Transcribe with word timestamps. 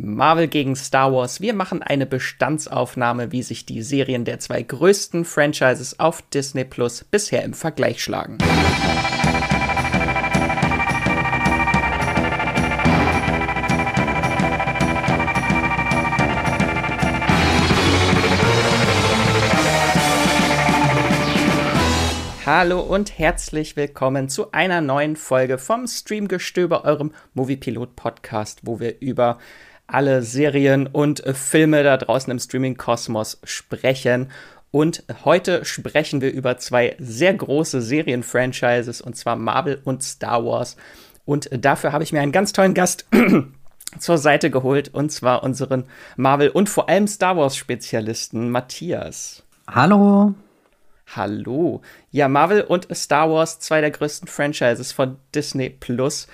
Marvel 0.00 0.46
gegen 0.46 0.76
Star 0.76 1.12
Wars. 1.12 1.40
Wir 1.40 1.54
machen 1.54 1.82
eine 1.82 2.06
Bestandsaufnahme, 2.06 3.32
wie 3.32 3.42
sich 3.42 3.66
die 3.66 3.82
Serien 3.82 4.24
der 4.24 4.38
zwei 4.38 4.62
größten 4.62 5.24
Franchises 5.24 5.98
auf 5.98 6.22
Disney 6.22 6.64
Plus 6.64 7.02
bisher 7.02 7.42
im 7.42 7.52
Vergleich 7.52 8.00
schlagen. 8.02 8.38
Hallo 22.46 22.80
und 22.80 23.18
herzlich 23.18 23.76
willkommen 23.76 24.28
zu 24.28 24.52
einer 24.52 24.80
neuen 24.80 25.16
Folge 25.16 25.58
vom 25.58 25.86
Streamgestöber, 25.86 26.84
eurem 26.84 27.12
Moviepilot 27.34 27.94
Podcast, 27.94 28.60
wo 28.62 28.80
wir 28.80 29.00
über 29.00 29.38
alle 29.88 30.22
Serien 30.22 30.86
und 30.86 31.24
äh, 31.26 31.34
Filme 31.34 31.82
da 31.82 31.96
draußen 31.96 32.30
im 32.30 32.38
Streaming-Kosmos 32.38 33.40
sprechen. 33.42 34.30
Und 34.70 35.02
heute 35.24 35.64
sprechen 35.64 36.20
wir 36.20 36.30
über 36.30 36.58
zwei 36.58 36.94
sehr 36.98 37.34
große 37.34 37.80
Serien-Franchises, 37.80 39.00
und 39.00 39.16
zwar 39.16 39.34
Marvel 39.36 39.80
und 39.84 40.02
Star 40.02 40.44
Wars. 40.44 40.76
Und 41.24 41.50
äh, 41.50 41.58
dafür 41.58 41.92
habe 41.92 42.04
ich 42.04 42.12
mir 42.12 42.20
einen 42.20 42.32
ganz 42.32 42.52
tollen 42.52 42.74
Gast 42.74 43.06
zur 43.98 44.18
Seite 44.18 44.50
geholt, 44.50 44.92
und 44.92 45.10
zwar 45.10 45.42
unseren 45.42 45.84
Marvel- 46.16 46.50
und 46.50 46.68
vor 46.68 46.88
allem 46.88 47.08
Star 47.08 47.36
Wars-Spezialisten 47.36 48.50
Matthias. 48.50 49.42
Hallo. 49.66 50.34
Hallo. 51.16 51.80
Ja, 52.10 52.28
Marvel 52.28 52.60
und 52.60 52.94
Star 52.94 53.30
Wars, 53.30 53.58
zwei 53.60 53.80
der 53.80 53.90
größten 53.90 54.28
Franchises 54.28 54.92
von 54.92 55.16
Disney 55.34 55.70
Plus, 55.70 56.28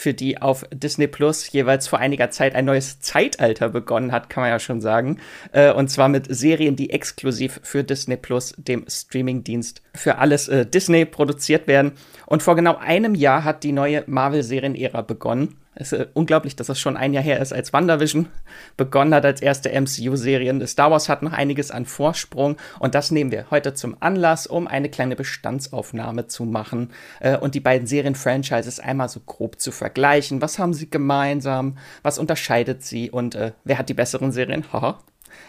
für 0.00 0.14
die 0.14 0.40
auf 0.40 0.64
Disney 0.72 1.06
Plus 1.06 1.52
jeweils 1.52 1.86
vor 1.86 1.98
einiger 1.98 2.30
Zeit 2.30 2.54
ein 2.54 2.64
neues 2.64 3.00
Zeitalter 3.00 3.68
begonnen 3.68 4.12
hat, 4.12 4.30
kann 4.30 4.40
man 4.40 4.50
ja 4.50 4.58
schon 4.58 4.80
sagen. 4.80 5.18
Äh, 5.52 5.72
und 5.72 5.88
zwar 5.88 6.08
mit 6.08 6.26
Serien, 6.34 6.74
die 6.74 6.88
exklusiv 6.88 7.60
für 7.62 7.84
Disney 7.84 8.16
Plus, 8.16 8.54
dem 8.56 8.86
Streamingdienst 8.88 9.82
für 9.94 10.16
alles 10.16 10.48
äh, 10.48 10.64
Disney 10.64 11.04
produziert 11.04 11.66
werden. 11.66 11.92
Und 12.24 12.42
vor 12.42 12.56
genau 12.56 12.76
einem 12.76 13.14
Jahr 13.14 13.44
hat 13.44 13.62
die 13.62 13.72
neue 13.72 14.02
Marvel-Serien-Ära 14.06 15.02
begonnen. 15.02 15.58
Es 15.74 15.92
ist 15.92 16.00
äh, 16.00 16.06
unglaublich, 16.14 16.56
dass 16.56 16.66
das 16.66 16.80
schon 16.80 16.96
ein 16.96 17.12
Jahr 17.12 17.22
her 17.22 17.40
ist, 17.40 17.52
als 17.52 17.72
WandaVision 17.72 18.28
begonnen 18.76 19.14
hat 19.14 19.24
als 19.24 19.40
erste 19.40 19.70
MCU-Serien. 19.70 20.66
Star 20.66 20.90
Wars 20.90 21.08
hat 21.08 21.22
noch 21.22 21.32
einiges 21.32 21.70
an 21.70 21.86
Vorsprung 21.86 22.56
und 22.80 22.94
das 22.94 23.10
nehmen 23.10 23.30
wir 23.30 23.46
heute 23.50 23.74
zum 23.74 23.96
Anlass, 24.00 24.46
um 24.46 24.66
eine 24.66 24.88
kleine 24.88 25.14
Bestandsaufnahme 25.14 26.26
zu 26.26 26.44
machen 26.44 26.90
äh, 27.20 27.36
und 27.36 27.54
die 27.54 27.60
beiden 27.60 27.86
Serien-Franchises 27.86 28.80
einmal 28.80 29.08
so 29.08 29.20
grob 29.20 29.60
zu 29.60 29.70
vergleichen. 29.70 30.42
Was 30.42 30.58
haben 30.58 30.74
sie 30.74 30.90
gemeinsam? 30.90 31.78
Was 32.02 32.18
unterscheidet 32.18 32.82
sie? 32.82 33.10
Und 33.10 33.36
äh, 33.36 33.52
wer 33.64 33.78
hat 33.78 33.88
die 33.88 33.94
besseren 33.94 34.32
Serien? 34.32 34.64
Haha. 34.72 34.98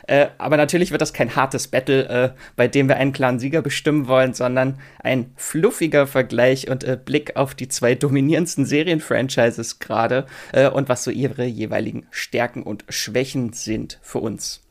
Äh, 0.08 0.28
aber 0.38 0.58
natürlich 0.58 0.92
wird 0.92 1.02
das 1.02 1.14
kein 1.14 1.36
hartes 1.36 1.68
Battle, 1.68 2.08
äh, 2.10 2.30
bei 2.56 2.68
dem 2.68 2.88
wir 2.88 2.98
einen 2.98 3.14
klaren 3.14 3.40
Sieger 3.40 3.62
bestimmen 3.62 4.08
wollen, 4.08 4.34
sondern 4.34 4.80
ein 5.00 5.32
fluffiger 5.36 6.08
Vergleich 6.08 6.70
und 6.70 6.84
äh, 6.84 6.98
Blick 7.04 7.36
auf 7.36 7.56
die 7.56 7.68
zwei 7.68 7.96
dominierendsten 7.96 8.66
Serienfranchises 8.66 9.80
gerade 9.80 10.26
äh, 10.54 10.70
und 10.70 10.90
was 10.90 11.04
so 11.04 11.12
ihre 11.12 11.46
jeweiligen 11.46 12.08
Stärken 12.12 12.64
und 12.64 12.86
Schwächen 12.90 13.54
sind 13.54 14.00
für 14.02 14.20
uns. 14.20 14.62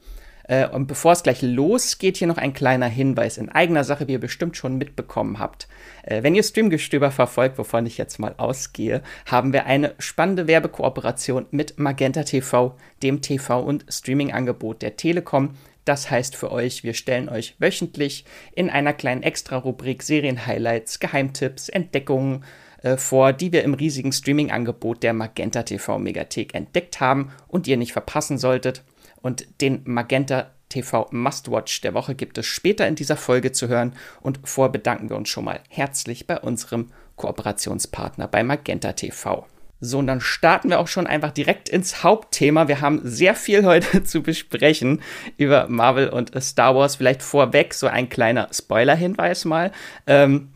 Äh, 0.51 0.67
und 0.67 0.89
bevor 0.89 1.13
es 1.13 1.23
gleich 1.23 1.43
losgeht, 1.43 2.17
hier 2.17 2.27
noch 2.27 2.37
ein 2.37 2.53
kleiner 2.53 2.89
Hinweis 2.89 3.39
in 3.39 3.51
eigener 3.51 3.85
Sache, 3.85 4.09
wie 4.09 4.13
ihr 4.13 4.21
bestimmt 4.21 4.57
schon 4.57 4.79
mitbekommen 4.79 5.39
habt. 5.39 5.69
Äh, 6.03 6.25
wenn 6.25 6.35
ihr 6.35 6.43
Streamgestöber 6.43 7.13
verfolgt, 7.13 7.57
wovon 7.57 7.87
ich 7.87 7.97
jetzt 7.99 8.19
mal 8.19 8.35
ausgehe, 8.37 9.03
haben 9.27 9.53
wir 9.53 9.67
eine 9.67 9.95
spannende 10.01 10.49
Werbekooperation 10.49 11.47
mit 11.53 11.79
Magenta 11.79 12.25
TV, 12.25 12.77
dem 13.05 13.21
TV- 13.21 13.63
und 13.63 13.85
Streaming-Angebot 13.89 14.83
der 14.83 14.97
Telekom. 14.97 15.51
Das 15.85 16.11
heißt 16.11 16.35
für 16.35 16.51
euch, 16.51 16.83
wir 16.83 16.95
stellen 16.95 17.29
euch 17.29 17.55
wöchentlich 17.61 18.25
in 18.53 18.71
einer 18.71 18.93
kleinen 18.93 19.23
Extra-Rubrik 19.23 20.03
Serien-Highlights, 20.03 20.99
Geheimtipps, 20.99 21.69
Entdeckungen 21.69 22.45
äh, 22.83 22.97
vor, 22.97 23.33
die 23.33 23.53
wir 23.53 23.63
im 23.63 23.75
riesigen 23.75 24.11
Streaming-Angebot 24.11 25.05
der 25.05 25.13
Magenta 25.13 25.63
TV 25.63 26.01
Megathek 26.01 26.55
entdeckt 26.55 26.99
haben 26.99 27.31
und 27.47 27.69
ihr 27.69 27.77
nicht 27.77 27.93
verpassen 27.93 28.37
solltet. 28.37 28.83
Und 29.23 29.47
den 29.61 29.83
Magenta 29.85 30.51
TV 30.69 31.09
Must-Watch 31.11 31.81
der 31.83 31.95
Woche 31.95 32.15
gibt 32.15 32.39
es 32.39 32.47
später 32.47 32.87
in 32.87 32.95
dieser 32.95 33.17
Folge 33.17 33.53
zu 33.53 33.69
hören. 33.69 33.93
Und 34.21 34.41
vor 34.45 34.73
bedanken 34.73 35.11
wir 35.11 35.17
uns 35.17 35.29
schon 35.29 35.45
mal 35.45 35.61
herzlich 35.69 36.27
bei 36.27 36.39
unserem 36.39 36.91
Kooperationspartner 37.17 38.29
bei 38.29 38.43
Magenta 38.43 38.93
TV. 38.93 39.47
So, 39.83 39.99
und 39.99 40.07
dann 40.07 40.21
starten 40.21 40.69
wir 40.69 40.79
auch 40.79 40.89
schon 40.89 41.07
einfach 41.07 41.31
direkt 41.31 41.69
ins 41.69 42.05
Hauptthema. 42.05 42.69
Wir 42.69 42.83
haben 42.83 43.01
sehr 43.03 43.35
viel 43.35 43.65
heute 43.65 44.03
zu 44.05 44.23
besprechen 44.23 45.03
über 45.39 45.69
Marvel 45.69 46.11
und 46.11 46.33
Star 46.43 46.75
Wars. 46.77 46.97
Vielleicht 46.97 47.23
vorweg 47.23 47.73
so 47.75 47.87
ein 47.87 48.09
kleiner 48.09 48.49
Spoiler-Hinweis 48.53 49.47
mal. 49.47 49.73
Ähm, 50.07 50.51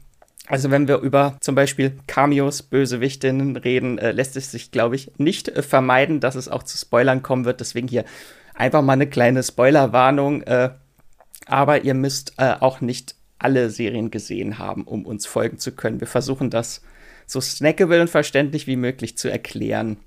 also 0.47 0.71
wenn 0.71 0.89
wir 0.89 0.99
über 0.99 1.39
zum 1.41 1.55
Beispiel 1.55 1.97
Cameos, 2.07 2.63
Bösewichtinnen 2.63 3.57
reden, 3.57 3.97
äh, 3.97 4.13
lässt 4.13 4.37
es 4.37 4.51
sich, 4.51 4.71
glaube 4.71 4.95
ich, 4.95 5.11
nicht 5.17 5.49
äh, 5.49 5.63
vermeiden, 5.63 6.21
dass 6.21 6.35
es 6.35 6.51
auch 6.51 6.63
zu 6.63 6.77
Spoilern 6.77 7.23
kommen 7.23 7.47
wird. 7.47 7.61
Deswegen 7.61 7.89
hier 7.89 8.05
einfach 8.55 8.83
mal 8.83 8.95
eine 8.95 9.09
kleine 9.09 9.43
Spoilerwarnung. 9.43 10.43
Äh, 10.43 10.71
aber 11.47 11.85
ihr 11.85 11.95
müsst 11.95 12.35
äh, 12.39 12.55
auch 12.61 12.81
nicht 12.81 13.17
alle 13.39 13.69
Serien 13.69 14.11
gesehen 14.11 14.59
haben, 14.59 14.85
um 14.85 15.05
uns 15.05 15.27
folgen 15.27 15.59
zu 15.59 15.73
können. 15.73 16.01
Wir 16.01 16.07
versuchen 16.07 16.51
das 16.51 16.81
so 17.27 17.41
snackable 17.41 18.01
und 18.01 18.11
verständlich 18.11 18.67
wie 18.67 18.77
möglich 18.77 19.19
zu 19.19 19.31
erklären. 19.31 19.99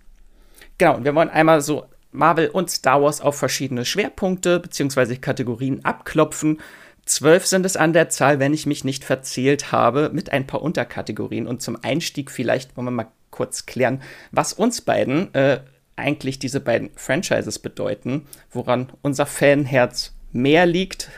Genau, 0.77 0.95
und 0.95 1.05
wir 1.05 1.13
wollen 1.15 1.29
einmal 1.29 1.61
so 1.61 1.85
Marvel 2.11 2.49
und 2.49 2.69
Star 2.69 3.01
Wars 3.01 3.21
auf 3.21 3.37
verschiedene 3.37 3.85
Schwerpunkte 3.85 4.59
bzw. 4.59 5.17
Kategorien 5.17 5.83
abklopfen. 5.85 6.59
Zwölf 7.05 7.45
sind 7.45 7.65
es 7.65 7.77
an 7.77 7.93
der 7.93 8.09
Zahl, 8.09 8.39
wenn 8.39 8.53
ich 8.53 8.65
mich 8.65 8.83
nicht 8.83 9.03
verzählt 9.03 9.71
habe, 9.71 10.09
mit 10.13 10.31
ein 10.31 10.47
paar 10.47 10.61
Unterkategorien. 10.61 11.47
Und 11.47 11.61
zum 11.61 11.77
Einstieg 11.81 12.31
vielleicht 12.31 12.75
wollen 12.75 12.87
wir 12.87 12.91
mal 12.91 13.11
kurz 13.31 13.65
klären, 13.65 14.01
was 14.31 14.53
uns 14.53 14.81
beiden 14.81 15.33
äh, 15.33 15.61
eigentlich 15.97 16.39
diese 16.39 16.59
beiden 16.59 16.91
Franchises 16.95 17.59
bedeuten, 17.59 18.25
woran 18.51 18.87
unser 19.01 19.25
Fanherz 19.25 20.13
mehr 20.31 20.65
liegt, 20.65 21.09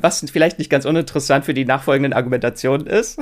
was 0.00 0.24
vielleicht 0.30 0.58
nicht 0.58 0.70
ganz 0.70 0.84
uninteressant 0.84 1.44
für 1.44 1.54
die 1.54 1.64
nachfolgenden 1.64 2.12
Argumentationen 2.12 2.86
ist. 2.86 3.18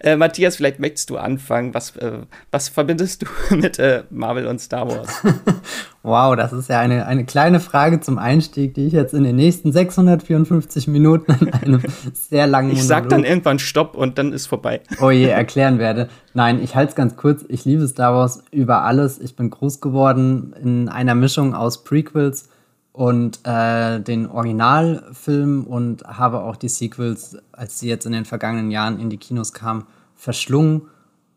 Äh, 0.00 0.16
Matthias, 0.16 0.56
vielleicht 0.56 0.78
möchtest 0.78 1.10
du 1.10 1.16
anfangen. 1.16 1.74
Was, 1.74 1.96
äh, 1.96 2.20
was 2.50 2.68
verbindest 2.68 3.22
du 3.22 3.26
mit 3.56 3.78
äh, 3.78 4.04
Marvel 4.10 4.46
und 4.46 4.60
Star 4.60 4.88
Wars? 4.88 5.22
wow, 6.02 6.36
das 6.36 6.52
ist 6.52 6.68
ja 6.68 6.80
eine, 6.80 7.06
eine 7.06 7.24
kleine 7.24 7.60
Frage 7.60 8.00
zum 8.00 8.18
Einstieg, 8.18 8.74
die 8.74 8.86
ich 8.86 8.92
jetzt 8.92 9.14
in 9.14 9.24
den 9.24 9.36
nächsten 9.36 9.72
654 9.72 10.88
Minuten 10.88 11.32
in 11.40 11.52
einem 11.52 11.82
sehr 12.12 12.46
langen 12.46 12.72
Ich 12.72 12.84
sag 12.84 13.08
dann 13.08 13.24
irgendwann 13.24 13.58
Stopp 13.58 13.96
und 13.96 14.18
dann 14.18 14.32
ist 14.32 14.46
vorbei. 14.46 14.80
oh 15.00 15.10
je, 15.10 15.24
erklären 15.24 15.78
werde. 15.78 16.08
Nein, 16.34 16.62
ich 16.62 16.74
halte 16.74 16.90
es 16.90 16.96
ganz 16.96 17.16
kurz. 17.16 17.44
Ich 17.48 17.64
liebe 17.64 17.86
Star 17.86 18.14
Wars 18.14 18.44
über 18.50 18.82
alles. 18.82 19.18
Ich 19.18 19.36
bin 19.36 19.50
groß 19.50 19.80
geworden 19.80 20.54
in 20.62 20.88
einer 20.88 21.14
Mischung 21.14 21.54
aus 21.54 21.84
Prequels 21.84 22.48
und 22.98 23.38
äh, 23.44 24.00
den 24.00 24.26
Originalfilm 24.26 25.62
und 25.62 26.02
habe 26.02 26.40
auch 26.40 26.56
die 26.56 26.68
Sequels, 26.68 27.36
als 27.52 27.78
sie 27.78 27.88
jetzt 27.88 28.06
in 28.06 28.12
den 28.12 28.24
vergangenen 28.24 28.72
Jahren 28.72 28.98
in 28.98 29.08
die 29.08 29.18
Kinos 29.18 29.52
kamen, 29.52 29.84
verschlungen 30.16 30.82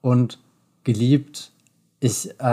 und 0.01 0.39
geliebt. 0.83 1.51
Ich 1.99 2.31
äh, 2.39 2.44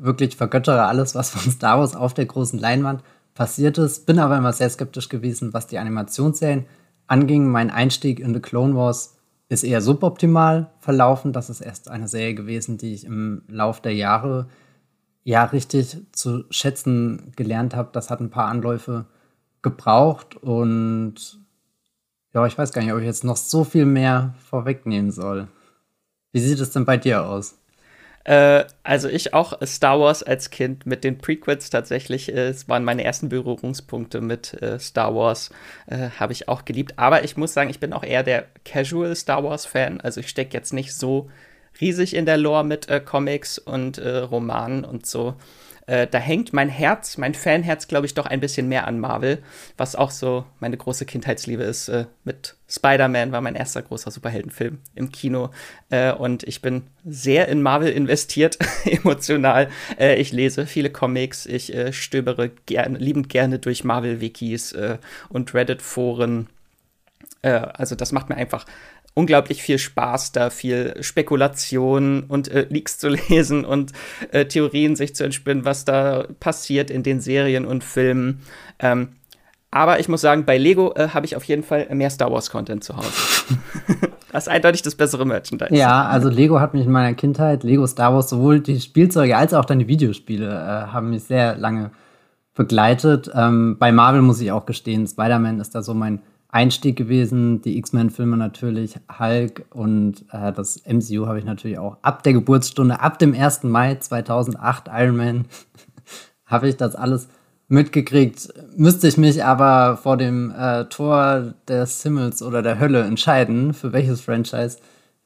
wirklich 0.00 0.36
vergöttere 0.36 0.84
alles, 0.84 1.16
was 1.16 1.30
von 1.30 1.50
Star 1.50 1.80
Wars 1.80 1.96
auf 1.96 2.14
der 2.14 2.26
großen 2.26 2.60
Leinwand 2.60 3.02
passiert 3.34 3.78
ist, 3.78 4.06
bin 4.06 4.20
aber 4.20 4.38
immer 4.38 4.52
sehr 4.52 4.70
skeptisch 4.70 5.08
gewesen, 5.08 5.52
was 5.52 5.66
die 5.66 5.78
Animationsserien 5.78 6.66
anging. 7.08 7.50
Mein 7.50 7.72
Einstieg 7.72 8.20
in 8.20 8.32
The 8.32 8.38
Clone 8.38 8.76
Wars 8.76 9.16
ist 9.48 9.64
eher 9.64 9.82
suboptimal 9.82 10.70
verlaufen. 10.78 11.32
Das 11.32 11.50
ist 11.50 11.62
erst 11.62 11.90
eine 11.90 12.06
Serie 12.06 12.36
gewesen, 12.36 12.78
die 12.78 12.94
ich 12.94 13.06
im 13.06 13.42
Lauf 13.48 13.80
der 13.80 13.94
Jahre 13.94 14.46
ja 15.26 15.42
richtig 15.44 15.96
zu 16.12 16.44
schätzen 16.50 17.32
gelernt 17.34 17.74
habe. 17.74 17.90
Das 17.92 18.10
hat 18.10 18.20
ein 18.20 18.30
paar 18.30 18.46
Anläufe 18.46 19.06
gebraucht 19.60 20.36
und 20.36 21.40
ja, 22.32 22.46
ich 22.46 22.56
weiß 22.56 22.72
gar 22.72 22.82
nicht, 22.82 22.92
ob 22.92 23.00
ich 23.00 23.06
jetzt 23.06 23.24
noch 23.24 23.36
so 23.36 23.64
viel 23.64 23.86
mehr 23.86 24.34
vorwegnehmen 24.48 25.10
soll. 25.10 25.48
Wie 26.32 26.38
sieht 26.38 26.60
es 26.60 26.70
denn 26.70 26.84
bei 26.84 26.96
dir 26.96 27.26
aus? 27.26 27.58
Äh, 28.22 28.66
also 28.84 29.08
ich 29.08 29.34
auch 29.34 29.54
Star 29.64 29.98
Wars 29.98 30.22
als 30.22 30.50
Kind 30.50 30.86
mit 30.86 31.02
den 31.02 31.18
Prequels 31.18 31.70
tatsächlich, 31.70 32.32
äh, 32.32 32.48
es 32.48 32.68
waren 32.68 32.84
meine 32.84 33.02
ersten 33.02 33.28
Berührungspunkte 33.28 34.20
mit 34.20 34.54
äh, 34.62 34.78
Star 34.78 35.12
Wars, 35.16 35.50
äh, 35.88 36.10
habe 36.20 36.34
ich 36.34 36.48
auch 36.48 36.64
geliebt. 36.64 36.94
Aber 36.98 37.24
ich 37.24 37.36
muss 37.36 37.52
sagen, 37.52 37.70
ich 37.70 37.80
bin 37.80 37.92
auch 37.92 38.04
eher 38.04 38.22
der 38.22 38.46
Casual 38.64 39.16
Star 39.16 39.42
Wars 39.42 39.66
Fan. 39.66 40.00
Also 40.00 40.20
ich 40.20 40.28
stecke 40.28 40.56
jetzt 40.56 40.72
nicht 40.72 40.94
so 40.94 41.30
riesig 41.80 42.14
in 42.14 42.26
der 42.26 42.36
Lore 42.36 42.64
mit 42.64 42.88
äh, 42.88 43.00
Comics 43.00 43.58
und 43.58 43.98
äh, 43.98 44.18
Romanen 44.18 44.84
und 44.84 45.06
so. 45.06 45.34
äh, 45.86 46.06
da 46.08 46.18
hängt 46.18 46.52
mein 46.52 46.68
Herz, 46.68 47.16
mein 47.16 47.34
Fanherz, 47.34 47.86
glaube 47.86 48.06
ich, 48.06 48.14
doch 48.14 48.26
ein 48.26 48.40
bisschen 48.40 48.68
mehr 48.68 48.86
an 48.86 48.98
Marvel, 48.98 49.42
was 49.76 49.94
auch 49.94 50.10
so 50.10 50.44
meine 50.58 50.76
große 50.76 51.06
Kindheitsliebe 51.06 51.62
ist. 51.62 51.88
Äh, 51.88 52.06
mit 52.24 52.56
Spider-Man 52.68 53.30
war 53.30 53.40
mein 53.40 53.54
erster 53.54 53.82
großer 53.82 54.10
Superheldenfilm 54.10 54.78
im 54.94 55.12
Kino 55.12 55.50
äh, 55.90 56.12
und 56.12 56.42
ich 56.42 56.60
bin 56.60 56.82
sehr 57.04 57.46
in 57.48 57.62
Marvel 57.62 57.90
investiert, 57.90 58.58
emotional. 58.84 59.68
Äh, 59.98 60.16
ich 60.16 60.32
lese 60.32 60.66
viele 60.66 60.90
Comics, 60.90 61.46
ich 61.46 61.72
stöbere 61.92 62.50
gern, 62.66 62.96
liebend 62.96 63.28
gerne 63.28 63.58
durch 63.60 63.84
Marvel-Wikis 63.84 64.74
und 65.28 65.54
Reddit-Foren. 65.54 66.48
also 67.42 67.94
das 67.94 68.12
macht 68.12 68.28
mir 68.28 68.36
einfach 68.36 68.66
unglaublich 69.16 69.62
viel 69.62 69.78
Spaß, 69.78 70.32
da 70.32 70.50
viel 70.50 70.94
Spekulation 71.00 72.24
und 72.28 72.48
äh, 72.48 72.66
Leaks 72.68 72.98
zu 72.98 73.08
lesen 73.28 73.64
und 73.64 73.92
äh, 74.30 74.44
Theorien 74.44 74.94
sich 74.94 75.16
zu 75.16 75.24
entspinnen, 75.24 75.64
was 75.64 75.84
da 75.84 76.26
passiert 76.38 76.90
in 76.90 77.02
den 77.02 77.20
Serien 77.20 77.64
und 77.64 77.82
Filmen. 77.82 78.42
Ähm, 78.78 79.08
aber 79.70 79.98
ich 80.00 80.08
muss 80.08 80.20
sagen, 80.20 80.44
bei 80.44 80.58
Lego 80.58 80.92
äh, 80.94 81.08
habe 81.08 81.26
ich 81.26 81.34
auf 81.34 81.44
jeden 81.44 81.62
Fall 81.62 81.88
mehr 81.92 82.10
Star 82.10 82.30
Wars-Content 82.30 82.84
zu 82.84 82.96
Hause. 82.96 83.08
das 84.32 84.44
ist 84.44 84.48
eindeutig 84.48 84.82
das 84.82 84.94
bessere 84.94 85.24
Merchandise. 85.24 85.74
Ja, 85.74 86.04
also 86.04 86.28
Lego 86.28 86.60
hat 86.60 86.74
mich 86.74 86.84
in 86.84 86.92
meiner 86.92 87.14
Kindheit, 87.14 87.64
Lego 87.64 87.86
Star 87.86 88.14
Wars, 88.14 88.28
sowohl 88.28 88.60
die 88.60 88.80
Spielzeuge 88.80 89.36
als 89.36 89.54
auch 89.54 89.64
dann 89.64 89.78
die 89.78 89.88
Videospiele, 89.88 90.46
äh, 90.46 90.92
haben 90.92 91.10
mich 91.10 91.24
sehr 91.24 91.56
lange 91.56 91.90
begleitet. 92.54 93.30
Ähm, 93.34 93.76
bei 93.78 93.92
Marvel 93.92 94.20
muss 94.20 94.40
ich 94.42 94.52
auch 94.52 94.66
gestehen, 94.66 95.06
Spider-Man 95.06 95.58
ist 95.60 95.74
da 95.74 95.82
so 95.82 95.94
mein 95.94 96.20
Einstieg 96.56 96.96
gewesen. 96.96 97.60
Die 97.60 97.76
X-Men-Filme 97.76 98.38
natürlich, 98.38 98.94
Hulk 99.18 99.66
und 99.70 100.24
äh, 100.32 100.52
das 100.52 100.82
MCU 100.86 101.26
habe 101.26 101.38
ich 101.38 101.44
natürlich 101.44 101.78
auch 101.78 101.98
ab 102.00 102.22
der 102.22 102.32
Geburtsstunde, 102.32 103.00
ab 103.00 103.18
dem 103.18 103.34
1. 103.34 103.64
Mai 103.64 103.96
2008 103.96 104.88
Iron 104.90 105.16
Man, 105.16 105.44
habe 106.46 106.68
ich 106.68 106.76
das 106.76 106.94
alles 106.94 107.28
mitgekriegt. 107.68 108.48
Müsste 108.74 109.06
ich 109.06 109.18
mich 109.18 109.44
aber 109.44 109.98
vor 109.98 110.16
dem 110.16 110.50
äh, 110.50 110.86
Tor 110.86 111.54
des 111.68 112.02
Himmels 112.02 112.42
oder 112.42 112.62
der 112.62 112.78
Hölle 112.78 113.02
entscheiden, 113.02 113.74
für 113.74 113.92
welches 113.92 114.22
Franchise 114.22 114.78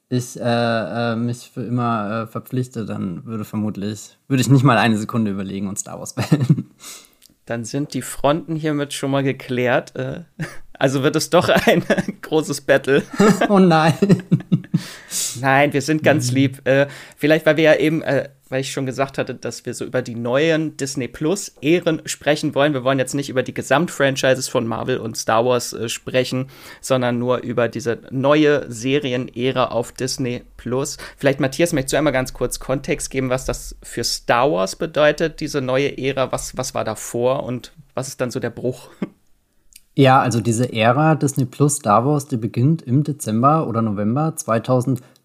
ich 0.08 0.40
äh, 0.40 1.12
äh, 1.12 1.14
mich 1.14 1.50
für 1.54 1.62
immer 1.62 2.22
äh, 2.22 2.26
verpflichte, 2.26 2.84
dann 2.84 3.24
würde 3.24 3.44
vermutlich, 3.44 4.18
würde 4.26 4.40
ich 4.40 4.50
nicht 4.50 4.64
mal 4.64 4.76
eine 4.76 4.98
Sekunde 4.98 5.30
überlegen 5.30 5.68
und 5.68 5.78
Star 5.78 6.00
Wars 6.00 6.16
wählen. 6.16 6.68
Dann 7.50 7.64
sind 7.64 7.94
die 7.94 8.02
Fronten 8.02 8.54
hiermit 8.54 8.92
schon 8.92 9.10
mal 9.10 9.24
geklärt. 9.24 9.96
Äh, 9.96 10.20
also 10.72 11.02
wird 11.02 11.16
es 11.16 11.30
doch 11.30 11.48
ein 11.48 11.82
großes 12.22 12.60
Battle. 12.60 13.02
oh 13.48 13.58
nein. 13.58 14.22
Nein, 15.40 15.72
wir 15.72 15.82
sind 15.82 16.04
ganz 16.04 16.30
mhm. 16.30 16.36
lieb. 16.36 16.64
Äh, 16.64 16.86
vielleicht, 17.16 17.46
weil 17.46 17.56
wir 17.56 17.64
ja 17.64 17.74
eben, 17.74 18.02
äh, 18.02 18.28
weil 18.50 18.60
ich 18.60 18.72
schon 18.72 18.84
gesagt 18.84 19.16
hatte, 19.16 19.34
dass 19.34 19.64
wir 19.64 19.72
so 19.72 19.84
über 19.84 20.02
die 20.02 20.16
neuen 20.16 20.76
Disney 20.76 21.08
Plus 21.08 21.54
Ehren 21.62 22.02
sprechen 22.04 22.54
wollen. 22.54 22.74
Wir 22.74 22.84
wollen 22.84 22.98
jetzt 22.98 23.14
nicht 23.14 23.30
über 23.30 23.42
die 23.42 23.54
Gesamtfranchises 23.54 24.48
von 24.48 24.66
Marvel 24.66 24.98
und 24.98 25.16
Star 25.16 25.46
Wars 25.46 25.72
äh, 25.72 25.88
sprechen, 25.88 26.48
sondern 26.80 27.18
nur 27.18 27.38
über 27.38 27.68
diese 27.68 28.00
neue 28.10 28.70
Serienära 28.70 29.66
auf 29.66 29.92
Disney 29.92 30.42
Plus. 30.56 30.98
Vielleicht, 31.16 31.40
Matthias, 31.40 31.72
möchtest 31.72 31.94
du 31.94 31.98
einmal 31.98 32.12
ganz 32.12 32.34
kurz 32.34 32.58
Kontext 32.58 33.10
geben, 33.10 33.30
was 33.30 33.44
das 33.44 33.76
für 33.82 34.04
Star 34.04 34.50
Wars 34.50 34.76
bedeutet, 34.76 35.40
diese 35.40 35.60
neue 35.60 35.96
Ära? 35.96 36.32
Was, 36.32 36.56
was 36.56 36.74
war 36.74 36.84
davor 36.84 37.44
und 37.44 37.72
was 37.94 38.08
ist 38.08 38.20
dann 38.20 38.30
so 38.30 38.40
der 38.40 38.50
Bruch? 38.50 38.90
Ja, 39.96 40.20
also 40.20 40.40
diese 40.40 40.72
Ära 40.72 41.14
Disney 41.16 41.44
Plus 41.44 41.76
Star 41.76 42.06
Wars, 42.06 42.26
die 42.26 42.36
beginnt 42.36 42.80
im 42.80 43.02
Dezember 43.02 43.66
oder 43.66 43.82
November 43.82 44.34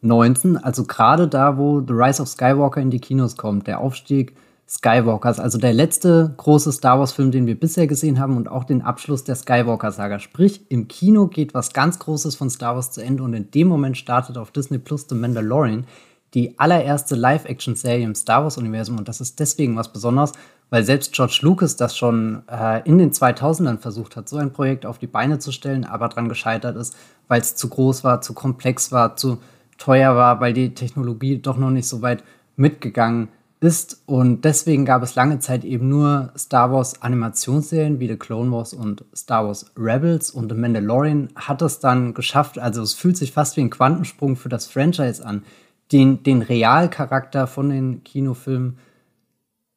2019, 0.06 0.58
also 0.58 0.84
gerade 0.84 1.28
da, 1.28 1.58
wo 1.58 1.82
The 1.82 1.94
Rise 1.94 2.22
of 2.22 2.28
Skywalker 2.28 2.82
in 2.82 2.92
die 2.92 3.00
Kinos 3.00 3.36
kommt, 3.36 3.68
der 3.68 3.80
Aufstieg 3.80 4.36
Skywalkers, 4.68 5.40
also 5.40 5.60
der 5.60 5.74
letzte 5.74 6.34
große 6.38 6.72
Star 6.72 7.00
Wars-Film, 7.00 7.32
den 7.32 7.46
wir 7.46 7.60
bisher 7.60 7.86
gesehen 7.86 8.20
haben 8.20 8.36
und 8.36 8.50
auch 8.50 8.64
den 8.64 8.82
Abschluss 8.82 9.24
der 9.24 9.36
Skywalker-Saga. 9.36 10.20
Sprich, 10.20 10.62
im 10.70 10.88
Kino 10.88 11.28
geht 11.28 11.54
was 11.54 11.72
ganz 11.72 12.00
Großes 12.00 12.36
von 12.36 12.50
Star 12.50 12.76
Wars 12.76 12.92
zu 12.92 13.02
Ende 13.02 13.22
und 13.22 13.34
in 13.34 13.52
dem 13.52 13.68
Moment 13.68 13.98
startet 13.98 14.38
auf 14.38 14.52
Disney 14.52 14.80
Plus 14.80 15.06
The 15.08 15.16
Mandalorian, 15.16 15.86
die 16.34 16.58
allererste 16.58 17.16
Live-Action-Serie 17.16 18.06
im 18.06 18.16
Star 18.16 18.44
Wars-Universum 18.44 18.98
und 18.98 19.08
das 19.08 19.22
ist 19.22 19.40
deswegen 19.40 19.76
was 19.76 19.94
Besonderes, 19.94 20.32
weil 20.72 20.84
selbst 20.84 21.14
George 21.14 21.40
Lucas 21.42 21.76
das 21.76 21.96
schon 21.96 22.42
äh, 22.50 22.82
in 22.86 22.98
den 22.98 23.12
2000ern 23.12 23.78
versucht 23.78 24.16
hat, 24.16 24.28
so 24.28 24.38
ein 24.38 24.52
Projekt 24.52 24.88
auf 24.88 24.98
die 24.98 25.08
Beine 25.08 25.38
zu 25.38 25.52
stellen, 25.52 25.86
aber 25.86 26.10
daran 26.10 26.28
gescheitert 26.28 26.76
ist, 26.76 26.96
weil 27.28 27.40
es 27.40 27.56
zu 27.56 27.70
groß 27.70 28.04
war, 28.04 28.22
zu 28.22 28.34
komplex 28.34 28.92
war, 28.92 29.16
zu 29.16 29.38
teuer 29.78 30.16
war, 30.16 30.40
weil 30.40 30.54
die 30.54 30.74
Technologie 30.74 31.38
doch 31.38 31.58
noch 31.58 31.72
nicht 31.72 31.88
so 31.88 32.02
weit 32.02 32.24
mitgegangen 32.56 33.30
ist. 33.60 34.04
Und 34.06 34.46
deswegen 34.46 34.86
gab 34.86 35.02
es 35.04 35.16
lange 35.16 35.40
Zeit 35.40 35.64
eben 35.64 35.90
nur 35.90 36.32
Star 36.38 36.72
Wars 36.72 37.02
Animationsserien 37.02 38.00
wie 38.00 38.08
The 38.08 38.18
Clone 38.18 38.52
Wars 38.52 38.74
und 38.74 39.06
Star 39.16 39.46
Wars 39.46 39.72
Rebels. 39.78 40.32
Und 40.32 40.50
The 40.50 40.58
Mandalorian 40.58 41.30
hat 41.36 41.62
es 41.62 41.80
dann 41.80 42.14
geschafft, 42.14 42.60
also 42.60 42.82
es 42.82 42.94
fühlt 42.94 43.18
sich 43.18 43.32
fast 43.32 43.58
wie 43.58 43.62
ein 43.62 43.70
Quantensprung 43.70 44.36
für 44.36 44.50
das 44.50 44.68
Franchise 44.68 45.26
an, 45.26 45.44
den, 45.92 46.24
den 46.24 46.42
Realcharakter 46.42 47.48
von 47.48 47.70
den 47.70 48.04
Kinofilmen 48.04 48.78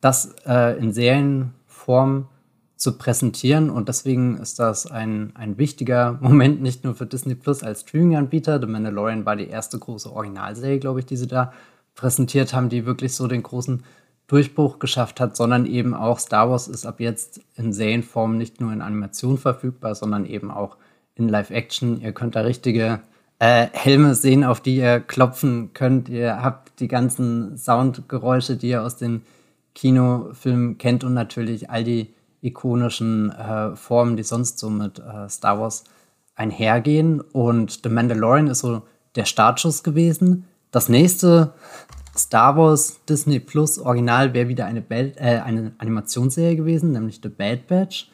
das 0.00 0.34
äh, 0.46 0.78
in 0.78 0.92
Serienform 0.92 2.28
zu 2.78 2.96
präsentieren. 2.96 3.68
Und 3.68 3.88
deswegen 3.88 4.38
ist 4.38 4.58
das 4.58 4.86
ein, 4.86 5.32
ein 5.34 5.58
wichtiger 5.58 6.18
Moment, 6.22 6.62
nicht 6.62 6.84
nur 6.84 6.94
für 6.94 7.06
Disney 7.06 7.34
Plus 7.34 7.62
als 7.62 7.80
Streaming-Anbieter. 7.82 8.60
The 8.60 8.66
Mandalorian 8.66 9.26
war 9.26 9.36
die 9.36 9.48
erste 9.48 9.78
große 9.78 10.10
Originalserie, 10.10 10.78
glaube 10.78 11.00
ich, 11.00 11.06
die 11.06 11.16
sie 11.16 11.26
da 11.26 11.52
präsentiert 11.94 12.54
haben, 12.54 12.68
die 12.68 12.86
wirklich 12.86 13.14
so 13.14 13.26
den 13.26 13.42
großen 13.42 13.82
Durchbruch 14.28 14.78
geschafft 14.78 15.20
hat, 15.20 15.36
sondern 15.36 15.66
eben 15.66 15.94
auch 15.94 16.18
Star 16.18 16.50
Wars 16.50 16.68
ist 16.68 16.86
ab 16.86 17.00
jetzt 17.00 17.40
in 17.56 17.72
Serienform 17.72 18.36
nicht 18.36 18.60
nur 18.60 18.72
in 18.72 18.82
Animation 18.82 19.38
verfügbar, 19.38 19.94
sondern 19.94 20.26
eben 20.26 20.50
auch 20.50 20.76
in 21.16 21.28
Live-Action. 21.28 22.00
Ihr 22.02 22.12
könnt 22.12 22.36
da 22.36 22.42
richtige 22.42 23.00
äh, 23.38 23.66
Helme 23.72 24.14
sehen, 24.14 24.44
auf 24.44 24.60
die 24.60 24.76
ihr 24.76 25.00
klopfen 25.00 25.72
könnt. 25.72 26.08
Ihr 26.10 26.42
habt 26.42 26.78
die 26.78 26.88
ganzen 26.88 27.56
Soundgeräusche, 27.56 28.56
die 28.56 28.68
ihr 28.68 28.82
aus 28.82 28.96
den 28.96 29.22
Kinofilm 29.74 30.76
kennt 30.76 31.04
und 31.04 31.14
natürlich 31.14 31.70
all 31.70 31.82
die 31.82 32.12
ikonischen 32.40 33.30
äh, 33.30 33.74
Formen, 33.76 34.16
die 34.16 34.22
sonst 34.22 34.58
so 34.58 34.70
mit 34.70 34.98
äh, 34.98 35.28
Star 35.28 35.60
Wars 35.60 35.84
einhergehen. 36.34 37.20
Und 37.20 37.80
The 37.82 37.88
Mandalorian 37.88 38.48
ist 38.48 38.60
so 38.60 38.82
der 39.14 39.24
Startschuss 39.24 39.82
gewesen. 39.82 40.44
Das 40.70 40.88
nächste 40.88 41.54
Star 42.16 42.56
Wars 42.56 43.00
Disney 43.08 43.40
Plus 43.40 43.78
Original 43.78 44.34
wäre 44.34 44.48
wieder 44.48 44.66
eine, 44.66 44.80
Bad, 44.80 45.16
äh, 45.16 45.40
eine 45.44 45.72
Animationsserie 45.78 46.56
gewesen, 46.56 46.92
nämlich 46.92 47.20
The 47.22 47.28
Bad 47.28 47.66
Batch. 47.66 48.10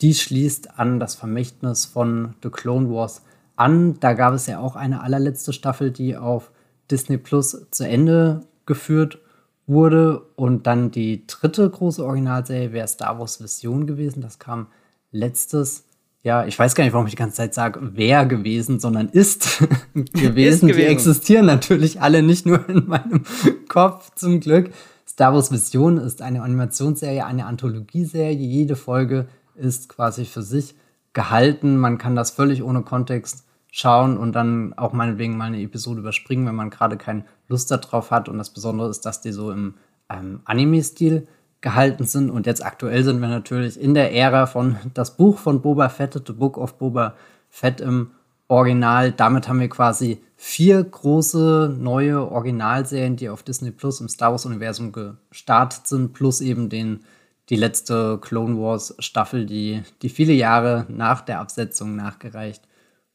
Die 0.00 0.14
schließt 0.14 0.78
an 0.78 0.98
das 1.00 1.14
Vermächtnis 1.14 1.84
von 1.84 2.34
The 2.42 2.50
Clone 2.50 2.90
Wars 2.90 3.22
an. 3.56 3.98
Da 4.00 4.12
gab 4.14 4.34
es 4.34 4.46
ja 4.46 4.58
auch 4.58 4.76
eine 4.76 5.02
allerletzte 5.02 5.52
Staffel, 5.52 5.90
die 5.90 6.16
auf 6.16 6.50
Disney 6.90 7.16
Plus 7.16 7.66
zu 7.70 7.86
Ende 7.86 8.42
geführt 8.66 9.20
wurde. 9.66 10.22
Und 10.36 10.66
dann 10.66 10.90
die 10.90 11.26
dritte 11.26 11.68
große 11.68 12.04
Originalserie 12.04 12.72
wäre 12.72 12.88
Star 12.88 13.18
Wars 13.18 13.42
Vision 13.42 13.86
gewesen. 13.86 14.20
Das 14.20 14.38
kam 14.38 14.68
letztes 15.10 15.84
ja, 16.24 16.46
ich 16.46 16.58
weiß 16.58 16.74
gar 16.74 16.84
nicht, 16.84 16.94
warum 16.94 17.06
ich 17.06 17.12
die 17.12 17.18
ganze 17.18 17.36
Zeit 17.36 17.52
sage, 17.52 17.78
wer 17.92 18.24
gewesen, 18.24 18.80
sondern 18.80 19.10
ist 19.10 19.58
gewesen. 19.94 20.70
ist 20.70 20.78
Die 20.78 20.84
existieren 20.84 21.44
natürlich 21.44 22.00
alle 22.00 22.22
nicht 22.22 22.46
nur 22.46 22.66
in 22.66 22.86
meinem 22.86 23.24
Kopf 23.68 24.10
zum 24.14 24.40
Glück. 24.40 24.70
Star 25.06 25.34
Wars 25.34 25.52
Vision 25.52 25.98
ist 25.98 26.22
eine 26.22 26.42
Animationsserie, 26.42 27.26
eine 27.26 27.44
Anthologieserie. 27.44 28.32
Jede 28.32 28.74
Folge 28.74 29.28
ist 29.54 29.90
quasi 29.90 30.24
für 30.24 30.42
sich 30.42 30.74
gehalten. 31.12 31.76
Man 31.76 31.98
kann 31.98 32.16
das 32.16 32.30
völlig 32.30 32.62
ohne 32.62 32.80
Kontext 32.80 33.44
schauen 33.76 34.16
und 34.16 34.36
dann 34.36 34.72
auch 34.74 34.92
meinetwegen 34.92 35.36
mal 35.36 35.46
eine 35.46 35.60
Episode 35.60 35.98
überspringen, 35.98 36.46
wenn 36.46 36.54
man 36.54 36.70
gerade 36.70 36.96
keine 36.96 37.24
Lust 37.48 37.72
darauf 37.72 38.12
hat. 38.12 38.28
Und 38.28 38.38
das 38.38 38.50
Besondere 38.50 38.88
ist, 38.88 39.04
dass 39.04 39.20
die 39.20 39.32
so 39.32 39.50
im 39.50 39.74
ähm, 40.08 40.42
Anime-Stil 40.44 41.26
gehalten 41.60 42.04
sind. 42.04 42.30
Und 42.30 42.46
jetzt 42.46 42.64
aktuell 42.64 43.02
sind 43.02 43.20
wir 43.20 43.26
natürlich 43.26 43.80
in 43.80 43.94
der 43.94 44.14
Ära 44.14 44.46
von 44.46 44.76
das 44.94 45.16
Buch 45.16 45.38
von 45.38 45.60
Boba 45.60 45.88
Fett, 45.88 46.14
The 46.24 46.32
Book 46.32 46.56
of 46.56 46.78
Boba 46.78 47.16
Fett 47.50 47.80
im 47.80 48.12
Original. 48.46 49.10
Damit 49.10 49.48
haben 49.48 49.58
wir 49.58 49.68
quasi 49.68 50.22
vier 50.36 50.84
große 50.84 51.74
neue 51.76 52.30
Originalserien, 52.30 53.16
die 53.16 53.28
auf 53.28 53.42
Disney 53.42 53.72
Plus 53.72 54.00
im 54.00 54.08
Star 54.08 54.30
Wars-Universum 54.30 54.92
gestartet 54.92 55.88
sind, 55.88 56.12
plus 56.12 56.40
eben 56.40 56.68
den, 56.68 57.00
die 57.48 57.56
letzte 57.56 58.20
Clone 58.20 58.56
Wars 58.56 58.94
Staffel, 59.00 59.46
die, 59.46 59.82
die 60.00 60.10
viele 60.10 60.32
Jahre 60.32 60.86
nach 60.88 61.22
der 61.22 61.40
Absetzung 61.40 61.96
nachgereicht 61.96 62.62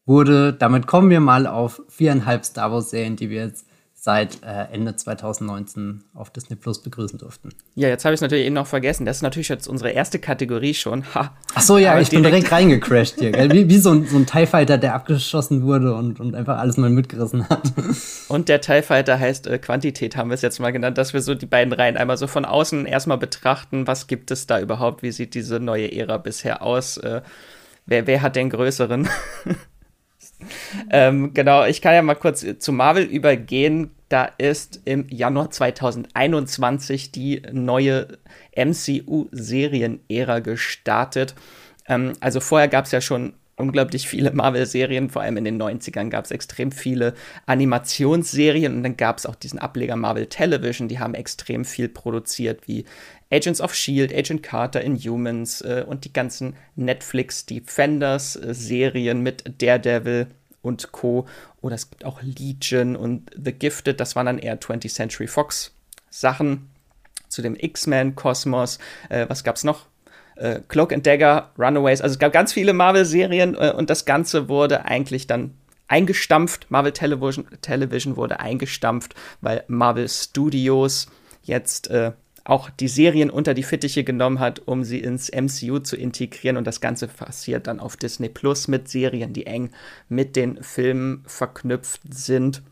wurde. 0.10 0.52
Damit 0.52 0.88
kommen 0.88 1.10
wir 1.10 1.22
mal 1.22 1.48
auf 1.48 1.82
viereinhalb 1.88 2.44
Star 2.44 2.74
Wars-Serien, 2.74 3.16
die 3.16 3.30
wir 3.30 3.46
jetzt 3.46 3.70
seit 4.02 4.42
äh, 4.44 4.72
Ende 4.72 4.96
2019 4.96 6.06
auf 6.14 6.30
Disney 6.30 6.56
Plus 6.56 6.82
begrüßen 6.82 7.20
durften. 7.20 7.50
Ja, 7.76 7.90
jetzt 7.90 8.06
habe 8.06 8.14
ich 8.14 8.20
es 8.20 8.22
natürlich 8.22 8.46
eben 8.46 8.56
noch 8.56 8.68
vergessen. 8.68 9.06
Das 9.06 9.18
ist 9.18 9.24
natürlich 9.24 9.50
jetzt 9.50 9.68
unsere 9.68 9.92
erste 9.92 10.20
Kategorie 10.20 10.74
schon. 10.74 11.04
Ha. 11.14 11.36
Ach 11.54 11.62
so, 11.62 11.78
ja, 11.78 11.92
Aber 11.92 12.02
ich 12.02 12.10
bin 12.10 12.24
direkt 12.24 12.50
reingecrashed 12.50 13.20
hier. 13.20 13.34
Wie, 13.52 13.68
wie 13.68 13.78
so, 13.78 13.92
ein, 13.92 14.06
so 14.06 14.16
ein 14.16 14.26
TIE 14.26 14.46
Fighter, 14.46 14.78
der 14.78 14.96
abgeschossen 14.96 15.64
wurde 15.64 15.94
und, 15.94 16.22
und 16.22 16.34
einfach 16.34 16.60
alles 16.60 16.78
mal 16.78 16.90
mitgerissen 16.90 17.50
hat. 17.50 17.74
Und 18.30 18.48
der 18.48 18.62
TIE 18.62 18.82
Fighter 18.84 19.20
heißt 19.20 19.48
äh, 19.48 19.58
Quantität, 19.58 20.16
haben 20.16 20.30
wir 20.30 20.36
es 20.36 20.42
jetzt 20.42 20.60
mal 20.60 20.72
genannt, 20.72 20.98
dass 20.98 21.14
wir 21.14 21.22
so 21.22 21.36
die 21.36 21.46
beiden 21.46 21.74
Reihen 21.74 21.98
einmal 21.98 22.18
so 22.18 22.28
von 22.28 22.46
außen 22.46 22.86
erstmal 22.86 23.18
betrachten. 23.18 23.86
Was 23.86 24.08
gibt 24.08 24.32
es 24.32 24.48
da 24.48 24.60
überhaupt? 24.60 25.04
Wie 25.04 25.12
sieht 25.12 25.34
diese 25.34 25.60
neue 25.60 25.92
Ära 25.92 26.18
bisher 26.18 26.62
aus? 26.62 26.98
Äh, 26.98 27.22
wer, 27.86 28.08
wer 28.08 28.22
hat 28.22 28.36
den 28.36 28.50
größeren? 28.50 29.10
ähm, 30.92 31.34
genau, 31.34 31.66
ich 31.66 31.82
kann 31.82 31.94
ja 31.94 32.02
mal 32.02 32.16
kurz 32.16 32.46
zu 32.60 32.72
Marvel 32.72 33.04
übergehen. 33.04 33.92
Da 34.10 34.26
ist 34.38 34.82
im 34.86 35.08
Januar 35.10 35.52
2021 35.52 37.12
die 37.12 37.42
neue 37.52 38.20
MCU-Serienära 38.56 40.40
gestartet. 40.40 41.36
Ähm, 41.88 42.14
also 42.20 42.40
vorher 42.40 42.68
gab 42.68 42.86
es 42.86 42.92
ja 42.92 43.02
schon 43.02 43.34
unglaublich 43.60 44.08
viele 44.08 44.32
Marvel-Serien, 44.32 45.10
vor 45.10 45.22
allem 45.22 45.38
in 45.38 45.44
den 45.44 45.62
90ern 45.62 46.10
gab 46.10 46.26
es 46.26 46.32
extrem 46.32 46.72
viele 46.72 47.14
Animationsserien 47.46 48.74
und 48.74 48.84
dann 48.84 48.98
gab 48.98 49.18
es 49.18 49.26
auch 49.26 49.36
diesen 49.36 49.60
Ableger 49.60 49.98
Marvel 49.98 50.28
Television, 50.28 50.88
die 50.88 51.00
haben 51.00 51.14
extrem 51.14 51.66
viel 51.66 51.90
produziert, 51.90 52.68
wie 52.68 52.86
Agents 53.32 53.62
of 53.62 53.74
Shield, 53.76 54.14
Agent 54.14 54.44
Carter, 54.44 54.82
Inhumans 54.82 55.62
äh, 55.62 55.84
und 55.86 56.06
die 56.06 56.14
ganzen 56.14 56.56
Netflix 56.76 57.46
Defenders-Serien 57.46 59.22
mit 59.22 59.62
Daredevil 59.62 60.28
und 60.62 60.92
Co. 60.92 61.28
Oder 61.62 61.76
es 61.76 61.90
gibt 61.90 62.06
auch 62.06 62.22
Legion 62.22 62.96
und 62.96 63.30
The 63.36 63.52
Gifted, 63.52 64.00
das 64.00 64.16
waren 64.16 64.26
dann 64.26 64.40
eher 64.40 64.60
20th 64.60 64.94
Century 64.94 65.28
Fox 65.28 65.74
Sachen. 66.10 66.70
Zu 67.28 67.44
dem 67.44 67.56
X-Men-Kosmos. 67.56 68.80
Äh, 69.10 69.28
was 69.30 69.44
gab's 69.44 69.64
noch? 69.64 69.86
Äh, 70.36 70.62
Cloak 70.68 70.92
and 70.94 71.06
Dagger, 71.06 71.52
Runaways. 71.60 72.02
Also 72.02 72.14
es 72.14 72.20
gab 72.20 72.34
ganz 72.34 72.54
viele 72.54 72.74
Marvel-Serien 72.74 73.54
äh, 73.54 73.72
und 73.78 73.92
das 73.92 74.06
Ganze 74.06 74.50
wurde 74.50 74.86
eigentlich 74.86 75.28
dann 75.28 75.54
eingestampft. 75.88 76.72
Marvel 76.72 76.92
Television, 76.92 77.46
Television 77.62 78.16
wurde 78.16 78.40
eingestampft, 78.40 79.14
weil 79.42 79.64
Marvel 79.68 80.10
Studios 80.10 81.08
jetzt 81.44 81.90
äh, 81.90 82.14
auch 82.50 82.70
die 82.72 82.88
Serien 82.88 83.30
unter 83.30 83.54
die 83.54 83.64
Fittiche 83.64 84.04
genommen 84.04 84.40
hat, 84.40 84.60
um 84.66 84.84
sie 84.84 85.00
ins 85.00 85.32
MCU 85.32 85.80
zu 85.80 85.96
integrieren. 85.96 86.58
Und 86.58 86.66
das 86.66 86.82
Ganze 86.82 87.08
passiert 87.08 87.68
dann 87.68 87.80
auf 87.80 87.96
Disney 87.96 88.28
Plus 88.28 88.68
mit 88.68 88.90
Serien, 88.90 89.34
die 89.34 89.46
eng 89.46 89.70
mit 90.08 90.36
den 90.36 90.62
Filmen 90.64 91.24
verknüpft 91.28 92.02
sind. 92.12 92.64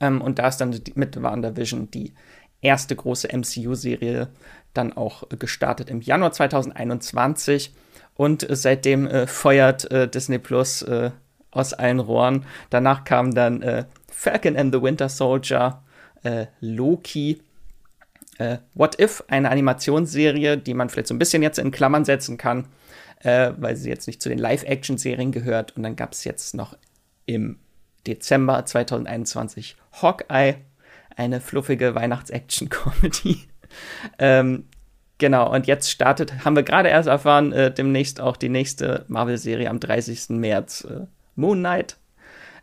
Ähm, 0.00 0.20
und 0.20 0.40
da 0.40 0.48
ist 0.48 0.56
dann 0.58 0.78
mit 0.94 1.22
WandaVision 1.22 1.90
die 1.92 2.12
erste 2.60 2.96
große 2.96 3.28
MCU-Serie 3.28 4.28
dann 4.74 4.92
auch 4.92 5.28
gestartet 5.38 5.90
im 5.90 6.00
Januar 6.00 6.32
2021. 6.32 7.72
Und 8.16 8.46
seitdem 8.50 9.06
äh, 9.06 9.28
feuert 9.28 9.88
äh, 9.92 10.08
Disney 10.08 10.38
Plus 10.38 10.82
äh, 10.82 11.12
aus 11.52 11.72
allen 11.72 12.00
Rohren. 12.00 12.44
Danach 12.70 13.04
kam 13.04 13.32
dann 13.32 13.62
äh, 13.62 13.84
Falcon 14.08 14.56
and 14.56 14.74
the 14.74 14.82
Winter 14.82 15.08
Soldier, 15.08 15.84
äh, 16.24 16.46
Loki 16.60 17.40
äh, 18.38 18.58
What 18.74 19.00
If, 19.00 19.22
eine 19.28 19.50
Animationsserie, 19.50 20.56
die 20.56 20.74
man 20.74 20.88
vielleicht 20.88 21.08
so 21.08 21.14
ein 21.14 21.18
bisschen 21.18 21.42
jetzt 21.42 21.58
in 21.58 21.70
Klammern 21.70 22.04
setzen 22.04 22.38
kann, 22.38 22.66
äh, 23.20 23.52
weil 23.56 23.76
sie 23.76 23.90
jetzt 23.90 24.06
nicht 24.06 24.22
zu 24.22 24.28
den 24.28 24.38
Live-Action-Serien 24.38 25.32
gehört. 25.32 25.76
Und 25.76 25.82
dann 25.82 25.96
gab 25.96 26.12
es 26.12 26.24
jetzt 26.24 26.54
noch 26.54 26.76
im 27.26 27.58
Dezember 28.06 28.64
2021 28.64 29.76
Hawkeye, 30.00 30.56
eine 31.16 31.40
fluffige 31.40 31.94
Weihnachts-Action-Comedy. 31.94 33.48
ähm, 34.18 34.64
genau, 35.18 35.52
und 35.52 35.66
jetzt 35.66 35.90
startet, 35.90 36.44
haben 36.44 36.56
wir 36.56 36.62
gerade 36.62 36.88
erst 36.88 37.08
erfahren, 37.08 37.52
äh, 37.52 37.72
demnächst 37.72 38.20
auch 38.20 38.36
die 38.36 38.48
nächste 38.48 39.04
Marvel-Serie 39.08 39.68
am 39.68 39.80
30. 39.80 40.30
März. 40.30 40.84
Äh, 40.84 41.06
Moon 41.34 41.58
Knight 41.58 41.96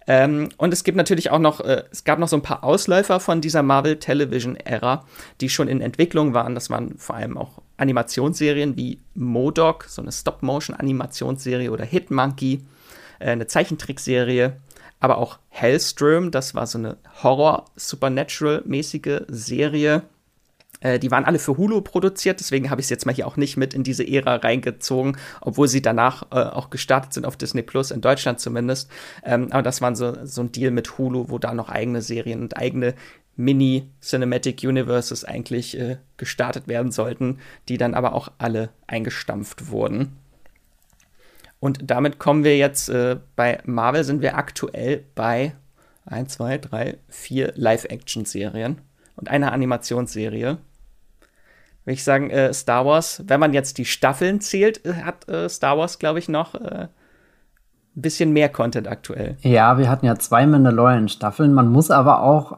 ähm, 0.07 0.49
und 0.57 0.71
es 0.71 0.83
gibt 0.83 0.97
natürlich 0.97 1.31
auch 1.31 1.39
noch, 1.39 1.61
äh, 1.61 1.83
es 1.91 2.03
gab 2.03 2.19
noch 2.19 2.27
so 2.27 2.35
ein 2.35 2.43
paar 2.43 2.63
Ausläufer 2.63 3.19
von 3.19 3.41
dieser 3.41 3.63
Marvel 3.63 3.97
Television 3.97 4.55
Ära, 4.55 5.05
die 5.41 5.49
schon 5.49 5.67
in 5.67 5.81
Entwicklung 5.81 6.33
waren. 6.33 6.53
Das 6.53 6.69
waren 6.69 6.97
vor 6.97 7.15
allem 7.15 7.37
auch 7.37 7.61
Animationsserien 7.77 8.77
wie 8.77 8.99
Modoc, 9.15 9.85
so 9.85 10.01
eine 10.01 10.11
Stop-Motion-Animationsserie 10.11 11.71
oder 11.71 11.85
Hitmonkey, 11.85 12.61
äh, 13.19 13.31
eine 13.31 13.47
Zeichentrickserie, 13.47 14.57
aber 14.99 15.17
auch 15.17 15.39
Hellstrom, 15.49 16.29
das 16.31 16.53
war 16.53 16.67
so 16.67 16.77
eine 16.77 16.97
Horror-Supernatural-mäßige 17.23 19.21
Serie. 19.27 20.03
Äh, 20.81 20.99
die 20.99 21.11
waren 21.11 21.25
alle 21.25 21.39
für 21.39 21.57
Hulu 21.57 21.81
produziert, 21.81 22.39
deswegen 22.39 22.69
habe 22.69 22.81
ich 22.81 22.85
es 22.85 22.89
jetzt 22.89 23.05
mal 23.05 23.15
hier 23.15 23.27
auch 23.27 23.37
nicht 23.37 23.57
mit 23.57 23.73
in 23.73 23.83
diese 23.83 24.07
Ära 24.07 24.35
reingezogen, 24.35 25.17
obwohl 25.41 25.67
sie 25.67 25.81
danach 25.81 26.23
äh, 26.31 26.35
auch 26.35 26.69
gestartet 26.69 27.13
sind 27.13 27.25
auf 27.25 27.37
Disney 27.37 27.61
Plus, 27.61 27.91
in 27.91 28.01
Deutschland 28.01 28.39
zumindest. 28.39 28.89
Ähm, 29.23 29.47
aber 29.51 29.63
das 29.63 29.81
war 29.81 29.95
so, 29.95 30.25
so 30.25 30.41
ein 30.41 30.51
Deal 30.51 30.71
mit 30.71 30.97
Hulu, 30.97 31.29
wo 31.29 31.39
da 31.39 31.53
noch 31.53 31.69
eigene 31.69 32.01
Serien 32.01 32.41
und 32.41 32.57
eigene 32.57 32.95
Mini-Cinematic 33.37 34.63
Universes 34.63 35.25
eigentlich 35.25 35.77
äh, 35.79 35.97
gestartet 36.17 36.67
werden 36.67 36.91
sollten, 36.91 37.39
die 37.67 37.77
dann 37.77 37.93
aber 37.93 38.13
auch 38.13 38.31
alle 38.37 38.69
eingestampft 38.87 39.69
wurden. 39.69 40.17
Und 41.59 41.89
damit 41.89 42.19
kommen 42.19 42.43
wir 42.43 42.57
jetzt 42.57 42.89
äh, 42.89 43.17
bei 43.35 43.59
Marvel, 43.65 44.03
sind 44.03 44.21
wir 44.21 44.37
aktuell 44.37 45.03
bei 45.15 45.55
1, 46.05 46.33
2, 46.33 46.57
3, 46.59 46.97
4 47.09 47.53
Live-Action-Serien 47.55 48.81
und 49.15 49.29
einer 49.29 49.51
Animationsserie. 49.51 50.57
Würde 51.85 51.93
ich 51.93 52.03
sagen, 52.03 52.31
äh, 52.31 52.53
Star 52.53 52.85
Wars, 52.85 53.23
wenn 53.27 53.39
man 53.39 53.53
jetzt 53.53 53.77
die 53.77 53.85
Staffeln 53.85 54.41
zählt, 54.41 54.85
äh, 54.85 54.93
hat 54.93 55.29
äh, 55.29 55.47
Star 55.49 55.77
Wars, 55.77 55.99
glaube 55.99 56.19
ich, 56.19 56.27
noch 56.27 56.55
äh, 56.55 56.87
ein 56.87 58.01
bisschen 58.01 58.33
mehr 58.33 58.49
Content 58.49 58.87
aktuell. 58.87 59.37
Ja, 59.41 59.77
wir 59.77 59.89
hatten 59.89 60.05
ja 60.05 60.15
zwei 60.15 60.45
Mandalorian-Staffeln. 60.47 61.53
Man 61.53 61.69
muss 61.69 61.91
aber 61.91 62.21
auch 62.21 62.57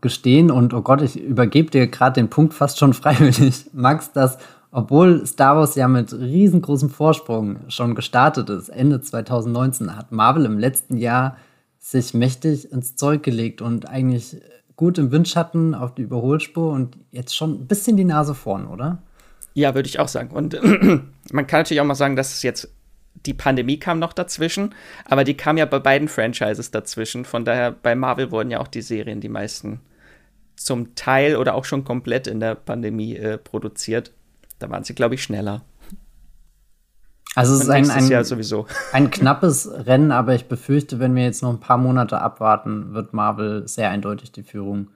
gestehen, 0.00 0.50
und 0.50 0.74
oh 0.74 0.82
Gott, 0.82 1.02
ich 1.02 1.20
übergebe 1.20 1.70
dir 1.70 1.88
gerade 1.88 2.14
den 2.14 2.30
Punkt 2.30 2.54
fast 2.54 2.78
schon 2.78 2.92
freiwillig, 2.94 3.66
Max, 3.72 4.12
dass 4.12 4.38
obwohl 4.70 5.26
Star 5.26 5.56
Wars 5.56 5.74
ja 5.76 5.88
mit 5.88 6.12
riesengroßem 6.12 6.90
Vorsprung 6.90 7.60
schon 7.68 7.94
gestartet 7.94 8.50
ist, 8.50 8.68
Ende 8.68 9.00
2019, 9.00 9.96
hat 9.96 10.12
Marvel 10.12 10.44
im 10.44 10.58
letzten 10.58 10.98
Jahr 10.98 11.36
sich 11.78 12.12
mächtig 12.12 12.70
ins 12.70 12.94
Zeug 12.94 13.22
gelegt 13.22 13.62
und 13.62 13.88
eigentlich 13.88 14.36
gut 14.78 14.96
im 14.96 15.10
Windschatten 15.10 15.74
auf 15.74 15.96
die 15.96 16.02
Überholspur 16.02 16.72
und 16.72 16.96
jetzt 17.10 17.36
schon 17.36 17.62
ein 17.62 17.66
bisschen 17.66 17.96
die 17.96 18.04
Nase 18.04 18.32
vorn, 18.32 18.68
oder? 18.68 19.02
Ja, 19.52 19.74
würde 19.74 19.88
ich 19.88 19.98
auch 19.98 20.06
sagen. 20.06 20.30
Und 20.30 20.54
man 21.32 21.46
kann 21.48 21.60
natürlich 21.60 21.80
auch 21.80 21.84
mal 21.84 21.96
sagen, 21.96 22.14
dass 22.14 22.32
es 22.32 22.42
jetzt 22.44 22.72
die 23.26 23.34
Pandemie 23.34 23.80
kam 23.80 23.98
noch 23.98 24.12
dazwischen, 24.12 24.76
aber 25.04 25.24
die 25.24 25.36
kam 25.36 25.58
ja 25.58 25.66
bei 25.66 25.80
beiden 25.80 26.06
Franchises 26.06 26.70
dazwischen. 26.70 27.24
Von 27.24 27.44
daher, 27.44 27.72
bei 27.72 27.96
Marvel 27.96 28.30
wurden 28.30 28.52
ja 28.52 28.60
auch 28.60 28.68
die 28.68 28.80
Serien, 28.82 29.20
die 29.20 29.28
meisten 29.28 29.80
zum 30.54 30.94
Teil 30.94 31.34
oder 31.36 31.56
auch 31.56 31.64
schon 31.64 31.82
komplett 31.82 32.28
in 32.28 32.38
der 32.38 32.54
Pandemie 32.54 33.16
äh, 33.16 33.36
produziert. 33.36 34.12
Da 34.60 34.70
waren 34.70 34.84
sie, 34.84 34.94
glaube 34.94 35.16
ich, 35.16 35.24
schneller. 35.24 35.64
Also 37.38 37.54
es 37.54 37.60
ist 37.60 37.70
ein, 37.70 37.88
ein, 37.88 38.26
ein 38.92 39.10
knappes 39.12 39.70
Rennen, 39.86 40.10
aber 40.10 40.34
ich 40.34 40.46
befürchte, 40.46 40.98
wenn 40.98 41.14
wir 41.14 41.22
jetzt 41.22 41.40
noch 41.40 41.50
ein 41.50 41.60
paar 41.60 41.78
Monate 41.78 42.20
abwarten, 42.20 42.94
wird 42.94 43.12
Marvel 43.12 43.68
sehr 43.68 43.90
eindeutig 43.90 44.32
die 44.32 44.42
Führung 44.42 44.88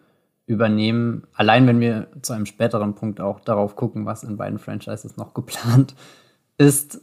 übernehmen. 0.47 1.23
Allein 1.35 1.69
wenn 1.69 1.79
wir 1.79 2.09
zu 2.21 2.33
einem 2.33 2.47
späteren 2.47 2.97
Punkt 2.97 3.21
auch 3.21 3.39
darauf 3.39 3.77
gucken, 3.77 4.07
was 4.07 4.25
in 4.25 4.39
beiden 4.39 4.59
Franchises 4.59 5.17
noch 5.17 5.35
geplant 5.35 5.95
ist. 6.59 7.01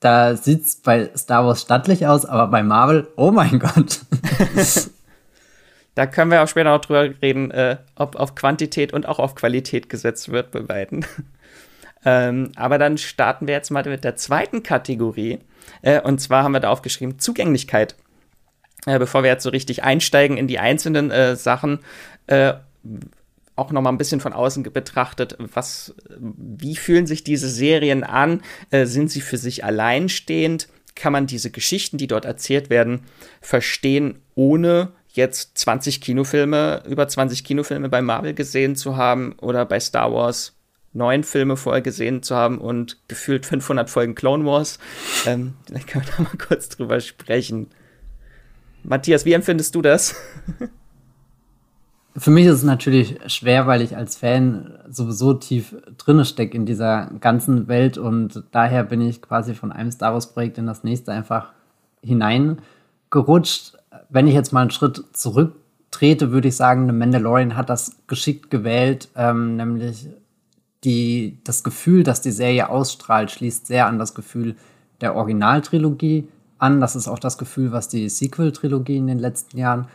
Da 0.00 0.34
sieht 0.34 0.62
es 0.62 0.76
bei 0.76 1.10
Star 1.16 1.46
Wars 1.46 1.62
stattlich 1.62 2.08
aus, 2.08 2.26
aber 2.26 2.48
bei 2.48 2.64
Marvel, 2.64 3.06
oh 3.14 3.30
mein 3.30 3.60
Gott. 3.60 4.00
da 5.94 6.06
können 6.06 6.32
wir 6.32 6.42
auch 6.42 6.48
später 6.48 6.70
noch 6.70 6.80
drüber 6.80 7.10
reden, 7.22 7.52
äh, 7.52 7.76
ob 7.94 8.16
auf 8.16 8.34
Quantität 8.34 8.92
und 8.92 9.06
auch 9.06 9.20
auf 9.20 9.36
Qualität 9.36 9.88
gesetzt 9.88 10.32
wird 10.32 10.50
bei 10.50 10.62
beiden. 10.62 11.06
Ähm, 12.04 12.52
aber 12.56 12.78
dann 12.78 12.98
starten 12.98 13.46
wir 13.46 13.54
jetzt 13.54 13.70
mal 13.70 13.84
mit 13.84 14.04
der 14.04 14.16
zweiten 14.16 14.62
Kategorie. 14.62 15.38
Äh, 15.82 16.00
und 16.00 16.20
zwar 16.20 16.44
haben 16.44 16.52
wir 16.52 16.60
da 16.60 16.70
aufgeschrieben 16.70 17.18
Zugänglichkeit. 17.18 17.96
Äh, 18.86 18.98
bevor 18.98 19.22
wir 19.22 19.30
jetzt 19.30 19.42
so 19.42 19.50
richtig 19.50 19.82
einsteigen 19.82 20.36
in 20.36 20.46
die 20.46 20.58
einzelnen 20.58 21.10
äh, 21.10 21.36
Sachen, 21.36 21.80
äh, 22.26 22.54
auch 23.56 23.72
noch 23.72 23.82
mal 23.82 23.90
ein 23.90 23.98
bisschen 23.98 24.20
von 24.20 24.32
außen 24.32 24.62
betrachtet, 24.62 25.36
was, 25.38 25.94
wie 26.18 26.76
fühlen 26.76 27.06
sich 27.06 27.24
diese 27.24 27.48
Serien 27.48 28.04
an? 28.04 28.40
Äh, 28.70 28.86
sind 28.86 29.10
sie 29.10 29.20
für 29.20 29.36
sich 29.36 29.64
alleinstehend? 29.64 30.68
Kann 30.94 31.12
man 31.12 31.26
diese 31.26 31.50
Geschichten, 31.50 31.98
die 31.98 32.06
dort 32.06 32.24
erzählt 32.24 32.70
werden, 32.70 33.02
verstehen, 33.42 34.20
ohne 34.34 34.92
jetzt 35.12 35.58
20 35.58 36.00
Kinofilme, 36.00 36.82
über 36.88 37.06
20 37.06 37.44
Kinofilme 37.44 37.88
bei 37.88 38.00
Marvel 38.00 38.32
gesehen 38.32 38.76
zu 38.76 38.96
haben 38.96 39.34
oder 39.40 39.66
bei 39.66 39.78
Star 39.78 40.12
Wars 40.12 40.59
neun 40.92 41.22
Filme 41.22 41.56
vorher 41.56 41.82
gesehen 41.82 42.22
zu 42.22 42.34
haben 42.34 42.58
und 42.58 42.98
gefühlt 43.08 43.46
500 43.46 43.88
Folgen 43.88 44.14
Clone 44.14 44.44
Wars. 44.44 44.78
Ähm, 45.26 45.54
vielleicht 45.66 45.88
können 45.88 46.04
wir 46.04 46.12
da 46.16 46.22
mal 46.22 46.36
kurz 46.36 46.68
drüber 46.68 47.00
sprechen. 47.00 47.68
Matthias, 48.82 49.24
wie 49.24 49.32
empfindest 49.32 49.74
du 49.74 49.82
das? 49.82 50.14
Für 52.16 52.30
mich 52.30 52.46
ist 52.46 52.56
es 52.56 52.62
natürlich 52.64 53.20
schwer, 53.32 53.68
weil 53.68 53.82
ich 53.82 53.96
als 53.96 54.16
Fan 54.16 54.78
sowieso 54.88 55.34
tief 55.34 55.76
drinne 55.96 56.24
stecke 56.24 56.56
in 56.56 56.66
dieser 56.66 57.08
ganzen 57.20 57.68
Welt 57.68 57.98
und 57.98 58.42
daher 58.50 58.82
bin 58.82 59.00
ich 59.00 59.22
quasi 59.22 59.54
von 59.54 59.70
einem 59.70 59.92
Star 59.92 60.12
Wars 60.12 60.32
Projekt 60.32 60.58
in 60.58 60.66
das 60.66 60.82
nächste 60.82 61.12
einfach 61.12 61.52
hineingerutscht. 62.02 63.78
Wenn 64.08 64.26
ich 64.26 64.34
jetzt 64.34 64.52
mal 64.52 64.62
einen 64.62 64.70
Schritt 64.72 65.04
zurücktrete, 65.12 66.32
würde 66.32 66.48
ich 66.48 66.56
sagen, 66.56 66.88
The 66.88 66.92
Mandalorian 66.92 67.56
hat 67.56 67.70
das 67.70 67.96
geschickt 68.08 68.50
gewählt, 68.50 69.08
ähm, 69.14 69.54
nämlich 69.54 70.08
die, 70.84 71.38
das 71.44 71.62
Gefühl, 71.62 72.02
das 72.02 72.20
die 72.20 72.30
Serie 72.30 72.68
ausstrahlt, 72.68 73.30
schließt 73.30 73.66
sehr 73.66 73.86
an 73.86 73.98
das 73.98 74.14
Gefühl 74.14 74.56
der 75.00 75.14
Originaltrilogie 75.14 76.28
an. 76.58 76.80
Das 76.80 76.96
ist 76.96 77.08
auch 77.08 77.18
das 77.18 77.38
Gefühl, 77.38 77.72
was 77.72 77.88
die 77.88 78.08
Sequel-Trilogie 78.08 78.96
in 78.96 79.06
den 79.06 79.18
letzten 79.18 79.58
Jahren 79.58 79.86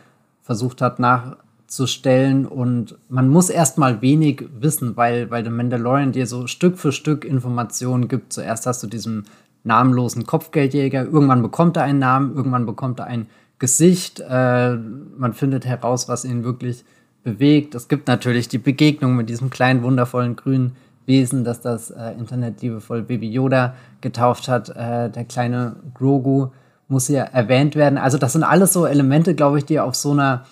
versucht 0.42 0.80
hat 0.80 1.00
nachzustellen. 1.00 2.46
Und 2.46 2.96
man 3.08 3.28
muss 3.28 3.50
erstmal 3.50 4.00
wenig 4.00 4.44
wissen, 4.60 4.96
weil, 4.96 5.30
weil 5.30 5.44
The 5.44 5.50
Mandalorian 5.50 6.12
dir 6.12 6.26
so 6.26 6.46
Stück 6.46 6.78
für 6.78 6.92
Stück 6.92 7.24
Informationen 7.24 8.06
gibt. 8.08 8.32
Zuerst 8.32 8.66
hast 8.66 8.82
du 8.82 8.86
diesen 8.86 9.24
namenlosen 9.64 10.26
Kopfgeldjäger, 10.26 11.04
irgendwann 11.04 11.42
bekommt 11.42 11.76
er 11.76 11.82
einen 11.82 11.98
Namen, 11.98 12.36
irgendwann 12.36 12.66
bekommt 12.66 13.00
er 13.00 13.06
ein 13.06 13.26
Gesicht. 13.58 14.20
Äh, 14.20 14.76
man 14.76 15.32
findet 15.32 15.66
heraus, 15.66 16.08
was 16.08 16.24
ihn 16.24 16.44
wirklich 16.44 16.84
bewegt. 17.26 17.74
Es 17.74 17.88
gibt 17.88 18.06
natürlich 18.06 18.46
die 18.48 18.58
Begegnung 18.58 19.16
mit 19.16 19.28
diesem 19.28 19.50
kleinen, 19.50 19.82
wundervollen 19.82 20.36
grünen 20.36 20.76
Wesen, 21.06 21.42
das 21.42 21.60
das 21.60 21.90
äh, 21.90 22.12
Internet 22.12 22.62
liebevoll 22.62 23.02
Baby 23.02 23.28
Yoda 23.28 23.74
getauft 24.00 24.46
hat. 24.46 24.68
Äh, 24.70 25.10
der 25.10 25.24
kleine 25.24 25.74
Grogu 25.92 26.50
muss 26.86 27.08
hier 27.08 27.22
erwähnt 27.22 27.74
werden. 27.74 27.98
Also 27.98 28.16
das 28.16 28.32
sind 28.32 28.44
alles 28.44 28.72
so 28.72 28.86
Elemente, 28.86 29.34
glaube 29.34 29.58
ich, 29.58 29.64
die 29.64 29.80
auf 29.80 29.96
so 29.96 30.12
einer 30.12 30.46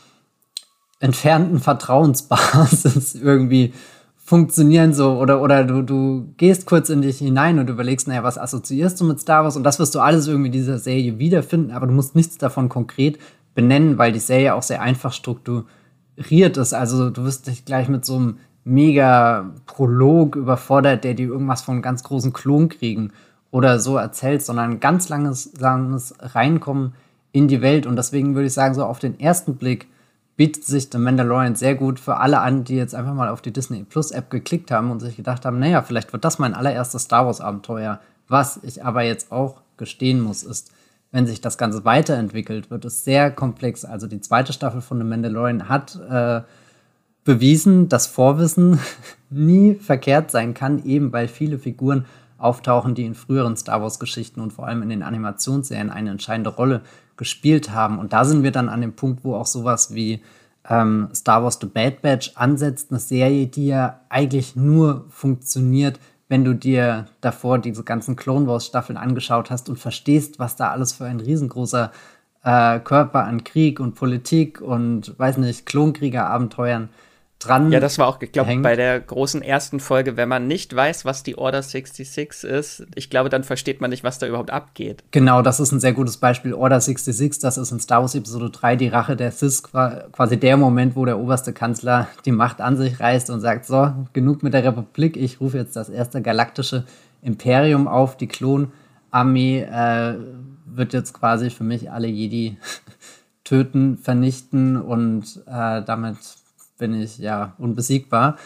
entfernten 0.98 1.60
Vertrauensbasis 1.60 3.14
irgendwie 3.22 3.72
funktionieren 4.16 4.94
so 4.94 5.18
oder 5.18 5.42
oder 5.42 5.64
du, 5.64 5.82
du 5.82 6.32
gehst 6.38 6.66
kurz 6.66 6.88
in 6.88 7.02
dich 7.02 7.18
hinein 7.18 7.58
und 7.58 7.68
überlegst, 7.68 8.08
naja, 8.08 8.22
was 8.24 8.38
assoziierst 8.38 9.00
du 9.00 9.04
mit 9.04 9.20
Star 9.20 9.44
Wars 9.44 9.56
und 9.56 9.64
das 9.64 9.78
wirst 9.78 9.94
du 9.94 10.00
alles 10.00 10.26
irgendwie 10.26 10.46
in 10.46 10.52
dieser 10.52 10.78
Serie 10.78 11.18
wiederfinden, 11.18 11.72
aber 11.72 11.86
du 11.86 11.92
musst 11.92 12.16
nichts 12.16 12.38
davon 12.38 12.70
konkret 12.70 13.18
benennen, 13.54 13.98
weil 13.98 14.12
die 14.12 14.18
Serie 14.18 14.54
auch 14.54 14.62
sehr 14.62 14.80
einfach 14.80 15.12
strukturiert 16.14 16.56
ist. 16.56 16.72
Also 16.72 17.10
du 17.10 17.24
wirst 17.24 17.46
dich 17.46 17.64
gleich 17.64 17.88
mit 17.88 18.04
so 18.04 18.16
einem 18.16 18.38
mega 18.64 19.50
Prolog 19.66 20.36
überfordert, 20.36 21.04
der 21.04 21.14
dir 21.14 21.28
irgendwas 21.28 21.62
von 21.62 21.82
ganz 21.82 22.02
großen 22.02 22.32
Klonkriegen 22.32 23.12
oder 23.50 23.78
so 23.78 23.96
erzählt, 23.96 24.42
sondern 24.42 24.72
ein 24.72 24.80
ganz 24.80 25.08
langes, 25.08 25.52
langes 25.58 26.14
Reinkommen 26.20 26.94
in 27.32 27.48
die 27.48 27.60
Welt 27.60 27.86
und 27.86 27.96
deswegen 27.96 28.34
würde 28.34 28.46
ich 28.46 28.52
sagen, 28.52 28.74
so 28.74 28.84
auf 28.84 29.00
den 29.00 29.18
ersten 29.18 29.56
Blick 29.56 29.88
bietet 30.36 30.64
sich 30.64 30.88
The 30.90 30.98
Mandalorian 30.98 31.54
sehr 31.54 31.74
gut 31.74 32.00
für 32.00 32.16
alle 32.16 32.40
an, 32.40 32.64
die 32.64 32.76
jetzt 32.76 32.94
einfach 32.94 33.14
mal 33.14 33.28
auf 33.28 33.42
die 33.42 33.52
Disney 33.52 33.84
Plus 33.84 34.10
App 34.10 34.30
geklickt 34.30 34.70
haben 34.70 34.90
und 34.90 35.00
sich 35.00 35.16
gedacht 35.16 35.44
haben, 35.44 35.58
naja, 35.58 35.82
vielleicht 35.82 36.12
wird 36.12 36.24
das 36.24 36.38
mein 36.38 36.54
allererstes 36.54 37.02
Star 37.02 37.26
Wars 37.26 37.40
Abenteuer. 37.40 38.00
Was 38.28 38.58
ich 38.62 38.84
aber 38.84 39.02
jetzt 39.02 39.30
auch 39.30 39.60
gestehen 39.76 40.20
muss, 40.20 40.42
ist, 40.42 40.72
wenn 41.14 41.28
sich 41.28 41.40
das 41.40 41.58
Ganze 41.58 41.84
weiterentwickelt, 41.84 42.72
wird 42.72 42.84
es 42.84 43.04
sehr 43.04 43.30
komplex. 43.30 43.84
Also 43.84 44.08
die 44.08 44.20
zweite 44.20 44.52
Staffel 44.52 44.80
von 44.80 44.98
The 44.98 45.04
Mandalorian 45.04 45.68
hat 45.68 45.94
äh, 46.10 46.40
bewiesen, 47.22 47.88
dass 47.88 48.08
Vorwissen 48.08 48.80
nie 49.30 49.76
verkehrt 49.76 50.32
sein 50.32 50.54
kann, 50.54 50.84
eben 50.84 51.12
weil 51.12 51.28
viele 51.28 51.60
Figuren 51.60 52.06
auftauchen, 52.36 52.96
die 52.96 53.04
in 53.04 53.14
früheren 53.14 53.56
Star 53.56 53.80
Wars-Geschichten 53.80 54.40
und 54.40 54.52
vor 54.52 54.66
allem 54.66 54.82
in 54.82 54.88
den 54.88 55.04
Animationsserien 55.04 55.88
eine 55.88 56.10
entscheidende 56.10 56.50
Rolle 56.50 56.80
gespielt 57.16 57.70
haben. 57.70 58.00
Und 58.00 58.12
da 58.12 58.24
sind 58.24 58.42
wir 58.42 58.50
dann 58.50 58.68
an 58.68 58.80
dem 58.80 58.94
Punkt, 58.94 59.22
wo 59.22 59.36
auch 59.36 59.46
sowas 59.46 59.94
wie 59.94 60.20
ähm, 60.68 61.10
Star 61.14 61.44
Wars 61.44 61.58
The 61.60 61.68
Bad 61.68 62.02
Batch 62.02 62.32
ansetzt, 62.34 62.90
eine 62.90 62.98
Serie, 62.98 63.46
die 63.46 63.68
ja 63.68 64.00
eigentlich 64.08 64.56
nur 64.56 65.04
funktioniert, 65.10 66.00
wenn 66.28 66.44
du 66.44 66.54
dir 66.54 67.06
davor 67.20 67.58
diese 67.58 67.84
ganzen 67.84 68.16
Clone 68.16 68.46
Wars 68.46 68.66
Staffeln 68.66 68.96
angeschaut 68.96 69.50
hast 69.50 69.68
und 69.68 69.78
verstehst, 69.78 70.38
was 70.38 70.56
da 70.56 70.70
alles 70.70 70.92
für 70.92 71.04
ein 71.04 71.20
riesengroßer 71.20 71.92
äh, 72.44 72.80
Körper 72.80 73.24
an 73.24 73.44
Krieg 73.44 73.80
und 73.80 73.94
Politik 73.94 74.60
und 74.60 75.18
weiß 75.18 75.38
nicht, 75.38 75.66
Klonkrieger-Abenteuern 75.66 76.88
dran. 77.44 77.70
Ja, 77.70 77.80
das 77.80 77.98
war 77.98 78.08
auch, 78.08 78.20
ich 78.20 78.32
glaube, 78.32 78.56
bei 78.58 78.76
der 78.76 79.00
großen 79.00 79.42
ersten 79.42 79.80
Folge, 79.80 80.16
wenn 80.16 80.28
man 80.28 80.46
nicht 80.46 80.74
weiß, 80.74 81.04
was 81.04 81.22
die 81.22 81.36
Order 81.36 81.62
66 81.62 82.44
ist, 82.44 82.86
ich 82.94 83.10
glaube, 83.10 83.28
dann 83.28 83.44
versteht 83.44 83.80
man 83.80 83.90
nicht, 83.90 84.04
was 84.04 84.18
da 84.18 84.26
überhaupt 84.26 84.50
abgeht. 84.50 85.04
Genau, 85.10 85.42
das 85.42 85.60
ist 85.60 85.72
ein 85.72 85.80
sehr 85.80 85.92
gutes 85.92 86.16
Beispiel. 86.16 86.54
Order 86.54 86.80
66, 86.80 87.40
das 87.40 87.58
ist 87.58 87.70
in 87.72 87.80
Star 87.80 88.00
Wars 88.00 88.14
Episode 88.14 88.50
3 88.50 88.76
die 88.76 88.88
Rache 88.88 89.16
der 89.16 89.32
Sith, 89.32 89.62
quasi 89.62 90.38
der 90.38 90.56
Moment, 90.56 90.96
wo 90.96 91.04
der 91.04 91.18
oberste 91.18 91.52
Kanzler 91.52 92.08
die 92.24 92.32
Macht 92.32 92.60
an 92.60 92.76
sich 92.76 93.00
reißt 93.00 93.30
und 93.30 93.40
sagt, 93.40 93.66
so, 93.66 93.92
genug 94.12 94.42
mit 94.42 94.54
der 94.54 94.64
Republik, 94.64 95.16
ich 95.16 95.40
rufe 95.40 95.58
jetzt 95.58 95.76
das 95.76 95.88
erste 95.88 96.22
galaktische 96.22 96.84
Imperium 97.22 97.88
auf, 97.88 98.16
die 98.16 98.28
Klonarmee 98.28 99.62
äh, 99.62 100.14
wird 100.66 100.92
jetzt 100.92 101.14
quasi 101.14 101.50
für 101.50 101.64
mich 101.64 101.90
alle 101.90 102.06
Jedi 102.06 102.56
töten, 103.44 103.98
vernichten 103.98 104.80
und 104.80 105.42
äh, 105.46 105.82
damit 105.82 106.16
bin 106.78 106.94
ich 107.00 107.18
ja 107.18 107.54
unbesiegbar. 107.58 108.36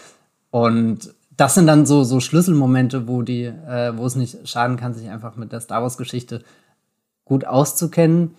Und 0.50 1.14
das 1.36 1.54
sind 1.54 1.66
dann 1.66 1.86
so, 1.86 2.04
so 2.04 2.20
Schlüsselmomente, 2.20 3.06
wo 3.06 3.22
die, 3.22 3.44
äh, 3.44 3.96
wo 3.96 4.04
es 4.06 4.16
nicht 4.16 4.48
schaden 4.48 4.76
kann, 4.76 4.94
sich 4.94 5.08
einfach 5.08 5.36
mit 5.36 5.52
der 5.52 5.60
Star 5.60 5.82
Wars-Geschichte 5.82 6.42
gut 7.24 7.44
auszukennen. 7.44 8.34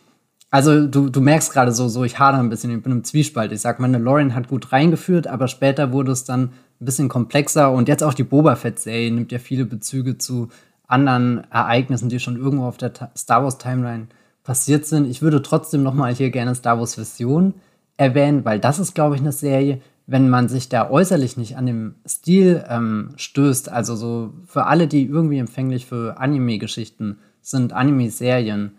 Also 0.52 0.88
du, 0.88 1.10
du 1.10 1.22
merkst 1.22 1.54
gerade 1.54 1.72
so, 1.72 1.88
so, 1.88 2.04
ich 2.04 2.18
hadere 2.18 2.42
ein 2.42 2.50
bisschen, 2.50 2.76
ich 2.76 2.84
bin 2.84 2.92
im 2.92 3.04
Zwiespalt. 3.04 3.52
Ich 3.52 3.62
sag, 3.62 3.80
Mandalorian 3.80 4.36
hat 4.36 4.48
gut 4.48 4.72
reingeführt, 4.72 5.28
aber 5.28 5.48
später 5.48 5.92
wurde 5.92 6.12
es 6.12 6.24
dann 6.24 6.52
ein 6.82 6.86
bisschen 6.86 7.08
komplexer 7.08 7.72
und 7.72 7.88
jetzt 7.88 8.04
auch 8.04 8.14
die 8.14 8.24
Boba 8.24 8.56
Fett-Serie 8.56 9.12
nimmt 9.12 9.32
ja 9.32 9.40
viele 9.40 9.66
Bezüge 9.66 10.18
zu 10.18 10.50
anderen 10.88 11.44
Ereignissen, 11.52 12.10
die 12.10 12.20
schon 12.20 12.36
irgendwo 12.36 12.66
auf 12.66 12.78
der 12.78 12.92
Star 13.16 13.44
Wars 13.44 13.60
Timeline 13.60 14.08
passiert 14.44 14.88
sind. 14.88 15.08
Ich 15.08 15.22
würde 15.22 15.42
trotzdem 15.42 15.84
noch 15.84 15.94
mal 15.94 16.14
hier 16.14 16.32
gerne 16.32 16.56
Star 16.56 16.80
Wars 16.80 16.98
Vision 16.98 17.54
erwähnen, 18.00 18.46
weil 18.46 18.60
das 18.60 18.80
ist, 18.80 18.96
glaube 18.96 19.16
ich, 19.16 19.22
eine 19.22 19.34
Serie, 19.34 19.82
wenn 20.08 20.30
man 20.30 20.48
sich 20.48 20.70
da 20.70 20.90
äußerlich 20.90 21.36
nicht 21.36 21.58
an 21.58 21.66
dem 21.66 21.96
Stil 22.08 22.64
ähm, 22.70 23.12
stößt, 23.18 23.70
also 23.70 23.96
so 23.96 24.34
für 24.46 24.66
alle, 24.66 24.88
die 24.88 25.06
irgendwie 25.06 25.38
empfänglich 25.38 25.86
für 25.86 26.18
Anime-Geschichten 26.18 27.20
sind, 27.42 27.74
Anime-Serien, 27.74 28.72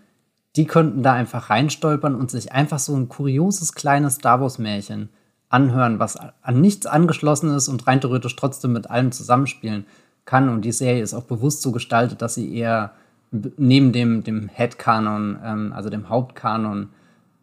die 0.56 0.64
könnten 0.64 1.02
da 1.02 1.12
einfach 1.12 1.50
reinstolpern 1.50 2.14
und 2.14 2.30
sich 2.30 2.52
einfach 2.52 2.78
so 2.78 2.96
ein 2.96 3.08
kurioses 3.08 3.74
kleines 3.74 4.14
Star 4.14 4.40
Wars-Märchen 4.40 5.10
anhören, 5.50 5.98
was 5.98 6.16
an 6.16 6.60
nichts 6.60 6.86
angeschlossen 6.86 7.54
ist 7.54 7.68
und 7.68 7.86
rein 7.86 8.00
theoretisch 8.00 8.34
trotzdem 8.36 8.72
mit 8.72 8.90
allem 8.90 9.12
zusammenspielen 9.12 9.84
kann. 10.24 10.48
Und 10.48 10.64
die 10.64 10.72
Serie 10.72 11.02
ist 11.02 11.12
auch 11.12 11.24
bewusst 11.24 11.60
so 11.60 11.72
gestaltet, 11.72 12.22
dass 12.22 12.34
sie 12.34 12.52
eher 12.56 12.92
neben 13.30 13.92
dem, 13.92 14.24
dem 14.24 14.48
Headkanon, 14.48 15.38
ähm, 15.44 15.72
also 15.74 15.90
dem 15.90 16.08
Hauptkanon, 16.08 16.88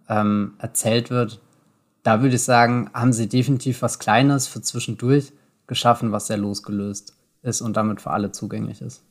ähm, 0.09 0.53
erzählt 0.57 1.11
wird 1.11 1.39
da 2.07 2.21
würde 2.21 2.37
ich 2.37 2.43
sagen, 2.43 2.89
haben 2.93 3.11
sie 3.11 3.27
definitiv 3.27 3.81
was 3.81 3.99
Kleines 3.99 4.47
für 4.47 4.61
zwischendurch 4.61 5.33
geschaffen, 5.67 6.13
was 6.13 6.27
sehr 6.27 6.37
losgelöst 6.37 7.17
ist 7.43 7.59
und 7.59 7.75
damit 7.75 7.99
für 7.99 8.11
alle 8.11 8.31
zugänglich 8.31 8.81
ist. 8.81 9.03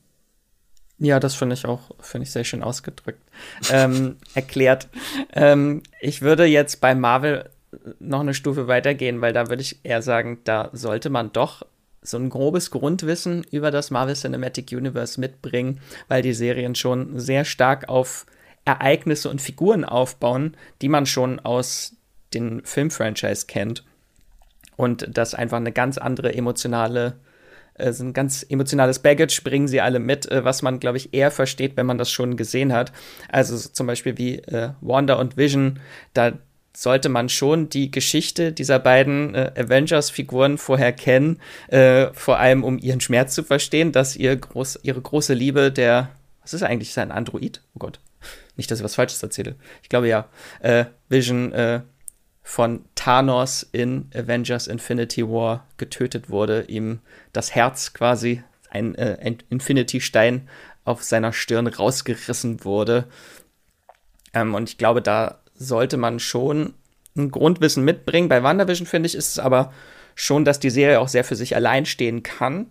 Ja, 0.97 1.19
das 1.19 1.35
finde 1.35 1.53
ich 1.53 1.67
auch, 1.67 1.91
finde 1.99 2.23
ich 2.23 2.31
sehr 2.31 2.43
schön 2.43 2.63
ausgedrückt, 2.63 3.21
ähm, 3.69 4.15
erklärt. 4.33 4.87
Ähm, 5.31 5.83
ich 6.01 6.23
würde 6.23 6.45
jetzt 6.45 6.81
bei 6.81 6.95
Marvel 6.95 7.51
noch 7.99 8.21
eine 8.21 8.33
Stufe 8.33 8.67
weitergehen, 8.67 9.21
weil 9.21 9.31
da 9.31 9.47
würde 9.47 9.61
ich 9.61 9.79
eher 9.83 10.01
sagen, 10.01 10.39
da 10.43 10.71
sollte 10.73 11.11
man 11.11 11.31
doch 11.31 11.61
so 12.01 12.17
ein 12.17 12.31
grobes 12.31 12.71
Grundwissen 12.71 13.45
über 13.51 13.69
das 13.69 13.91
Marvel 13.91 14.15
Cinematic 14.15 14.71
Universe 14.71 15.19
mitbringen, 15.19 15.81
weil 16.07 16.23
die 16.23 16.33
Serien 16.33 16.73
schon 16.73 17.19
sehr 17.19 17.45
stark 17.45 17.89
auf 17.89 18.25
Ereignisse 18.65 19.29
und 19.29 19.39
Figuren 19.39 19.85
aufbauen, 19.85 20.57
die 20.81 20.89
man 20.89 21.05
schon 21.05 21.39
aus 21.39 21.96
den 22.33 22.63
Filmfranchise 22.63 23.47
kennt. 23.47 23.83
Und 24.75 25.07
das 25.11 25.33
einfach 25.33 25.57
eine 25.57 25.71
ganz 25.71 25.97
andere 25.97 26.33
emotionale, 26.33 27.17
äh, 27.75 27.91
ein 27.99 28.13
ganz 28.13 28.45
emotionales 28.47 28.99
Baggage 28.99 29.41
bringen 29.43 29.67
sie 29.67 29.81
alle 29.81 29.99
mit, 29.99 30.29
äh, 30.31 30.45
was 30.45 30.61
man, 30.61 30.79
glaube 30.79 30.97
ich, 30.97 31.13
eher 31.13 31.31
versteht, 31.31 31.77
wenn 31.77 31.85
man 31.85 31.97
das 31.97 32.11
schon 32.11 32.37
gesehen 32.37 32.73
hat. 32.73 32.91
Also 33.29 33.57
so 33.57 33.69
zum 33.69 33.87
Beispiel 33.87 34.17
wie 34.17 34.35
äh, 34.39 34.71
Wanda 34.81 35.15
und 35.15 35.35
Vision, 35.35 35.79
da 36.13 36.33
sollte 36.77 37.09
man 37.09 37.27
schon 37.27 37.69
die 37.69 37.89
Geschichte 37.89 38.51
dieser 38.51 38.77
beiden 38.77 39.33
äh, 39.33 39.51
Avengers-Figuren 39.57 40.59
vorher 40.59 40.93
kennen, 40.93 41.39
äh, 41.69 42.13
vor 42.13 42.37
allem 42.37 42.63
um 42.63 42.77
ihren 42.77 43.01
Schmerz 43.01 43.33
zu 43.33 43.43
verstehen, 43.43 43.91
dass 43.91 44.15
ihr 44.15 44.35
groß, 44.35 44.81
ihre 44.83 45.01
große 45.01 45.33
Liebe 45.33 45.71
der, 45.71 46.11
was 46.43 46.53
ist 46.53 46.61
eigentlich 46.61 46.93
sein 46.93 47.11
Android? 47.11 47.63
Oh 47.73 47.79
Gott, 47.79 47.99
nicht, 48.57 48.69
dass 48.69 48.77
ich 48.77 48.83
was 48.83 48.93
Falsches 48.93 49.23
erzähle. 49.23 49.55
Ich 49.81 49.89
glaube 49.89 50.07
ja, 50.07 50.29
äh, 50.59 50.85
Vision 51.09 51.51
äh, 51.51 51.81
von 52.47 52.85
Thanos 52.95 53.67
in 53.73 54.09
Avengers 54.15 54.67
Infinity 54.67 55.27
War 55.27 55.67
getötet 55.75 56.29
wurde, 56.29 56.63
ihm 56.69 57.01
das 57.33 57.53
Herz 57.53 57.91
quasi, 57.91 58.41
ein, 58.69 58.95
äh, 58.95 59.17
ein 59.21 59.39
Infinity-Stein 59.49 60.47
auf 60.85 61.03
seiner 61.03 61.33
Stirn 61.33 61.67
rausgerissen 61.67 62.63
wurde. 62.63 63.09
Ähm, 64.33 64.55
und 64.55 64.69
ich 64.69 64.77
glaube, 64.77 65.01
da 65.01 65.39
sollte 65.55 65.97
man 65.97 66.21
schon 66.21 66.73
ein 67.17 67.31
Grundwissen 67.31 67.83
mitbringen. 67.83 68.29
Bei 68.29 68.41
WandaVision 68.41 68.87
finde 68.87 69.07
ich, 69.07 69.15
ist 69.15 69.31
es 69.31 69.39
aber 69.39 69.73
schon, 70.15 70.45
dass 70.45 70.61
die 70.61 70.69
Serie 70.69 71.01
auch 71.01 71.09
sehr 71.09 71.25
für 71.25 71.35
sich 71.35 71.53
allein 71.53 71.85
stehen 71.85 72.23
kann, 72.23 72.67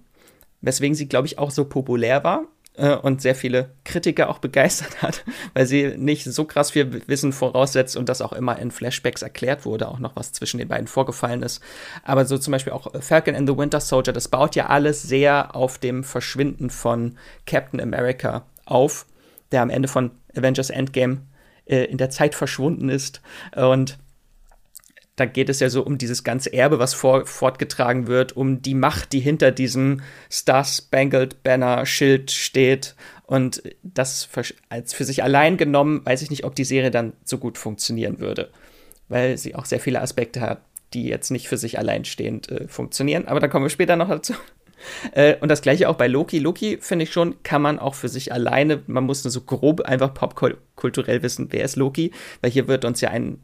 weswegen 0.62 0.94
sie, 0.94 1.06
glaube 1.06 1.26
ich, 1.26 1.38
auch 1.38 1.50
so 1.50 1.66
populär 1.66 2.24
war 2.24 2.46
und 2.76 3.22
sehr 3.22 3.34
viele 3.34 3.70
Kritiker 3.84 4.28
auch 4.28 4.38
begeistert 4.38 5.00
hat, 5.02 5.24
weil 5.54 5.66
sie 5.66 5.94
nicht 5.96 6.24
so 6.24 6.44
krass 6.44 6.72
viel 6.72 7.02
Wissen 7.06 7.32
voraussetzt 7.32 7.96
und 7.96 8.08
das 8.08 8.20
auch 8.20 8.32
immer 8.32 8.58
in 8.58 8.70
Flashbacks 8.70 9.22
erklärt 9.22 9.64
wurde, 9.64 9.88
auch 9.88 9.98
noch 9.98 10.14
was 10.14 10.32
zwischen 10.32 10.58
den 10.58 10.68
beiden 10.68 10.86
vorgefallen 10.86 11.42
ist. 11.42 11.62
Aber 12.02 12.26
so 12.26 12.36
zum 12.36 12.52
Beispiel 12.52 12.72
auch 12.72 12.88
Falcon 13.00 13.34
and 13.34 13.48
the 13.48 13.56
Winter 13.56 13.80
Soldier, 13.80 14.12
das 14.12 14.28
baut 14.28 14.56
ja 14.56 14.66
alles 14.66 15.02
sehr 15.02 15.56
auf 15.56 15.78
dem 15.78 16.04
Verschwinden 16.04 16.70
von 16.70 17.16
Captain 17.46 17.80
America 17.80 18.44
auf, 18.66 19.06
der 19.52 19.62
am 19.62 19.70
Ende 19.70 19.88
von 19.88 20.10
Avengers 20.36 20.70
Endgame 20.70 21.22
äh, 21.64 21.84
in 21.84 21.98
der 21.98 22.10
Zeit 22.10 22.34
verschwunden 22.34 22.88
ist 22.88 23.22
und 23.54 23.98
da 25.16 25.24
geht 25.24 25.48
es 25.48 25.60
ja 25.60 25.70
so 25.70 25.82
um 25.82 25.96
dieses 25.96 26.24
ganze 26.24 26.52
Erbe, 26.52 26.78
was 26.78 26.92
vor, 26.92 27.24
fortgetragen 27.26 28.06
wird, 28.06 28.36
um 28.36 28.60
die 28.60 28.74
Macht, 28.74 29.12
die 29.14 29.20
hinter 29.20 29.50
diesem 29.50 30.02
Star-Spangled 30.30 31.42
Banner-Schild 31.42 32.30
steht. 32.30 32.94
Und 33.24 33.62
das 33.82 34.28
als 34.68 34.92
für 34.92 35.04
sich 35.04 35.22
allein 35.22 35.56
genommen, 35.56 36.04
weiß 36.04 36.20
ich 36.20 36.30
nicht, 36.30 36.44
ob 36.44 36.54
die 36.54 36.64
Serie 36.64 36.90
dann 36.90 37.14
so 37.24 37.38
gut 37.38 37.56
funktionieren 37.56 38.20
würde. 38.20 38.50
Weil 39.08 39.38
sie 39.38 39.54
auch 39.54 39.64
sehr 39.64 39.80
viele 39.80 40.02
Aspekte 40.02 40.42
hat, 40.42 40.60
die 40.92 41.08
jetzt 41.08 41.30
nicht 41.30 41.48
für 41.48 41.56
sich 41.56 41.78
alleinstehend 41.78 42.50
äh, 42.50 42.68
funktionieren. 42.68 43.26
Aber 43.26 43.40
da 43.40 43.48
kommen 43.48 43.64
wir 43.64 43.70
später 43.70 43.96
noch 43.96 44.08
dazu. 44.08 44.34
Äh, 45.12 45.36
und 45.40 45.48
das 45.48 45.62
gleiche 45.62 45.88
auch 45.88 45.96
bei 45.96 46.06
Loki. 46.06 46.38
Loki, 46.38 46.76
finde 46.82 47.04
ich 47.04 47.12
schon, 47.12 47.42
kann 47.42 47.62
man 47.62 47.78
auch 47.78 47.94
für 47.94 48.10
sich 48.10 48.34
alleine, 48.34 48.82
man 48.86 49.04
muss 49.04 49.24
nur 49.24 49.30
so 49.30 49.40
grob 49.40 49.80
einfach 49.80 50.12
popkulturell 50.12 51.22
wissen, 51.22 51.48
wer 51.50 51.64
ist 51.64 51.76
Loki, 51.76 52.12
weil 52.42 52.50
hier 52.50 52.68
wird 52.68 52.84
uns 52.84 53.00
ja 53.00 53.08
ein 53.08 53.40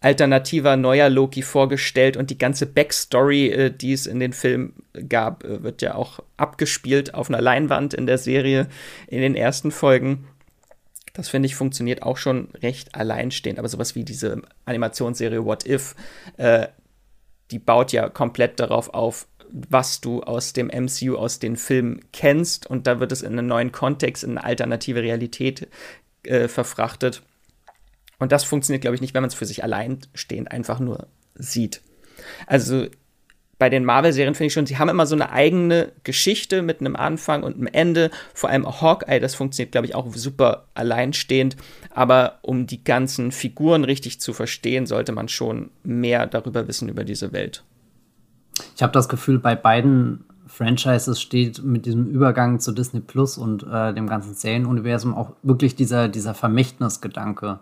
alternativer 0.00 0.76
neuer 0.76 1.10
Loki 1.10 1.42
vorgestellt 1.42 2.16
und 2.16 2.30
die 2.30 2.38
ganze 2.38 2.66
Backstory, 2.66 3.48
äh, 3.48 3.70
die 3.70 3.92
es 3.92 4.06
in 4.06 4.18
den 4.18 4.32
Filmen 4.32 4.74
gab, 5.08 5.44
äh, 5.44 5.62
wird 5.62 5.82
ja 5.82 5.94
auch 5.94 6.20
abgespielt 6.38 7.14
auf 7.14 7.28
einer 7.28 7.42
Leinwand 7.42 7.92
in 7.92 8.06
der 8.06 8.18
Serie 8.18 8.68
in 9.08 9.20
den 9.20 9.34
ersten 9.34 9.70
Folgen. 9.70 10.26
Das 11.12 11.28
finde 11.28 11.46
ich 11.46 11.54
funktioniert 11.54 12.02
auch 12.02 12.16
schon 12.16 12.48
recht 12.62 12.94
alleinstehend, 12.94 13.58
aber 13.58 13.68
sowas 13.68 13.94
wie 13.94 14.04
diese 14.04 14.40
Animationsserie 14.64 15.44
What 15.44 15.66
If, 15.66 15.94
äh, 16.38 16.68
die 17.50 17.58
baut 17.58 17.92
ja 17.92 18.08
komplett 18.08 18.58
darauf 18.58 18.94
auf, 18.94 19.26
was 19.52 20.00
du 20.00 20.22
aus 20.22 20.52
dem 20.52 20.68
MCU, 20.68 21.16
aus 21.16 21.40
den 21.40 21.56
Filmen 21.56 22.00
kennst 22.12 22.66
und 22.66 22.86
da 22.86 23.00
wird 23.00 23.12
es 23.12 23.22
in 23.22 23.38
einen 23.38 23.48
neuen 23.48 23.72
Kontext, 23.72 24.24
in 24.24 24.38
eine 24.38 24.44
alternative 24.44 25.02
Realität 25.02 25.68
äh, 26.22 26.48
verfrachtet. 26.48 27.22
Und 28.20 28.30
das 28.30 28.44
funktioniert, 28.44 28.82
glaube 28.82 28.94
ich, 28.94 29.00
nicht, 29.00 29.14
wenn 29.14 29.22
man 29.22 29.28
es 29.28 29.34
für 29.34 29.46
sich 29.46 29.64
alleinstehend 29.64 30.52
einfach 30.52 30.78
nur 30.78 31.08
sieht. 31.34 31.80
Also 32.46 32.86
bei 33.58 33.68
den 33.68 33.84
Marvel-Serien 33.84 34.34
finde 34.34 34.46
ich 34.46 34.52
schon, 34.54 34.66
sie 34.66 34.78
haben 34.78 34.88
immer 34.88 35.06
so 35.06 35.14
eine 35.14 35.32
eigene 35.32 35.92
Geschichte 36.04 36.62
mit 36.62 36.80
einem 36.80 36.96
Anfang 36.96 37.42
und 37.42 37.56
einem 37.56 37.66
Ende. 37.66 38.10
Vor 38.32 38.48
allem 38.48 38.66
Hawkeye, 38.66 39.20
das 39.20 39.34
funktioniert, 39.34 39.72
glaube 39.72 39.86
ich, 39.86 39.94
auch 39.94 40.06
super 40.14 40.68
alleinstehend. 40.74 41.56
Aber 41.90 42.38
um 42.42 42.66
die 42.66 42.84
ganzen 42.84 43.32
Figuren 43.32 43.84
richtig 43.84 44.20
zu 44.20 44.32
verstehen, 44.32 44.86
sollte 44.86 45.12
man 45.12 45.28
schon 45.28 45.70
mehr 45.82 46.26
darüber 46.26 46.68
wissen, 46.68 46.88
über 46.88 47.04
diese 47.04 47.32
Welt. 47.32 47.62
Ich 48.76 48.82
habe 48.82 48.92
das 48.92 49.08
Gefühl, 49.08 49.38
bei 49.38 49.56
beiden 49.56 50.24
Franchises 50.46 51.20
steht 51.20 51.62
mit 51.62 51.86
diesem 51.86 52.06
Übergang 52.06 52.60
zu 52.60 52.72
Disney 52.72 53.00
Plus 53.00 53.38
und 53.38 53.62
äh, 53.62 53.92
dem 53.92 54.06
ganzen 54.06 54.34
Serienuniversum 54.34 55.14
auch 55.14 55.32
wirklich 55.42 55.76
dieser, 55.76 56.08
dieser 56.08 56.34
Vermächtnisgedanke 56.34 57.60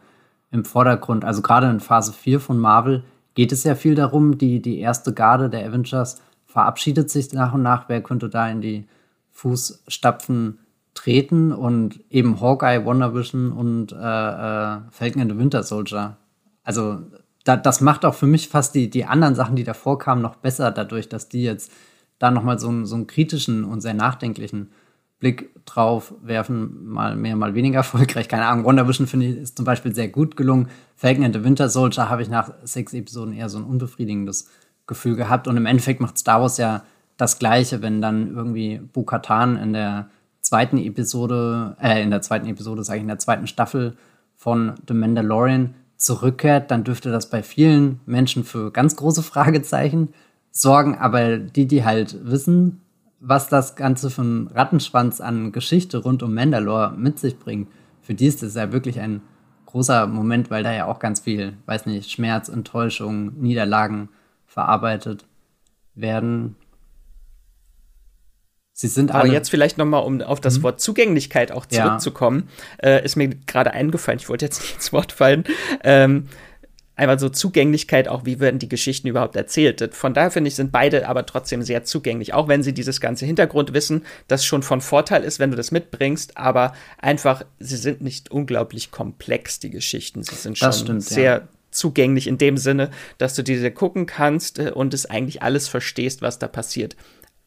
im 0.50 0.64
Vordergrund. 0.64 1.24
Also 1.24 1.42
gerade 1.42 1.68
in 1.68 1.80
Phase 1.80 2.12
4 2.12 2.40
von 2.40 2.58
Marvel 2.58 3.04
geht 3.34 3.52
es 3.52 3.64
ja 3.64 3.74
viel 3.74 3.94
darum, 3.94 4.38
die, 4.38 4.60
die 4.60 4.80
erste 4.80 5.12
Garde 5.12 5.50
der 5.50 5.66
Avengers 5.66 6.20
verabschiedet 6.46 7.10
sich 7.10 7.32
nach 7.32 7.54
und 7.54 7.62
nach. 7.62 7.88
Wer 7.88 8.02
könnte 8.02 8.28
da 8.28 8.48
in 8.48 8.60
die 8.60 8.88
Fußstapfen 9.30 10.58
treten? 10.94 11.52
Und 11.52 12.00
eben 12.10 12.40
Hawkeye, 12.40 12.84
WandaVision 12.84 13.52
und 13.52 13.92
äh, 13.92 13.96
äh, 13.96 14.78
Falcon 14.90 15.22
and 15.22 15.32
the 15.32 15.38
Winter 15.38 15.62
Soldier. 15.62 16.16
Also 16.64 17.00
da, 17.44 17.56
das 17.56 17.80
macht 17.80 18.04
auch 18.04 18.14
für 18.14 18.26
mich 18.26 18.48
fast 18.48 18.74
die, 18.74 18.90
die 18.90 19.04
anderen 19.04 19.34
Sachen, 19.34 19.56
die 19.56 19.64
davor 19.64 19.98
kamen, 19.98 20.22
noch 20.22 20.36
besser, 20.36 20.70
dadurch, 20.70 21.08
dass 21.08 21.28
die 21.28 21.42
jetzt 21.42 21.70
da 22.18 22.30
nochmal 22.30 22.58
so, 22.58 22.84
so 22.84 22.96
einen 22.96 23.06
kritischen 23.06 23.64
und 23.64 23.80
sehr 23.80 23.94
nachdenklichen 23.94 24.72
Blick 25.18 25.50
drauf 25.64 26.14
werfen, 26.22 26.86
mal 26.86 27.16
mehr, 27.16 27.36
mal 27.36 27.54
weniger 27.54 27.78
erfolgreich. 27.78 28.28
Keine 28.28 28.46
Ahnung. 28.46 28.64
Wonder 28.64 28.88
Vision 28.88 29.06
finde 29.06 29.26
ich 29.26 29.36
ist 29.36 29.56
zum 29.56 29.64
Beispiel 29.64 29.94
sehr 29.94 30.08
gut 30.08 30.36
gelungen. 30.36 30.68
Falcon 30.96 31.24
and 31.24 31.34
the 31.34 31.44
Winter 31.44 31.68
Soldier 31.68 32.08
habe 32.08 32.22
ich 32.22 32.28
nach 32.28 32.52
sechs 32.62 32.94
Episoden 32.94 33.34
eher 33.34 33.48
so 33.48 33.58
ein 33.58 33.64
unbefriedigendes 33.64 34.48
Gefühl 34.86 35.16
gehabt. 35.16 35.48
Und 35.48 35.56
im 35.56 35.66
Endeffekt 35.66 36.00
macht 36.00 36.18
Star 36.18 36.40
Wars 36.40 36.56
ja 36.56 36.84
das 37.16 37.38
Gleiche, 37.38 37.82
wenn 37.82 38.00
dann 38.00 38.34
irgendwie 38.34 38.80
Bo-Katan 38.92 39.56
in 39.56 39.72
der 39.72 40.08
zweiten 40.40 40.78
Episode, 40.78 41.76
äh, 41.80 42.02
in 42.02 42.10
der 42.10 42.22
zweiten 42.22 42.46
Episode, 42.46 42.84
sage 42.84 42.98
ich, 42.98 43.02
in 43.02 43.08
der 43.08 43.18
zweiten 43.18 43.46
Staffel 43.46 43.96
von 44.36 44.74
The 44.86 44.94
Mandalorian 44.94 45.74
zurückkehrt, 45.96 46.70
dann 46.70 46.84
dürfte 46.84 47.10
das 47.10 47.28
bei 47.28 47.42
vielen 47.42 48.00
Menschen 48.06 48.44
für 48.44 48.70
ganz 48.70 48.94
große 48.94 49.22
Fragezeichen 49.22 50.14
sorgen. 50.52 50.96
Aber 50.96 51.38
die, 51.38 51.66
die 51.66 51.84
halt 51.84 52.16
wissen, 52.24 52.80
was 53.20 53.48
das 53.48 53.76
Ganze 53.76 54.10
einen 54.20 54.48
Rattenschwanz 54.48 55.20
an 55.20 55.52
Geschichte 55.52 55.98
rund 55.98 56.22
um 56.22 56.34
Mandalore 56.34 56.92
mit 56.96 57.18
sich 57.18 57.38
bringt, 57.38 57.68
für 58.00 58.14
die 58.14 58.26
ist 58.26 58.42
es 58.42 58.54
ja 58.54 58.72
wirklich 58.72 59.00
ein 59.00 59.22
großer 59.66 60.06
Moment, 60.06 60.50
weil 60.50 60.62
da 60.62 60.72
ja 60.72 60.86
auch 60.86 60.98
ganz 60.98 61.20
viel, 61.20 61.54
weiß 61.66 61.86
nicht, 61.86 62.10
Schmerz, 62.10 62.48
Enttäuschung, 62.48 63.38
Niederlagen 63.40 64.08
verarbeitet 64.46 65.26
werden. 65.94 66.56
Sie 68.72 68.86
sind 68.86 69.12
Aber 69.12 69.26
jetzt 69.26 69.50
vielleicht 69.50 69.76
noch 69.76 69.84
mal, 69.84 69.98
um 69.98 70.22
auf 70.22 70.40
das 70.40 70.58
mhm. 70.58 70.62
Wort 70.62 70.80
Zugänglichkeit 70.80 71.50
auch 71.50 71.66
zurückzukommen, 71.66 72.48
ja. 72.80 72.90
äh, 72.90 73.04
ist 73.04 73.16
mir 73.16 73.28
gerade 73.28 73.72
eingefallen, 73.72 74.20
ich 74.20 74.28
wollte 74.28 74.44
jetzt 74.44 74.60
nicht 74.62 74.76
ins 74.76 74.92
Wort 74.92 75.12
fallen, 75.12 75.44
ähm, 75.82 76.28
einmal 76.98 77.18
so 77.18 77.28
Zugänglichkeit, 77.28 78.08
auch 78.08 78.24
wie 78.24 78.40
werden 78.40 78.58
die 78.58 78.68
Geschichten 78.68 79.06
überhaupt 79.06 79.36
erzählt. 79.36 79.94
Von 79.94 80.14
daher 80.14 80.32
finde 80.32 80.48
ich, 80.48 80.56
sind 80.56 80.72
beide 80.72 81.08
aber 81.08 81.24
trotzdem 81.24 81.62
sehr 81.62 81.84
zugänglich, 81.84 82.34
auch 82.34 82.48
wenn 82.48 82.64
sie 82.64 82.74
dieses 82.74 83.00
ganze 83.00 83.24
Hintergrundwissen, 83.24 84.04
das 84.26 84.44
schon 84.44 84.64
von 84.64 84.80
Vorteil 84.80 85.22
ist, 85.22 85.38
wenn 85.38 85.52
du 85.52 85.56
das 85.56 85.70
mitbringst, 85.70 86.36
aber 86.36 86.74
einfach, 86.98 87.44
sie 87.60 87.76
sind 87.76 88.00
nicht 88.00 88.32
unglaublich 88.32 88.90
komplex, 88.90 89.60
die 89.60 89.70
Geschichten. 89.70 90.24
Sie 90.24 90.34
sind 90.34 90.58
schon 90.58 90.72
stimmt, 90.72 91.04
sehr 91.04 91.32
ja. 91.32 91.48
zugänglich 91.70 92.26
in 92.26 92.36
dem 92.36 92.56
Sinne, 92.56 92.90
dass 93.16 93.34
du 93.34 93.44
diese 93.44 93.70
gucken 93.70 94.06
kannst 94.06 94.58
äh, 94.58 94.72
und 94.74 94.92
es 94.92 95.06
eigentlich 95.06 95.40
alles 95.40 95.68
verstehst, 95.68 96.20
was 96.20 96.40
da 96.40 96.48
passiert. 96.48 96.96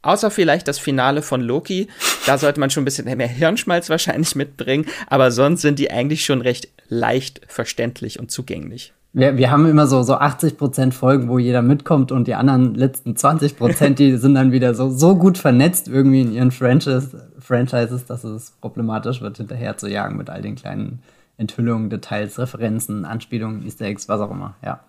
Außer 0.02 0.32
vielleicht 0.32 0.68
das 0.68 0.80
Finale 0.80 1.22
von 1.22 1.42
Loki. 1.42 1.88
Da 2.26 2.40
sollte 2.40 2.60
man 2.60 2.72
schon 2.72 2.82
ein 2.82 2.86
bisschen 2.86 3.18
mehr 3.18 3.28
Hirnschmalz 3.28 3.90
wahrscheinlich 3.90 4.34
mitbringen. 4.34 4.88
Aber 5.06 5.30
sonst 5.30 5.62
sind 5.62 5.78
die 5.78 5.92
eigentlich 5.92 6.26
schon 6.26 6.42
recht 6.42 6.70
leicht 6.88 7.42
verständlich 7.48 8.18
und 8.18 8.32
zugänglich 8.32 8.94
wir, 9.14 9.38
wir 9.38 9.52
haben 9.52 9.66
immer 9.66 9.88
so, 9.88 10.04
so 10.04 10.16
80 10.16 10.58
Prozent 10.58 10.94
Folgen, 10.94 11.28
wo 11.28 11.38
jeder 11.38 11.62
mitkommt 11.62 12.12
und 12.12 12.28
die 12.28 12.36
anderen 12.36 12.76
letzten 12.76 13.16
20 13.16 13.58
Prozent, 13.58 14.00
die 14.00 14.16
sind 14.18 14.36
dann 14.36 14.52
wieder 14.52 14.74
so, 14.74 14.90
so 14.90 15.16
gut 15.16 15.38
vernetzt 15.38 15.88
irgendwie 15.88 16.22
in 16.22 16.32
ihren 16.32 16.52
Franchise, 16.52 17.30
Franchises, 17.40 18.06
dass 18.06 18.24
es 18.24 18.52
problematisch 18.62 19.22
wird, 19.22 19.38
hinterher 19.38 19.78
zu 19.78 19.88
jagen 19.88 20.18
mit 20.18 20.30
all 20.30 20.42
den 20.42 20.56
kleinen 20.56 21.02
Enthüllungen, 21.38 21.90
Details, 21.90 22.40
Referenzen, 22.40 23.04
Anspielungen, 23.04 23.64
Easter 23.66 23.86
Eggs, 23.86 24.08
was 24.08 24.22
auch 24.22 24.32
immer, 24.32 24.56
ja. 24.64 24.80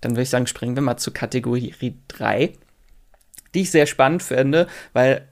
Dann 0.00 0.12
würde 0.12 0.22
ich 0.22 0.30
sagen, 0.30 0.46
springen 0.46 0.76
wir 0.76 0.82
mal 0.82 0.96
zu 0.96 1.10
Kategorie 1.10 1.74
3 2.08 2.52
die 3.54 3.62
ich 3.62 3.70
sehr 3.70 3.86
spannend 3.86 4.22
finde, 4.22 4.66
weil 4.92 5.26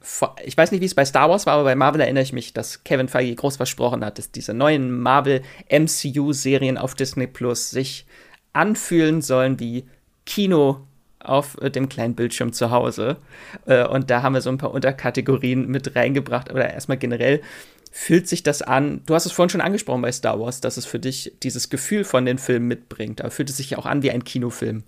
ich 0.44 0.56
weiß 0.56 0.72
nicht, 0.72 0.80
wie 0.80 0.86
es 0.86 0.94
bei 0.94 1.04
Star 1.04 1.28
Wars 1.28 1.46
war, 1.46 1.54
aber 1.54 1.64
bei 1.64 1.74
Marvel 1.74 2.00
erinnere 2.00 2.22
ich 2.22 2.32
mich, 2.32 2.52
dass 2.52 2.84
Kevin 2.84 3.08
Feige 3.08 3.34
groß 3.34 3.56
versprochen 3.56 4.04
hat, 4.04 4.18
dass 4.18 4.30
diese 4.30 4.54
neuen 4.54 4.90
Marvel 5.00 5.42
MCU-Serien 5.70 6.78
auf 6.78 6.94
Disney 6.94 7.26
Plus 7.26 7.70
sich 7.70 8.06
anfühlen 8.52 9.20
sollen 9.20 9.60
wie 9.60 9.84
Kino 10.24 10.86
auf 11.20 11.60
äh, 11.60 11.70
dem 11.70 11.88
kleinen 11.88 12.14
Bildschirm 12.14 12.52
zu 12.52 12.70
Hause. 12.70 13.18
Äh, 13.66 13.86
und 13.86 14.10
da 14.10 14.22
haben 14.22 14.34
wir 14.34 14.40
so 14.40 14.50
ein 14.50 14.58
paar 14.58 14.72
Unterkategorien 14.72 15.68
mit 15.68 15.94
reingebracht. 15.96 16.50
Oder 16.50 16.72
erstmal 16.72 16.98
generell 16.98 17.42
fühlt 17.90 18.28
sich 18.28 18.42
das 18.42 18.62
an, 18.62 19.02
du 19.06 19.14
hast 19.14 19.26
es 19.26 19.32
vorhin 19.32 19.50
schon 19.50 19.60
angesprochen 19.60 20.02
bei 20.02 20.12
Star 20.12 20.38
Wars, 20.38 20.60
dass 20.60 20.76
es 20.76 20.86
für 20.86 20.98
dich 20.98 21.32
dieses 21.42 21.70
Gefühl 21.70 22.04
von 22.04 22.26
den 22.26 22.38
Filmen 22.38 22.68
mitbringt. 22.68 23.20
Da 23.20 23.30
fühlt 23.30 23.50
es 23.50 23.56
sich 23.56 23.70
ja 23.70 23.78
auch 23.78 23.86
an 23.86 24.02
wie 24.02 24.10
ein 24.10 24.24
Kinofilm. 24.24 24.84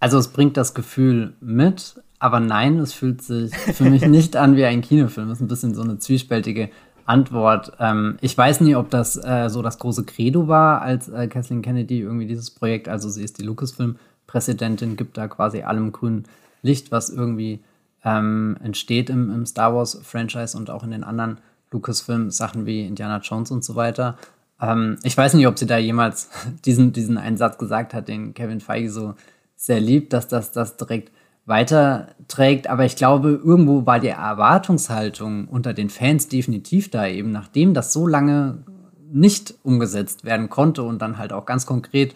Also 0.00 0.18
es 0.18 0.28
bringt 0.28 0.56
das 0.56 0.74
Gefühl 0.74 1.34
mit, 1.40 1.94
aber 2.24 2.40
nein, 2.40 2.78
es 2.78 2.94
fühlt 2.94 3.20
sich 3.20 3.54
für 3.54 3.84
mich 3.84 4.06
nicht 4.06 4.34
an 4.34 4.56
wie 4.56 4.64
ein 4.64 4.80
Kinofilm. 4.80 5.28
Das 5.28 5.36
ist 5.36 5.42
ein 5.42 5.48
bisschen 5.48 5.74
so 5.74 5.82
eine 5.82 5.98
zwiespältige 5.98 6.70
Antwort. 7.04 7.72
Ähm, 7.78 8.16
ich 8.22 8.36
weiß 8.36 8.62
nie, 8.62 8.76
ob 8.76 8.88
das 8.88 9.22
äh, 9.22 9.50
so 9.50 9.60
das 9.60 9.78
große 9.78 10.04
Credo 10.04 10.48
war, 10.48 10.80
als 10.80 11.10
äh, 11.10 11.28
Kathleen 11.28 11.60
Kennedy 11.60 12.00
irgendwie 12.00 12.24
dieses 12.24 12.50
Projekt, 12.50 12.88
also 12.88 13.10
sie 13.10 13.22
ist 13.22 13.36
die 13.36 13.42
Lucasfilm-Präsidentin, 13.42 14.96
gibt 14.96 15.18
da 15.18 15.28
quasi 15.28 15.64
allem 15.64 15.92
grün 15.92 16.24
Licht, 16.62 16.90
was 16.90 17.10
irgendwie 17.10 17.62
ähm, 18.06 18.56
entsteht 18.64 19.10
im, 19.10 19.30
im 19.30 19.44
Star 19.44 19.74
Wars-Franchise 19.74 20.56
und 20.56 20.70
auch 20.70 20.82
in 20.82 20.92
den 20.92 21.04
anderen 21.04 21.36
Lucasfilm-Sachen 21.72 22.64
wie 22.64 22.86
Indiana 22.86 23.18
Jones 23.18 23.50
und 23.50 23.62
so 23.64 23.74
weiter. 23.74 24.16
Ähm, 24.62 24.96
ich 25.02 25.14
weiß 25.14 25.34
nicht, 25.34 25.46
ob 25.46 25.58
sie 25.58 25.66
da 25.66 25.76
jemals 25.76 26.30
diesen, 26.64 26.94
diesen 26.94 27.18
einen 27.18 27.36
Satz 27.36 27.58
gesagt 27.58 27.92
hat, 27.92 28.08
den 28.08 28.32
Kevin 28.32 28.62
Feige 28.62 28.90
so 28.90 29.12
sehr 29.56 29.80
liebt, 29.80 30.14
dass 30.14 30.26
das 30.26 30.52
das 30.52 30.78
direkt 30.78 31.12
weiterträgt. 31.46 32.68
Aber 32.68 32.84
ich 32.84 32.96
glaube, 32.96 33.40
irgendwo 33.44 33.86
war 33.86 34.00
die 34.00 34.08
Erwartungshaltung 34.08 35.48
unter 35.48 35.74
den 35.74 35.90
Fans 35.90 36.28
definitiv 36.28 36.90
da, 36.90 37.06
eben 37.06 37.32
nachdem 37.32 37.74
das 37.74 37.92
so 37.92 38.06
lange 38.06 38.64
nicht 39.12 39.54
umgesetzt 39.62 40.24
werden 40.24 40.48
konnte 40.48 40.82
und 40.82 41.00
dann 41.00 41.18
halt 41.18 41.32
auch 41.32 41.46
ganz 41.46 41.66
konkret 41.66 42.14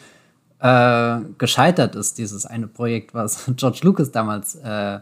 äh, 0.60 1.20
gescheitert 1.38 1.94
ist, 1.94 2.18
dieses 2.18 2.44
eine 2.46 2.66
Projekt, 2.66 3.14
was 3.14 3.50
George 3.56 3.80
Lucas 3.82 4.10
damals 4.10 4.56
äh, 4.56 5.00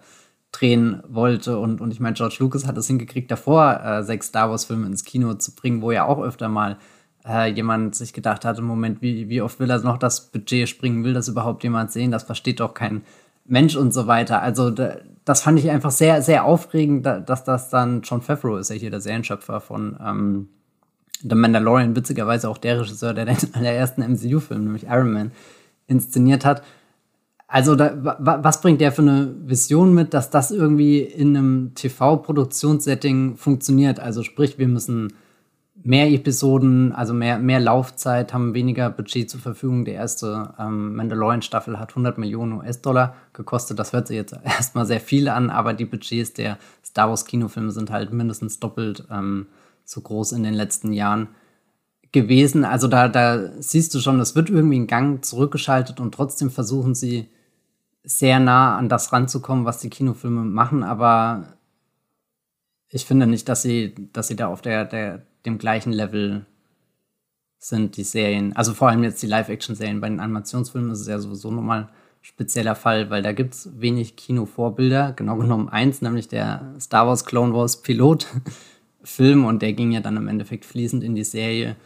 drehen 0.53 1.03
wollte. 1.09 1.59
Und, 1.59 1.81
und 1.81 1.93
ich 1.93 2.01
meine, 2.01 2.15
George 2.15 2.37
Lucas 2.41 2.67
hat 2.67 2.77
es 2.77 2.87
hingekriegt, 2.87 3.31
davor 3.31 3.81
äh, 3.83 4.03
sechs 4.03 4.29
Star 4.29 4.51
Wars-Filme 4.51 4.87
ins 4.87 5.05
Kino 5.05 5.35
zu 5.35 5.55
bringen, 5.55 5.83
wo 5.83 5.93
ja 5.93 6.05
auch 6.05 6.21
öfter 6.21 6.49
mal 6.49 6.77
äh, 7.27 7.51
jemand 7.51 7.95
sich 7.95 8.13
gedacht 8.13 8.45
hat, 8.45 8.59
im 8.59 8.65
Moment, 8.65 9.03
wie, 9.03 9.29
wie 9.29 9.41
oft 9.41 9.59
will 9.59 9.71
er 9.71 9.81
noch 9.81 9.99
das 9.99 10.31
Budget 10.31 10.69
springen, 10.69 11.05
will 11.05 11.15
das 11.15 11.29
überhaupt 11.29 11.63
jemand 11.65 11.91
sehen, 11.91 12.11
das 12.11 12.25
versteht 12.25 12.61
doch 12.61 12.75
kein 12.75 13.03
Mensch 13.49 13.77
und 13.77 13.93
so 13.93 14.07
weiter. 14.07 14.43
Also 14.43 14.71
das 14.71 15.43
fand 15.43 15.59
ich 15.59 15.71
einfach 15.71 15.91
sehr, 15.91 16.23
sehr 16.23 16.45
aufregend, 16.45 17.05
dass 17.05 17.45
das 17.45 17.69
dann 17.69 18.03
John 18.03 18.23
Favreau 18.23 18.57
ist 18.57 18.71
ja 18.71 18.77
hier 18.77 18.91
der 18.91 19.01
Serienschöpfer 19.01 19.61
von 19.61 19.97
ähm, 20.05 20.49
The 21.23 21.35
Mandalorian, 21.35 21.97
witzigerweise 21.97 22.49
auch 22.49 22.59
der 22.59 22.81
Regisseur, 22.81 23.15
der 23.15 23.25
den 23.25 23.37
allerersten 23.53 24.03
MCU-Film, 24.03 24.65
nämlich 24.65 24.85
Iron 24.85 25.13
Man, 25.13 25.33
inszeniert 25.87 26.45
hat. 26.45 26.63
Also 27.49 27.77
da, 27.77 28.17
was 28.19 28.61
bringt 28.61 28.81
der 28.81 28.91
für 28.91 29.03
eine 29.03 29.33
Vision 29.45 29.95
mit, 29.95 30.15
dass 30.15 30.31
das 30.31 30.51
irgendwie 30.51 30.99
in 31.01 31.37
einem 31.37 31.73
TV-Produktionssetting 31.75 33.37
funktioniert? 33.37 34.01
Also 34.01 34.25
sprich, 34.25 34.59
wir 34.59 34.67
müssen 34.67 35.13
mehr 35.87 36.11
Episoden, 36.11 36.93
also 36.93 37.15
mehr, 37.15 37.39
mehr 37.39 37.61
Laufzeit, 37.61 38.35
haben 38.35 38.55
weniger 38.55 38.91
Budget 38.91 39.31
zur 39.31 39.41
Verfügung. 39.41 39.85
Die 39.85 39.93
erste 39.93 40.53
ähm, 40.59 40.97
Mandalorian-Staffel 40.97 41.79
hat 41.79 41.91
100 41.91 42.19
Millionen 42.19 42.55
US-Dollar 42.55 43.15
gekostet. 43.33 43.79
Das 43.79 43.93
hört 43.93 44.09
sich 44.09 44.17
jetzt 44.17 44.35
erstmal 44.45 44.85
sehr 44.85 44.99
viel 44.99 45.29
an, 45.29 45.49
aber 45.49 45.75
die 45.75 45.85
Budgets 45.85 46.33
der 46.33 46.59
Star 46.85 47.09
Wars-Kinofilme 47.09 47.71
sind 47.71 47.93
halt 47.93 48.13
mindestens 48.13 48.59
doppelt 48.59 49.05
ähm, 49.13 49.47
so 49.85 50.01
groß 50.01 50.33
in 50.33 50.43
den 50.43 50.55
letzten 50.55 50.93
Jahren 50.93 51.29
gewesen. 52.11 52.65
Also 52.65 52.89
da, 52.89 53.07
da 53.07 53.53
siehst 53.61 53.95
du 53.95 54.01
schon, 54.01 54.19
es 54.19 54.35
wird 54.35 54.51
irgendwie 54.51 54.79
in 54.79 54.89
Gang 54.89 55.25
zurückgeschaltet 55.25 56.01
und 56.01 56.13
trotzdem 56.13 56.51
versuchen 56.51 56.97
sie 56.97 57.29
sehr 58.03 58.41
nah 58.41 58.77
an 58.77 58.89
das 58.89 59.13
ranzukommen, 59.13 59.65
was 59.65 59.79
die 59.79 59.91
Kinofilme 59.91 60.43
machen, 60.43 60.83
aber 60.83 61.56
ich 62.97 63.05
finde 63.05 63.27
nicht, 63.27 63.47
dass 63.49 63.61
sie, 63.61 63.95
dass 64.15 64.29
sie 64.29 64.37
da 64.37 64.49
auf 64.49 64.63
der, 64.63 64.87
der, 64.87 65.23
dem 65.45 65.59
gleichen 65.59 65.93
Level 65.93 66.47
sind, 67.59 67.99
die 67.99 68.05
Serien. 68.05 68.57
Also 68.57 68.73
vor 68.73 68.89
allem 68.89 69.05
jetzt 69.05 69.23
die 69.23 69.27
Live-Action-Serien. 69.27 70.01
Bei 70.01 70.09
den 70.09 70.19
Animationsfilmen 70.19 70.91
ist 70.91 71.01
es 71.01 71.07
ja 71.07 71.19
sowieso 71.19 71.51
nochmal 71.51 71.91
spezieller 72.23 72.75
Fall, 72.75 73.11
weil 73.11 73.23
da 73.23 73.33
gibt 73.33 73.53
es 73.53 73.69
wenig 73.79 74.17
Kinovorbilder. 74.17 75.13
Genau 75.15 75.37
genommen 75.37 75.69
eins, 75.69 76.01
nämlich 76.01 76.29
der 76.29 76.75
Star 76.81 77.07
Wars 77.07 77.27
Clone 77.27 77.53
Wars 77.53 77.83
Pilot-Film 77.83 79.45
und 79.45 79.61
der 79.61 79.75
ging 79.75 79.93
ja 79.93 80.01
dann 80.01 80.17
im 80.17 80.29
Endeffekt 80.29 80.65
fließend 80.65 81.05
in 81.05 81.15
die 81.15 81.25
Serie 81.25 81.77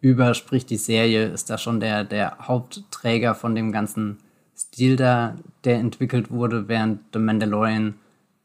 über. 0.00 0.34
Sprich, 0.34 0.66
die 0.66 0.76
Serie 0.76 1.26
ist 1.26 1.50
da 1.50 1.58
schon 1.58 1.80
der, 1.80 2.04
der 2.04 2.38
Hauptträger 2.46 3.34
von 3.34 3.56
dem 3.56 3.72
ganzen 3.72 4.18
Stil 4.56 4.94
da, 4.94 5.34
der 5.64 5.80
entwickelt 5.80 6.30
wurde, 6.30 6.68
während 6.68 7.00
The 7.12 7.18
Mandalorian 7.18 7.94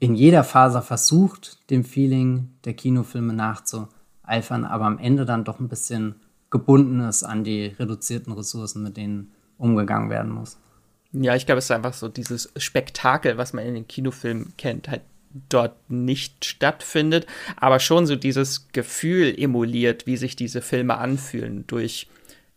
in 0.06 0.16
jeder 0.16 0.44
Phase 0.44 0.82
versucht, 0.82 1.70
dem 1.70 1.84
Feeling 1.84 2.50
der 2.64 2.74
Kinofilme 2.74 3.34
nachzumachen 3.34 3.96
eifern, 4.28 4.66
aber 4.66 4.86
am 4.86 5.00
Ende 5.00 5.26
dann 5.26 5.44
doch 5.44 5.60
ein 5.60 5.68
bisschen 5.68 6.16
gebunden 6.50 7.02
ist 7.02 7.24
an 7.24 7.44
die 7.44 7.68
reduzierten 7.68 8.34
Ressourcen, 8.34 8.84
mit 8.84 8.98
denen 8.98 9.32
umgegangen 9.58 10.10
werden 10.10 10.32
muss. 10.32 10.58
Ja, 11.12 11.36
ich 11.36 11.46
glaube, 11.46 11.60
es 11.60 11.66
ist 11.66 11.72
einfach 11.72 11.94
so 11.94 12.10
dieses 12.10 12.52
Spektakel, 12.58 13.38
was 13.38 13.54
man 13.54 13.66
in 13.66 13.74
den 13.74 13.88
Kinofilmen 13.88 14.54
kennt, 14.58 14.90
halt 14.90 15.02
dort 15.50 15.76
nicht 15.90 16.46
stattfindet, 16.46 17.26
aber 17.58 17.80
schon 17.80 18.06
so 18.06 18.16
dieses 18.16 18.70
Gefühl 18.72 19.34
emuliert, 19.38 20.08
wie 20.08 20.18
sich 20.18 20.36
diese 20.36 20.62
Filme 20.62 20.98
anfühlen 20.98 21.66
durch 21.68 22.08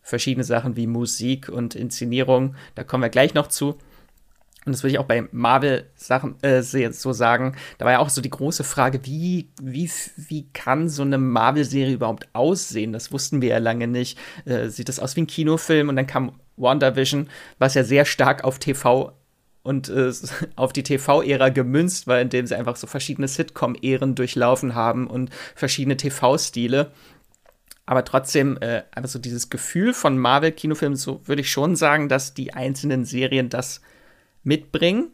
verschiedene 0.01 0.45
Sachen 0.45 0.77
wie 0.77 0.87
Musik 0.87 1.49
und 1.49 1.75
Inszenierung. 1.75 2.55
Da 2.77 2.85
kommen 2.85 3.03
wir 3.03 3.11
gleich 3.11 3.35
noch 3.35 3.49
zu 3.49 3.79
und 4.69 4.73
das 4.73 4.83
würde 4.83 4.93
ich 4.93 4.99
auch 4.99 5.07
bei 5.07 5.27
Marvel-Sachen 5.33 6.43
äh, 6.43 6.63
so 6.63 7.13
sagen, 7.13 7.57
da 7.79 7.87
war 7.87 7.93
ja 7.93 7.99
auch 8.01 8.11
so 8.11 8.21
die 8.21 8.31
große 8.31 8.65
Frage, 8.65 9.01
wie, 9.05 9.49
wie, 9.61 9.91
wie 10.17 10.47
kann 10.53 10.89
so 10.91 11.03
eine 11.03 11.17
Marvel-Serie 11.17 11.95
überhaupt 11.95 12.29
aussehen? 12.35 12.93
Das 12.93 13.11
wussten 13.13 13.41
wir 13.41 13.49
ja 13.49 13.59
lange 13.59 13.89
nicht. 13.89 14.19
Äh, 14.45 14.69
sieht 14.69 14.89
das 14.89 15.01
aus 15.01 15.17
wie 15.17 15.23
ein 15.23 15.27
Kinofilm? 15.27 15.89
Und 15.89 15.97
dann 15.97 16.07
kam 16.07 16.33
WandaVision, 16.59 17.29
was 17.59 17.75
ja 17.75 17.83
sehr 17.83 18.05
stark 18.05 18.45
auf 18.45 18.59
TV 18.59 19.15
und 19.63 19.89
äh, 19.89 20.13
auf 20.57 20.73
die 20.73 20.83
TV-Ära 20.83 21.49
gemünzt 21.49 22.07
war, 22.07 22.21
indem 22.21 22.47
sie 22.47 22.57
einfach 22.57 22.77
so 22.77 22.87
verschiedene 22.87 23.29
Sitcom-Ehren 23.29 24.15
durchlaufen 24.15 24.75
haben 24.75 25.07
und 25.07 25.31
verschiedene 25.55 25.97
TV-Stile. 25.97 26.93
Aber 27.87 28.05
trotzdem, 28.05 28.59
äh, 28.61 28.83
einfach 28.93 29.09
so 29.09 29.19
dieses 29.19 29.49
Gefühl 29.49 29.95
von 29.95 30.19
Marvel-Kinofilmen, 30.19 30.97
so 30.97 31.23
würde 31.25 31.41
ich 31.41 31.51
schon 31.51 31.75
sagen, 31.75 32.11
dass 32.11 32.35
die 32.35 32.53
einzelnen 32.53 33.07
Serien 33.07 33.49
das 33.49 33.81
mitbringen. 34.49 35.13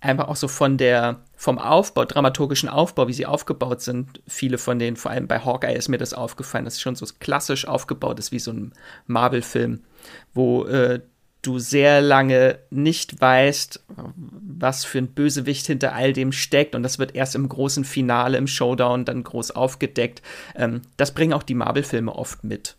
Einfach 0.00 0.28
auch 0.28 0.36
so 0.36 0.46
von 0.46 0.76
der, 0.76 1.24
vom 1.36 1.58
Aufbau, 1.58 2.04
dramaturgischen 2.04 2.68
Aufbau, 2.68 3.08
wie 3.08 3.12
sie 3.12 3.26
aufgebaut 3.26 3.80
sind. 3.80 4.22
Viele 4.28 4.58
von 4.58 4.78
denen, 4.78 4.96
vor 4.96 5.10
allem 5.10 5.26
bei 5.26 5.40
Hawkeye 5.40 5.74
ist 5.74 5.88
mir 5.88 5.98
das 5.98 6.14
aufgefallen, 6.14 6.64
dass 6.64 6.74
es 6.74 6.80
schon 6.80 6.94
so 6.94 7.04
klassisch 7.18 7.66
aufgebaut 7.66 8.20
ist, 8.20 8.30
wie 8.30 8.38
so 8.38 8.52
ein 8.52 8.74
Marvel-Film, 9.08 9.82
wo 10.34 10.66
äh, 10.66 11.00
du 11.42 11.58
sehr 11.58 12.00
lange 12.00 12.60
nicht 12.70 13.20
weißt, 13.20 13.84
was 13.96 14.84
für 14.84 14.98
ein 14.98 15.14
Bösewicht 15.14 15.66
hinter 15.66 15.94
all 15.94 16.12
dem 16.12 16.30
steckt. 16.30 16.76
Und 16.76 16.84
das 16.84 17.00
wird 17.00 17.16
erst 17.16 17.34
im 17.34 17.48
großen 17.48 17.84
Finale, 17.84 18.38
im 18.38 18.46
Showdown 18.46 19.04
dann 19.04 19.24
groß 19.24 19.52
aufgedeckt. 19.52 20.22
Ähm, 20.54 20.82
das 20.96 21.12
bringen 21.12 21.32
auch 21.32 21.42
die 21.42 21.54
Marvel-Filme 21.54 22.14
oft 22.14 22.44
mit. 22.44 22.76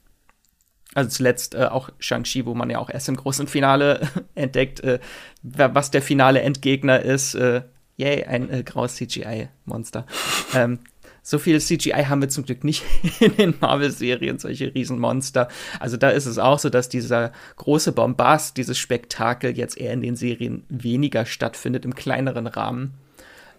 Also 0.95 1.09
zuletzt 1.09 1.53
äh, 1.53 1.65
auch 1.65 1.89
Shang-Chi, 1.99 2.45
wo 2.45 2.55
man 2.55 2.69
ja 2.69 2.79
auch 2.79 2.89
erst 2.89 3.09
im 3.09 3.15
großen 3.15 3.47
Finale 3.47 4.01
entdeckt, 4.35 4.79
äh, 4.81 4.99
was 5.43 5.91
der 5.91 6.01
finale 6.01 6.41
Endgegner 6.41 7.01
ist. 7.01 7.35
Äh, 7.35 7.61
yay, 7.97 8.23
ein 8.25 8.49
äh, 8.49 8.63
graues 8.63 8.95
CGI-Monster. 8.95 10.05
ähm, 10.55 10.79
so 11.21 11.37
viel 11.37 11.61
CGI 11.61 12.05
haben 12.05 12.21
wir 12.21 12.29
zum 12.29 12.45
Glück 12.45 12.63
nicht 12.63 12.83
in 13.19 13.35
den 13.35 13.53
Marvel-Serien, 13.59 14.39
solche 14.39 14.73
Riesenmonster. 14.73 15.47
Also 15.79 15.95
da 15.95 16.09
ist 16.09 16.25
es 16.25 16.39
auch 16.39 16.57
so, 16.57 16.69
dass 16.69 16.89
dieser 16.89 17.33
große 17.57 17.91
Bombast, 17.91 18.57
dieses 18.57 18.79
Spektakel 18.79 19.55
jetzt 19.55 19.77
eher 19.77 19.93
in 19.93 20.01
den 20.01 20.15
Serien 20.15 20.63
weniger 20.69 21.27
stattfindet, 21.27 21.85
im 21.85 21.93
kleineren 21.93 22.47
Rahmen. 22.47 22.95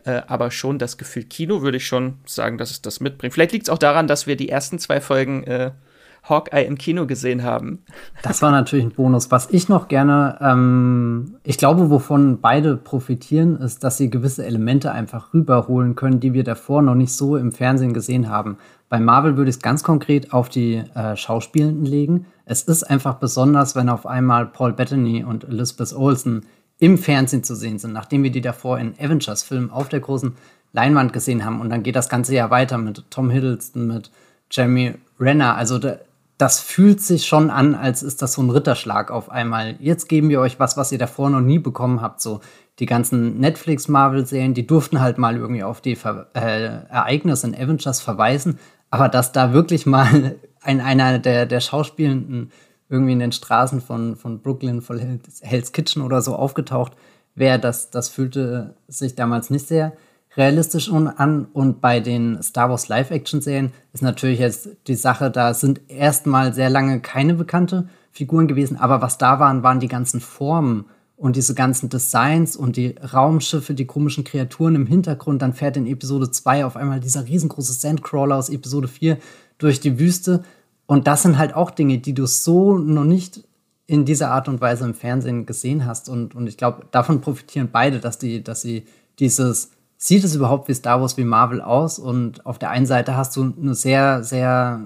Äh, 0.05 0.23
aber 0.27 0.51
schon 0.51 0.79
das 0.79 0.99
Gefühl 0.99 1.25
Kino 1.25 1.63
würde 1.63 1.77
ich 1.77 1.87
schon 1.87 2.19
sagen, 2.27 2.59
dass 2.59 2.71
es 2.73 2.83
das 2.83 2.99
mitbringt. 2.99 3.35
Vielleicht 3.35 3.53
liegt 3.53 3.67
es 3.67 3.71
auch 3.71 3.79
daran, 3.79 4.09
dass 4.09 4.27
wir 4.27 4.35
die 4.35 4.49
ersten 4.49 4.81
zwei 4.81 5.01
Folgen 5.01 5.45
äh, 5.45 5.71
Hawkeye 6.23 6.65
im 6.65 6.79
Kino 6.79 7.07
gesehen 7.07 7.43
haben. 7.43 7.81
Das 8.23 8.43
war 8.43 8.51
natürlich 8.51 8.85
ein 8.85 8.93
Bonus. 8.93 9.31
Was 9.31 9.51
ich 9.51 9.69
noch 9.69 9.89
gerne, 9.89 10.39
ähm, 10.41 11.37
ich 11.43 11.59
glaube, 11.59 11.91
wovon 11.91 12.41
beide 12.41 12.77
profitieren, 12.77 13.57
ist, 13.57 13.85
dass 13.85 13.97
sie 13.97 14.11
gewisse 14.11 14.45
Elemente 14.45 14.93
einfach 14.93 15.33
rüberholen 15.33 15.95
können, 15.95 16.21
die 16.21 16.33
wir 16.33 16.45
davor 16.45 16.83
noch 16.83 16.95
nicht 16.95 17.13
so 17.13 17.37
im 17.37 17.53
Fernsehen 17.53 17.95
gesehen 17.95 18.29
haben. 18.29 18.59
Bei 18.89 18.99
Marvel 19.01 19.37
würde 19.37 19.51
ich 19.51 19.57
es 19.57 19.63
ganz 19.63 19.83
konkret 19.83 20.33
auf 20.33 20.49
die 20.49 20.83
äh, 20.95 21.17
Schauspielenden 21.17 21.87
legen. 21.87 22.27
Es 22.45 22.63
ist 22.63 22.83
einfach 22.83 23.15
besonders, 23.15 23.77
wenn 23.77 23.89
auf 23.89 24.07
einmal 24.07 24.47
Paul 24.47 24.73
Bettany 24.73 25.25
und 25.25 25.45
Elizabeth 25.45 25.95
Olsen 25.95 26.45
im 26.81 26.99
Fernsehen 26.99 27.45
zu 27.45 27.55
sehen 27.55 27.79
sind, 27.79 27.93
nachdem 27.93 28.23
wir 28.23 28.33
die 28.33 28.41
davor 28.41 28.79
in 28.79 28.95
Avengers-Filmen 28.99 29.71
auf 29.71 29.89
der 29.89 30.01
großen 30.01 30.35
Leinwand 30.73 31.13
gesehen 31.13 31.45
haben. 31.45 31.61
Und 31.61 31.71
dann 31.71 31.83
geht 31.83 31.95
das 31.95 32.09
Ganze 32.09 32.35
ja 32.35 32.51
weiter 32.51 32.79
mit 32.79 33.05
Tom 33.11 33.31
Hiddleston, 33.31 33.87
mit 33.87 34.11
Jeremy 34.51 34.95
Renner. 35.19 35.57
Also 35.57 35.79
da, 35.79 35.99
das 36.41 36.59
fühlt 36.59 37.03
sich 37.03 37.27
schon 37.27 37.51
an, 37.51 37.75
als 37.75 38.03
ist 38.03 38.23
das 38.23 38.33
so 38.33 38.43
ein 38.43 38.49
Ritterschlag 38.49 39.11
auf 39.11 39.31
einmal. 39.31 39.77
Jetzt 39.79 40.09
geben 40.09 40.31
wir 40.31 40.41
euch 40.41 40.59
was, 40.59 40.79
was 40.79 40.91
ihr 40.91 40.97
davor 40.97 41.29
noch 41.29 41.43
nie 41.43 41.59
bekommen 41.59 42.01
habt. 42.01 42.23
So 42.23 42.41
die 42.79 42.87
ganzen 42.87 43.39
Netflix-Marvel-Serien, 43.41 44.55
die 44.55 44.67
durften 44.67 45.03
halt 45.03 45.19
mal 45.19 45.37
irgendwie 45.37 45.63
auf 45.63 45.83
die 45.83 45.97
Ver 45.97 46.29
äh, 46.33 46.87
Ereignisse 46.89 47.47
in 47.47 47.55
Avengers 47.55 48.01
verweisen. 48.01 48.59
Aber 48.89 49.11
dass 49.11 49.33
da 49.33 49.53
wirklich 49.53 49.85
mal 49.85 50.37
ein, 50.63 50.81
einer 50.81 51.19
der, 51.19 51.45
der 51.45 51.61
Schauspielenden 51.61 52.53
irgendwie 52.89 53.13
in 53.13 53.19
den 53.19 53.33
Straßen 53.33 53.83
von, 53.83 54.17
von 54.17 54.41
Brooklyn, 54.41 54.81
von 54.81 55.21
Hell's 55.43 55.73
Kitchen 55.73 56.01
oder 56.01 56.23
so 56.23 56.35
aufgetaucht 56.35 56.93
wäre, 57.35 57.59
das, 57.59 57.91
das 57.91 58.09
fühlte 58.09 58.77
sich 58.89 59.15
damals 59.15 59.51
nicht 59.51 59.69
sehr 59.69 59.93
realistisch 60.37 60.91
an. 60.93 61.47
Und 61.53 61.81
bei 61.81 62.01
den 62.01 62.43
Star 62.43 62.71
Wars 62.71 62.89
Live-Action-Serien 62.89 63.73
ist 63.93 64.03
natürlich 64.03 64.39
jetzt 64.39 64.69
die 64.87 64.95
Sache, 64.95 65.31
da 65.31 65.55
sind 65.55 65.81
erstmal 65.89 66.55
sehr 66.55 66.71
lange 66.71 67.01
keine 67.01 67.35
bekannte 67.35 67.89
Figuren 68.13 68.49
gewesen, 68.49 68.77
aber 68.77 69.03
was 69.03 69.19
da 69.19 69.39
waren, 69.39 69.63
waren 69.63 69.81
die 69.81 69.89
ganzen 69.89 70.21
Formen 70.21 70.87
und 71.17 71.37
diese 71.37 71.55
ganzen 71.55 71.91
Designs 71.91 72.57
und 72.57 72.77
die 72.77 72.95
Raumschiffe, 73.13 73.75
die 73.75 73.87
komischen 73.87 74.25
Kreaturen 74.25 74.75
im 74.75 74.87
Hintergrund. 74.87 75.43
Dann 75.43 75.53
fährt 75.53 75.77
in 75.77 75.87
Episode 75.87 76.31
2 76.31 76.65
auf 76.65 76.77
einmal 76.77 76.99
dieser 76.99 77.27
riesengroße 77.27 77.75
Sandcrawler 77.75 78.37
aus 78.37 78.49
Episode 78.49 78.89
4 78.89 79.19
durch 79.59 79.81
die 79.81 79.99
Wüste. 79.99 80.43
Und 80.87 81.07
das 81.07 81.23
sind 81.23 81.37
halt 81.37 81.55
auch 81.55 81.71
Dinge, 81.71 81.99
die 81.99 82.15
du 82.15 82.27
so 82.27 82.79
noch 82.79 83.05
nicht 83.05 83.45
in 83.87 84.07
dieser 84.07 84.31
Art 84.31 84.49
und 84.49 84.63
Weise 84.63 84.85
im 84.85 84.95
Fernsehen 84.95 85.45
gesehen 85.45 85.85
hast. 85.85 86.09
Und, 86.09 86.35
und 86.35 86.47
ich 86.47 86.57
glaube, 86.57 86.87
davon 86.91 87.21
profitieren 87.21 87.69
beide, 87.71 88.01
dass 88.01 88.19
die, 88.19 88.43
dass 88.43 88.63
sie 88.63 88.87
dieses, 89.19 89.73
sieht 90.01 90.25
es 90.25 90.35
überhaupt 90.35 90.67
wie 90.69 90.75
Star 90.75 91.01
Wars, 91.01 91.19
wie 91.19 91.25
Marvel 91.25 91.61
aus? 91.61 91.99
Und 91.99 92.45
auf 92.47 92.59
der 92.59 92.71
einen 92.71 92.87
Seite 92.87 93.17
hast 93.17 93.37
du 93.37 93.55
eine 93.61 93.75
sehr, 93.75 94.25
sehr 94.25 94.81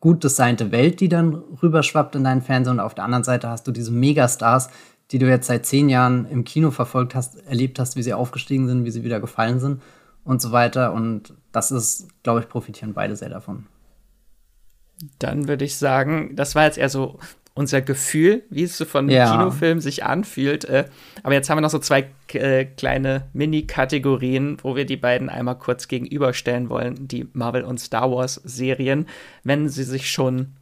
gut 0.00 0.24
designte 0.24 0.72
Welt, 0.72 1.00
die 1.00 1.10
dann 1.10 1.34
rüberschwappt 1.34 2.16
in 2.16 2.24
deinen 2.24 2.40
Fernsehen. 2.40 2.78
Und 2.78 2.80
auf 2.80 2.94
der 2.94 3.04
anderen 3.04 3.24
Seite 3.24 3.48
hast 3.48 3.66
du 3.68 3.72
diese 3.72 3.92
Megastars, 3.92 4.70
die 5.10 5.18
du 5.18 5.28
jetzt 5.28 5.48
seit 5.48 5.66
zehn 5.66 5.90
Jahren 5.90 6.26
im 6.26 6.44
Kino 6.44 6.70
verfolgt 6.70 7.14
hast, 7.14 7.46
erlebt 7.46 7.78
hast, 7.78 7.94
wie 7.96 8.02
sie 8.02 8.14
aufgestiegen 8.14 8.66
sind, 8.66 8.86
wie 8.86 8.90
sie 8.90 9.04
wieder 9.04 9.20
gefallen 9.20 9.60
sind 9.60 9.82
und 10.24 10.40
so 10.40 10.50
weiter. 10.50 10.94
Und 10.94 11.34
das 11.52 11.70
ist, 11.70 12.08
glaube 12.22 12.40
ich, 12.40 12.48
profitieren 12.48 12.94
beide 12.94 13.16
sehr 13.16 13.28
davon. 13.28 13.66
Dann 15.18 15.46
würde 15.46 15.66
ich 15.66 15.76
sagen, 15.76 16.36
das 16.36 16.54
war 16.54 16.64
jetzt 16.64 16.78
eher 16.78 16.88
so 16.88 17.18
unser 17.54 17.80
Gefühl, 17.80 18.42
wie 18.50 18.64
es 18.64 18.76
so 18.76 18.84
von 18.84 19.08
ja. 19.08 19.30
Kinofilm 19.30 19.80
sich 19.80 20.04
anfühlt. 20.04 20.64
Äh, 20.64 20.86
aber 21.22 21.34
jetzt 21.34 21.48
haben 21.48 21.58
wir 21.58 21.62
noch 21.62 21.70
so 21.70 21.78
zwei 21.78 22.08
äh, 22.32 22.64
kleine 22.64 23.28
Mini-Kategorien, 23.32 24.58
wo 24.62 24.74
wir 24.74 24.84
die 24.84 24.96
beiden 24.96 25.28
einmal 25.28 25.56
kurz 25.56 25.86
gegenüberstellen 25.86 26.68
wollen. 26.68 27.06
Die 27.06 27.28
Marvel 27.32 27.62
und 27.62 27.78
Star 27.78 28.10
Wars-Serien, 28.10 29.06
wenn 29.44 29.68
sie 29.68 29.84
sich 29.84 30.10
schon 30.10 30.54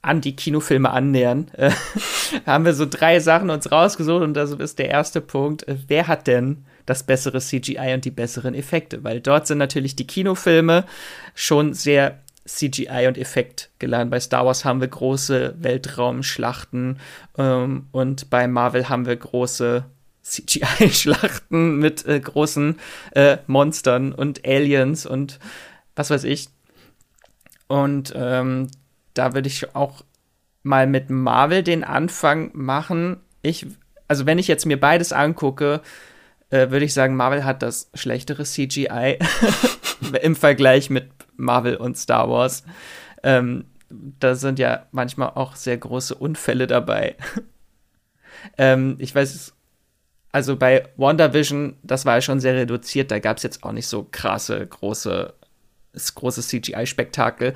an 0.00 0.20
die 0.22 0.36
Kinofilme 0.36 0.90
annähern, 0.90 1.50
äh, 1.52 1.70
haben 2.46 2.64
wir 2.64 2.72
so 2.72 2.86
drei 2.86 3.20
Sachen 3.20 3.50
uns 3.50 3.70
rausgesucht 3.70 4.22
und 4.22 4.34
das 4.34 4.50
ist 4.50 4.78
der 4.78 4.88
erste 4.88 5.20
Punkt. 5.20 5.68
Äh, 5.68 5.76
wer 5.88 6.08
hat 6.08 6.26
denn 6.26 6.64
das 6.86 7.02
bessere 7.02 7.40
CGI 7.40 7.92
und 7.92 8.06
die 8.06 8.10
besseren 8.10 8.54
Effekte? 8.54 9.04
Weil 9.04 9.20
dort 9.20 9.46
sind 9.46 9.58
natürlich 9.58 9.94
die 9.94 10.06
Kinofilme 10.06 10.86
schon 11.34 11.74
sehr 11.74 12.23
CGI 12.46 13.06
und 13.08 13.18
Effekt 13.18 13.70
geladen. 13.78 14.10
Bei 14.10 14.20
Star 14.20 14.44
Wars 14.44 14.64
haben 14.64 14.80
wir 14.80 14.88
große 14.88 15.54
Weltraumschlachten 15.58 16.98
ähm, 17.38 17.86
und 17.92 18.30
bei 18.30 18.46
Marvel 18.46 18.88
haben 18.88 19.06
wir 19.06 19.16
große 19.16 19.84
CGI-Schlachten 20.22 21.78
mit 21.78 22.06
äh, 22.06 22.20
großen 22.20 22.78
äh, 23.12 23.38
Monstern 23.46 24.12
und 24.12 24.46
Aliens 24.46 25.06
und 25.06 25.38
was 25.96 26.10
weiß 26.10 26.24
ich. 26.24 26.48
Und 27.66 28.12
ähm, 28.16 28.68
da 29.14 29.34
würde 29.34 29.48
ich 29.48 29.74
auch 29.74 30.04
mal 30.62 30.86
mit 30.86 31.10
Marvel 31.10 31.62
den 31.62 31.84
Anfang 31.84 32.50
machen. 32.54 33.20
Ich, 33.42 33.66
also 34.08 34.26
wenn 34.26 34.38
ich 34.38 34.48
jetzt 34.48 34.66
mir 34.66 34.78
beides 34.78 35.12
angucke, 35.12 35.80
äh, 36.50 36.70
würde 36.70 36.84
ich 36.84 36.94
sagen, 36.94 37.16
Marvel 37.16 37.44
hat 37.44 37.62
das 37.62 37.90
schlechtere 37.94 38.44
CGI 38.44 39.18
im 40.22 40.36
Vergleich 40.36 40.90
mit 40.90 41.08
Marvel 41.36 41.76
und 41.76 41.96
Star 41.96 42.28
Wars. 42.28 42.64
Ähm, 43.22 43.64
da 43.90 44.34
sind 44.34 44.58
ja 44.58 44.86
manchmal 44.92 45.30
auch 45.30 45.56
sehr 45.56 45.76
große 45.76 46.14
Unfälle 46.14 46.66
dabei. 46.66 47.16
ähm, 48.58 48.96
ich 48.98 49.14
weiß, 49.14 49.54
also 50.32 50.56
bei 50.56 50.88
WandaVision, 50.96 51.76
das 51.82 52.04
war 52.06 52.16
ja 52.16 52.20
schon 52.20 52.40
sehr 52.40 52.54
reduziert, 52.54 53.10
da 53.10 53.18
gab 53.18 53.36
es 53.36 53.42
jetzt 53.42 53.62
auch 53.62 53.72
nicht 53.72 53.86
so 53.86 54.08
krasse, 54.10 54.66
große, 54.66 55.32
große 56.14 56.42
CGI-Spektakel, 56.42 57.54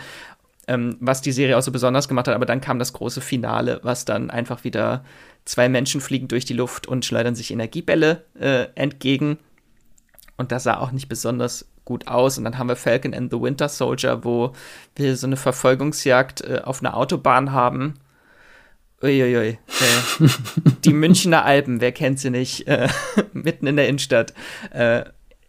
ähm, 0.68 0.96
was 1.00 1.20
die 1.20 1.32
Serie 1.32 1.58
auch 1.58 1.62
so 1.62 1.72
besonders 1.72 2.06
gemacht 2.06 2.28
hat, 2.28 2.34
aber 2.34 2.46
dann 2.46 2.60
kam 2.60 2.78
das 2.78 2.92
große 2.92 3.20
Finale, 3.20 3.80
was 3.82 4.04
dann 4.04 4.30
einfach 4.30 4.64
wieder 4.64 5.04
zwei 5.44 5.68
Menschen 5.68 6.00
fliegen 6.00 6.28
durch 6.28 6.44
die 6.44 6.54
Luft 6.54 6.86
und 6.86 7.04
schleudern 7.04 7.34
sich 7.34 7.50
Energiebälle 7.50 8.24
äh, 8.38 8.66
entgegen. 8.74 9.38
Und 10.36 10.52
das 10.52 10.62
sah 10.62 10.78
auch 10.78 10.92
nicht 10.92 11.08
besonders 11.08 11.66
gut 11.88 12.06
aus. 12.06 12.36
Und 12.36 12.44
dann 12.44 12.58
haben 12.58 12.68
wir 12.68 12.76
Falcon 12.76 13.14
and 13.14 13.32
the 13.32 13.40
Winter 13.40 13.68
Soldier, 13.68 14.22
wo 14.22 14.52
wir 14.94 15.16
so 15.16 15.26
eine 15.26 15.38
Verfolgungsjagd 15.38 16.42
äh, 16.42 16.60
auf 16.62 16.80
einer 16.80 16.96
Autobahn 16.96 17.52
haben. 17.52 17.94
Uiuiui. 19.02 19.58
Äh, 19.58 20.28
die 20.84 20.92
Münchner 20.92 21.46
Alpen, 21.46 21.80
wer 21.80 21.92
kennt 21.92 22.20
sie 22.20 22.28
nicht? 22.28 22.68
Äh, 22.68 22.88
mitten 23.32 23.66
in 23.66 23.76
der 23.76 23.88
Innenstadt. 23.88 24.34
Äh, 24.70 25.04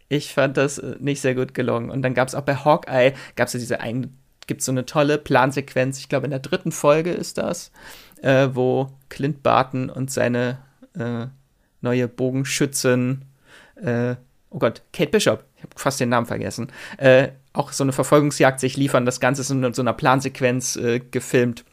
ich 0.08 0.32
fand 0.32 0.56
das 0.56 0.78
äh, 0.78 0.96
nicht 0.98 1.20
sehr 1.20 1.34
gut 1.34 1.52
gelungen. 1.52 1.90
Und 1.90 2.00
dann 2.00 2.14
gab 2.14 2.26
es 2.26 2.34
auch 2.34 2.42
bei 2.42 2.56
Hawkeye, 2.56 3.12
gab 3.36 3.48
es 3.48 3.52
ja 3.52 3.60
diese 3.60 3.80
eine, 3.80 4.08
gibt 4.46 4.62
so 4.62 4.72
eine 4.72 4.86
tolle 4.86 5.18
Plansequenz, 5.18 5.98
ich 5.98 6.08
glaube 6.08 6.24
in 6.24 6.30
der 6.30 6.40
dritten 6.40 6.72
Folge 6.72 7.12
ist 7.12 7.36
das, 7.36 7.70
äh, 8.22 8.48
wo 8.52 8.88
Clint 9.10 9.42
Barton 9.42 9.90
und 9.90 10.10
seine 10.10 10.58
neue 11.82 12.08
Bogenschützin 12.08 13.24
oh 14.50 14.58
Gott, 14.58 14.82
Kate 14.92 15.10
Bishop, 15.10 15.44
ich 15.56 15.62
habe 15.62 15.72
fast 15.76 16.00
den 16.00 16.08
Namen 16.08 16.26
vergessen, 16.26 16.70
äh, 16.98 17.28
auch 17.52 17.72
so 17.72 17.84
eine 17.84 17.92
Verfolgungsjagd 17.92 18.60
sich 18.60 18.76
liefern. 18.76 19.06
Das 19.06 19.20
Ganze 19.20 19.42
ist 19.42 19.50
in 19.50 19.72
so 19.72 19.82
einer 19.82 19.92
Plansequenz 19.92 20.76
äh, 20.76 21.00
gefilmt, 21.00 21.64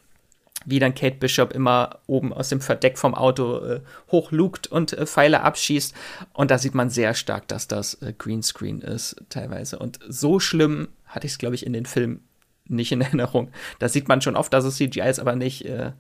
wie 0.66 0.80
dann 0.80 0.96
Kate 0.96 1.18
Bishop 1.18 1.54
immer 1.54 2.00
oben 2.08 2.34
aus 2.34 2.50
dem 2.50 2.62
Verdeck 2.62 2.98
vom 2.98 3.16
Auto 3.16 3.60
äh, 3.60 3.82
hochlugt 4.12 4.68
und 4.68 4.94
äh, 4.94 5.06
Pfeile 5.06 5.42
abschießt. 5.42 5.94
Und 6.34 6.52
da 6.52 6.58
sieht 6.58 6.76
man 6.76 6.90
sehr 6.90 7.13
stark, 7.13 7.48
dass 7.48 7.68
das 7.68 7.96
äh, 8.02 8.13
Greenscreen 8.18 8.82
ist 8.82 9.16
teilweise. 9.30 9.80
Und 9.80 10.00
so 10.08 10.40
schlimm 10.40 10.90
hatte 11.06 11.28
ich 11.28 11.34
es, 11.34 11.38
glaube 11.38 11.56
ich, 11.56 11.66
in 11.66 11.74
den 11.74 11.86
Filmen 11.86 12.28
nicht 12.66 12.92
in 12.92 13.02
Erinnerung. 13.02 13.52
Da 13.80 13.90
sieht 13.90 14.08
man 14.08 14.22
schon 14.22 14.36
oft, 14.36 14.52
dass 14.54 14.66
es 14.66 14.78
CGI 14.78 15.10
ist, 15.10 15.20
aber 15.20 15.36
nicht. 15.36 15.66
Äh, 15.66 15.92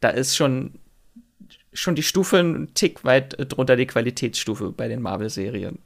da 0.00 0.08
ist 0.08 0.36
schon 0.36 0.78
schon 1.72 1.94
die 1.94 2.02
Stufe 2.02 2.38
ein 2.38 2.74
Tick 2.74 3.04
weit 3.04 3.38
äh, 3.38 3.46
drunter 3.46 3.76
die 3.76 3.86
Qualitätsstufe 3.86 4.72
bei 4.72 4.88
den 4.88 5.02
Marvel-Serien. 5.02 5.78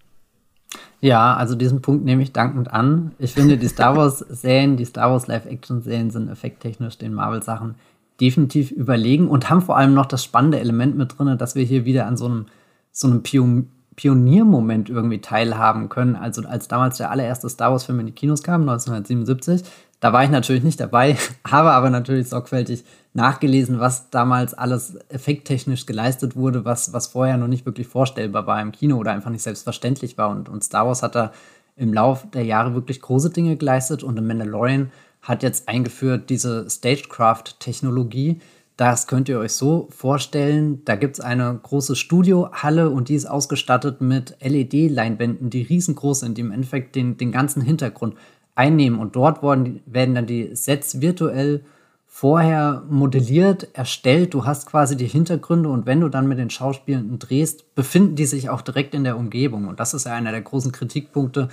Ja, 1.00 1.34
also 1.34 1.54
diesen 1.54 1.82
Punkt 1.82 2.04
nehme 2.04 2.22
ich 2.22 2.32
dankend 2.32 2.72
an. 2.72 3.12
Ich 3.18 3.34
finde, 3.34 3.58
die 3.58 3.68
Star 3.68 3.96
Wars-Serien, 3.96 4.76
die 4.78 4.84
Star 4.86 5.10
Wars 5.10 5.26
Live-Action-Serien 5.26 6.10
sind 6.10 6.30
effekttechnisch 6.30 6.98
den 6.98 7.14
Marvel-Sachen 7.14 7.74
definitiv 8.20 8.70
überlegen 8.70 9.28
und 9.28 9.50
haben 9.50 9.60
vor 9.60 9.76
allem 9.76 9.92
noch 9.92 10.06
das 10.06 10.22
spannende 10.22 10.60
Element 10.60 10.96
mit 10.96 11.18
drin, 11.18 11.36
dass 11.36 11.56
wir 11.56 11.64
hier 11.64 11.84
wieder 11.84 12.06
an 12.06 12.16
so 12.16 12.26
einem, 12.26 12.46
so 12.92 13.08
einem 13.08 13.22
Pion 13.22 13.68
Pioniermoment 13.96 14.90
irgendwie 14.90 15.20
teilhaben 15.20 15.88
können. 15.88 16.16
Also 16.16 16.42
als 16.42 16.66
damals 16.66 16.96
der 16.96 17.12
allererste 17.12 17.48
Star 17.48 17.70
Wars-Film 17.70 18.00
in 18.00 18.06
die 18.06 18.12
Kinos 18.12 18.42
kam, 18.42 18.62
1977, 18.62 19.62
da 20.04 20.12
war 20.12 20.22
ich 20.22 20.28
natürlich 20.28 20.62
nicht 20.62 20.80
dabei, 20.80 21.16
habe 21.50 21.72
aber 21.72 21.88
natürlich 21.88 22.28
sorgfältig 22.28 22.84
nachgelesen, 23.14 23.80
was 23.80 24.10
damals 24.10 24.52
alles 24.52 24.98
effekttechnisch 25.08 25.86
geleistet 25.86 26.36
wurde, 26.36 26.66
was, 26.66 26.92
was 26.92 27.06
vorher 27.06 27.38
noch 27.38 27.48
nicht 27.48 27.64
wirklich 27.64 27.86
vorstellbar 27.86 28.46
war 28.46 28.60
im 28.60 28.70
Kino 28.70 28.98
oder 28.98 29.12
einfach 29.12 29.30
nicht 29.30 29.40
selbstverständlich 29.40 30.18
war. 30.18 30.28
Und, 30.28 30.50
und 30.50 30.62
Star 30.62 30.86
Wars 30.86 31.02
hat 31.02 31.14
da 31.14 31.32
im 31.74 31.94
Lauf 31.94 32.26
der 32.34 32.44
Jahre 32.44 32.74
wirklich 32.74 33.00
große 33.00 33.30
Dinge 33.30 33.56
geleistet 33.56 34.02
und 34.02 34.16
The 34.16 34.22
Mandalorian 34.22 34.92
hat 35.22 35.42
jetzt 35.42 35.70
eingeführt 35.70 36.28
diese 36.28 36.68
Stagecraft-Technologie. 36.68 38.42
Das 38.76 39.06
könnt 39.06 39.30
ihr 39.30 39.38
euch 39.38 39.52
so 39.52 39.88
vorstellen. 39.90 40.84
Da 40.84 40.96
gibt 40.96 41.14
es 41.14 41.24
eine 41.24 41.58
große 41.62 41.96
Studiohalle 41.96 42.90
und 42.90 43.08
die 43.08 43.14
ist 43.14 43.24
ausgestattet 43.24 44.02
mit 44.02 44.36
LED-Leinwänden, 44.42 45.48
die 45.48 45.62
riesengroß 45.62 46.20
sind, 46.20 46.36
die 46.36 46.42
im 46.42 46.52
Endeffekt 46.52 46.94
den, 46.94 47.16
den 47.16 47.32
ganzen 47.32 47.62
Hintergrund 47.62 48.16
einnehmen. 48.54 48.98
Und 48.98 49.16
dort 49.16 49.42
worden, 49.42 49.80
werden 49.86 50.14
dann 50.14 50.26
die 50.26 50.54
Sets 50.54 51.00
virtuell 51.00 51.64
vorher 52.06 52.84
modelliert, 52.88 53.68
erstellt. 53.72 54.34
Du 54.34 54.44
hast 54.44 54.66
quasi 54.66 54.96
die 54.96 55.06
Hintergründe 55.06 55.68
und 55.68 55.84
wenn 55.84 56.00
du 56.00 56.08
dann 56.08 56.28
mit 56.28 56.38
den 56.38 56.48
Schauspielenden 56.48 57.18
drehst, 57.18 57.74
befinden 57.74 58.14
die 58.14 58.26
sich 58.26 58.50
auch 58.50 58.60
direkt 58.60 58.94
in 58.94 59.02
der 59.02 59.16
Umgebung. 59.16 59.66
Und 59.66 59.80
das 59.80 59.94
ist 59.94 60.06
ja 60.06 60.12
einer 60.12 60.30
der 60.30 60.42
großen 60.42 60.70
Kritikpunkte 60.70 61.48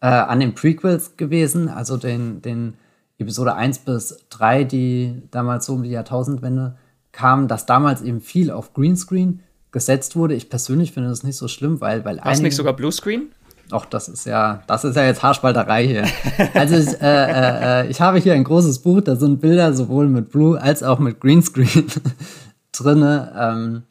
äh, 0.00 0.06
an 0.08 0.40
den 0.40 0.54
Prequels 0.54 1.16
gewesen, 1.16 1.68
also 1.68 1.96
den, 1.96 2.42
den 2.42 2.74
Episode 3.18 3.54
1 3.54 3.80
bis 3.80 4.24
3, 4.30 4.64
die 4.64 5.22
damals 5.30 5.66
so 5.66 5.74
um 5.74 5.84
die 5.84 5.90
Jahrtausendwende 5.90 6.76
kamen, 7.12 7.46
dass 7.46 7.66
damals 7.66 8.02
eben 8.02 8.20
viel 8.20 8.50
auf 8.50 8.72
Greenscreen 8.74 9.40
gesetzt 9.72 10.16
wurde. 10.16 10.34
Ich 10.34 10.48
persönlich 10.50 10.92
finde 10.92 11.10
das 11.10 11.22
nicht 11.22 11.36
so 11.36 11.46
schlimm, 11.46 11.80
weil, 11.80 12.04
weil 12.04 12.18
War 12.18 12.32
es 12.32 12.40
nicht 12.40 12.56
sogar 12.56 12.72
Bluescreen? 12.72 13.30
Ach, 13.72 13.86
das 13.86 14.08
ist 14.08 14.26
ja, 14.26 14.62
das 14.66 14.84
ist 14.84 14.96
ja 14.96 15.04
jetzt 15.04 15.22
Haarspalterei 15.22 15.86
hier. 15.86 16.04
Also 16.54 16.76
ich, 16.76 17.00
äh, 17.00 17.06
äh, 17.06 17.82
äh, 17.82 17.90
ich 17.90 18.00
habe 18.00 18.18
hier 18.18 18.34
ein 18.34 18.44
großes 18.44 18.80
Buch, 18.80 19.00
da 19.00 19.16
sind 19.16 19.40
Bilder 19.40 19.72
sowohl 19.72 20.08
mit 20.08 20.30
Blue 20.30 20.60
als 20.60 20.82
auch 20.82 20.98
mit 20.98 21.20
Greenscreen 21.20 21.86
drinne. 22.72 23.32
Ähm, 23.38 23.82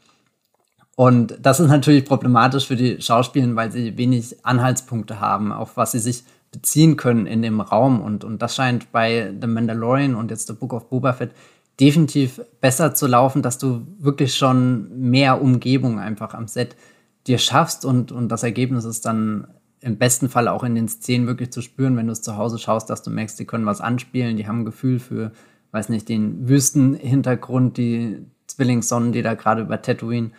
und 0.96 1.38
das 1.42 1.60
ist 1.60 1.70
natürlich 1.70 2.06
problematisch 2.06 2.68
für 2.68 2.76
die 2.76 3.02
Schauspieler, 3.02 3.56
weil 3.56 3.72
sie 3.72 3.98
wenig 3.98 4.36
Anhaltspunkte 4.44 5.22
haben, 5.22 5.54
auf 5.54 5.78
was 5.78 5.94
sie 5.94 6.00
sich 6.00 6.24
beziehen 6.52 6.98
können 6.98 7.26
in 7.26 7.42
dem 7.42 7.62
Raum. 7.62 8.02
Und, 8.02 8.24
und 8.24 8.42
das 8.42 8.56
scheint 8.56 8.92
bei 8.92 9.34
The 9.40 9.48
Mandalorian 9.48 10.16
und 10.16 10.32
jetzt 10.32 10.48
The 10.48 10.54
Book 10.54 10.74
of 10.74 10.90
Boba 10.90 11.14
Fett 11.14 11.32
definitiv 11.80 12.42
besser 12.60 12.94
zu 12.94 13.08
laufen, 13.08 13.42
dass 13.42 13.58
du 13.58 13.88
wirklich 14.00 14.36
schon 14.36 15.10
mehr 15.10 15.42
Umgebung 15.42 16.00
einfach 16.00 16.34
am 16.34 16.48
Set 16.48 16.76
dir 17.28 17.38
schaffst 17.38 17.86
und, 17.86 18.12
und 18.12 18.30
das 18.30 18.44
Ergebnis 18.44 18.86
ist 18.86 19.06
dann 19.06 19.48
im 19.82 19.98
besten 19.98 20.30
Fall 20.30 20.48
auch 20.48 20.64
in 20.64 20.76
den 20.76 20.88
Szenen 20.88 21.28
wirklich 21.28 21.52
zu 21.52 21.62
spüren, 21.62 21.96
wenn 21.98 22.08
du 22.08 22.14
es 22.14 22.22
zu 22.22 22.36
Hause 22.38 22.60
schaust, 22.60 22.90
dass 22.90 23.02
du 23.02 23.10
merkst, 23.10 23.40
die 23.40 23.46
können 23.46 23.66
was 23.66 23.82
anspielen, 23.82 24.38
die 24.38 24.48
haben 24.48 24.62
ein 24.62 24.66
Gefühl 24.66 25.00
für, 25.00 25.32
weiß 25.72 25.90
nicht, 25.90 26.10
den 26.10 26.50
Wüstenhintergrund, 26.50 27.78
die 27.78 28.26
Zwillingssonnen, 28.48 29.12
die 29.12 29.22
da 29.22 29.36
gerade 29.36 29.62
über 29.62 29.82
Tatooine 29.82 30.32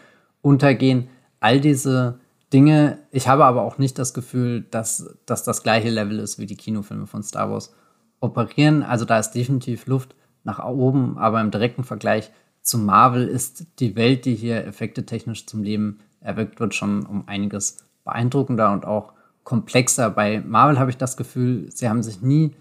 untergehen. 0.42 1.09
All 1.41 1.61
diese 1.61 2.20
Dinge. 2.53 2.99
Ich 3.11 3.28
habe 3.28 3.45
aber 3.45 3.62
auch 3.62 3.78
nicht 3.78 3.99
das 3.99 4.12
Gefühl, 4.12 4.62
dass, 4.70 5.16
dass 5.24 5.45
das 5.45 5.62
gleiche 5.62 5.88
Level 5.88 6.18
ist 6.18 6.38
wie 6.38 6.47
die 6.47 6.57
Kinofilme 6.57 7.07
von 7.07 7.22
Star 7.22 7.51
Wars. 7.51 7.72
operieren. 8.20 8.82
Also 8.82 9.05
da 9.05 9.18
ist 9.18 9.30
definitiv 9.30 9.86
Luft 9.86 10.14
nach 10.45 10.62
oben, 10.62 11.16
aber 11.16 11.41
im 11.41 11.51
direkten 11.51 11.84
Vergleich 11.84 12.30
zu 12.61 12.78
Marvel 12.78 13.26
ist 13.26 13.66
die 13.78 13.97
Welt, 13.97 14.26
die 14.26 14.34
hier 14.34 14.66
effektetechnisch 14.66 15.47
zum 15.47 15.62
Leben 15.62 16.01
erweckt 16.20 16.61
wird, 16.61 16.74
schon 16.74 17.07
um 17.07 17.26
einiges 17.26 17.78
beeindruckender 18.05 18.72
und 18.72 18.84
auch 18.84 19.14
komplexer. 19.45 20.11
Bei 20.11 20.41
Marvel 20.41 20.78
habe 20.78 20.91
ich 20.91 20.97
das 20.97 21.16
Gefühl, 21.16 21.70
sie 21.72 21.88
haben 21.88 22.03
sich 22.03 22.22
nie 22.22 22.55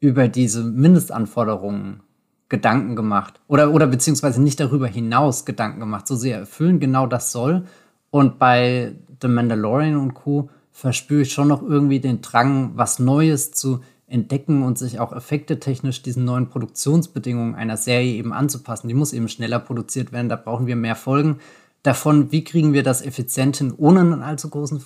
über 0.00 0.28
diese 0.28 0.62
Mindestanforderungen 0.62 2.00
Gedanken 2.48 2.94
gemacht 2.94 3.40
oder, 3.48 3.72
oder 3.72 3.88
beziehungsweise 3.88 4.40
nicht 4.40 4.60
darüber 4.60 4.86
hinaus 4.86 5.44
Gedanken 5.44 5.80
gemacht. 5.80 6.06
So, 6.06 6.14
sie 6.14 6.30
erfüllen 6.30 6.78
genau 6.78 7.06
das 7.06 7.32
soll. 7.32 7.64
Und 8.10 8.38
bei 8.38 8.94
The 9.20 9.28
Mandalorian 9.28 9.96
und 9.96 10.14
Co. 10.14 10.48
verspüre 10.70 11.22
ich 11.22 11.32
schon 11.32 11.48
noch 11.48 11.62
irgendwie 11.62 11.98
den 11.98 12.20
Drang, 12.20 12.72
was 12.76 12.98
Neues 13.00 13.50
zu 13.50 13.80
entdecken 14.06 14.62
und 14.62 14.78
sich 14.78 15.00
auch 15.00 15.12
effektetechnisch 15.12 16.02
diesen 16.02 16.24
neuen 16.24 16.48
Produktionsbedingungen 16.48 17.56
einer 17.56 17.76
Serie 17.76 18.14
eben 18.14 18.32
anzupassen. 18.32 18.86
Die 18.86 18.94
muss 18.94 19.12
eben 19.12 19.28
schneller 19.28 19.58
produziert 19.58 20.12
werden, 20.12 20.28
da 20.28 20.36
brauchen 20.36 20.68
wir 20.68 20.76
mehr 20.76 20.94
Folgen. 20.94 21.40
Davon, 21.82 22.30
wie 22.30 22.44
kriegen 22.44 22.72
wir 22.72 22.82
das 22.82 23.02
effizient 23.02 23.56
hin, 23.56 23.74
ohne 23.76 24.00
einen 24.00 24.22
allzu 24.22 24.48
großen 24.48 24.80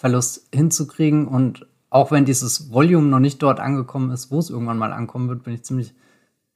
Qualitätsverlust 0.00 0.48
hinzukriegen. 0.52 1.28
Und 1.28 1.66
auch 1.90 2.10
wenn 2.10 2.24
dieses 2.24 2.72
Volume 2.72 3.08
noch 3.08 3.18
nicht 3.18 3.42
dort 3.42 3.60
angekommen 3.60 4.10
ist, 4.10 4.30
wo 4.30 4.38
es 4.38 4.50
irgendwann 4.50 4.78
mal 4.78 4.92
ankommen 4.92 5.28
wird, 5.28 5.44
bin 5.44 5.54
ich 5.54 5.62
ziemlich 5.62 5.94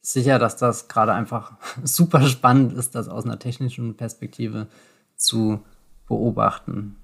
sicher, 0.00 0.38
dass 0.38 0.56
das 0.56 0.88
gerade 0.88 1.12
einfach 1.12 1.52
super 1.82 2.22
spannend 2.26 2.72
ist, 2.72 2.94
das 2.94 3.08
aus 3.08 3.24
einer 3.24 3.38
technischen 3.38 3.96
Perspektive 3.96 4.68
zu 5.16 5.60
beobachten. 6.06 6.96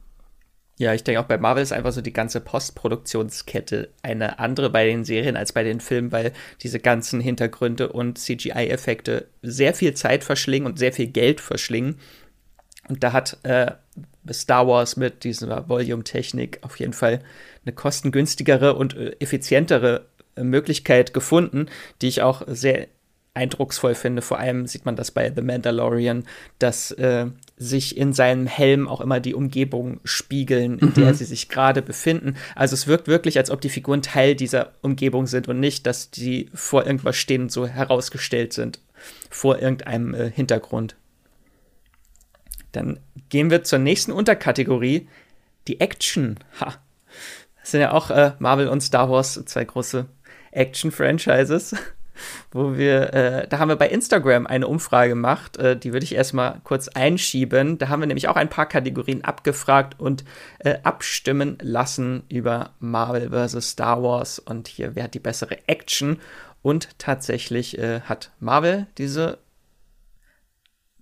Ja, 0.79 0.95
ich 0.95 1.05
denke 1.05 1.21
auch 1.21 1.27
bei 1.27 1.37
Marvel 1.37 1.63
ist 1.63 1.73
einfach 1.73 1.93
so 1.93 2.01
die 2.01 2.13
ganze 2.13 2.41
Postproduktionskette 2.41 3.91
eine 4.03 4.39
andere 4.39 4.71
bei 4.71 4.87
den 4.87 5.05
Serien 5.05 5.37
als 5.37 5.53
bei 5.53 5.63
den 5.63 5.79
Filmen, 5.79 6.11
weil 6.11 6.33
diese 6.63 6.81
ganzen 6.81 7.21
Hintergründe 7.21 7.93
und 7.93 8.17
CGI-Effekte 8.17 9.29
sehr 9.43 9.75
viel 9.75 9.93
Zeit 9.93 10.25
verschlingen 10.25 10.67
und 10.67 10.79
sehr 10.79 10.95
viel 10.95 11.09
Geld 11.09 11.43
verschlingen. 11.43 11.97
Und 12.89 13.05
da 13.05 13.13
hat 13.13 13.39
äh, 13.45 13.73
Star 14.33 14.67
Wars 14.67 14.97
mit 14.97 15.25
dieser 15.25 15.69
Volume-Technik 15.69 16.59
auf 16.63 16.79
jeden 16.79 16.93
Fall 16.93 17.21
eine 17.65 17.75
kostengünstigere 17.75 18.75
und 18.75 18.97
äh, 18.97 19.17
effizientere 19.21 20.07
äh, 20.37 20.43
Möglichkeit 20.43 21.15
gefunden, 21.15 21.67
die 22.01 22.09
ich 22.09 22.23
auch 22.23 22.43
sehr 22.47 22.89
eindrucksvoll 23.33 23.95
finde. 23.95 24.23
Vor 24.23 24.39
allem 24.39 24.67
sieht 24.67 24.85
man 24.85 24.97
das 24.97 25.13
bei 25.13 25.33
The 25.35 25.43
Mandalorian, 25.43 26.25
dass 26.59 26.91
äh, 26.93 27.27
sich 27.57 27.97
in 27.97 28.13
seinem 28.13 28.47
Helm 28.47 28.89
auch 28.89 29.01
immer 29.01 29.21
die 29.21 29.35
Umgebung 29.35 30.01
spiegeln, 30.05 30.79
in 30.79 30.89
mhm. 30.89 30.95
der 30.95 31.15
sie 31.15 31.25
sich 31.25 31.49
gerade 31.49 31.81
befinden. 31.81 32.37
Also 32.57 32.75
es 32.75 32.87
wirkt 32.87 33.07
wirklich, 33.07 33.39
als 33.39 33.51
ob 33.51 33.61
die 33.61 33.69
Figuren 33.69 34.03
Teil 34.03 34.35
dieser 34.35 34.73
Umgebung 34.83 35.27
sind 35.27 35.49
und 35.49 35.61
nicht, 35.61 35.87
dass 35.87 36.11
die 36.11 36.51
vor 36.55 36.87
irgendwas 36.87 37.17
stehen 37.17 37.43
und 37.43 37.53
so 37.53 37.67
herausgestellt 37.67 38.53
sind, 38.53 38.81
vor 39.31 39.61
irgendeinem 39.61 40.15
äh, 40.15 40.31
Hintergrund. 40.31 40.97
Dann 42.73 43.01
gehen 43.29 43.51
wir 43.51 43.65
zur 43.65 43.79
nächsten 43.79 44.13
Unterkategorie, 44.13 45.09
die 45.69 45.81
Action. 45.81 46.39
Ha. 46.61 46.75
Das 47.61 47.71
sind 47.73 47.81
ja 47.81 47.93
auch 47.93 48.11
äh, 48.11 48.33
Marvel 48.39 48.69
und 48.69 48.81
Star 48.81 49.11
Wars 49.11 49.41
zwei 49.45 49.65
große 49.65 50.07
Action-Franchises 50.53 51.75
wo 52.51 52.77
wir, 52.77 53.13
äh, 53.15 53.49
da 53.49 53.59
haben 53.59 53.69
wir 53.69 53.77
bei 53.77 53.89
Instagram 53.89 54.47
eine 54.47 54.67
Umfrage 54.67 55.11
gemacht, 55.11 55.57
äh, 55.57 55.77
die 55.77 55.93
würde 55.93 56.05
ich 56.05 56.15
erstmal 56.15 56.61
kurz 56.65 56.89
einschieben. 56.89 57.79
Da 57.79 57.89
haben 57.89 58.01
wir 58.01 58.07
nämlich 58.07 58.29
auch 58.29 58.37
ein 58.37 58.49
paar 58.49 58.67
Kategorien 58.67 59.25
abgefragt 59.25 59.99
und 59.99 60.25
äh, 60.59 60.79
abstimmen 60.83 61.59
lassen 61.61 62.25
über 62.29 62.71
Marvel 62.79 63.31
vs. 63.31 63.71
Star 63.71 64.03
Wars 64.03 64.39
und 64.39 64.69
hier, 64.69 64.95
wer 64.95 65.05
hat 65.05 65.15
die 65.15 65.21
bessere 65.21 65.57
Action? 65.67 66.19
Und 66.63 66.99
tatsächlich 66.99 67.79
äh, 67.79 68.03
hat 68.03 68.33
Marvel 68.39 68.87
diese 68.99 69.39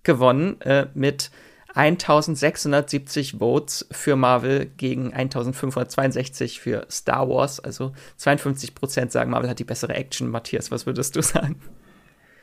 gewonnen 0.03 0.61
äh, 0.61 0.87
mit 0.93 1.31
1670 1.79 3.37
Votes 3.39 3.87
für 3.91 4.17
Marvel 4.17 4.65
gegen 4.65 5.13
1562 5.13 6.59
für 6.59 6.85
Star 6.91 7.29
Wars. 7.29 7.59
Also 7.61 7.93
52 8.17 8.75
Prozent 8.75 9.11
sagen, 9.13 9.31
Marvel 9.31 9.49
hat 9.49 9.59
die 9.59 9.63
bessere 9.63 9.93
Action. 9.93 10.29
Matthias, 10.29 10.71
was 10.71 10.85
würdest 10.85 11.15
du 11.15 11.21
sagen? 11.21 11.55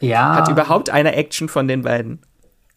Ja. 0.01 0.37
Hat 0.37 0.49
überhaupt 0.49 0.91
eine 0.91 1.15
Action 1.15 1.49
von 1.49 1.69
den 1.69 1.83
beiden? 1.83 2.21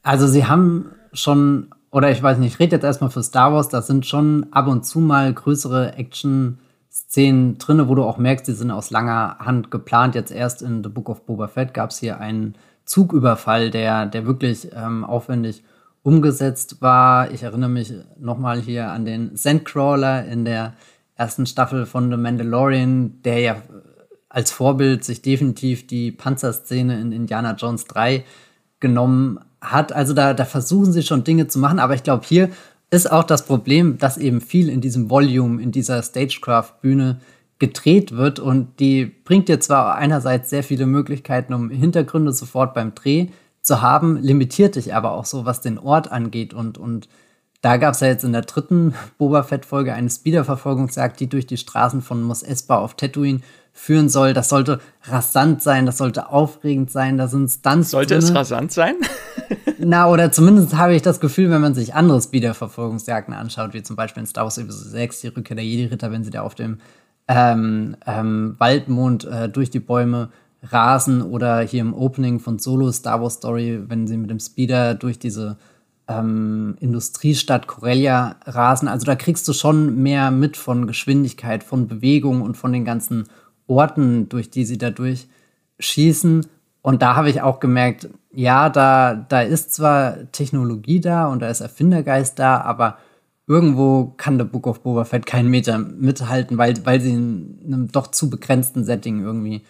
Also 0.04 0.28
sie 0.28 0.46
haben 0.46 0.92
schon, 1.14 1.70
oder 1.92 2.12
ich 2.12 2.22
weiß 2.22 2.38
nicht, 2.38 2.54
ich 2.54 2.60
rede 2.60 2.76
jetzt 2.76 2.84
erstmal 2.84 3.10
für 3.10 3.24
Star 3.24 3.54
Wars, 3.54 3.70
da 3.70 3.82
sind 3.82 4.06
schon 4.06 4.48
ab 4.52 4.68
und 4.68 4.86
zu 4.86 5.00
mal 5.00 5.34
größere 5.34 5.94
Action-Szenen 5.94 7.58
drin, 7.58 7.88
wo 7.88 7.96
du 7.96 8.04
auch 8.04 8.18
merkst, 8.18 8.48
die 8.48 8.54
sind 8.54 8.72
aus 8.72 8.92
langer 8.92 9.38
Hand 9.40 9.72
geplant. 9.72 10.16
Jetzt 10.16 10.32
erst 10.32 10.62
in 10.62 10.84
The 10.84 10.90
Book 10.90 11.08
of 11.08 11.26
Boba 11.26 11.48
Fett 11.48 11.74
gab 11.74 11.92
es 11.92 12.00
hier 12.00 12.20
einen 12.20 12.56
Zugüberfall, 12.84 13.70
der, 13.70 14.08
der 14.08 14.26
wirklich 14.26 14.70
ähm, 14.76 15.06
aufwendig 15.06 15.64
umgesetzt 16.10 16.82
war. 16.82 17.30
Ich 17.30 17.44
erinnere 17.44 17.70
mich 17.70 17.94
nochmal 18.20 18.60
hier 18.60 18.90
an 18.90 19.06
den 19.06 19.36
Sandcrawler 19.36 20.26
in 20.26 20.44
der 20.44 20.74
ersten 21.16 21.46
Staffel 21.46 21.86
von 21.86 22.10
The 22.10 22.18
Mandalorian, 22.18 23.22
der 23.24 23.40
ja 23.40 23.62
als 24.28 24.50
Vorbild 24.50 25.04
sich 25.04 25.22
definitiv 25.22 25.86
die 25.86 26.12
Panzerszene 26.12 27.00
in 27.00 27.12
Indiana 27.12 27.54
Jones 27.54 27.86
3 27.86 28.26
genommen 28.80 29.40
hat. 29.62 29.94
Also 29.94 30.16
da, 30.16 30.34
da 30.34 30.46
versuchen 30.46 30.92
sie 30.92 31.04
schon 31.04 31.24
Dinge 31.24 31.48
zu 31.48 31.60
machen, 31.60 31.78
aber 31.78 31.94
ich 31.94 32.02
glaube, 32.02 32.26
hier 32.26 32.50
ist 32.90 33.12
auch 33.12 33.24
das 33.24 33.46
Problem, 33.46 34.00
dass 34.00 34.18
eben 34.18 34.42
viel 34.42 34.68
in 34.68 34.82
diesem 34.82 35.12
Volume, 35.12 35.62
in 35.62 35.72
dieser 35.72 36.02
Stagecraft-Bühne 36.02 37.20
gedreht 37.60 38.14
wird 38.14 38.40
und 38.40 38.80
die 38.80 39.06
bringt 39.06 39.48
dir 39.48 39.60
zwar 39.60 39.94
einerseits 39.94 40.50
sehr 40.50 40.64
viele 40.64 40.88
Möglichkeiten, 40.88 41.54
um 41.54 41.70
Hintergründe 41.70 42.32
sofort 42.32 42.74
beim 42.74 42.96
Dreh 42.96 43.28
zu 43.62 43.82
haben, 43.82 44.18
limitiert 44.22 44.76
dich 44.76 44.94
aber 44.94 45.12
auch 45.12 45.26
so, 45.26 45.46
was 45.46 45.62
den 45.62 45.78
Ort 45.78 46.12
angeht. 46.12 46.54
Und, 46.54 46.78
und 46.78 47.10
da 47.62 47.78
gab 47.78 47.94
es 47.94 48.00
ja 48.00 48.08
jetzt 48.08 48.24
in 48.24 48.32
der 48.32 48.44
dritten 48.44 48.94
Boba 49.18 49.44
Fett-Folge 49.44 49.94
eine 49.94 50.10
Speederverfolgungsjagd, 50.10 51.20
die 51.20 51.28
durch 51.28 51.46
die 51.46 51.58
Straßen 51.58 52.02
von 52.02 52.24
Mos 52.24 52.42
Espa 52.42 52.78
auf 52.78 52.94
Tatooine 52.96 53.42
führen 53.74 54.10
soll. 54.10 54.34
Das 54.34 54.50
sollte 54.50 54.80
rasant 55.04 55.62
sein, 55.62 55.86
das 55.86 55.98
sollte 55.98 56.30
aufregend 56.30 56.92
sein, 56.92 57.18
da 57.18 57.28
sind 57.28 57.50
Stunts 57.50 57.92
Sollte 57.92 58.16
drinne. 58.16 58.30
es 58.30 58.36
rasant 58.36 58.72
sein? 58.72 58.96
Na, 59.80 60.10
oder 60.10 60.32
zumindest 60.32 60.76
habe 60.76 60.96
ich 60.96 61.02
das 61.02 61.20
Gefühl, 61.20 61.50
wenn 61.50 61.62
man 61.62 61.74
sich 61.74 61.94
andere 61.94 62.22
Speederverfolgungsjagden 62.22 63.34
anschaut, 63.34 63.74
wie 63.74 63.84
zum 63.84 63.96
Beispiel 63.96 64.22
in 64.22 64.28
Star 64.28 64.44
Wars 64.44 64.58
Episode 64.58 64.90
6, 64.90 65.22
die 65.22 65.28
Rückkehr 65.28 65.56
der 65.56 65.66
Jedi-Ritter, 65.66 66.12
wenn 66.12 66.24
sie 66.24 66.30
da 66.30 66.42
auf 66.42 66.56
dem 66.56 66.80
ähm, 67.28 67.96
ähm, 68.06 68.56
Waldmond 68.58 69.26
äh, 69.26 69.50
durch 69.50 69.70
die 69.70 69.80
Bäume 69.80 70.30
rasen 70.64 71.22
oder 71.22 71.62
hier 71.62 71.82
im 71.82 71.94
Opening 71.94 72.40
von 72.40 72.60
Solo 72.60 72.92
Star 72.92 73.22
Wars 73.22 73.36
Story, 73.36 73.82
wenn 73.88 74.08
sie 74.08 74.18
mit 74.18 74.30
dem 74.30 74.40
Speeder 74.40 74.94
durch 74.94 75.20
diese 75.20 75.58
ähm, 76.08 76.76
Industriestadt 76.80 77.68
Corellia 77.68 78.36
rasen. 78.46 78.88
Also 78.88 79.06
da 79.06 79.16
kriegst 79.16 79.48
du 79.48 79.54
schon 79.54 80.02
mehr 80.02 80.32
mit 80.32 80.58
von 80.58 80.88
Geschwindigkeit, 80.88 81.64
von 81.64 81.88
Bewegung 81.88 82.42
und 82.42 82.58
von 82.58 82.74
den 82.74 82.84
ganzen 82.84 83.26
Orten, 83.68 84.28
durch 84.28 84.50
die 84.50 84.66
sie 84.66 84.78
da 84.78 84.90
durchschießen. 84.90 86.46
Und 86.82 87.02
da 87.02 87.16
habe 87.16 87.30
ich 87.30 87.42
auch 87.42 87.60
gemerkt, 87.60 88.10
ja, 88.34 88.70
da, 88.70 89.14
da 89.16 89.42
ist 89.42 89.74
zwar 89.74 90.32
Technologie 90.32 91.00
da 91.00 91.28
und 91.28 91.42
da 91.42 91.50
ist 91.50 91.62
Erfindergeist 91.62 92.40
da, 92.40 92.62
aber 92.62 92.98
irgendwo 93.48 94.14
kann 94.18 94.38
der 94.38 94.46
Book 94.46 94.68
of 94.68 94.82
Boba 94.82 95.06
Fett 95.06 95.26
keinen 95.26 95.50
Meter 95.50 95.78
mithalten, 95.78 96.58
weil, 96.58 96.86
weil 96.86 97.02
sie 97.02 97.14
in 97.14 97.60
einem 97.66 97.92
doch 97.92 98.08
zu 98.08 98.30
begrenzten 98.30 98.84
Setting 98.84 99.22
irgendwie 99.22 99.64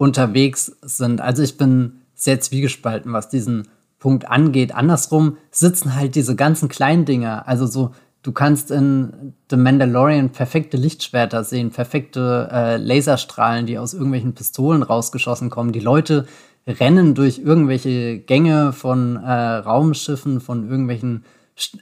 unterwegs 0.00 0.78
sind. 0.80 1.20
Also 1.20 1.42
ich 1.42 1.58
bin 1.58 2.00
sehr 2.14 2.40
zwiegespalten, 2.40 3.12
was 3.12 3.28
diesen 3.28 3.68
Punkt 3.98 4.26
angeht. 4.26 4.74
Andersrum 4.74 5.36
sitzen 5.50 5.94
halt 5.94 6.14
diese 6.14 6.36
ganzen 6.36 6.70
kleinen 6.70 7.04
Dinger. 7.04 7.46
Also 7.46 7.66
so, 7.66 7.90
du 8.22 8.32
kannst 8.32 8.70
in 8.70 9.34
The 9.50 9.58
Mandalorian 9.58 10.30
perfekte 10.30 10.78
Lichtschwerter 10.78 11.44
sehen, 11.44 11.70
perfekte 11.70 12.48
äh, 12.50 12.76
Laserstrahlen, 12.78 13.66
die 13.66 13.76
aus 13.76 13.92
irgendwelchen 13.92 14.32
Pistolen 14.32 14.82
rausgeschossen 14.82 15.50
kommen. 15.50 15.72
Die 15.72 15.80
Leute 15.80 16.26
rennen 16.66 17.14
durch 17.14 17.38
irgendwelche 17.38 18.20
Gänge 18.20 18.72
von 18.72 19.16
äh, 19.16 19.30
Raumschiffen, 19.30 20.40
von 20.40 20.66
irgendwelchen 20.70 21.26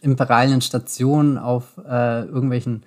imperialen 0.00 0.60
Stationen 0.60 1.38
auf 1.38 1.78
äh, 1.88 2.24
irgendwelchen 2.24 2.82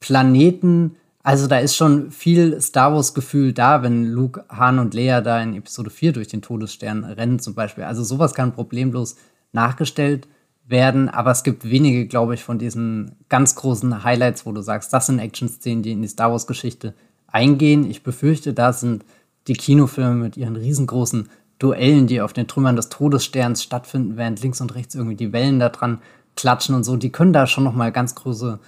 Planeten. 0.00 0.96
Also 1.22 1.46
da 1.46 1.58
ist 1.58 1.76
schon 1.76 2.10
viel 2.10 2.60
Star 2.60 2.94
Wars-Gefühl 2.94 3.52
da, 3.52 3.82
wenn 3.82 4.06
Luke, 4.06 4.44
Han 4.48 4.78
und 4.78 4.94
Leia 4.94 5.20
da 5.20 5.42
in 5.42 5.54
Episode 5.54 5.90
4 5.90 6.12
durch 6.12 6.28
den 6.28 6.40
Todesstern 6.40 7.04
rennen 7.04 7.38
zum 7.38 7.54
Beispiel. 7.54 7.84
Also 7.84 8.02
sowas 8.02 8.32
kann 8.32 8.54
problemlos 8.54 9.16
nachgestellt 9.52 10.28
werden, 10.66 11.08
aber 11.08 11.30
es 11.32 11.42
gibt 11.42 11.68
wenige, 11.68 12.06
glaube 12.06 12.34
ich, 12.34 12.42
von 12.42 12.58
diesen 12.58 13.16
ganz 13.28 13.54
großen 13.54 14.02
Highlights, 14.02 14.46
wo 14.46 14.52
du 14.52 14.62
sagst, 14.62 14.92
das 14.92 15.06
sind 15.06 15.18
Action-Szenen, 15.18 15.82
die 15.82 15.92
in 15.92 16.00
die 16.00 16.08
Star 16.08 16.30
Wars-Geschichte 16.30 16.94
eingehen. 17.26 17.90
Ich 17.90 18.02
befürchte, 18.02 18.54
da 18.54 18.72
sind 18.72 19.04
die 19.46 19.54
Kinofilme 19.54 20.14
mit 20.14 20.36
ihren 20.36 20.56
riesengroßen 20.56 21.28
Duellen, 21.58 22.06
die 22.06 22.22
auf 22.22 22.32
den 22.32 22.46
Trümmern 22.46 22.76
des 22.76 22.88
Todessterns 22.88 23.62
stattfinden, 23.62 24.16
während 24.16 24.40
links 24.40 24.60
und 24.60 24.74
rechts 24.74 24.94
irgendwie 24.94 25.16
die 25.16 25.32
Wellen 25.32 25.58
da 25.58 25.68
dran 25.68 26.00
klatschen 26.36 26.74
und 26.74 26.84
so, 26.84 26.96
die 26.96 27.10
können 27.10 27.34
da 27.34 27.46
schon 27.46 27.64
noch 27.64 27.74
mal 27.74 27.92
ganz 27.92 28.14
große 28.14 28.58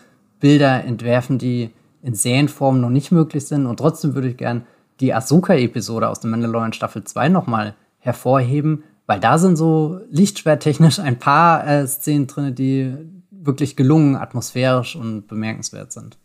Bilder 0.41 0.85
entwerfen, 0.85 1.39
die 1.39 1.71
in 2.03 2.15
Serienform 2.15 2.81
noch 2.81 2.91
nicht 2.91 3.13
möglich 3.13 3.47
sind. 3.47 3.67
Und 3.67 3.79
trotzdem 3.79 4.15
würde 4.15 4.29
ich 4.29 4.37
gern 4.37 4.67
die 5.01 5.15
Ahsoka-Episode 5.15 6.09
aus 6.09 6.21
dem 6.21 6.31
Mandalorian 6.31 6.73
Staffel 6.73 7.05
2 7.05 7.29
nochmal 7.29 7.75
hervorheben, 7.99 8.85
weil 9.07 9.21
da 9.21 9.39
sind 9.39 9.57
so 9.57 10.01
lichtschwertechnisch 10.11 10.99
ein 10.99 11.19
paar 11.19 11.67
äh, 11.67 11.87
Szenen 11.87 12.27
drin, 12.27 12.55
die 12.55 12.95
wirklich 13.31 13.77
gelungen, 13.77 14.17
atmosphärisch 14.17 14.97
und 14.97 15.27
bemerkenswert 15.27 15.93
sind. 15.93 16.19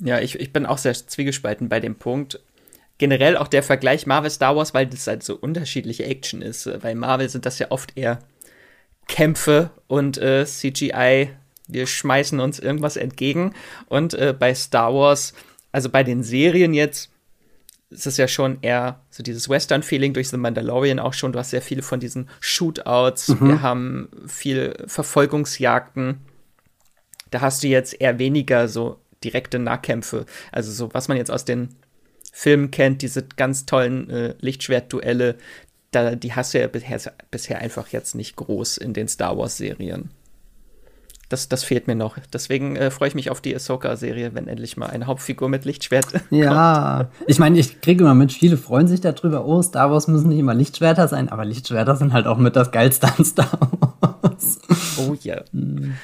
Ja, 0.00 0.18
ich, 0.18 0.38
ich 0.40 0.52
bin 0.52 0.66
auch 0.66 0.78
sehr 0.78 0.94
zwiegespalten 0.94 1.68
bei 1.68 1.80
dem 1.80 1.94
Punkt. 1.94 2.40
Generell 2.98 3.36
auch 3.36 3.48
der 3.48 3.62
Vergleich 3.62 4.06
Marvel 4.06 4.30
Star 4.30 4.56
Wars, 4.56 4.74
weil 4.74 4.86
das 4.86 5.06
halt 5.06 5.22
so 5.22 5.36
unterschiedliche 5.36 6.04
Action 6.04 6.42
ist. 6.42 6.68
Bei 6.80 6.94
Marvel 6.94 7.28
sind 7.28 7.46
das 7.46 7.58
ja 7.58 7.70
oft 7.70 7.96
eher 7.96 8.18
Kämpfe 9.08 9.70
und 9.86 10.18
äh, 10.18 10.44
CGI. 10.46 11.30
Wir 11.72 11.86
schmeißen 11.86 12.40
uns 12.40 12.58
irgendwas 12.58 12.96
entgegen. 12.96 13.54
Und 13.86 14.14
äh, 14.14 14.34
bei 14.38 14.54
Star 14.54 14.94
Wars, 14.94 15.34
also 15.72 15.88
bei 15.88 16.04
den 16.04 16.22
Serien 16.22 16.74
jetzt, 16.74 17.10
ist 17.90 18.06
es 18.06 18.16
ja 18.16 18.26
schon 18.26 18.58
eher 18.62 19.00
so 19.10 19.22
dieses 19.22 19.48
Western-Feeling 19.48 20.14
durch 20.14 20.30
The 20.30 20.38
Mandalorian 20.38 20.98
auch 20.98 21.12
schon. 21.12 21.32
Du 21.32 21.38
hast 21.38 21.50
sehr 21.50 21.62
viele 21.62 21.82
von 21.82 22.00
diesen 22.00 22.28
Shootouts. 22.40 23.28
Mhm. 23.28 23.48
Wir 23.48 23.62
haben 23.62 24.08
viel 24.26 24.74
Verfolgungsjagden. 24.86 26.18
Da 27.30 27.40
hast 27.40 27.62
du 27.62 27.68
jetzt 27.68 28.00
eher 28.00 28.18
weniger 28.18 28.68
so 28.68 28.98
direkte 29.22 29.58
Nahkämpfe. 29.58 30.26
Also 30.50 30.72
so, 30.72 30.92
was 30.94 31.08
man 31.08 31.16
jetzt 31.16 31.30
aus 31.30 31.44
den 31.44 31.76
Filmen 32.32 32.70
kennt, 32.70 33.02
diese 33.02 33.24
ganz 33.36 33.66
tollen 33.66 34.08
äh, 34.10 34.34
Lichtschwertduelle, 34.40 35.36
da, 35.90 36.14
die 36.14 36.34
hast 36.34 36.54
du 36.54 36.60
ja 36.60 36.66
bisher, 36.66 36.98
bisher 37.30 37.58
einfach 37.58 37.88
jetzt 37.88 38.14
nicht 38.14 38.36
groß 38.36 38.78
in 38.78 38.94
den 38.94 39.08
Star 39.08 39.36
Wars-Serien. 39.36 40.10
Das, 41.32 41.48
das 41.48 41.64
fehlt 41.64 41.86
mir 41.86 41.94
noch. 41.94 42.18
Deswegen 42.30 42.76
äh, 42.76 42.90
freue 42.90 43.08
ich 43.08 43.14
mich 43.14 43.30
auf 43.30 43.40
die 43.40 43.54
Ahsoka-Serie, 43.54 44.34
wenn 44.34 44.48
endlich 44.48 44.76
mal 44.76 44.90
eine 44.90 45.06
Hauptfigur 45.06 45.48
mit 45.48 45.64
Lichtschwert 45.64 46.06
Ja, 46.30 47.08
kommt. 47.10 47.30
ich 47.30 47.38
meine, 47.38 47.58
ich 47.58 47.80
kriege 47.80 48.04
immer 48.04 48.14
mit, 48.14 48.32
viele 48.32 48.58
freuen 48.58 48.86
sich 48.86 49.00
darüber, 49.00 49.46
oh, 49.46 49.62
Star 49.62 49.90
Wars 49.90 50.08
müssen 50.08 50.28
nicht 50.28 50.40
immer 50.40 50.52
Lichtschwerter 50.52 51.08
sein, 51.08 51.30
aber 51.30 51.46
Lichtschwerter 51.46 51.96
sind 51.96 52.12
halt 52.12 52.26
auch 52.26 52.36
mit 52.36 52.54
das 52.54 52.70
Geilste 52.70 53.08
an 53.16 53.24
Star 53.24 53.58
Wars. 54.20 54.60
Oh 54.98 55.16
ja. 55.22 55.42
Hm. 55.52 55.94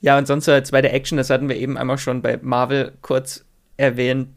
Ja, 0.00 0.16
und 0.16 0.26
sonst 0.26 0.46
jetzt 0.46 0.72
bei 0.72 0.80
der 0.80 0.94
Action, 0.94 1.18
das 1.18 1.28
hatten 1.28 1.50
wir 1.50 1.56
eben 1.56 1.76
einmal 1.76 1.98
schon 1.98 2.22
bei 2.22 2.38
Marvel 2.40 2.92
kurz 3.02 3.44
erwähnt, 3.76 4.28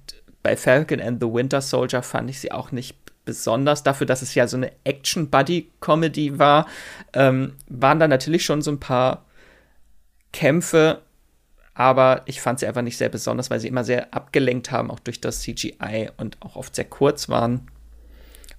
bei 0.44 0.58
Falcon 0.58 1.00
and 1.00 1.22
the 1.22 1.32
Winter 1.32 1.62
Soldier 1.62 2.02
fand 2.02 2.30
ich 2.30 2.42
sie 2.42 2.52
auch 2.52 2.74
nicht 2.74 2.98
besonders 3.24 3.84
dafür, 3.84 4.08
dass 4.08 4.22
es 4.22 4.36
ja 4.36 4.48
so 4.48 4.58
eine 4.58 4.72
Action-Buddy-Comedy 4.84 6.40
war, 6.40 6.66
ähm, 7.14 7.54
waren 7.70 8.00
da 8.00 8.08
natürlich 8.10 8.44
schon 8.44 8.62
so 8.62 8.72
ein 8.72 8.80
paar 8.80 9.24
Kämpfe, 10.32 11.02
aber 11.74 12.24
ich 12.26 12.42
fand 12.42 12.60
sie 12.60 12.68
einfach 12.68 12.82
nicht 12.82 12.98
sehr 12.98 13.10
besonders, 13.10 13.50
weil 13.50 13.60
sie 13.60 13.68
immer 13.68 13.84
sehr 13.84 14.14
abgelenkt 14.14 14.72
haben, 14.72 14.92
auch 14.92 15.00
durch 15.00 15.22
das 15.22 15.42
CGI 15.42 16.10
und 16.18 16.38
auch 16.42 16.56
oft 16.56 16.76
sehr 16.76 16.86
kurz 16.86 17.30
waren. 17.30 17.68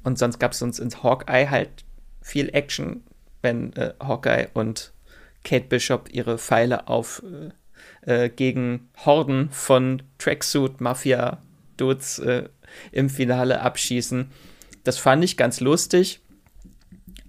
Und 0.03 0.19
sonst 0.19 0.39
gab 0.39 0.53
es 0.53 0.63
uns 0.63 0.79
ins 0.79 1.03
Hawkeye 1.03 1.51
halt 1.51 1.85
viel 2.21 2.55
Action, 2.55 3.03
wenn 3.43 3.73
äh, 3.75 3.95
Hawkeye 4.01 4.49
und 4.55 4.93
Kate 5.45 5.67
Bishop 5.67 6.09
ihre 6.13 6.39
Pfeile 6.39 6.89
auf 6.89 7.23
äh, 8.05 8.25
äh 8.25 8.29
gegen 8.29 8.89
Horden 9.05 9.51
von 9.51 10.03
Tracksuit-Mafia-Dudes 10.19 12.19
äh, 12.21 12.49
im 12.91 13.11
Finale 13.11 13.61
abschießen. 13.61 14.31
Das 14.85 14.99
fand 14.99 15.25
ich 15.25 15.37
ganz 15.37 15.61
lustig, 15.61 16.21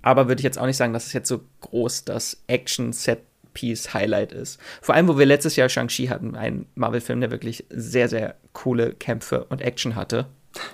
aber 0.01 0.27
würde 0.27 0.39
ich 0.39 0.45
jetzt 0.45 0.57
auch 0.57 0.65
nicht 0.65 0.77
sagen, 0.77 0.93
dass 0.93 1.07
es 1.07 1.13
jetzt 1.13 1.27
so 1.27 1.41
groß 1.61 2.05
das 2.05 2.43
Action-Set-Piece-Highlight 3.53 4.31
ist. 4.33 4.59
Vor 4.81 4.95
allem, 4.95 5.07
wo 5.07 5.17
wir 5.17 5.25
letztes 5.25 5.55
Jahr 5.55 5.69
Shang-Chi 5.69 6.07
hatten, 6.07 6.35
einen 6.35 6.65
Marvel-Film, 6.75 7.21
der 7.21 7.31
wirklich 7.31 7.65
sehr, 7.69 8.09
sehr 8.09 8.35
coole 8.51 8.93
Kämpfe 8.93 9.45
und 9.45 9.61
Action 9.61 9.95
hatte. 9.95 10.27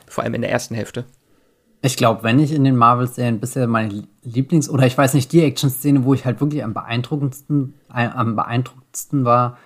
Vor 0.07 0.23
allem 0.23 0.33
in 0.33 0.41
der 0.41 0.51
ersten 0.51 0.75
Hälfte. 0.75 1.05
Ich 1.81 1.95
glaube, 1.95 2.23
wenn 2.23 2.39
ich 2.39 2.51
in 2.51 2.65
den 2.65 2.75
Marvel-Serien 2.75 3.39
bisher 3.39 3.65
meine 3.67 4.03
Lieblings- 4.23 4.69
oder 4.69 4.85
ich 4.85 4.97
weiß 4.97 5.13
nicht, 5.13 5.31
die 5.31 5.43
Action-Szene, 5.43 6.03
wo 6.03 6.13
ich 6.13 6.25
halt 6.25 6.41
wirklich 6.41 6.63
am 6.63 6.73
beeindruckendsten, 6.73 7.75
äh, 7.93 8.07
am 8.07 8.35
beeindruckendsten 8.35 9.23
war, 9.23 9.57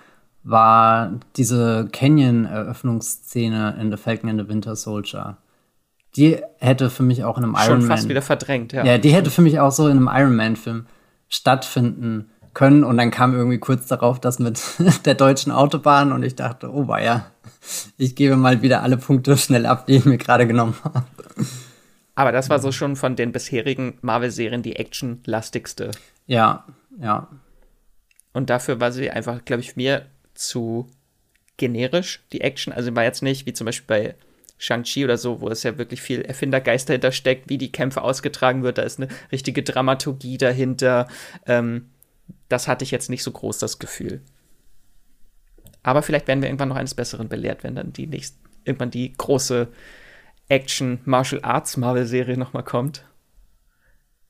war 0.44 1.18
diese 1.36 1.88
Canyon-Eröffnungsszene 1.90 3.76
in 3.80 3.90
The 3.90 3.96
Falcon 3.96 4.30
and 4.30 4.40
the 4.40 4.48
Winter 4.48 4.76
Soldier. 4.76 5.38
Die 6.16 6.38
hätte 6.60 6.90
für 6.90 7.02
mich 7.02 7.24
auch 7.24 7.38
in 7.38 7.44
einem 7.44 7.56
Schon 7.56 7.66
Iron 7.66 7.78
Man. 7.80 7.88
fast 7.88 8.08
wieder 8.08 8.22
verdrängt, 8.22 8.72
ja. 8.72 8.84
Ja, 8.84 8.98
die 8.98 9.12
hätte 9.12 9.30
für 9.30 9.42
mich 9.42 9.58
auch 9.58 9.72
so 9.72 9.88
in 9.88 9.96
einem 9.96 10.10
Iron 10.12 10.36
Man-Film 10.36 10.86
stattfinden 11.28 12.30
können. 12.54 12.84
Und 12.84 12.96
dann 12.96 13.10
kam 13.10 13.34
irgendwie 13.34 13.58
kurz 13.58 13.86
darauf 13.86 14.20
das 14.20 14.38
mit 14.38 14.60
der 15.04 15.14
deutschen 15.14 15.52
Autobahn 15.52 16.12
und 16.12 16.22
ich 16.22 16.34
dachte, 16.34 16.72
oh 16.72 16.86
ja, 16.96 17.26
ich 17.96 18.14
gebe 18.14 18.36
mal 18.36 18.62
wieder 18.62 18.82
alle 18.82 18.96
Punkte 18.96 19.36
schnell 19.36 19.66
ab, 19.66 19.86
die 19.86 19.96
ich 19.96 20.04
mir 20.04 20.18
gerade 20.18 20.46
genommen 20.46 20.74
habe. 20.84 21.04
Aber 22.14 22.32
das 22.32 22.48
war 22.48 22.60
so 22.60 22.70
schon 22.70 22.96
von 22.96 23.16
den 23.16 23.32
bisherigen 23.32 23.98
Marvel-Serien 24.02 24.62
die 24.62 24.76
actionlastigste. 24.76 25.90
Ja, 26.26 26.64
ja. 27.00 27.28
Und 28.32 28.50
dafür 28.50 28.80
war 28.80 28.92
sie 28.92 29.10
einfach, 29.10 29.44
glaube 29.44 29.62
ich, 29.62 29.76
mir 29.76 30.06
zu 30.34 30.88
generisch, 31.56 32.24
die 32.32 32.40
Action. 32.40 32.72
Also 32.72 32.94
war 32.94 33.04
jetzt 33.04 33.22
nicht 33.22 33.46
wie 33.46 33.52
zum 33.52 33.64
Beispiel 33.66 33.86
bei 33.86 34.14
Shang-Chi 34.58 35.04
oder 35.04 35.18
so, 35.18 35.40
wo 35.40 35.48
es 35.48 35.62
ja 35.62 35.78
wirklich 35.78 36.00
viel 36.00 36.22
Erfindergeist 36.22 36.88
dahinter 36.88 37.12
steckt, 37.12 37.48
wie 37.48 37.58
die 37.58 37.72
Kämpfe 37.72 38.02
ausgetragen 38.02 38.62
wird. 38.62 38.78
Da 38.78 38.82
ist 38.82 39.00
eine 39.00 39.08
richtige 39.32 39.62
Dramaturgie 39.62 40.38
dahinter. 40.38 41.08
Ähm, 41.46 41.90
das 42.48 42.68
hatte 42.68 42.84
ich 42.84 42.90
jetzt 42.90 43.10
nicht 43.10 43.22
so 43.22 43.30
groß, 43.30 43.58
das 43.58 43.78
Gefühl. 43.78 44.22
Aber 45.82 46.02
vielleicht 46.02 46.28
werden 46.28 46.40
wir 46.40 46.48
irgendwann 46.48 46.70
noch 46.70 46.76
eines 46.76 46.94
Besseren 46.94 47.28
belehrt, 47.28 47.62
wenn 47.62 47.74
dann 47.74 47.92
die 47.92 48.06
nächst, 48.06 48.38
irgendwann 48.64 48.90
die 48.90 49.12
große 49.12 49.68
Action-Martial-Arts-Marvel-Serie 50.48 52.38
nochmal 52.38 52.64
kommt. 52.64 53.04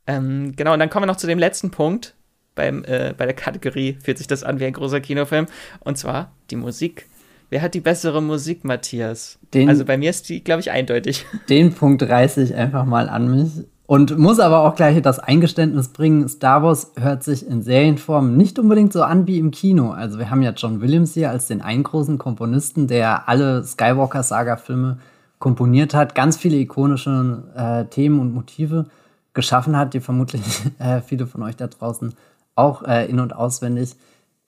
Ähm, 0.06 0.52
genau, 0.56 0.74
und 0.74 0.78
dann 0.80 0.90
kommen 0.90 1.04
wir 1.04 1.12
noch 1.12 1.16
zu 1.16 1.26
dem 1.26 1.38
letzten 1.38 1.70
Punkt. 1.70 2.14
Beim, 2.54 2.84
äh, 2.84 3.14
bei 3.16 3.24
der 3.24 3.34
Kategorie 3.34 3.98
fühlt 4.02 4.18
sich 4.18 4.26
das 4.26 4.44
an 4.44 4.60
wie 4.60 4.66
ein 4.66 4.72
großer 4.72 5.00
Kinofilm. 5.00 5.46
Und 5.80 5.98
zwar 5.98 6.32
die 6.50 6.56
Musik. 6.56 7.06
Wer 7.50 7.62
hat 7.62 7.74
die 7.74 7.80
bessere 7.80 8.22
Musik, 8.22 8.64
Matthias? 8.64 9.38
Den, 9.52 9.68
also 9.68 9.84
bei 9.84 9.96
mir 9.96 10.10
ist 10.10 10.28
die, 10.28 10.42
glaube 10.42 10.60
ich, 10.60 10.70
eindeutig. 10.70 11.24
Den 11.48 11.74
Punkt 11.74 12.02
reiße 12.02 12.42
ich 12.42 12.54
einfach 12.54 12.84
mal 12.84 13.08
an 13.08 13.30
mich. 13.30 13.64
Und 13.86 14.16
muss 14.16 14.40
aber 14.40 14.60
auch 14.60 14.76
gleich 14.76 15.00
das 15.02 15.18
Eingeständnis 15.18 15.88
bringen, 15.88 16.26
Star 16.28 16.62
Wars 16.62 16.92
hört 16.96 17.22
sich 17.22 17.46
in 17.46 17.62
Serienform 17.62 18.34
nicht 18.34 18.58
unbedingt 18.58 18.94
so 18.94 19.02
an 19.02 19.26
wie 19.26 19.38
im 19.38 19.50
Kino. 19.50 19.90
Also 19.90 20.18
wir 20.18 20.30
haben 20.30 20.42
ja 20.42 20.52
John 20.52 20.80
Williams 20.80 21.12
hier 21.12 21.28
als 21.28 21.48
den 21.48 21.60
einen 21.60 21.82
großen 21.82 22.16
Komponisten, 22.16 22.86
der 22.86 23.28
alle 23.28 23.62
Skywalker-Saga-Filme 23.62 24.98
komponiert 25.38 25.92
hat, 25.92 26.14
ganz 26.14 26.38
viele 26.38 26.56
ikonische 26.56 27.42
äh, 27.54 27.84
Themen 27.84 28.20
und 28.20 28.32
Motive 28.32 28.86
geschaffen 29.34 29.76
hat, 29.76 29.92
die 29.92 30.00
vermutlich 30.00 30.42
äh, 30.78 31.02
viele 31.02 31.26
von 31.26 31.42
euch 31.42 31.56
da 31.56 31.66
draußen 31.66 32.14
auch 32.54 32.84
äh, 32.84 33.04
in- 33.10 33.20
und 33.20 33.36
auswendig 33.36 33.96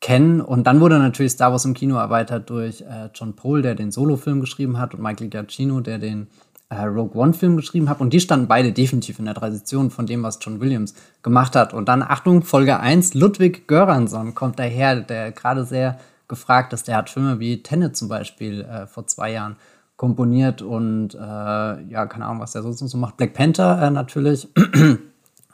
kennen. 0.00 0.40
Und 0.40 0.66
dann 0.66 0.80
wurde 0.80 0.98
natürlich 0.98 1.32
Star 1.32 1.52
Wars 1.52 1.66
im 1.66 1.74
Kino 1.74 1.96
erweitert 1.96 2.48
durch 2.48 2.80
äh, 2.80 3.10
John 3.14 3.34
Pohl, 3.34 3.60
der 3.60 3.74
den 3.74 3.92
Solo-Film 3.92 4.40
geschrieben 4.40 4.78
hat, 4.78 4.94
und 4.94 5.02
Michael 5.02 5.28
Giacchino, 5.28 5.80
der 5.80 5.98
den 5.98 6.28
äh, 6.68 6.82
Rogue 6.82 7.20
One-Film 7.20 7.56
geschrieben 7.56 7.88
hat. 7.88 8.00
Und 8.00 8.12
die 8.12 8.20
standen 8.20 8.48
beide 8.48 8.72
definitiv 8.72 9.18
in 9.18 9.24
der 9.24 9.34
Tradition 9.34 9.90
von 9.90 10.06
dem, 10.06 10.22
was 10.22 10.38
John 10.40 10.60
Williams 10.60 10.94
gemacht 11.22 11.54
hat. 11.56 11.74
Und 11.74 11.88
dann, 11.88 12.02
Achtung, 12.02 12.42
Folge 12.42 12.80
1, 12.80 13.14
Ludwig 13.14 13.68
Göransson 13.68 14.34
kommt 14.34 14.58
daher, 14.58 15.00
der 15.00 15.32
gerade 15.32 15.64
sehr 15.64 15.98
gefragt 16.28 16.72
ist. 16.72 16.88
Der 16.88 16.96
hat 16.96 17.10
Filme 17.10 17.38
wie 17.38 17.62
Tenet 17.62 17.96
zum 17.96 18.08
Beispiel 18.08 18.62
äh, 18.62 18.86
vor 18.86 19.06
zwei 19.06 19.32
Jahren 19.32 19.56
komponiert 19.96 20.60
und 20.60 21.14
äh, 21.14 21.18
ja, 21.18 22.06
keine 22.06 22.26
Ahnung, 22.26 22.40
was 22.40 22.52
der 22.52 22.62
sonst 22.62 22.82
noch 22.82 22.88
so 22.88 22.98
macht. 22.98 23.16
Black 23.16 23.34
Panther 23.34 23.82
äh, 23.82 23.90
natürlich. 23.90 24.48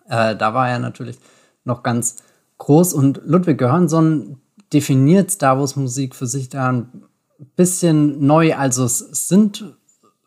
Äh, 0.08 0.36
da 0.36 0.52
war 0.52 0.68
er 0.68 0.80
natürlich 0.80 1.18
noch 1.64 1.84
ganz 1.84 2.16
groß 2.58 2.92
und 2.92 3.22
Ludwig 3.24 3.56
Göransson 3.56 4.36
definiert 4.72 5.30
Star 5.30 5.58
Wars 5.58 5.76
Musik 5.76 6.14
für 6.14 6.26
sich 6.26 6.48
da 6.48 6.70
ein 6.70 7.04
bisschen 7.56 8.26
neu. 8.26 8.54
Also 8.54 8.84
es 8.84 8.98
sind 8.98 9.64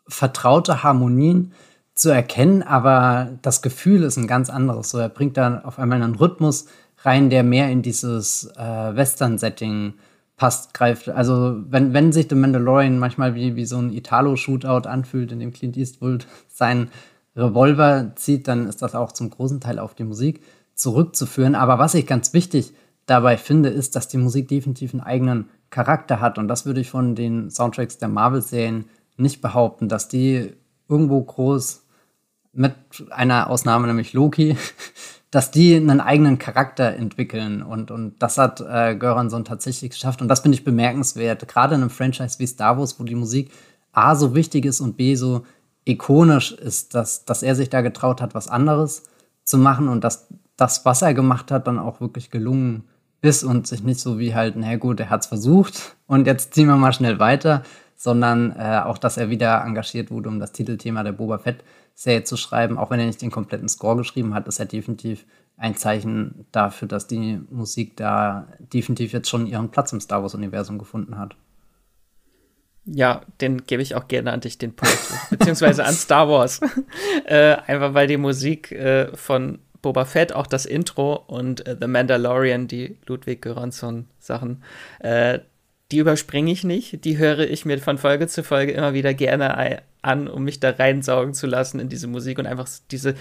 vertraute 0.08 0.82
Harmonien 0.82 1.52
zu 1.94 2.10
erkennen, 2.10 2.62
aber 2.62 3.30
das 3.42 3.62
Gefühl 3.62 4.02
ist 4.02 4.18
ein 4.18 4.26
ganz 4.26 4.50
anderes. 4.50 4.90
So, 4.90 4.98
er 4.98 5.08
bringt 5.08 5.36
da 5.36 5.62
auf 5.64 5.78
einmal 5.78 6.02
einen 6.02 6.14
Rhythmus 6.14 6.66
rein, 7.02 7.30
der 7.30 7.42
mehr 7.42 7.70
in 7.70 7.82
dieses 7.82 8.50
äh, 8.56 8.96
Western-Setting 8.96 9.94
passt, 10.36 10.74
greift. 10.74 11.08
Also 11.08 11.56
wenn, 11.68 11.94
wenn 11.94 12.12
sich 12.12 12.26
The 12.28 12.34
Mandalorian 12.34 12.98
manchmal 12.98 13.34
wie, 13.34 13.56
wie 13.56 13.64
so 13.64 13.78
ein 13.78 13.92
Italo-Shootout 13.92 14.86
anfühlt, 14.86 15.32
in 15.32 15.40
dem 15.40 15.52
Clint 15.52 15.76
Eastwood 15.76 16.26
seinen 16.48 16.90
Revolver 17.34 18.12
zieht, 18.16 18.48
dann 18.48 18.66
ist 18.66 18.82
das 18.82 18.94
auch 18.94 19.12
zum 19.12 19.30
großen 19.30 19.60
Teil 19.60 19.78
auf 19.78 19.94
die 19.94 20.04
Musik 20.04 20.42
zurückzuführen. 20.74 21.54
Aber 21.54 21.78
was 21.78 21.94
ich 21.94 22.06
ganz 22.06 22.32
wichtig 22.32 22.74
dabei 23.06 23.36
finde, 23.36 23.70
ist, 23.70 23.96
dass 23.96 24.08
die 24.08 24.18
Musik 24.18 24.48
definitiv 24.48 24.92
einen 24.92 25.02
eigenen 25.02 25.48
Charakter 25.70 26.20
hat. 26.20 26.38
Und 26.38 26.48
das 26.48 26.66
würde 26.66 26.80
ich 26.80 26.90
von 26.90 27.14
den 27.14 27.50
Soundtracks 27.50 27.98
der 27.98 28.08
Marvel-Serien 28.08 28.86
nicht 29.16 29.40
behaupten, 29.40 29.88
dass 29.88 30.08
die 30.08 30.52
irgendwo 30.88 31.20
groß 31.22 31.84
mit 32.52 32.74
einer 33.10 33.50
Ausnahme, 33.50 33.86
nämlich 33.86 34.12
Loki, 34.12 34.56
dass 35.30 35.50
die 35.50 35.76
einen 35.76 36.00
eigenen 36.00 36.38
Charakter 36.38 36.94
entwickeln. 36.94 37.62
Und, 37.62 37.90
und 37.90 38.20
das 38.20 38.38
hat 38.38 38.60
äh, 38.60 38.96
Göransson 38.96 39.44
tatsächlich 39.44 39.90
geschafft. 39.90 40.22
Und 40.22 40.28
das 40.28 40.40
finde 40.40 40.56
ich 40.56 40.64
bemerkenswert. 40.64 41.46
Gerade 41.48 41.74
in 41.74 41.82
einem 41.82 41.90
Franchise 41.90 42.38
wie 42.38 42.46
Star 42.46 42.78
Wars, 42.78 42.98
wo 42.98 43.04
die 43.04 43.14
Musik 43.14 43.50
A 43.92 44.14
so 44.14 44.34
wichtig 44.34 44.64
ist 44.64 44.80
und 44.80 44.96
B 44.96 45.14
so 45.14 45.44
ikonisch 45.84 46.52
ist, 46.52 46.94
dass, 46.94 47.24
dass 47.24 47.42
er 47.42 47.54
sich 47.54 47.70
da 47.70 47.80
getraut 47.80 48.20
hat, 48.20 48.34
was 48.34 48.48
anderes 48.48 49.04
zu 49.44 49.58
machen 49.58 49.88
und 49.88 50.04
dass 50.04 50.28
das, 50.56 50.84
was 50.84 51.02
er 51.02 51.14
gemacht 51.14 51.50
hat, 51.50 51.66
dann 51.66 51.78
auch 51.78 52.00
wirklich 52.00 52.30
gelungen 52.30 52.84
ist 53.22 53.44
und 53.44 53.66
sich 53.66 53.82
nicht 53.82 54.00
so 54.00 54.18
wie 54.18 54.34
halt, 54.34 54.54
na 54.56 54.76
gut, 54.76 55.00
er 55.00 55.10
hat 55.10 55.22
es 55.22 55.26
versucht 55.26 55.96
und 56.06 56.26
jetzt 56.26 56.54
ziehen 56.54 56.68
wir 56.68 56.76
mal 56.76 56.92
schnell 56.92 57.18
weiter, 57.18 57.62
sondern 57.96 58.54
äh, 58.56 58.82
auch, 58.84 58.98
dass 58.98 59.16
er 59.16 59.30
wieder 59.30 59.64
engagiert 59.64 60.10
wurde, 60.10 60.28
um 60.28 60.38
das 60.38 60.52
Titelthema 60.52 61.02
der 61.02 61.12
Boba 61.12 61.38
Fett-Serie 61.38 62.24
zu 62.24 62.36
schreiben. 62.36 62.78
Auch 62.78 62.90
wenn 62.90 63.00
er 63.00 63.06
nicht 63.06 63.22
den 63.22 63.30
kompletten 63.30 63.68
Score 63.68 63.96
geschrieben 63.96 64.34
hat, 64.34 64.46
ist 64.46 64.60
er 64.60 64.66
definitiv 64.66 65.24
ein 65.56 65.74
Zeichen 65.74 66.46
dafür, 66.52 66.86
dass 66.86 67.06
die 67.06 67.40
Musik 67.50 67.96
da 67.96 68.46
definitiv 68.72 69.12
jetzt 69.12 69.30
schon 69.30 69.46
ihren 69.46 69.70
Platz 69.70 69.92
im 69.92 70.00
Star 70.00 70.22
Wars-Universum 70.22 70.78
gefunden 70.78 71.18
hat. 71.18 71.34
Ja, 72.84 73.22
den 73.40 73.64
gebe 73.66 73.82
ich 73.82 73.96
auch 73.96 74.06
gerne 74.06 74.32
an 74.32 74.40
dich, 74.40 74.58
den 74.58 74.76
Punkt. 74.76 74.98
Beziehungsweise 75.30 75.84
an 75.84 75.94
Star 75.94 76.28
Wars. 76.28 76.60
äh, 77.24 77.56
einfach 77.66 77.94
weil 77.94 78.06
die 78.06 78.16
Musik 78.18 78.70
äh, 78.70 79.16
von 79.16 79.58
Boba 79.82 80.04
Fett, 80.04 80.32
auch 80.32 80.46
das 80.46 80.66
Intro 80.66 81.14
und 81.14 81.66
äh, 81.66 81.76
The 81.80 81.86
Mandalorian, 81.86 82.68
die 82.68 82.96
Ludwig 83.06 83.42
Göransson 83.42 84.06
Sachen, 84.18 84.62
äh, 85.00 85.40
die 85.92 85.98
überspringe 85.98 86.50
ich 86.50 86.64
nicht. 86.64 87.04
Die 87.04 87.18
höre 87.18 87.40
ich 87.40 87.64
mir 87.64 87.78
von 87.78 87.98
Folge 87.98 88.26
zu 88.26 88.42
Folge 88.42 88.72
immer 88.72 88.94
wieder 88.94 89.14
gerne 89.14 89.82
an, 90.02 90.28
um 90.28 90.44
mich 90.44 90.60
da 90.60 90.70
reinsaugen 90.70 91.34
zu 91.34 91.46
lassen 91.46 91.80
in 91.80 91.88
diese 91.88 92.06
Musik 92.06 92.38
und 92.38 92.46
einfach 92.46 92.68
diese, 92.90 93.14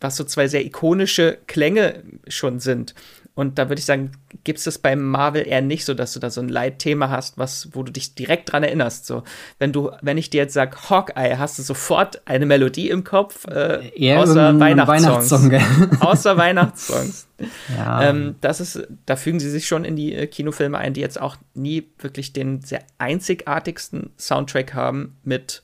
was 0.00 0.16
so 0.16 0.24
zwei 0.24 0.48
sehr 0.48 0.64
ikonische 0.64 1.38
Klänge 1.46 2.02
schon 2.28 2.60
sind. 2.60 2.94
Und 3.36 3.58
da 3.58 3.68
würde 3.68 3.78
ich 3.78 3.84
sagen, 3.84 4.12
gibt 4.44 4.58
es 4.58 4.64
das 4.64 4.78
beim 4.78 5.02
Marvel 5.02 5.46
eher 5.46 5.60
nicht 5.60 5.84
so, 5.84 5.92
dass 5.92 6.14
du 6.14 6.20
da 6.20 6.30
so 6.30 6.40
ein 6.40 6.48
Leitthema 6.48 7.10
hast, 7.10 7.36
was, 7.36 7.68
wo 7.72 7.82
du 7.82 7.92
dich 7.92 8.14
direkt 8.14 8.50
dran 8.50 8.62
erinnerst. 8.62 9.04
So, 9.04 9.24
wenn 9.58 9.74
du, 9.74 9.90
wenn 10.00 10.16
ich 10.16 10.30
dir 10.30 10.38
jetzt 10.38 10.54
sage 10.54 10.74
Hawkeye, 10.88 11.36
hast 11.36 11.58
du 11.58 11.62
sofort 11.62 12.22
eine 12.24 12.46
Melodie 12.46 12.88
im 12.88 13.04
Kopf, 13.04 13.46
äh, 13.46 13.90
eher 13.90 14.20
außer 14.20 14.58
Weihnachtssongs. 14.58 15.42
Weihnachtssong, 15.52 16.00
außer 16.00 16.36
Weihnachtssongs. 16.38 17.28
Ja. 17.76 18.04
Ähm, 18.04 18.36
das 18.40 18.62
ist, 18.62 18.88
da 19.04 19.16
fügen 19.16 19.38
sie 19.38 19.50
sich 19.50 19.66
schon 19.66 19.84
in 19.84 19.96
die 19.96 20.14
äh, 20.14 20.26
Kinofilme 20.26 20.78
ein, 20.78 20.94
die 20.94 21.02
jetzt 21.02 21.20
auch 21.20 21.36
nie 21.52 21.86
wirklich 21.98 22.32
den 22.32 22.62
sehr 22.62 22.84
einzigartigsten 22.96 24.14
Soundtrack 24.18 24.72
haben 24.72 25.18
mit 25.24 25.62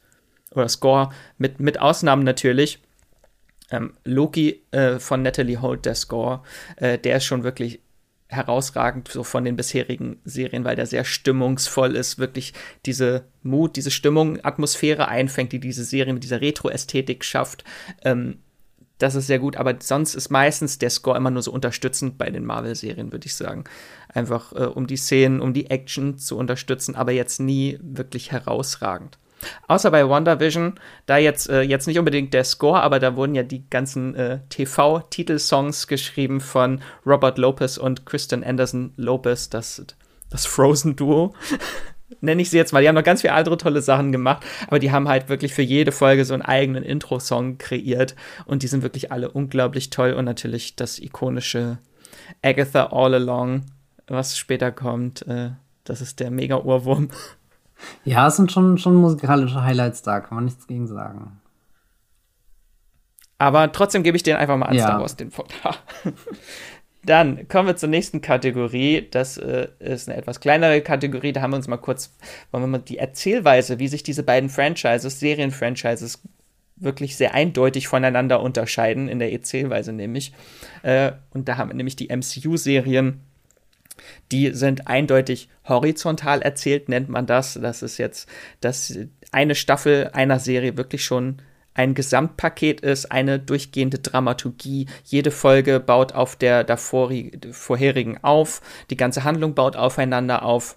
oder 0.50 0.68
Score, 0.68 1.08
mit, 1.38 1.58
mit 1.58 1.80
Ausnahmen 1.80 2.22
natürlich 2.22 2.80
ähm, 3.72 3.94
Loki 4.04 4.62
äh, 4.70 4.98
von 4.98 5.22
Natalie 5.22 5.60
Holt, 5.60 5.84
der 5.86 5.96
Score, 5.96 6.42
äh, 6.76 6.98
der 6.98 7.16
ist 7.16 7.24
schon 7.24 7.42
wirklich 7.42 7.80
herausragend 8.28 9.08
so 9.08 9.24
von 9.24 9.44
den 9.44 9.56
bisherigen 9.56 10.20
Serien, 10.24 10.64
weil 10.64 10.76
der 10.76 10.86
sehr 10.86 11.04
stimmungsvoll 11.04 11.96
ist, 11.96 12.18
wirklich 12.18 12.54
diese 12.86 13.24
Mut, 13.42 13.76
diese 13.76 13.90
Stimmung, 13.90 14.42
Atmosphäre 14.42 15.08
einfängt, 15.08 15.52
die 15.52 15.60
diese 15.60 15.84
Serie 15.84 16.14
mit 16.14 16.24
dieser 16.24 16.40
Retro-Ästhetik 16.40 17.24
schafft. 17.24 17.64
Ähm, 18.04 18.38
das 18.98 19.16
ist 19.16 19.26
sehr 19.26 19.40
gut, 19.40 19.56
aber 19.56 19.74
sonst 19.80 20.14
ist 20.14 20.30
meistens 20.30 20.78
der 20.78 20.90
Score 20.90 21.16
immer 21.16 21.30
nur 21.30 21.42
so 21.42 21.50
unterstützend 21.50 22.18
bei 22.18 22.30
den 22.30 22.44
Marvel-Serien, 22.44 23.10
würde 23.10 23.26
ich 23.26 23.34
sagen. 23.34 23.64
Einfach 24.08 24.52
äh, 24.52 24.66
um 24.66 24.86
die 24.86 24.96
Szenen, 24.96 25.40
um 25.40 25.52
die 25.52 25.70
Action 25.70 26.18
zu 26.18 26.38
unterstützen, 26.38 26.94
aber 26.94 27.12
jetzt 27.12 27.40
nie 27.40 27.78
wirklich 27.82 28.30
herausragend. 28.30 29.18
Außer 29.68 29.90
bei 29.90 30.09
WandaVision, 30.09 30.74
da 31.07 31.16
jetzt, 31.16 31.49
äh, 31.49 31.62
jetzt 31.62 31.86
nicht 31.86 31.99
unbedingt 31.99 32.34
der 32.34 32.45
Score, 32.45 32.80
aber 32.82 32.99
da 32.99 33.16
wurden 33.16 33.34
ja 33.34 33.43
die 33.43 33.68
ganzen 33.68 34.14
äh, 34.14 34.40
TV-Titelsongs 34.49 35.86
geschrieben 35.86 36.40
von 36.40 36.80
Robert 37.07 37.38
Lopez 37.38 37.78
und 37.78 38.07
Kristen 38.07 38.45
Anderson 38.45 38.93
Lopez, 38.97 39.51
das, 39.51 39.84
das 40.30 40.47
Frozen-Duo. 40.47 41.34
Nenne 42.20 42.43
ich 42.43 42.51
sie 42.51 42.59
jetzt 42.59 42.72
mal. 42.72 42.82
Die 42.82 42.88
haben 42.88 42.95
noch 42.95 43.03
ganz 43.03 43.22
viele 43.22 43.32
andere 43.32 43.57
tolle 43.57 43.80
Sachen 43.80 44.12
gemacht, 44.12 44.45
aber 44.66 44.78
die 44.78 44.93
haben 44.93 45.09
halt 45.09 45.28
wirklich 45.28 45.55
für 45.55 45.62
jede 45.62 45.93
Folge 45.93 46.24
so 46.24 46.34
einen 46.34 46.43
eigenen 46.43 46.84
Intro-Song 46.84 47.59
kreiert 47.59 48.14
und 48.45 48.62
die 48.62 48.66
sind 48.66 48.82
wirklich 48.82 49.11
alle 49.11 49.30
unglaublich 49.30 49.90
toll 49.90 50.12
und 50.12 50.26
natürlich 50.26 50.76
das 50.76 50.99
ikonische 50.99 51.78
Agatha 52.43 52.90
All 52.93 53.14
Along, 53.14 53.64
was 54.07 54.36
später 54.36 54.72
kommt. 54.72 55.26
Äh, 55.26 55.51
das 55.84 56.01
ist 56.01 56.20
der 56.20 56.30
Mega-Ohrwurm. 56.30 57.09
Ja, 58.05 58.26
es 58.28 58.37
sind 58.37 58.53
schon, 58.53 58.78
schon 58.78 58.97
musikalische 58.97 59.62
Highlights 59.62 60.03
da, 60.03 60.20
kann 60.20 60.37
man 60.37 60.45
nichts 60.45 60.66
gegen 60.66 60.87
sagen. 60.87 61.41
Aber 63.39 63.72
trotzdem 63.72 64.03
gebe 64.03 64.16
ich 64.16 64.22
den 64.22 64.37
einfach 64.37 64.57
mal 64.57 64.66
an 64.66 64.76
ja. 64.76 64.85
Star 64.85 65.01
Wars 65.01 65.16
den 65.16 65.30
Punkt. 65.30 65.53
Dann 67.05 67.49
kommen 67.49 67.66
wir 67.66 67.74
zur 67.74 67.89
nächsten 67.89 68.20
Kategorie. 68.20 69.09
Das 69.11 69.37
äh, 69.37 69.66
ist 69.80 70.09
eine 70.09 70.16
etwas 70.16 70.39
kleinere 70.39 70.80
Kategorie. 70.80 71.33
Da 71.33 71.43
haben 71.43 71.51
wir 71.51 71.57
uns 71.57 71.66
mal 71.66 71.76
kurz, 71.76 72.14
wollen 72.53 72.62
wir 72.62 72.68
mal 72.68 72.78
die 72.78 72.99
Erzählweise, 72.99 73.80
wie 73.80 73.89
sich 73.89 74.05
diese 74.05 74.22
beiden 74.22 74.49
Franchises, 74.49 75.18
Serienfranchises, 75.18 76.22
wirklich 76.76 77.16
sehr 77.16 77.35
eindeutig 77.35 77.89
voneinander 77.89 78.41
unterscheiden, 78.41 79.09
in 79.09 79.18
der 79.18 79.33
Erzählweise 79.33 79.93
nämlich. 79.93 80.33
Äh, 80.83 81.12
und 81.30 81.49
da 81.49 81.57
haben 81.57 81.70
wir 81.70 81.74
nämlich 81.74 81.97
die 81.97 82.09
MCU-Serien 82.14 83.20
die 84.30 84.53
sind 84.53 84.88
eindeutig 84.88 85.48
horizontal 85.68 86.42
erzählt, 86.42 86.88
nennt 86.88 87.09
man 87.09 87.26
das. 87.26 87.59
Das 87.61 87.82
ist 87.82 87.98
jetzt, 87.98 88.28
dass 88.61 88.96
eine 89.30 89.55
Staffel 89.55 90.11
einer 90.12 90.38
Serie 90.38 90.76
wirklich 90.76 91.05
schon 91.05 91.42
ein 91.74 91.94
Gesamtpaket 91.94 92.82
ist, 92.82 93.11
eine 93.11 93.38
durchgehende 93.38 93.98
Dramaturgie. 93.98 94.86
Jede 95.05 95.30
Folge 95.30 95.80
baut 95.80 96.12
auf 96.12 96.36
der 96.36 96.66
vorherigen 96.76 98.18
auf. 98.22 98.61
Die 98.90 98.96
ganze 98.96 99.24
Handlung 99.24 99.55
baut 99.55 99.76
aufeinander 99.76 100.44
auf. 100.44 100.76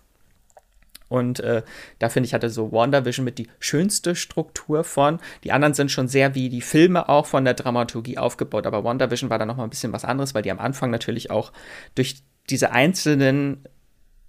Und 1.07 1.39
äh, 1.39 1.63
da 1.99 2.09
finde 2.09 2.28
ich, 2.28 2.34
hatte 2.34 2.49
so 2.49 2.71
WandaVision 2.71 3.23
mit 3.23 3.38
die 3.38 3.47
schönste 3.59 4.15
Struktur 4.15 4.84
von. 4.84 5.19
Die 5.43 5.51
anderen 5.51 5.73
sind 5.73 5.91
schon 5.91 6.07
sehr 6.07 6.34
wie 6.34 6.49
die 6.49 6.61
Filme 6.61 7.09
auch 7.09 7.28
von 7.28 7.45
der 7.45 7.53
Dramaturgie 7.53 8.17
aufgebaut. 8.17 8.65
Aber 8.65 8.84
WandaVision 8.84 9.30
war 9.30 9.38
da 9.38 9.45
noch 9.45 9.57
mal 9.57 9.65
ein 9.65 9.69
bisschen 9.69 9.93
was 9.93 10.05
anderes, 10.05 10.34
weil 10.34 10.41
die 10.41 10.51
am 10.51 10.59
Anfang 10.59 10.89
natürlich 10.89 11.30
auch 11.30 11.51
durch 11.93 12.23
diese 12.49 12.71
einzelnen 12.71 13.65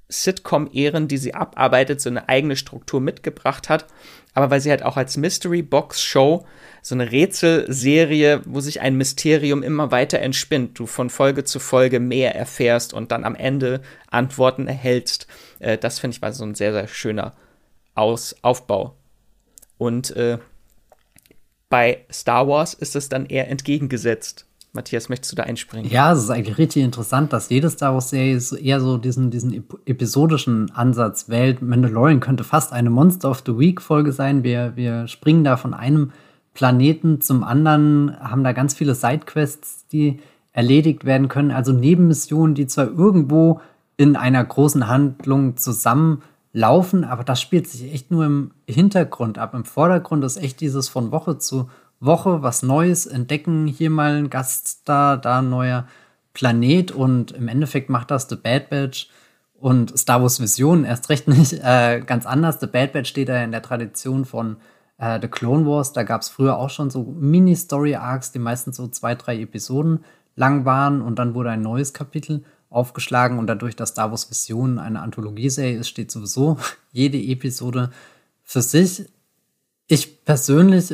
Sitcom-Ehren, 0.08 1.08
die 1.08 1.18
sie 1.18 1.34
abarbeitet, 1.34 2.00
so 2.00 2.08
eine 2.08 2.28
eigene 2.28 2.56
Struktur 2.56 3.00
mitgebracht 3.00 3.68
hat. 3.68 3.86
Aber 4.34 4.50
weil 4.50 4.60
sie 4.60 4.70
halt 4.70 4.82
auch 4.82 4.96
als 4.96 5.16
Mystery 5.16 5.62
Box 5.62 6.00
Show 6.02 6.46
so 6.82 6.94
eine 6.94 7.10
Rätselserie, 7.10 8.42
wo 8.44 8.60
sich 8.60 8.80
ein 8.80 8.96
Mysterium 8.96 9.62
immer 9.62 9.90
weiter 9.90 10.20
entspinnt, 10.20 10.78
du 10.78 10.86
von 10.86 11.10
Folge 11.10 11.42
zu 11.42 11.58
Folge 11.58 11.98
mehr 11.98 12.36
erfährst 12.36 12.94
und 12.94 13.10
dann 13.10 13.24
am 13.24 13.34
Ende 13.34 13.80
Antworten 14.08 14.68
erhältst. 14.68 15.26
Äh, 15.58 15.78
das 15.78 15.98
finde 15.98 16.16
ich 16.16 16.22
war 16.22 16.32
so 16.32 16.44
ein 16.44 16.54
sehr, 16.54 16.72
sehr 16.72 16.86
schöner 16.86 17.34
Aus 17.94 18.36
Aufbau. 18.42 18.94
Und 19.78 20.14
äh, 20.14 20.38
bei 21.68 22.04
Star 22.12 22.46
Wars 22.46 22.74
ist 22.74 22.94
es 22.94 23.08
dann 23.08 23.26
eher 23.26 23.48
entgegengesetzt. 23.48 24.45
Matthias, 24.76 25.08
möchtest 25.08 25.32
du 25.32 25.36
da 25.36 25.42
einspringen? 25.42 25.90
Ja, 25.90 26.12
es 26.12 26.20
ist 26.20 26.30
eigentlich 26.30 26.58
richtig 26.58 26.84
interessant, 26.84 27.32
dass 27.32 27.48
jede 27.48 27.68
Star 27.68 27.94
Wars-Serie 27.94 28.40
eher 28.62 28.80
so 28.80 28.98
diesen, 28.98 29.32
diesen 29.32 29.64
episodischen 29.86 30.70
Ansatz 30.70 31.28
wählt. 31.28 31.60
Mandalorian 31.62 32.20
könnte 32.20 32.44
fast 32.44 32.72
eine 32.72 32.90
Monster 32.90 33.30
of 33.30 33.42
the 33.44 33.58
Week-Folge 33.58 34.12
sein. 34.12 34.44
Wir, 34.44 34.76
wir 34.76 35.08
springen 35.08 35.42
da 35.42 35.56
von 35.56 35.74
einem 35.74 36.12
Planeten 36.54 37.20
zum 37.20 37.42
anderen, 37.42 38.16
haben 38.20 38.44
da 38.44 38.52
ganz 38.52 38.74
viele 38.74 38.94
Sidequests, 38.94 39.86
die 39.88 40.20
erledigt 40.52 41.04
werden 41.04 41.28
können. 41.28 41.50
Also 41.50 41.72
Nebenmissionen, 41.72 42.54
die 42.54 42.66
zwar 42.66 42.86
irgendwo 42.86 43.60
in 43.96 44.16
einer 44.16 44.42
großen 44.42 44.88
Handlung 44.88 45.56
zusammenlaufen, 45.56 47.04
aber 47.04 47.24
das 47.24 47.40
spielt 47.40 47.66
sich 47.66 47.92
echt 47.92 48.10
nur 48.10 48.24
im 48.24 48.50
Hintergrund 48.68 49.38
ab. 49.38 49.54
Im 49.54 49.64
Vordergrund 49.64 50.24
ist 50.24 50.38
echt 50.38 50.60
dieses 50.60 50.88
von 50.88 51.12
Woche 51.12 51.38
zu 51.38 51.68
Woche 52.00 52.42
was 52.42 52.62
Neues 52.62 53.06
entdecken, 53.06 53.66
hier 53.66 53.90
mal 53.90 54.16
ein 54.16 54.30
Gaststar, 54.30 55.16
da 55.16 55.38
ein 55.38 55.50
neuer 55.50 55.86
Planet 56.34 56.92
und 56.92 57.32
im 57.32 57.48
Endeffekt 57.48 57.88
macht 57.88 58.10
das 58.10 58.28
The 58.28 58.36
Bad 58.36 58.68
Batch 58.68 59.08
und 59.58 59.98
Star 59.98 60.20
Wars 60.20 60.40
Vision 60.40 60.84
erst 60.84 61.08
recht 61.08 61.28
nicht 61.28 61.52
äh, 61.62 62.02
ganz 62.04 62.26
anders. 62.26 62.60
The 62.60 62.66
Bad 62.66 62.92
Batch 62.92 63.08
steht 63.08 63.28
da 63.28 63.42
in 63.42 63.52
der 63.52 63.62
Tradition 63.62 64.24
von 64.24 64.56
äh, 64.98 65.18
The 65.20 65.28
Clone 65.28 65.66
Wars. 65.66 65.92
Da 65.92 66.02
gab 66.02 66.20
es 66.20 66.28
früher 66.28 66.58
auch 66.58 66.70
schon 66.70 66.90
so 66.90 67.04
Mini-Story-Arcs, 67.04 68.32
die 68.32 68.38
meistens 68.38 68.76
so 68.76 68.86
zwei, 68.88 69.14
drei 69.14 69.40
Episoden 69.40 70.04
lang 70.34 70.66
waren 70.66 71.00
und 71.00 71.18
dann 71.18 71.34
wurde 71.34 71.50
ein 71.50 71.62
neues 71.62 71.94
Kapitel 71.94 72.44
aufgeschlagen 72.68 73.38
und 73.38 73.46
dadurch, 73.46 73.76
dass 73.76 73.90
Star 73.90 74.10
Wars 74.10 74.30
Vision 74.30 74.78
eine 74.78 75.00
Anthologieserie 75.00 75.78
ist, 75.78 75.88
steht 75.88 76.10
sowieso 76.10 76.58
jede 76.92 77.18
Episode 77.18 77.90
für 78.42 78.60
sich. 78.60 79.06
Ich 79.86 80.24
persönlich 80.24 80.92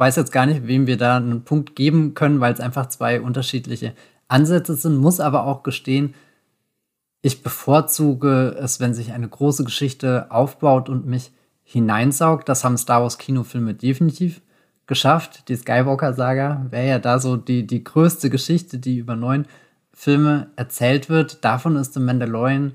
weiß 0.00 0.16
jetzt 0.16 0.32
gar 0.32 0.46
nicht, 0.46 0.66
wem 0.66 0.86
wir 0.86 0.96
da 0.96 1.18
einen 1.18 1.44
Punkt 1.44 1.76
geben 1.76 2.14
können, 2.14 2.40
weil 2.40 2.54
es 2.54 2.60
einfach 2.60 2.86
zwei 2.86 3.20
unterschiedliche 3.20 3.92
Ansätze 4.28 4.74
sind, 4.74 4.96
muss 4.96 5.20
aber 5.20 5.44
auch 5.44 5.62
gestehen, 5.62 6.14
ich 7.22 7.42
bevorzuge 7.42 8.56
es, 8.58 8.80
wenn 8.80 8.94
sich 8.94 9.12
eine 9.12 9.28
große 9.28 9.62
Geschichte 9.62 10.30
aufbaut 10.30 10.88
und 10.88 11.06
mich 11.06 11.32
hineinsaugt. 11.62 12.48
Das 12.48 12.64
haben 12.64 12.78
Star 12.78 13.02
Wars 13.02 13.18
Kinofilme 13.18 13.74
definitiv 13.74 14.40
geschafft. 14.86 15.48
Die 15.50 15.56
Skywalker-Saga 15.56 16.66
wäre 16.70 16.88
ja 16.88 16.98
da 16.98 17.18
so 17.18 17.36
die, 17.36 17.66
die 17.66 17.84
größte 17.84 18.30
Geschichte, 18.30 18.78
die 18.78 18.96
über 18.96 19.16
neun 19.16 19.44
Filme 19.92 20.48
erzählt 20.56 21.10
wird. 21.10 21.44
Davon 21.44 21.76
ist 21.76 21.92
The 21.92 22.00
Mandalorian 22.00 22.74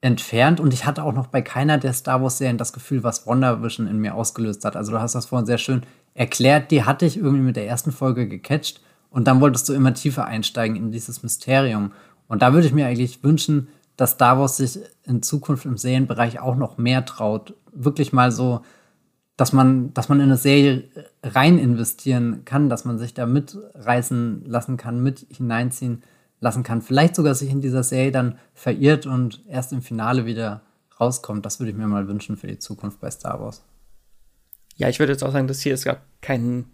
entfernt 0.00 0.60
und 0.60 0.72
ich 0.72 0.86
hatte 0.86 1.02
auch 1.02 1.12
noch 1.12 1.26
bei 1.26 1.42
keiner 1.42 1.78
der 1.78 1.92
Star 1.92 2.22
Wars-Serien 2.22 2.58
das 2.58 2.72
Gefühl, 2.72 3.02
was 3.02 3.26
WandaVision 3.26 3.88
in 3.88 3.98
mir 3.98 4.14
ausgelöst 4.14 4.64
hat. 4.64 4.76
Also 4.76 4.92
du 4.92 5.00
hast 5.00 5.16
das 5.16 5.26
vorhin 5.26 5.46
sehr 5.46 5.58
schön 5.58 5.82
erklärt, 6.14 6.70
die 6.70 6.84
hatte 6.84 7.06
ich 7.06 7.16
irgendwie 7.16 7.42
mit 7.42 7.56
der 7.56 7.66
ersten 7.66 7.92
Folge 7.92 8.28
gecatcht 8.28 8.80
und 9.10 9.26
dann 9.26 9.40
wolltest 9.40 9.68
du 9.68 9.72
immer 9.72 9.94
tiefer 9.94 10.26
einsteigen 10.26 10.76
in 10.76 10.92
dieses 10.92 11.22
Mysterium. 11.22 11.92
Und 12.28 12.42
da 12.42 12.52
würde 12.52 12.66
ich 12.66 12.72
mir 12.72 12.86
eigentlich 12.86 13.22
wünschen, 13.22 13.68
dass 13.96 14.12
Star 14.12 14.38
Wars 14.38 14.56
sich 14.56 14.80
in 15.04 15.22
Zukunft 15.22 15.66
im 15.66 15.76
Serienbereich 15.76 16.40
auch 16.40 16.56
noch 16.56 16.78
mehr 16.78 17.04
traut. 17.04 17.54
Wirklich 17.72 18.12
mal 18.12 18.32
so, 18.32 18.62
dass 19.36 19.52
man, 19.52 19.92
dass 19.94 20.08
man 20.08 20.18
in 20.18 20.24
eine 20.24 20.36
Serie 20.36 20.84
rein 21.22 21.58
investieren 21.58 22.44
kann, 22.44 22.68
dass 22.68 22.84
man 22.84 22.98
sich 22.98 23.14
da 23.14 23.26
mitreißen 23.26 24.44
lassen 24.46 24.76
kann, 24.76 25.02
mit 25.02 25.26
hineinziehen 25.30 26.02
lassen 26.40 26.62
kann. 26.62 26.82
Vielleicht 26.82 27.16
sogar 27.16 27.34
sich 27.34 27.50
in 27.50 27.60
dieser 27.60 27.82
Serie 27.82 28.12
dann 28.12 28.38
verirrt 28.54 29.06
und 29.06 29.42
erst 29.46 29.72
im 29.72 29.82
Finale 29.82 30.26
wieder 30.26 30.62
rauskommt. 31.00 31.44
Das 31.44 31.60
würde 31.60 31.70
ich 31.70 31.76
mir 31.76 31.86
mal 31.86 32.08
wünschen 32.08 32.36
für 32.36 32.46
die 32.46 32.58
Zukunft 32.58 33.00
bei 33.00 33.10
Star 33.10 33.40
Wars. 33.40 33.62
Ja, 34.82 34.88
ich 34.88 34.98
würde 34.98 35.12
jetzt 35.12 35.22
auch 35.22 35.30
sagen, 35.30 35.46
dass 35.46 35.60
hier 35.60 35.74
ist 35.74 35.84
gar 35.84 35.98
kein, 36.22 36.64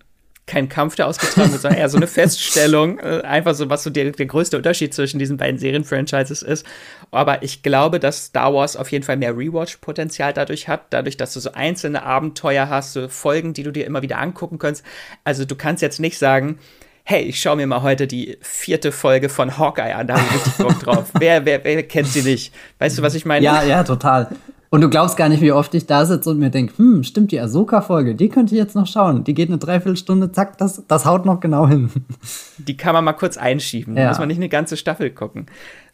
kein 0.47 0.71
Kampf, 0.71 0.97
der 0.97 1.09
ausgetragen 1.09 1.53
wird, 1.53 1.61
sondern 1.61 1.79
eher 1.79 1.91
so 1.91 1.99
eine 1.99 2.07
Feststellung. 2.09 2.99
Äh, 3.01 3.21
einfach 3.21 3.55
so, 3.55 3.69
was 3.69 3.83
so 3.83 3.91
der, 3.91 4.13
der 4.13 4.25
größte 4.25 4.57
Unterschied 4.57 4.95
zwischen 4.95 5.19
diesen 5.19 5.37
beiden 5.37 5.59
Serienfranchises 5.59 6.41
ist. 6.41 6.65
Aber 7.11 7.43
ich 7.43 7.63
glaube, 7.63 8.01
dass 8.01 8.25
Star 8.25 8.55
Wars 8.55 8.77
auf 8.77 8.91
jeden 8.91 9.05
Fall 9.05 9.19
mehr 9.19 9.37
Rewatch-Potenzial 9.37 10.33
dadurch 10.33 10.69
hat, 10.69 10.87
dadurch, 10.89 11.19
dass 11.19 11.35
du 11.35 11.41
so 11.41 11.53
einzelne 11.53 12.03
Abenteuer 12.03 12.71
hast, 12.71 12.95
so 12.95 13.09
Folgen, 13.09 13.53
die 13.53 13.63
du 13.63 13.73
dir 13.73 13.85
immer 13.85 14.01
wieder 14.01 14.19
angucken 14.19 14.59
kannst. 14.59 14.87
Also 15.23 15.45
du 15.45 15.55
kannst 15.55 15.83
jetzt 15.83 16.01
nicht 16.01 16.17
sagen, 16.17 16.59
hey, 17.05 17.25
ich 17.25 17.43
schaue 17.43 17.57
mir 17.57 17.67
mal 17.67 17.83
heute 17.83 18.07
die 18.07 18.39
vierte 18.41 18.91
Folge 18.91 19.29
von 19.29 19.59
Hawkeye 19.59 19.93
an, 19.95 20.07
da 20.07 20.15
habe 20.15 20.25
ich 20.29 20.35
richtig 20.35 20.57
Bock 20.57 20.81
drauf. 20.81 21.11
wer, 21.19 21.45
wer, 21.45 21.63
wer 21.63 21.83
kennt 21.83 22.09
sie 22.09 22.23
nicht? 22.23 22.55
Weißt 22.79 22.97
du, 22.97 23.03
was 23.03 23.15
ich 23.15 23.27
meine? 23.27 23.45
Ja, 23.45 23.63
ja, 23.65 23.85
total. 23.85 24.29
Und 24.71 24.83
du 24.83 24.91
glaubst 24.91 25.17
gar 25.17 25.29
nicht, 25.29 25.41
wie 25.41 25.53
oft 25.53 25.75
ich 25.75 25.87
da 25.87 26.05
sitze 26.05 26.31
und 26.31 26.39
mir 26.39 26.51
denke, 26.51 26.77
hm, 26.77 27.03
stimmt, 27.03 27.33
die 27.33 27.41
Ahsoka-Folge, 27.41 28.15
die 28.15 28.29
könnte 28.29 28.55
ich 28.55 28.59
jetzt 28.59 28.75
noch 28.75 28.87
schauen. 28.87 29.25
Die 29.25 29.35
geht 29.35 29.49
eine 29.49 29.59
Dreiviertelstunde, 29.59 30.31
zack, 30.33 30.59
das, 30.59 30.83
das 30.87 31.07
haut 31.07 31.25
noch 31.25 31.41
genau 31.41 31.67
hin. 31.67 31.91
Die 32.59 32.77
kann 32.77 32.93
man 32.93 33.05
mal 33.05 33.13
kurz 33.15 33.37
einschieben. 33.37 33.97
Ja. 33.97 34.03
Da 34.03 34.09
muss 34.11 34.19
man 34.19 34.29
nicht 34.29 34.39
eine 34.39 34.49
ganze 34.49 34.77
Staffel 34.77 35.11
gucken. 35.11 35.47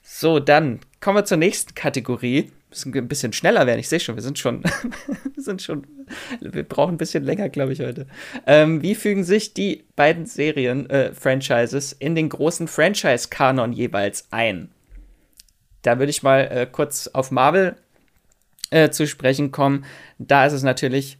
So, 0.02 0.40
dann 0.40 0.80
kommen 1.00 1.18
wir 1.18 1.24
zur 1.24 1.36
nächsten 1.36 1.74
Kategorie 1.74 2.50
müssen 2.74 2.96
ein 2.96 3.08
bisschen 3.08 3.32
schneller 3.32 3.66
werden. 3.66 3.78
Ich 3.78 3.88
sehe 3.88 4.00
schon, 4.00 4.16
wir 4.16 4.22
sind 4.22 4.38
schon, 4.38 4.62
wir 5.34 5.42
sind 5.42 5.62
schon, 5.62 5.86
wir 6.40 6.64
brauchen 6.64 6.94
ein 6.94 6.98
bisschen 6.98 7.24
länger, 7.24 7.48
glaube 7.48 7.72
ich, 7.72 7.80
heute. 7.80 8.06
Ähm, 8.46 8.82
wie 8.82 8.94
fügen 8.94 9.24
sich 9.24 9.54
die 9.54 9.84
beiden 9.96 10.26
Serien-Franchises 10.26 11.92
äh, 11.94 12.04
in 12.04 12.14
den 12.14 12.28
großen 12.28 12.66
Franchise-Kanon 12.66 13.72
jeweils 13.72 14.26
ein? 14.30 14.70
Da 15.82 15.98
würde 15.98 16.10
ich 16.10 16.22
mal 16.22 16.40
äh, 16.50 16.66
kurz 16.70 17.08
auf 17.08 17.30
Marvel 17.30 17.76
äh, 18.74 18.90
zu 18.90 19.06
sprechen 19.06 19.52
kommen. 19.52 19.84
Da 20.18 20.46
ist 20.46 20.52
es 20.52 20.64
natürlich 20.64 21.18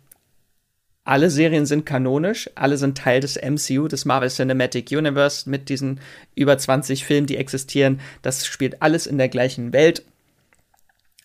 alle 1.04 1.28
Serien 1.28 1.66
sind 1.66 1.84
kanonisch, 1.84 2.48
alle 2.54 2.78
sind 2.78 2.96
Teil 2.96 3.20
des 3.20 3.36
MCU, 3.36 3.88
des 3.88 4.06
Marvel 4.06 4.30
Cinematic 4.30 4.90
Universe, 4.90 5.48
mit 5.48 5.68
diesen 5.68 6.00
über 6.34 6.56
20 6.56 7.04
Filmen, 7.04 7.26
die 7.26 7.36
existieren. 7.36 8.00
Das 8.22 8.46
spielt 8.46 8.80
alles 8.80 9.06
in 9.06 9.18
der 9.18 9.28
gleichen 9.28 9.74
Welt. 9.74 10.02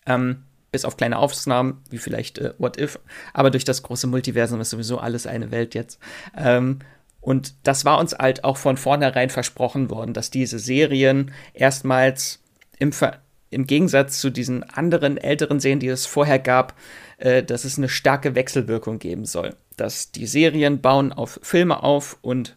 Ähm, 0.06 0.42
bis 0.70 0.84
auf 0.84 0.96
kleine 0.96 1.18
Ausnahmen, 1.18 1.82
wie 1.88 1.98
vielleicht 1.98 2.38
äh, 2.38 2.52
What 2.58 2.78
If. 2.78 3.00
Aber 3.32 3.50
durch 3.50 3.64
das 3.64 3.82
große 3.82 4.06
Multiversum 4.06 4.60
ist 4.60 4.70
sowieso 4.70 4.98
alles 4.98 5.26
eine 5.26 5.50
Welt 5.50 5.74
jetzt. 5.74 5.98
Ähm, 6.36 6.80
und 7.20 7.54
das 7.64 7.84
war 7.84 7.98
uns 7.98 8.12
halt 8.12 8.44
auch 8.44 8.58
von 8.58 8.76
vornherein 8.76 9.30
versprochen 9.30 9.90
worden, 9.90 10.14
dass 10.14 10.30
diese 10.30 10.58
Serien 10.58 11.32
erstmals 11.54 12.40
im, 12.78 12.92
Ver 12.92 13.20
im 13.50 13.66
Gegensatz 13.66 14.20
zu 14.20 14.30
diesen 14.30 14.62
anderen 14.62 15.16
älteren 15.16 15.60
Serien, 15.60 15.80
die 15.80 15.88
es 15.88 16.06
vorher 16.06 16.38
gab, 16.38 16.74
äh, 17.18 17.42
dass 17.42 17.64
es 17.64 17.78
eine 17.78 17.88
starke 17.88 18.34
Wechselwirkung 18.34 18.98
geben 18.98 19.24
soll. 19.24 19.56
Dass 19.76 20.12
die 20.12 20.26
Serien 20.26 20.80
bauen 20.80 21.12
auf 21.12 21.40
Filme 21.42 21.82
auf 21.82 22.18
und 22.22 22.56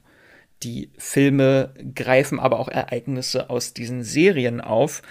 die 0.61 0.91
Filme 0.97 1.73
greifen 1.93 2.39
aber 2.39 2.59
auch 2.59 2.69
Ereignisse 2.69 3.49
aus 3.49 3.73
diesen 3.73 4.03
Serien 4.03 4.61
auf. 4.61 5.01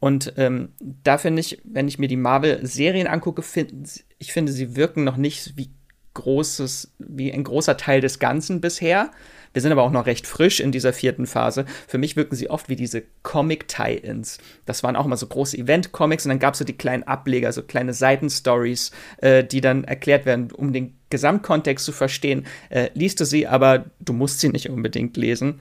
Und 0.00 0.34
ähm, 0.36 0.72
da 0.80 1.18
finde 1.18 1.40
ich, 1.40 1.60
wenn 1.64 1.88
ich 1.88 1.98
mir 1.98 2.08
die 2.08 2.16
Marvel-Serien 2.16 3.06
angucke, 3.06 3.42
find, 3.42 4.04
ich 4.18 4.32
finde, 4.32 4.52
sie 4.52 4.76
wirken 4.76 5.04
noch 5.04 5.16
nicht 5.16 5.56
wie 5.56 5.70
großes, 6.14 6.92
wie 6.98 7.32
ein 7.32 7.44
großer 7.44 7.76
Teil 7.76 8.00
des 8.00 8.18
Ganzen 8.18 8.60
bisher. 8.60 9.10
Wir 9.54 9.62
sind 9.62 9.72
aber 9.72 9.84
auch 9.84 9.92
noch 9.92 10.04
recht 10.04 10.26
frisch 10.26 10.60
in 10.60 10.72
dieser 10.72 10.92
vierten 10.92 11.26
Phase. 11.26 11.64
Für 11.86 11.96
mich 11.96 12.16
wirken 12.16 12.34
sie 12.34 12.50
oft 12.50 12.68
wie 12.68 12.76
diese 12.76 13.04
Comic-Tie-Ins. 13.22 14.38
Das 14.66 14.82
waren 14.82 14.96
auch 14.96 15.06
immer 15.06 15.16
so 15.16 15.28
große 15.28 15.56
Event-Comics 15.56 16.26
und 16.26 16.30
dann 16.30 16.38
gab 16.40 16.54
es 16.54 16.58
so 16.58 16.64
die 16.64 16.76
kleinen 16.76 17.04
Ableger, 17.04 17.52
so 17.52 17.62
kleine 17.62 17.94
Seitenstories, 17.94 18.90
äh, 19.18 19.44
die 19.44 19.60
dann 19.60 19.84
erklärt 19.84 20.26
werden, 20.26 20.50
um 20.50 20.72
den 20.72 20.98
Gesamtkontext 21.08 21.84
zu 21.84 21.92
verstehen. 21.92 22.46
Äh, 22.68 22.90
liest 22.94 23.20
du 23.20 23.24
sie, 23.24 23.46
aber 23.46 23.86
du 24.00 24.12
musst 24.12 24.40
sie 24.40 24.48
nicht 24.48 24.68
unbedingt 24.68 25.16
lesen. 25.16 25.60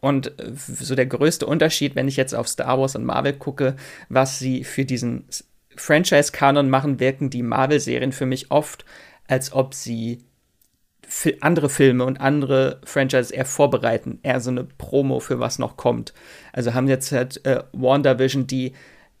Und 0.00 0.38
äh, 0.38 0.52
so 0.54 0.94
der 0.94 1.06
größte 1.06 1.46
Unterschied, 1.46 1.96
wenn 1.96 2.06
ich 2.06 2.16
jetzt 2.16 2.34
auf 2.34 2.48
Star 2.48 2.78
Wars 2.78 2.96
und 2.96 3.04
Marvel 3.04 3.32
gucke, 3.32 3.76
was 4.10 4.38
sie 4.38 4.62
für 4.62 4.84
diesen 4.84 5.24
Franchise-Kanon 5.76 6.68
machen, 6.68 7.00
wirken 7.00 7.30
die 7.30 7.42
Marvel-Serien 7.42 8.12
für 8.12 8.26
mich 8.26 8.50
oft, 8.50 8.84
als 9.26 9.52
ob 9.52 9.72
sie 9.72 10.24
andere 11.40 11.68
Filme 11.68 12.04
und 12.04 12.20
andere 12.20 12.80
Franchises 12.84 13.30
eher 13.30 13.44
vorbereiten, 13.44 14.20
eher 14.22 14.40
so 14.40 14.50
eine 14.50 14.64
Promo 14.64 15.20
für 15.20 15.40
was 15.40 15.58
noch 15.58 15.76
kommt. 15.76 16.14
Also 16.52 16.74
haben 16.74 16.88
jetzt 16.88 17.12
halt 17.12 17.44
äh, 17.44 17.62
WandaVision 17.72 18.46
die 18.46 18.72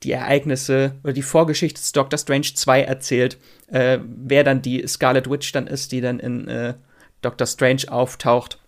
die 0.02 0.12
Ereignisse 0.12 0.94
oder 1.04 1.12
die 1.12 1.22
Vorgeschichte 1.22 1.80
des 1.80 1.92
Doctor 1.92 2.18
Strange 2.18 2.54
2 2.54 2.82
erzählt, 2.82 3.38
äh, 3.66 3.98
wer 4.02 4.44
dann 4.44 4.62
die 4.62 4.86
Scarlet 4.86 5.28
Witch 5.28 5.52
dann 5.52 5.66
ist, 5.66 5.92
die 5.92 6.00
dann 6.00 6.18
in 6.18 6.48
äh, 6.48 6.74
Doctor 7.22 7.46
Strange 7.46 7.82
auftaucht 7.88 8.59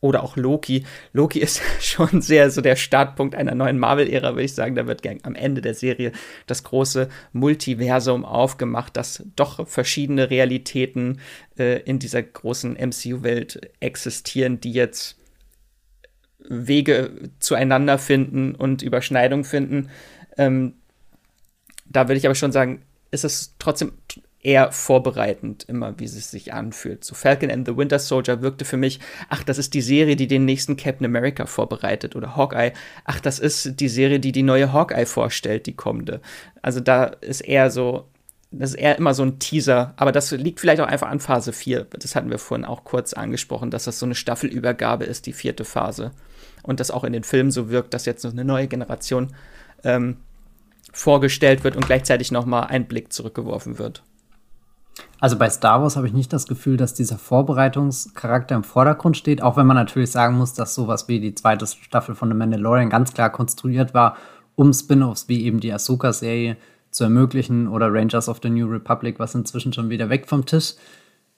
oder 0.00 0.22
auch 0.22 0.36
Loki. 0.36 0.84
Loki 1.12 1.40
ist 1.40 1.60
schon 1.80 2.20
sehr 2.20 2.50
so 2.50 2.60
der 2.60 2.76
Startpunkt 2.76 3.34
einer 3.34 3.54
neuen 3.54 3.78
Marvel-Ära, 3.78 4.30
würde 4.30 4.44
ich 4.44 4.54
sagen. 4.54 4.74
Da 4.74 4.86
wird 4.86 5.02
am 5.24 5.34
Ende 5.34 5.60
der 5.60 5.74
Serie 5.74 6.12
das 6.46 6.62
große 6.64 7.08
Multiversum 7.32 8.24
aufgemacht, 8.24 8.96
dass 8.96 9.24
doch 9.36 9.66
verschiedene 9.68 10.30
Realitäten 10.30 11.20
äh, 11.58 11.80
in 11.82 11.98
dieser 11.98 12.22
großen 12.22 12.74
MCU-Welt 12.74 13.70
existieren, 13.80 14.60
die 14.60 14.72
jetzt 14.72 15.16
Wege 16.48 17.30
zueinander 17.40 17.98
finden 17.98 18.54
und 18.54 18.82
Überschneidung 18.82 19.44
finden. 19.44 19.90
Ähm, 20.36 20.74
da 21.86 22.08
würde 22.08 22.18
ich 22.18 22.26
aber 22.26 22.34
schon 22.34 22.52
sagen, 22.52 22.82
ist 23.10 23.24
es 23.24 23.54
trotzdem 23.58 23.92
eher 24.46 24.70
vorbereitend, 24.70 25.64
immer 25.64 25.98
wie 25.98 26.04
es 26.04 26.30
sich 26.30 26.54
anfühlt. 26.54 27.02
So 27.02 27.16
Falcon 27.16 27.50
and 27.50 27.66
the 27.66 27.76
Winter 27.76 27.98
Soldier 27.98 28.42
wirkte 28.42 28.64
für 28.64 28.76
mich, 28.76 29.00
ach, 29.28 29.42
das 29.42 29.58
ist 29.58 29.74
die 29.74 29.80
Serie, 29.80 30.14
die 30.14 30.28
den 30.28 30.44
nächsten 30.44 30.76
Captain 30.76 31.04
America 31.04 31.46
vorbereitet. 31.46 32.14
Oder 32.14 32.36
Hawkeye, 32.36 32.72
ach, 33.04 33.18
das 33.18 33.40
ist 33.40 33.80
die 33.80 33.88
Serie, 33.88 34.20
die 34.20 34.30
die 34.30 34.44
neue 34.44 34.72
Hawkeye 34.72 35.04
vorstellt, 35.04 35.66
die 35.66 35.74
kommende. 35.74 36.20
Also 36.62 36.78
da 36.78 37.06
ist 37.06 37.40
eher 37.40 37.72
so, 37.72 38.06
das 38.52 38.70
ist 38.70 38.76
eher 38.76 38.96
immer 38.96 39.14
so 39.14 39.24
ein 39.24 39.40
Teaser, 39.40 39.94
aber 39.96 40.12
das 40.12 40.30
liegt 40.30 40.60
vielleicht 40.60 40.80
auch 40.80 40.86
einfach 40.86 41.08
an 41.08 41.18
Phase 41.18 41.52
4. 41.52 41.88
Das 41.98 42.14
hatten 42.14 42.30
wir 42.30 42.38
vorhin 42.38 42.64
auch 42.64 42.84
kurz 42.84 43.14
angesprochen, 43.14 43.72
dass 43.72 43.84
das 43.84 43.98
so 43.98 44.06
eine 44.06 44.14
Staffelübergabe 44.14 45.06
ist, 45.06 45.26
die 45.26 45.32
vierte 45.32 45.64
Phase. 45.64 46.12
Und 46.62 46.78
das 46.78 46.92
auch 46.92 47.02
in 47.02 47.12
den 47.12 47.24
Filmen 47.24 47.50
so 47.50 47.68
wirkt, 47.68 47.94
dass 47.94 48.06
jetzt 48.06 48.22
noch 48.22 48.30
eine 48.30 48.44
neue 48.44 48.68
Generation 48.68 49.34
ähm, 49.82 50.18
vorgestellt 50.92 51.64
wird 51.64 51.74
und 51.74 51.86
gleichzeitig 51.86 52.30
nochmal 52.30 52.68
ein 52.68 52.86
Blick 52.86 53.12
zurückgeworfen 53.12 53.80
wird. 53.80 54.04
Also 55.20 55.36
bei 55.36 55.48
Star 55.50 55.82
Wars 55.82 55.96
habe 55.96 56.06
ich 56.06 56.12
nicht 56.12 56.32
das 56.32 56.46
Gefühl, 56.46 56.76
dass 56.76 56.94
dieser 56.94 57.18
Vorbereitungscharakter 57.18 58.54
im 58.54 58.64
Vordergrund 58.64 59.16
steht, 59.16 59.42
auch 59.42 59.56
wenn 59.56 59.66
man 59.66 59.76
natürlich 59.76 60.10
sagen 60.10 60.36
muss, 60.36 60.54
dass 60.54 60.74
sowas 60.74 61.08
wie 61.08 61.20
die 61.20 61.34
zweite 61.34 61.66
Staffel 61.66 62.14
von 62.14 62.28
The 62.28 62.36
Mandalorian 62.36 62.90
ganz 62.90 63.12
klar 63.12 63.30
konstruiert 63.30 63.94
war, 63.94 64.16
um 64.54 64.72
Spin-offs 64.72 65.28
wie 65.28 65.44
eben 65.44 65.60
die 65.60 65.72
Ahsoka-Serie 65.72 66.56
zu 66.90 67.04
ermöglichen 67.04 67.68
oder 67.68 67.92
Rangers 67.92 68.28
of 68.28 68.40
the 68.42 68.50
New 68.50 68.66
Republic, 68.66 69.18
was 69.18 69.34
inzwischen 69.34 69.72
schon 69.72 69.90
wieder 69.90 70.08
weg 70.08 70.26
vom 70.28 70.46
Tisch 70.46 70.74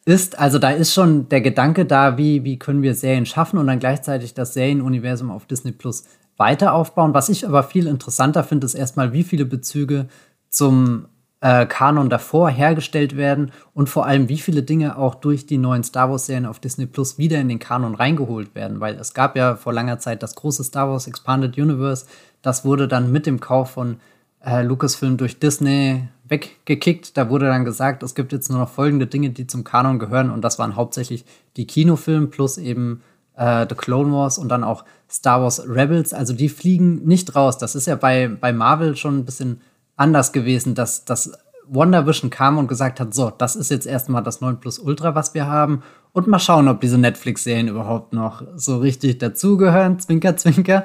ist. 0.04 0.38
Also 0.38 0.58
da 0.58 0.70
ist 0.70 0.94
schon 0.94 1.28
der 1.28 1.40
Gedanke 1.40 1.84
da, 1.84 2.16
wie, 2.16 2.44
wie 2.44 2.58
können 2.58 2.82
wir 2.82 2.94
Serien 2.94 3.26
schaffen 3.26 3.58
und 3.58 3.66
dann 3.66 3.78
gleichzeitig 3.78 4.34
das 4.34 4.54
Serienuniversum 4.54 5.30
auf 5.30 5.46
Disney 5.46 5.72
Plus 5.72 6.04
weiter 6.36 6.72
aufbauen. 6.72 7.14
Was 7.14 7.28
ich 7.28 7.46
aber 7.46 7.62
viel 7.62 7.86
interessanter 7.86 8.44
finde, 8.44 8.66
ist 8.66 8.74
erstmal, 8.74 9.12
wie 9.12 9.24
viele 9.24 9.44
Bezüge 9.44 10.06
zum 10.48 11.06
äh, 11.40 11.66
Kanon 11.66 12.10
davor 12.10 12.50
hergestellt 12.50 13.16
werden 13.16 13.52
und 13.74 13.88
vor 13.88 14.06
allem, 14.06 14.28
wie 14.28 14.38
viele 14.38 14.62
Dinge 14.62 14.98
auch 14.98 15.14
durch 15.14 15.46
die 15.46 15.58
neuen 15.58 15.84
Star 15.84 16.10
Wars-Serien 16.10 16.46
auf 16.46 16.58
Disney 16.58 16.86
Plus 16.86 17.18
wieder 17.18 17.40
in 17.40 17.48
den 17.48 17.60
Kanon 17.60 17.94
reingeholt 17.94 18.54
werden. 18.54 18.80
Weil 18.80 18.96
es 18.96 19.14
gab 19.14 19.36
ja 19.36 19.56
vor 19.56 19.72
langer 19.72 19.98
Zeit 19.98 20.22
das 20.22 20.34
große 20.34 20.64
Star 20.64 20.88
Wars 20.88 21.06
Expanded 21.06 21.56
Universe. 21.56 22.06
Das 22.42 22.64
wurde 22.64 22.88
dann 22.88 23.12
mit 23.12 23.26
dem 23.26 23.40
Kauf 23.40 23.70
von 23.70 24.00
äh, 24.44 24.62
Lucasfilm 24.62 25.16
durch 25.16 25.38
Disney 25.38 26.08
weggekickt. 26.28 27.16
Da 27.16 27.30
wurde 27.30 27.46
dann 27.46 27.64
gesagt, 27.64 28.02
es 28.02 28.14
gibt 28.14 28.32
jetzt 28.32 28.50
nur 28.50 28.58
noch 28.58 28.68
folgende 28.68 29.06
Dinge, 29.06 29.30
die 29.30 29.46
zum 29.46 29.64
Kanon 29.64 29.98
gehören. 29.98 30.30
Und 30.30 30.42
das 30.42 30.58
waren 30.58 30.74
hauptsächlich 30.76 31.24
die 31.56 31.66
Kinofilme 31.66 32.26
plus 32.26 32.58
eben 32.58 33.02
äh, 33.36 33.64
The 33.68 33.76
Clone 33.76 34.12
Wars 34.12 34.38
und 34.38 34.48
dann 34.48 34.64
auch 34.64 34.84
Star 35.08 35.40
Wars 35.40 35.62
Rebels. 35.68 36.12
Also 36.12 36.34
die 36.34 36.48
fliegen 36.48 37.04
nicht 37.04 37.36
raus. 37.36 37.58
Das 37.58 37.76
ist 37.76 37.86
ja 37.86 37.94
bei, 37.94 38.28
bei 38.28 38.52
Marvel 38.52 38.96
schon 38.96 39.18
ein 39.18 39.24
bisschen 39.24 39.60
anders 39.98 40.32
gewesen, 40.32 40.74
dass, 40.74 41.04
dass 41.04 41.32
WandaVision 41.68 42.30
kam 42.30 42.58
und 42.58 42.66
gesagt 42.66 43.00
hat, 43.00 43.12
so, 43.12 43.30
das 43.30 43.56
ist 43.56 43.70
jetzt 43.70 43.86
erstmal 43.86 44.22
das 44.22 44.40
9 44.40 44.58
Plus 44.60 44.78
Ultra, 44.78 45.14
was 45.14 45.34
wir 45.34 45.46
haben. 45.46 45.82
Und 46.12 46.26
mal 46.26 46.38
schauen, 46.38 46.68
ob 46.68 46.80
diese 46.80 46.98
Netflix-Serien 46.98 47.68
überhaupt 47.68 48.12
noch 48.12 48.42
so 48.56 48.78
richtig 48.78 49.18
dazugehören. 49.18 49.98
Zwinker, 49.98 50.36
zwinker. 50.36 50.84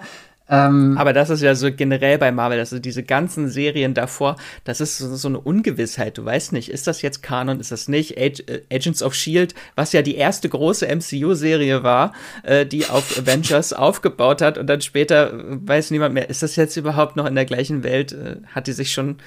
Ähm, 0.49 0.97
Aber 0.97 1.13
das 1.13 1.29
ist 1.29 1.41
ja 1.41 1.55
so 1.55 1.71
generell 1.71 2.17
bei 2.17 2.31
Marvel, 2.31 2.59
also 2.59 2.77
diese 2.79 3.03
ganzen 3.03 3.47
Serien 3.49 3.93
davor, 3.93 4.35
das 4.65 4.81
ist 4.81 4.97
so, 4.97 5.15
so 5.15 5.29
eine 5.29 5.39
Ungewissheit. 5.39 6.17
Du 6.17 6.25
weißt 6.25 6.51
nicht, 6.51 6.69
ist 6.69 6.85
das 6.85 7.01
jetzt 7.01 7.23
Kanon, 7.23 7.61
ist 7.61 7.71
das 7.71 7.87
nicht? 7.87 8.17
Ag 8.17 8.39
äh, 8.49 8.61
Agents 8.71 9.01
of 9.01 9.15
Shield, 9.15 9.55
was 9.75 9.93
ja 9.93 10.01
die 10.01 10.15
erste 10.15 10.49
große 10.49 10.85
MCU-Serie 10.85 11.83
war, 11.83 12.13
äh, 12.43 12.65
die 12.65 12.87
auf 12.87 13.17
Avengers 13.17 13.71
aufgebaut 13.71 14.41
hat 14.41 14.57
und 14.57 14.67
dann 14.67 14.81
später 14.81 15.33
äh, 15.33 15.57
weiß 15.61 15.91
niemand 15.91 16.13
mehr, 16.13 16.29
ist 16.29 16.43
das 16.43 16.57
jetzt 16.57 16.75
überhaupt 16.75 17.15
noch 17.15 17.25
in 17.25 17.35
der 17.35 17.45
gleichen 17.45 17.83
Welt? 17.83 18.11
Äh, 18.11 18.37
hat 18.53 18.67
die 18.67 18.73
sich 18.73 18.91
schon 18.91 19.17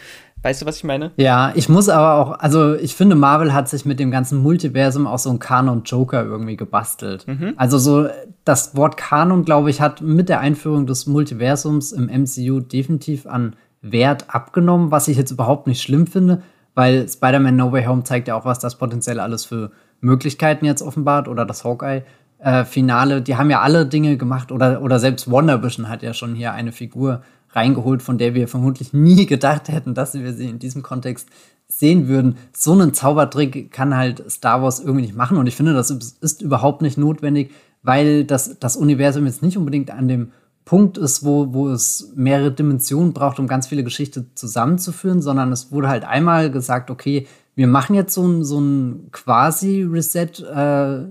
Weißt 0.43 0.62
du, 0.62 0.66
was 0.66 0.76
ich 0.76 0.84
meine? 0.84 1.11
Ja, 1.16 1.53
ich 1.55 1.68
muss 1.68 1.89
aber 1.89 2.14
auch, 2.14 2.39
also 2.39 2.74
ich 2.74 2.95
finde, 2.95 3.16
Marvel 3.16 3.53
hat 3.53 3.68
sich 3.68 3.84
mit 3.84 3.99
dem 3.99 4.11
ganzen 4.11 4.39
Multiversum 4.39 5.07
auch 5.07 5.18
so 5.18 5.30
ein 5.30 5.39
Kanon-Joker 5.39 6.24
irgendwie 6.24 6.57
gebastelt. 6.57 7.26
Mhm. 7.26 7.55
Also 7.57 7.78
so, 7.78 8.09
das 8.45 8.76
Wort 8.76 8.97
Kanon, 8.97 9.45
glaube 9.45 9.70
ich, 9.70 9.80
hat 9.80 10.03
mit 10.03 10.28
der 10.28 10.41
Einführung 10.41 10.87
des 10.87 11.07
Multiversums 11.07 11.91
im 11.93 12.07
MCU 12.07 12.61
definitiv 12.61 13.26
an 13.26 13.57
Wert 13.82 14.26
abgenommen, 14.28 14.91
was 14.91 15.09
ich 15.09 15.16
jetzt 15.16 15.30
überhaupt 15.30 15.66
nicht 15.66 15.82
schlimm 15.82 16.07
finde, 16.07 16.43
weil 16.74 17.09
Spider-Man 17.09 17.57
No 17.57 17.72
Way 17.72 17.87
Home 17.87 18.05
zeigt 18.05 18.28
ja 18.28 18.37
auch, 18.37 18.45
was 18.45 18.59
das 18.59 18.76
potenziell 18.76 19.20
alles 19.20 19.45
für 19.45 19.72
Möglichkeiten 20.01 20.64
jetzt 20.64 20.82
offenbart 20.82 21.28
oder 21.28 21.45
das 21.45 21.64
Hawkeye-Finale. 21.64 23.16
Äh, 23.16 23.22
die 23.22 23.37
haben 23.37 23.51
ja 23.51 23.62
alle 23.62 23.87
Dinge 23.87 24.16
gemacht 24.16 24.53
oder, 24.53 24.82
oder 24.82 24.99
selbst 24.99 25.30
WandaVision 25.30 25.89
hat 25.89 26.03
ja 26.03 26.14
schon 26.14 26.34
hier 26.34 26.53
eine 26.53 26.72
Figur 26.72 27.22
reingeholt, 27.57 28.03
von 28.03 28.19
der 28.19 28.35
wir 28.35 28.47
vermutlich 28.47 28.93
nie 28.93 29.27
gedacht 29.27 29.69
hätten, 29.69 29.95
dass 29.95 30.15
wir 30.15 30.33
sie 30.35 30.49
in 30.49 30.59
diesem 30.59 30.83
Kontext 30.83 31.29
sehen 31.69 32.07
würden. 32.07 32.37
So 32.57 32.73
einen 32.73 32.95
Zaubertrick 32.95 33.73
kann 33.73 33.97
halt 33.97 34.31
Star 34.31 34.63
Wars 34.63 34.79
irgendwie 34.79 35.03
nicht 35.03 35.17
machen 35.17 35.39
und 35.39 35.47
ich 35.47 35.57
finde, 35.57 35.73
das 35.73 35.91
ist 35.91 36.43
überhaupt 36.43 36.83
nicht 36.83 36.99
notwendig, 36.99 37.51
weil 37.83 38.25
das, 38.25 38.59
das 38.61 38.77
Universum 38.77 39.27
jetzt 39.27 39.43
nicht 39.43 39.57
unbedingt 39.57 39.91
an 39.91 40.07
dem 40.07 40.33
Punkt 40.65 40.99
ist, 40.99 41.25
wo, 41.25 41.55
wo 41.55 41.69
es 41.69 42.13
mehrere 42.17 42.51
Dimensionen 42.51 43.13
braucht, 43.13 43.39
um 43.39 43.47
ganz 43.47 43.69
viele 43.69 43.85
Geschichten 43.85 44.31
zusammenzuführen, 44.35 45.23
sondern 45.23 45.53
es 45.53 45.71
wurde 45.71 45.89
halt 45.89 46.05
einmal 46.05 46.51
gesagt, 46.51 46.91
okay, 46.91 47.27
wir 47.55 47.69
machen 47.69 47.95
jetzt 47.95 48.15
so 48.15 48.27
ein, 48.27 48.45
so 48.45 48.61
ein 48.61 49.09
quasi-Reset, 49.13 50.43
äh, 50.43 51.07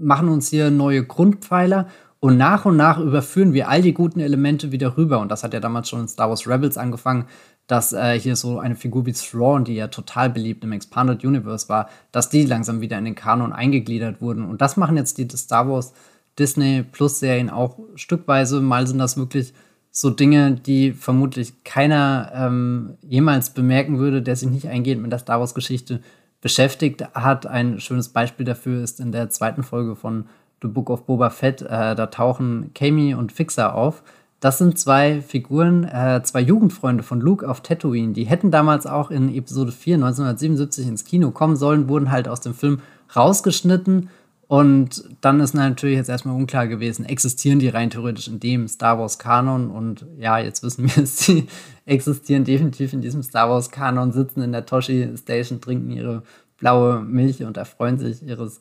machen 0.00 0.28
uns 0.28 0.48
hier 0.48 0.70
neue 0.70 1.04
Grundpfeiler 1.04 1.88
und 2.24 2.36
nach 2.36 2.64
und 2.66 2.76
nach 2.76 3.00
überführen 3.00 3.52
wir 3.52 3.68
all 3.68 3.82
die 3.82 3.94
guten 3.94 4.20
Elemente 4.20 4.70
wieder 4.70 4.96
rüber. 4.96 5.18
Und 5.18 5.28
das 5.28 5.42
hat 5.42 5.54
ja 5.54 5.58
damals 5.58 5.88
schon 5.88 6.02
in 6.02 6.08
Star 6.08 6.28
Wars 6.28 6.46
Rebels 6.46 6.78
angefangen, 6.78 7.24
dass 7.66 7.92
äh, 7.92 8.16
hier 8.16 8.36
so 8.36 8.60
eine 8.60 8.76
Figur 8.76 9.06
wie 9.06 9.12
Thrawn, 9.12 9.64
die 9.64 9.74
ja 9.74 9.88
total 9.88 10.30
beliebt 10.30 10.62
im 10.62 10.70
Expanded 10.70 11.24
Universe 11.24 11.68
war, 11.68 11.88
dass 12.12 12.30
die 12.30 12.44
langsam 12.44 12.80
wieder 12.80 12.96
in 12.96 13.06
den 13.06 13.16
Kanon 13.16 13.52
eingegliedert 13.52 14.20
wurden. 14.20 14.44
Und 14.44 14.60
das 14.60 14.76
machen 14.76 14.96
jetzt 14.96 15.18
die 15.18 15.28
Star 15.36 15.68
Wars 15.68 15.94
Disney 16.38 16.84
Plus 16.84 17.18
Serien 17.18 17.50
auch 17.50 17.80
stückweise. 17.96 18.60
Mal 18.60 18.86
sind 18.86 18.98
das 18.98 19.16
wirklich 19.16 19.52
so 19.90 20.08
Dinge, 20.10 20.52
die 20.52 20.92
vermutlich 20.92 21.64
keiner 21.64 22.30
ähm, 22.36 22.98
jemals 23.02 23.50
bemerken 23.50 23.98
würde, 23.98 24.22
der 24.22 24.36
sich 24.36 24.48
nicht 24.48 24.68
eingehend 24.68 25.02
mit 25.02 25.10
der 25.10 25.18
Star 25.18 25.40
Wars 25.40 25.54
Geschichte 25.54 26.00
beschäftigt 26.40 27.04
hat. 27.14 27.46
Ein 27.46 27.80
schönes 27.80 28.10
Beispiel 28.10 28.46
dafür 28.46 28.84
ist 28.84 29.00
in 29.00 29.10
der 29.10 29.28
zweiten 29.30 29.64
Folge 29.64 29.96
von 29.96 30.26
The 30.62 30.68
Book 30.68 30.88
of 30.90 31.04
Boba 31.04 31.30
Fett, 31.30 31.62
äh, 31.62 31.94
da 31.94 32.06
tauchen 32.06 32.70
Kami 32.74 33.14
und 33.14 33.32
Fixer 33.32 33.74
auf. 33.74 34.02
Das 34.40 34.58
sind 34.58 34.76
zwei 34.76 35.20
Figuren, 35.20 35.84
äh, 35.84 36.20
zwei 36.24 36.40
Jugendfreunde 36.40 37.04
von 37.04 37.20
Luke 37.20 37.48
auf 37.48 37.60
Tatooine. 37.60 38.12
Die 38.12 38.24
hätten 38.24 38.50
damals 38.50 38.86
auch 38.86 39.10
in 39.10 39.32
Episode 39.32 39.70
4 39.70 39.96
1977 39.96 40.88
ins 40.88 41.04
Kino 41.04 41.30
kommen 41.30 41.54
sollen, 41.54 41.88
wurden 41.88 42.10
halt 42.10 42.26
aus 42.26 42.40
dem 42.40 42.52
Film 42.52 42.80
rausgeschnitten. 43.14 44.08
Und 44.48 45.04
dann 45.20 45.40
ist 45.40 45.54
natürlich 45.54 45.96
jetzt 45.96 46.10
erstmal 46.10 46.34
unklar 46.34 46.66
gewesen, 46.66 47.06
existieren 47.06 47.58
die 47.58 47.68
rein 47.68 47.88
theoretisch 47.88 48.28
in 48.28 48.40
dem 48.40 48.68
Star 48.68 48.98
Wars 48.98 49.18
Kanon? 49.18 49.70
Und 49.70 50.04
ja, 50.18 50.38
jetzt 50.38 50.62
wissen 50.62 50.84
wir 50.84 51.02
es, 51.04 51.18
sie 51.18 51.46
existieren 51.86 52.44
definitiv 52.44 52.92
in 52.92 53.00
diesem 53.00 53.22
Star 53.22 53.48
Wars 53.48 53.70
Kanon, 53.70 54.12
sitzen 54.12 54.42
in 54.42 54.52
der 54.52 54.66
Toshi 54.66 55.08
Station, 55.16 55.60
trinken 55.60 55.92
ihre 55.92 56.22
blaue 56.58 57.00
Milch 57.00 57.44
und 57.44 57.56
erfreuen 57.56 57.98
sich 57.98 58.22
ihres 58.26 58.60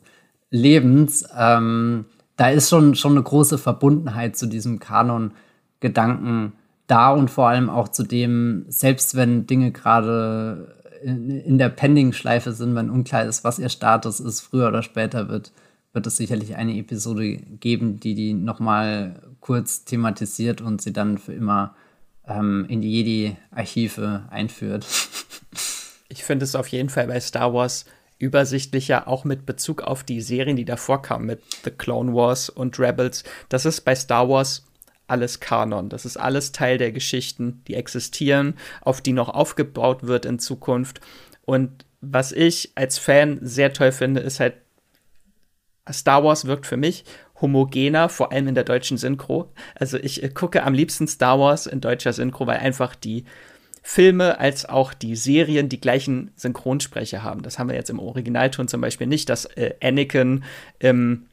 Lebens, 0.52 1.26
ähm, 1.36 2.06
da 2.36 2.50
ist 2.50 2.70
schon, 2.70 2.96
schon 2.96 3.14
eine 3.14 3.24
große 3.24 3.58
Verbundenheit 3.58 4.36
zu 4.36 4.46
diesem 4.46 4.80
Kanon-Gedanken 4.80 6.54
da 6.88 7.12
und 7.12 7.30
vor 7.30 7.48
allem 7.48 7.70
auch 7.70 7.88
zu 7.88 8.04
dem, 8.04 8.66
selbst 8.68 9.16
wenn 9.16 9.48
Dinge 9.48 9.72
gerade 9.72 10.76
in, 11.02 11.30
in, 11.30 11.58
der 11.58 11.70
Pending-Schleife 11.70 12.52
sind, 12.52 12.76
wenn 12.76 12.90
unklar 12.90 13.26
ist, 13.26 13.44
was 13.44 13.60
ihr 13.60 13.70
Status 13.70 14.20
ist, 14.20 14.42
früher 14.42 14.68
oder 14.68 14.84
später 14.84 15.30
wird, 15.30 15.52
wird 15.94 16.08
es 16.08 16.18
sicherlich 16.18 16.56
eine 16.56 16.78
Episode 16.78 17.38
geben, 17.38 18.00
die 18.00 18.14
die 18.14 18.34
nochmal 18.34 19.22
kurz 19.40 19.86
thematisiert 19.86 20.62
und 20.62 20.82
sie 20.82 20.94
dann 20.94 21.18
für 21.18 21.34
immer 21.34 21.76
ähm, 22.28 22.66
in 22.68 22.82
die 22.82 22.92
Jedi-Archive 22.92 24.24
einführt. 24.30 24.86
Ich 26.14 26.26
finde 26.26 26.44
es 26.44 26.56
auf 26.56 26.68
jeden 26.68 26.90
Fall 26.90 27.08
bei 27.08 27.22
Star 27.22 27.54
Wars 27.54 27.86
übersichtlicher, 28.22 29.08
auch 29.08 29.24
mit 29.24 29.46
Bezug 29.46 29.82
auf 29.82 30.04
die 30.04 30.22
Serien, 30.22 30.56
die 30.56 30.66
davor 30.66 31.02
kamen, 31.02 31.26
mit 31.26 31.42
The 31.64 31.72
Clone 31.72 32.14
Wars 32.14 32.50
und 32.50 32.80
Rebels. 32.80 33.24
Das 33.50 33.66
ist 33.66 33.82
bei 33.82 33.96
Star 33.96 34.30
Wars 34.30 34.66
alles 35.08 35.40
Kanon. 35.40 35.90
Das 35.90 36.06
ist 36.06 36.18
alles 36.18 36.52
Teil 36.52 36.78
der 36.78 36.92
Geschichten, 36.92 37.62
die 37.68 37.76
existieren, 37.76 38.56
auf 38.82 39.02
die 39.02 39.14
noch 39.14 39.30
aufgebaut 39.30 40.04
wird 40.04 40.26
in 40.26 40.40
Zukunft. 40.40 41.02
Und 41.44 41.86
was 42.00 42.32
ich 42.32 42.72
als 42.76 42.98
Fan 42.98 43.40
sehr 43.42 43.74
toll 43.74 43.92
finde, 43.92 44.22
ist 44.22 44.40
halt, 44.40 44.56
Star 45.92 46.24
Wars 46.24 46.46
wirkt 46.46 46.66
für 46.66 46.78
mich 46.78 47.04
homogener, 47.42 48.08
vor 48.08 48.32
allem 48.32 48.48
in 48.48 48.56
der 48.56 48.64
deutschen 48.64 48.98
Synchro. 48.98 49.52
Also 49.76 49.98
ich 49.98 50.24
äh, 50.24 50.30
gucke 50.30 50.64
am 50.64 50.74
liebsten 50.74 51.08
Star 51.08 51.40
Wars 51.40 51.66
in 51.66 51.82
deutscher 51.82 52.14
Synchro, 52.14 52.48
weil 52.48 52.60
einfach 52.60 52.96
die 52.96 53.26
Filme 53.82 54.40
als 54.40 54.68
auch 54.68 54.94
die 54.94 55.16
Serien 55.16 55.68
die 55.68 55.82
gleichen 55.82 56.32
Synchronsprecher 56.36 57.24
haben. 57.24 57.42
Das 57.42 57.58
haben 57.58 57.70
wir 57.70 57.76
jetzt 57.76 57.90
im 57.90 58.00
Originalton 58.00 58.68
zum 58.68 58.82
Beispiel 58.82 59.08
nicht, 59.08 59.28
dass 59.30 59.46
äh, 59.46 59.74
Anakin 59.82 60.44
im, 60.80 61.26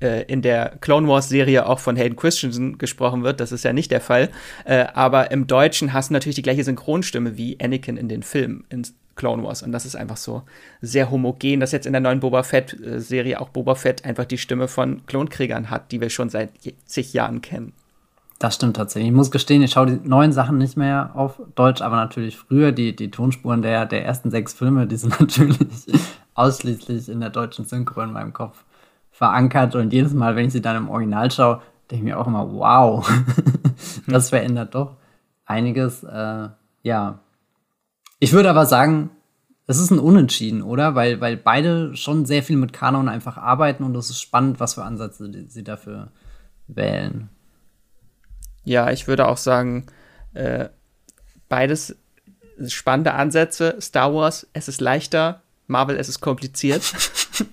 äh, 0.00 0.24
in 0.24 0.42
der 0.42 0.76
Clone 0.80 1.06
Wars 1.06 1.28
Serie 1.28 1.66
auch 1.66 1.78
von 1.78 1.96
Hayden 1.96 2.16
Christensen 2.16 2.78
gesprochen 2.78 3.22
wird. 3.22 3.38
Das 3.38 3.52
ist 3.52 3.64
ja 3.64 3.72
nicht 3.72 3.92
der 3.92 4.00
Fall. 4.00 4.30
Äh, 4.64 4.86
aber 4.94 5.30
im 5.30 5.46
Deutschen 5.46 5.92
hast 5.92 6.10
du 6.10 6.14
natürlich 6.14 6.36
die 6.36 6.42
gleiche 6.42 6.64
Synchronstimme 6.64 7.36
wie 7.36 7.58
Anakin 7.60 7.96
in 7.96 8.08
den 8.08 8.24
Filmen 8.24 8.64
in 8.68 8.84
Clone 9.14 9.44
Wars. 9.44 9.62
Und 9.62 9.70
das 9.70 9.86
ist 9.86 9.94
einfach 9.94 10.16
so 10.16 10.42
sehr 10.80 11.10
homogen, 11.10 11.60
dass 11.60 11.70
jetzt 11.70 11.86
in 11.86 11.92
der 11.92 12.00
neuen 12.00 12.18
Boba 12.18 12.42
Fett-Serie 12.42 13.40
auch 13.40 13.50
Boba 13.50 13.76
Fett 13.76 14.04
einfach 14.04 14.24
die 14.24 14.38
Stimme 14.38 14.66
von 14.66 15.06
Klonkriegern 15.06 15.70
hat, 15.70 15.92
die 15.92 16.00
wir 16.00 16.10
schon 16.10 16.30
seit 16.30 16.50
zig 16.84 17.12
Jahren 17.12 17.40
kennen. 17.40 17.74
Das 18.38 18.56
stimmt 18.56 18.76
tatsächlich. 18.76 19.10
Ich 19.10 19.16
muss 19.16 19.30
gestehen, 19.30 19.62
ich 19.62 19.70
schaue 19.70 19.86
die 19.86 20.08
neuen 20.08 20.32
Sachen 20.32 20.58
nicht 20.58 20.76
mehr 20.76 21.12
auf 21.14 21.40
Deutsch, 21.54 21.82
aber 21.82 21.96
natürlich 21.96 22.36
früher 22.36 22.72
die, 22.72 22.94
die 22.94 23.10
Tonspuren 23.10 23.62
der, 23.62 23.86
der 23.86 24.04
ersten 24.04 24.30
sechs 24.30 24.52
Filme, 24.52 24.86
die 24.86 24.96
sind 24.96 25.18
natürlich 25.20 25.58
ausschließlich 26.34 27.08
in 27.08 27.20
der 27.20 27.30
deutschen 27.30 27.64
Synchro 27.64 28.02
in 28.02 28.12
meinem 28.12 28.32
Kopf 28.32 28.64
verankert. 29.12 29.76
Und 29.76 29.92
jedes 29.92 30.12
Mal, 30.12 30.36
wenn 30.36 30.46
ich 30.46 30.52
sie 30.52 30.62
dann 30.62 30.76
im 30.76 30.90
Original 30.90 31.30
schaue, 31.30 31.62
denke 31.90 32.04
ich 32.04 32.12
mir 32.12 32.18
auch 32.18 32.26
immer, 32.26 32.52
wow, 32.52 33.08
das 34.06 34.30
verändert 34.30 34.74
doch 34.74 34.96
einiges. 35.46 36.02
Äh, 36.02 36.48
ja. 36.82 37.20
Ich 38.18 38.32
würde 38.32 38.50
aber 38.50 38.66
sagen, 38.66 39.10
es 39.66 39.78
ist 39.78 39.90
ein 39.90 39.98
Unentschieden, 39.98 40.62
oder? 40.62 40.94
Weil, 40.94 41.20
weil 41.20 41.36
beide 41.36 41.96
schon 41.96 42.26
sehr 42.26 42.42
viel 42.42 42.56
mit 42.56 42.72
Kanon 42.72 43.08
einfach 43.08 43.38
arbeiten 43.38 43.84
und 43.84 43.94
es 43.96 44.10
ist 44.10 44.20
spannend, 44.20 44.60
was 44.60 44.74
für 44.74 44.84
Ansätze 44.84 45.30
sie 45.48 45.64
dafür 45.64 46.08
wählen. 46.66 47.30
Ja, 48.64 48.90
ich 48.90 49.06
würde 49.06 49.28
auch 49.28 49.36
sagen, 49.36 49.86
äh, 50.32 50.68
beides 51.48 51.96
spannende 52.66 53.14
Ansätze. 53.14 53.76
Star 53.80 54.14
Wars, 54.14 54.46
es 54.52 54.68
ist 54.68 54.80
leichter, 54.80 55.42
Marvel, 55.66 55.96
es 55.96 56.08
ist 56.08 56.20
kompliziert. 56.20 56.82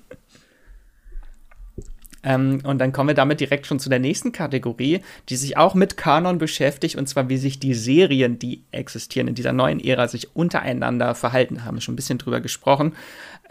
ähm, 2.24 2.62
und 2.64 2.80
dann 2.80 2.92
kommen 2.92 3.10
wir 3.10 3.16
damit 3.16 3.40
direkt 3.40 3.68
schon 3.68 3.80
zu 3.80 3.90
der 3.90 4.00
nächsten 4.00 4.32
Kategorie, 4.32 5.02
die 5.30 5.36
sich 5.36 5.58
auch 5.58 5.76
mit 5.76 5.98
Kanon 5.98 6.38
beschäftigt, 6.38 6.96
und 6.96 7.08
zwar 7.08 7.30
wie 7.30 7.38
sich 7.38 7.60
die 7.60 7.74
Serien, 7.74 8.40
die 8.40 8.64
existieren 8.72 9.28
in 9.28 9.36
dieser 9.36 9.54
neuen 9.54 9.80
Ära, 9.80 10.08
sich 10.08 10.36
untereinander 10.36 11.16
verhalten 11.16 11.66
haben. 11.66 11.82
Schon 11.82 11.94
ein 11.94 11.98
bisschen 11.98 12.18
drüber 12.18 12.42
gesprochen. 12.42 12.96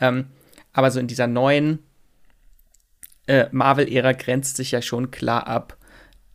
Ähm, 0.00 0.26
aber 0.72 0.90
so 0.90 1.00
in 1.00 1.08
dieser 1.08 1.26
neuen 1.26 1.80
äh, 3.26 3.46
Marvel-Ära 3.50 4.12
grenzt 4.12 4.56
sich 4.56 4.70
ja 4.70 4.82
schon 4.82 5.10
klar 5.10 5.46
ab 5.46 5.76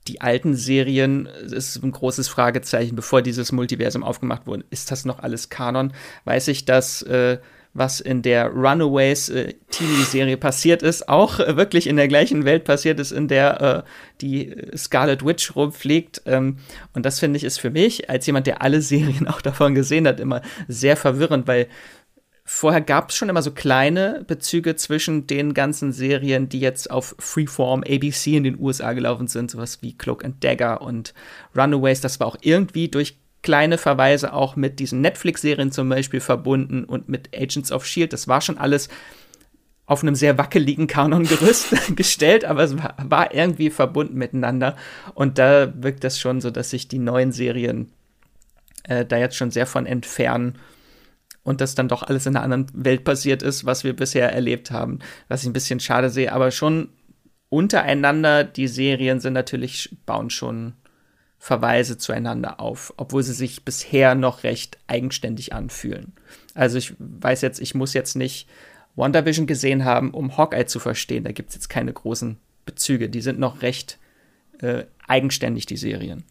die 0.08 0.22
alten 0.22 0.56
Serien 0.56 1.26
ist 1.26 1.82
ein 1.84 1.92
großes 1.92 2.28
Fragezeichen, 2.28 2.96
bevor 2.96 3.22
dieses 3.22 3.52
Multiversum 3.52 4.04
aufgemacht 4.04 4.46
wurde. 4.46 4.66
Ist 4.70 4.92
das 4.92 5.06
noch 5.06 5.20
alles 5.20 5.50
Kanon? 5.50 5.94
Weiß 6.26 6.48
ich, 6.48 6.66
dass 6.66 7.02
äh, 7.02 7.40
was 7.76 8.00
in 8.00 8.22
der 8.22 8.48
Runaways 8.48 9.28
äh, 9.30 9.54
TV-Serie 9.70 10.38
passiert 10.38 10.82
ist, 10.82 11.10
auch 11.10 11.42
äh, 11.42 11.58
wirklich 11.58 11.88
in 11.88 11.98
der 11.98 12.08
gleichen 12.08 12.46
Welt 12.46 12.64
passiert 12.64 13.02
ist, 13.02 13.12
in 13.12 13.28
der 13.28 13.62
äh, 13.62 13.90
die 14.22 14.56
Scarlet 14.78 15.26
Witch 15.26 15.56
rumfliegt. 15.56 16.22
Ähm, 16.26 16.58
und 16.94 17.06
das 17.06 17.20
finde 17.20 17.36
ich 17.38 17.44
ist 17.44 17.60
für 17.60 17.72
mich, 17.72 18.10
als 18.10 18.26
jemand, 18.26 18.48
der 18.48 18.62
alle 18.62 18.82
Serien 18.82 19.28
auch 19.28 19.42
davon 19.42 19.76
gesehen 19.76 20.08
hat, 20.08 20.22
immer 20.22 20.42
sehr 20.70 20.96
verwirrend, 20.96 21.48
weil 21.48 21.68
vorher 22.46 22.82
gab 22.82 23.10
es 23.10 23.16
schon 23.16 23.28
immer 23.28 23.42
so 23.42 23.52
kleine 23.52 24.24
Bezüge 24.28 24.76
zwischen 24.76 25.26
den 25.26 25.56
ganzen 25.56 25.92
Serien, 25.92 26.48
die 26.48 26.60
jetzt 26.60 26.92
auf 26.92 27.16
Freeform 27.18 27.84
ABC 27.84 28.38
in 28.38 28.44
den 28.44 28.60
USA 28.60 28.94
gelaufen 28.94 29.28
sind, 29.28 29.50
sowas 29.50 29.82
wie 29.82 29.98
Cloak 29.98 30.24
and 30.24 30.44
Dagger 30.44 30.82
und 30.82 31.16
Runaways. 31.58 32.02
Das 32.02 32.20
war 32.20 32.28
auch 32.28 32.38
irgendwie 32.42 32.88
durch 32.88 33.18
kleine 33.42 33.80
Verweise 33.80 34.34
auch 34.34 34.56
mit 34.56 34.80
diesen 34.80 35.02
Netflix-Serien 35.02 35.72
zum 35.72 35.90
Beispiel 35.90 36.20
verbunden 36.20 36.84
und 36.84 37.10
mit 37.10 37.30
Agents 37.36 37.72
of 37.72 37.86
Shield. 37.86 38.14
Das 38.14 38.28
war 38.28 38.42
schon 38.42 38.60
alles 38.60 38.90
auf 39.88 40.04
einem 40.04 40.16
sehr 40.16 40.38
wackeligen 40.38 40.88
Kanongerüst 40.88 41.74
gestellt, 41.96 42.46
aber 42.46 42.64
es 42.64 42.78
war, 42.78 42.96
war, 43.04 43.34
irgendwie 43.34 43.72
verbunden 43.72 44.18
miteinander. 44.18 44.76
Und 45.16 45.40
da 45.40 45.74
wirkt 45.76 46.04
das 46.04 46.20
schon 46.20 46.42
so, 46.42 46.52
dass 46.52 46.72
sich 46.72 46.88
die 46.88 47.00
neuen 47.00 47.32
Serien 47.32 47.92
äh, 48.84 49.06
da 49.06 49.18
jetzt 49.18 49.36
schon 49.36 49.52
sehr 49.52 49.68
von 49.68 49.86
entfernen 49.86 50.58
und 51.46 51.62
das 51.62 51.76
dann 51.76 51.88
doch 51.88 52.04
alles 52.04 52.26
in 52.26 52.36
einer 52.36 52.44
anderen 52.44 52.68
Welt 52.74 53.04
passiert 53.06 53.44
ist, 53.44 53.66
was 53.66 53.84
wir 53.84 53.96
bisher 53.96 54.34
erlebt 54.34 54.72
haben, 54.72 55.00
was 55.30 55.44
ich 55.44 55.48
ein 55.48 55.54
bisschen 55.54 55.80
schade 55.80 56.10
sehe. 56.10 56.34
Aber 56.34 56.50
schon 56.50 56.90
untereinander, 57.50 58.44
die 58.44 58.68
Serien 58.68 59.20
sind 59.20 59.34
natürlich, 59.34 59.96
bauen 60.08 60.32
schon 60.32 60.74
Verweise 61.38 62.00
zueinander 62.00 62.60
auf, 62.60 62.96
obwohl 62.98 63.22
sie 63.22 63.34
sich 63.34 63.64
bisher 63.64 64.16
noch 64.16 64.44
recht 64.44 64.80
eigenständig 64.88 65.54
anfühlen. 65.54 66.14
Also 66.56 66.80
ich 66.80 66.96
weiß 66.98 67.42
jetzt, 67.42 67.62
ich 67.62 67.76
muss 67.76 67.94
jetzt 67.94 68.16
nicht 68.16 68.50
WandaVision 68.96 69.46
gesehen 69.46 69.86
haben, 69.86 70.12
um 70.12 70.38
Hawkeye 70.38 70.66
zu 70.66 70.80
verstehen. 70.80 71.26
Da 71.26 71.32
gibt 71.32 71.50
es 71.50 71.56
jetzt 71.56 71.70
keine 71.70 71.94
großen 71.94 72.38
Bezüge. 72.66 73.08
Die 73.08 73.22
sind 73.22 73.38
noch 73.38 73.62
recht 73.62 74.00
äh, 74.62 74.86
eigenständig, 75.08 75.68
die 75.68 75.78
Serien. 75.78 76.24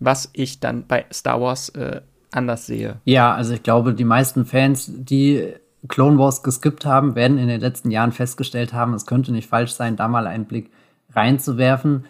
Was 0.00 0.28
ich 0.32 0.58
dann 0.58 0.88
bei 0.88 1.06
Star 1.12 1.40
Wars 1.40 1.68
äh, 1.68 2.00
anders 2.32 2.66
sehe. 2.66 3.00
Ja, 3.04 3.34
also 3.34 3.54
ich 3.54 3.62
glaube, 3.62 3.94
die 3.94 4.04
meisten 4.04 4.44
Fans, 4.46 4.90
die 4.94 5.54
Clone 5.88 6.18
Wars 6.18 6.42
geskippt 6.42 6.84
haben, 6.84 7.14
werden 7.14 7.38
in 7.38 7.48
den 7.48 7.60
letzten 7.60 7.90
Jahren 7.90 8.12
festgestellt 8.12 8.72
haben, 8.72 8.94
es 8.94 9.06
könnte 9.06 9.32
nicht 9.32 9.48
falsch 9.48 9.72
sein, 9.72 9.96
da 9.96 10.08
mal 10.08 10.26
einen 10.26 10.46
Blick 10.46 10.70
reinzuwerfen. 11.12 12.06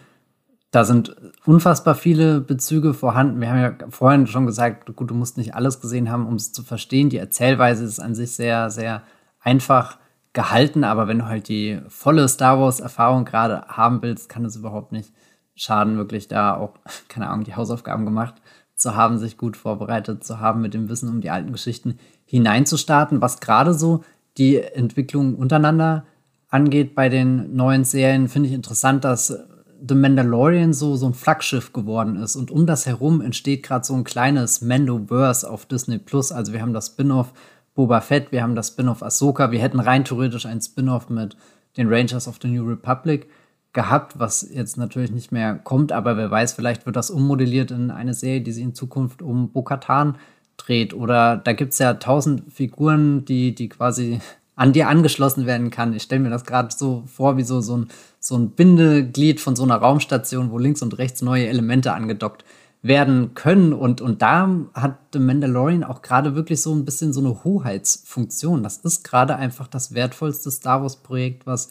Da 0.71 0.83
sind 0.83 1.15
unfassbar 1.45 1.95
viele 1.95 2.41
Bezüge 2.41 2.93
vorhanden. 2.93 3.39
Wir 3.39 3.49
haben 3.49 3.61
ja 3.61 3.73
vorhin 3.89 4.27
schon 4.27 4.45
gesagt, 4.45 4.93
gut, 4.95 5.09
du 5.09 5.15
musst 5.15 5.37
nicht 5.37 5.55
alles 5.55 5.79
gesehen 5.79 6.11
haben, 6.11 6.27
um 6.27 6.35
es 6.35 6.51
zu 6.51 6.63
verstehen. 6.63 7.09
Die 7.09 7.17
Erzählweise 7.17 7.85
ist 7.85 7.99
an 7.99 8.15
sich 8.15 8.31
sehr, 8.31 8.69
sehr 8.69 9.03
einfach 9.39 9.97
gehalten, 10.33 10.83
aber 10.83 11.07
wenn 11.07 11.19
du 11.19 11.25
halt 11.25 11.47
die 11.47 11.79
volle 11.87 12.27
Star 12.27 12.59
Wars-Erfahrung 12.59 13.25
gerade 13.25 13.63
haben 13.67 14.01
willst, 14.01 14.29
kann 14.29 14.45
es 14.45 14.55
überhaupt 14.55 14.91
nicht 14.91 15.13
schaden, 15.55 15.97
wirklich 15.97 16.27
da 16.27 16.55
auch, 16.55 16.73
keine 17.07 17.29
Ahnung, 17.29 17.45
die 17.45 17.55
Hausaufgaben 17.55 18.05
gemacht 18.05 18.35
zu 18.77 18.95
haben, 18.95 19.17
sich 19.17 19.37
gut 19.37 19.57
vorbereitet 19.57 20.23
zu 20.23 20.39
haben, 20.39 20.61
mit 20.61 20.73
dem 20.73 20.87
Wissen 20.87 21.09
um 21.09 21.21
die 21.21 21.29
alten 21.29 21.51
Geschichten 21.51 21.97
hineinzustarten, 22.25 23.21
was 23.21 23.39
gerade 23.39 23.73
so 23.73 24.03
die 24.37 24.61
Entwicklung 24.61 25.35
untereinander 25.35 26.05
angeht 26.49 26.95
bei 26.95 27.09
den 27.09 27.55
neuen 27.55 27.83
Serien, 27.83 28.29
finde 28.29 28.49
ich 28.49 28.55
interessant, 28.55 29.03
dass 29.03 29.37
The 29.87 29.95
Mandalorian 29.95 30.73
so, 30.73 30.95
so 30.95 31.07
ein 31.07 31.13
Flaggschiff 31.13 31.73
geworden 31.73 32.15
ist. 32.15 32.35
Und 32.35 32.49
um 32.49 32.65
das 32.65 32.85
herum 32.85 33.21
entsteht 33.21 33.63
gerade 33.63 33.85
so 33.85 33.93
ein 33.93 34.03
kleines 34.03 34.61
Mandoverse 34.61 35.49
auf 35.49 35.65
Disney 35.65 35.97
Plus. 35.99 36.31
Also 36.31 36.53
wir 36.53 36.61
haben 36.61 36.73
das 36.73 36.87
Spin-off 36.87 37.33
Boba 37.75 38.01
Fett, 38.01 38.31
wir 38.31 38.41
haben 38.41 38.55
das 38.55 38.69
Spin-off 38.69 39.03
Ahsoka, 39.03 39.51
wir 39.51 39.59
hätten 39.59 39.79
rein 39.79 40.03
theoretisch 40.03 40.47
ein 40.47 40.61
Spin-off 40.61 41.09
mit 41.09 41.37
den 41.77 41.93
Rangers 41.93 42.27
of 42.27 42.39
the 42.41 42.47
New 42.47 42.67
Republic 42.67 43.27
gehabt, 43.77 44.17
was 44.17 44.49
jetzt 44.51 44.75
natürlich 44.75 45.11
nicht 45.11 45.31
mehr 45.31 45.53
kommt, 45.53 45.91
aber 45.91 46.17
wer 46.17 46.31
weiß, 46.31 46.53
vielleicht 46.53 46.87
wird 46.87 46.95
das 46.95 47.11
ummodelliert 47.11 47.69
in 47.69 47.91
eine 47.91 48.15
Serie, 48.15 48.41
die 48.41 48.51
sich 48.51 48.63
in 48.63 48.73
Zukunft 48.73 49.21
um 49.21 49.51
Bo-Katan 49.51 50.15
dreht. 50.57 50.95
Oder 50.95 51.37
da 51.37 51.53
gibt 51.53 51.73
es 51.73 51.79
ja 51.79 51.93
tausend 51.93 52.51
Figuren, 52.51 53.23
die, 53.25 53.53
die 53.53 53.69
quasi 53.69 54.19
an 54.55 54.73
dir 54.73 54.87
angeschlossen 54.89 55.45
werden 55.45 55.69
kann. 55.69 55.93
Ich 55.93 56.01
stelle 56.01 56.23
mir 56.23 56.31
das 56.31 56.43
gerade 56.43 56.69
so 56.75 57.03
vor, 57.05 57.37
wie 57.37 57.43
so, 57.43 57.61
so, 57.61 57.77
ein, 57.77 57.89
so 58.19 58.35
ein 58.35 58.49
Bindeglied 58.49 59.39
von 59.39 59.55
so 59.55 59.61
einer 59.61 59.75
Raumstation, 59.75 60.49
wo 60.49 60.57
links 60.57 60.81
und 60.81 60.97
rechts 60.97 61.21
neue 61.21 61.45
Elemente 61.45 61.93
angedockt 61.93 62.45
werden 62.81 63.35
können. 63.35 63.73
Und, 63.73 64.01
und 64.01 64.23
da 64.23 64.49
hat 64.73 64.97
The 65.13 65.19
Mandalorian 65.19 65.83
auch 65.83 66.01
gerade 66.01 66.33
wirklich 66.33 66.63
so 66.63 66.73
ein 66.73 66.83
bisschen 66.83 67.13
so 67.13 67.19
eine 67.19 67.43
Hoheitsfunktion. 67.43 68.63
Das 68.63 68.77
ist 68.77 69.03
gerade 69.03 69.35
einfach 69.35 69.67
das 69.67 69.93
wertvollste 69.93 70.49
Star 70.49 70.81
Wars-Projekt, 70.81 71.45
was 71.45 71.69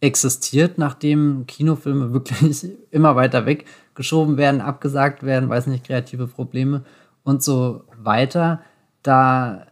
existiert, 0.00 0.78
nachdem 0.78 1.46
Kinofilme 1.46 2.12
wirklich 2.12 2.66
immer 2.90 3.16
weiter 3.16 3.46
weggeschoben 3.46 4.36
werden, 4.36 4.60
abgesagt 4.60 5.22
werden, 5.22 5.48
weiß 5.48 5.66
nicht, 5.66 5.86
kreative 5.86 6.26
Probleme 6.26 6.84
und 7.24 7.42
so 7.42 7.84
weiter. 7.96 8.60
Da 9.02 9.66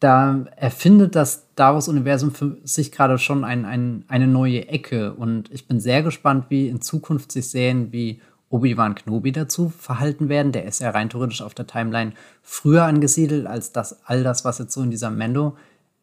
da 0.00 0.44
erfindet 0.56 1.16
das 1.16 1.46
Star 1.52 1.74
Wars-Universum 1.74 2.30
für 2.30 2.58
sich 2.64 2.92
gerade 2.92 3.18
schon 3.18 3.44
ein, 3.44 3.64
ein, 3.64 4.04
eine 4.08 4.26
neue 4.26 4.68
Ecke. 4.68 5.14
Und 5.14 5.50
ich 5.50 5.66
bin 5.66 5.80
sehr 5.80 6.02
gespannt, 6.02 6.46
wie 6.48 6.68
in 6.68 6.82
Zukunft 6.82 7.32
sich 7.32 7.48
Serien 7.48 7.92
wie 7.92 8.20
Obi-Wan 8.50 8.94
Kenobi 8.94 9.32
dazu 9.32 9.70
verhalten 9.70 10.28
werden. 10.28 10.52
Der 10.52 10.66
ist 10.66 10.80
ja 10.80 10.90
rein 10.90 11.08
theoretisch 11.08 11.42
auf 11.42 11.54
der 11.54 11.66
Timeline 11.66 12.12
früher 12.42 12.84
angesiedelt 12.84 13.46
als 13.46 13.72
das, 13.72 14.04
all 14.04 14.22
das, 14.22 14.44
was 14.44 14.58
jetzt 14.58 14.74
so 14.74 14.82
in 14.82 14.90
dieser 14.90 15.10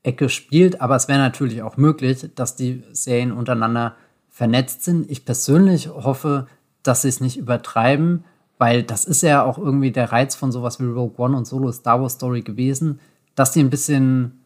Mendo-Ecke 0.04 0.30
spielt. 0.30 0.82
Aber 0.82 0.96
es 0.96 1.08
wäre 1.08 1.20
natürlich 1.20 1.62
auch 1.62 1.78
möglich, 1.78 2.30
dass 2.36 2.56
die 2.56 2.84
Serien 2.92 3.32
untereinander 3.32 3.96
vernetzt 4.30 4.84
sind. 4.84 5.10
Ich 5.10 5.26
persönlich 5.26 5.90
hoffe, 5.90 6.48
dass 6.82 7.04
sie 7.04 7.10
es 7.10 7.22
nicht 7.22 7.38
übertreiben, 7.38 8.26
weil 8.58 8.84
das 8.84 9.06
ist 9.06 9.22
ja 9.22 9.44
auch 9.44 9.58
irgendwie 9.58 9.92
der 9.92 10.12
Reiz 10.12 10.36
von 10.36 10.52
sowas 10.52 10.80
wie 10.80 10.86
Rogue 10.86 11.18
One 11.18 11.38
und 11.38 11.46
Solo 11.46 11.72
Star 11.72 12.02
Wars 12.02 12.14
Story 12.14 12.42
gewesen 12.42 13.00
dass 13.36 13.52
die 13.52 13.62
ein 13.62 13.70
bisschen 13.70 14.40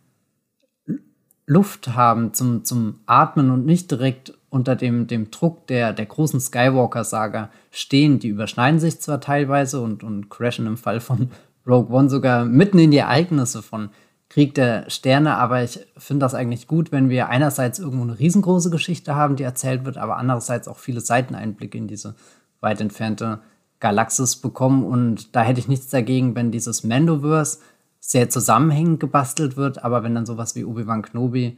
Luft 1.45 1.89
haben 1.95 2.33
zum, 2.33 2.65
zum 2.65 2.99
Atmen 3.05 3.51
und 3.51 3.65
nicht 3.65 3.89
direkt 3.91 4.33
unter 4.49 4.75
dem, 4.75 5.07
dem 5.07 5.31
Druck 5.31 5.67
der, 5.67 5.93
der 5.93 6.05
großen 6.05 6.39
Skywalker-Saga 6.39 7.49
stehen. 7.71 8.19
Die 8.19 8.29
überschneiden 8.29 8.79
sich 8.79 8.99
zwar 8.99 9.21
teilweise 9.21 9.81
und, 9.81 10.03
und 10.03 10.29
crashen 10.29 10.67
im 10.67 10.77
Fall 10.77 10.99
von 10.99 11.31
Rogue 11.65 11.95
One 11.95 12.09
sogar 12.09 12.45
mitten 12.45 12.79
in 12.79 12.91
die 12.91 12.97
Ereignisse 12.97 13.61
von 13.61 13.89
Krieg 14.29 14.53
der 14.55 14.89
Sterne, 14.89 15.37
aber 15.37 15.63
ich 15.63 15.79
finde 15.97 16.25
das 16.25 16.33
eigentlich 16.33 16.67
gut, 16.67 16.91
wenn 16.91 17.09
wir 17.09 17.29
einerseits 17.29 17.79
irgendwo 17.79 18.03
eine 18.03 18.19
riesengroße 18.19 18.69
Geschichte 18.69 19.15
haben, 19.15 19.37
die 19.37 19.43
erzählt 19.43 19.85
wird, 19.85 19.97
aber 19.97 20.17
andererseits 20.17 20.67
auch 20.67 20.77
viele 20.77 20.99
Seiteneinblicke 20.99 21.77
in 21.77 21.87
diese 21.87 22.15
weit 22.59 22.81
entfernte 22.81 23.39
Galaxis 23.79 24.35
bekommen. 24.35 24.83
Und 24.83 25.35
da 25.35 25.43
hätte 25.43 25.59
ich 25.59 25.67
nichts 25.67 25.89
dagegen, 25.89 26.35
wenn 26.35 26.51
dieses 26.51 26.83
Mandoverse 26.83 27.59
sehr 27.99 28.29
zusammenhängend 28.29 28.99
gebastelt 28.99 29.57
wird, 29.57 29.83
aber 29.83 30.03
wenn 30.03 30.15
dann 30.15 30.25
sowas 30.25 30.55
wie 30.55 30.65
Obi-Wan 30.65 31.01
Kenobi 31.03 31.57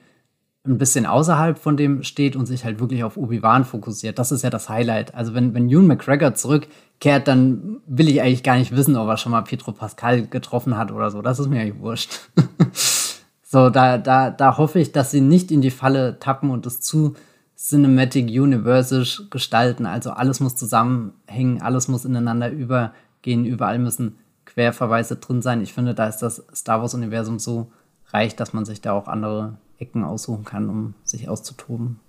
ein 0.70 0.78
bisschen 0.78 1.06
außerhalb 1.06 1.58
von 1.58 1.76
dem 1.76 2.04
steht 2.04 2.36
und 2.36 2.46
sich 2.46 2.64
halt 2.64 2.80
wirklich 2.80 3.04
auf 3.04 3.18
Obi-Wan 3.18 3.66
fokussiert, 3.66 4.20
das 4.20 4.32
ist 4.32 4.44
ja 4.44 4.50
das 4.50 4.70
Highlight. 4.70 5.16
Also 5.16 5.34
wenn, 5.34 5.54
wenn 5.54 5.70
Ewan 5.70 5.88
McGregor 5.88 6.36
zurückkehrt, 6.36 7.28
dann 7.28 7.82
will 7.88 8.08
ich 8.08 8.22
eigentlich 8.22 8.44
gar 8.44 8.58
nicht 8.58 8.76
wissen, 8.76 8.96
ob 8.96 9.08
er 9.08 9.18
schon 9.18 9.32
mal 9.32 9.42
Pietro 9.42 9.72
Pascal 9.72 10.28
getroffen 10.28 10.78
hat 10.78 10.92
oder 10.92 11.10
so. 11.12 11.22
Das 11.22 11.40
ist 11.40 11.50
mir 11.50 11.62
eigentlich 11.62 11.82
wurscht. 11.82 12.30
so, 13.44 13.70
da, 13.70 13.98
da, 13.98 14.30
da 14.30 14.58
hoffe 14.58 14.80
ich, 14.80 14.92
dass 14.92 15.12
sie 15.12 15.22
nicht 15.22 15.52
in 15.52 15.62
die 15.62 15.72
Falle 15.72 16.20
tappen 16.20 16.52
und 16.52 16.66
es 16.66 16.82
zu 16.82 17.16
Cinematic 17.58 18.28
Universe 18.28 19.28
gestalten. 19.30 19.86
Also 19.86 20.12
alles 20.12 20.40
muss 20.40 20.56
zusammenhängen, 20.56 21.62
alles 21.62 21.88
muss 21.88 22.06
ineinander 22.06 22.52
übergehen, 22.52 23.44
überall 23.46 23.80
müssen 23.80 24.18
Querverweise 24.46 25.18
drin 25.18 25.42
sein. 25.42 25.62
Ich 25.62 25.74
finde, 25.74 25.94
da 25.94 26.08
ist 26.08 26.20
das 26.20 26.44
Star 26.56 26.82
Wars-Universum 26.82 27.40
so 27.40 27.72
reich, 28.12 28.36
dass 28.36 28.54
man 28.54 28.66
sich 28.66 28.82
da 28.82 28.94
auch 28.94 29.08
andere 29.08 29.58
Ecken 29.80 30.04
aussuchen 30.04 30.46
kann, 30.46 30.70
um 30.70 30.94
sich 31.04 31.28
auszutoben. 31.30 32.00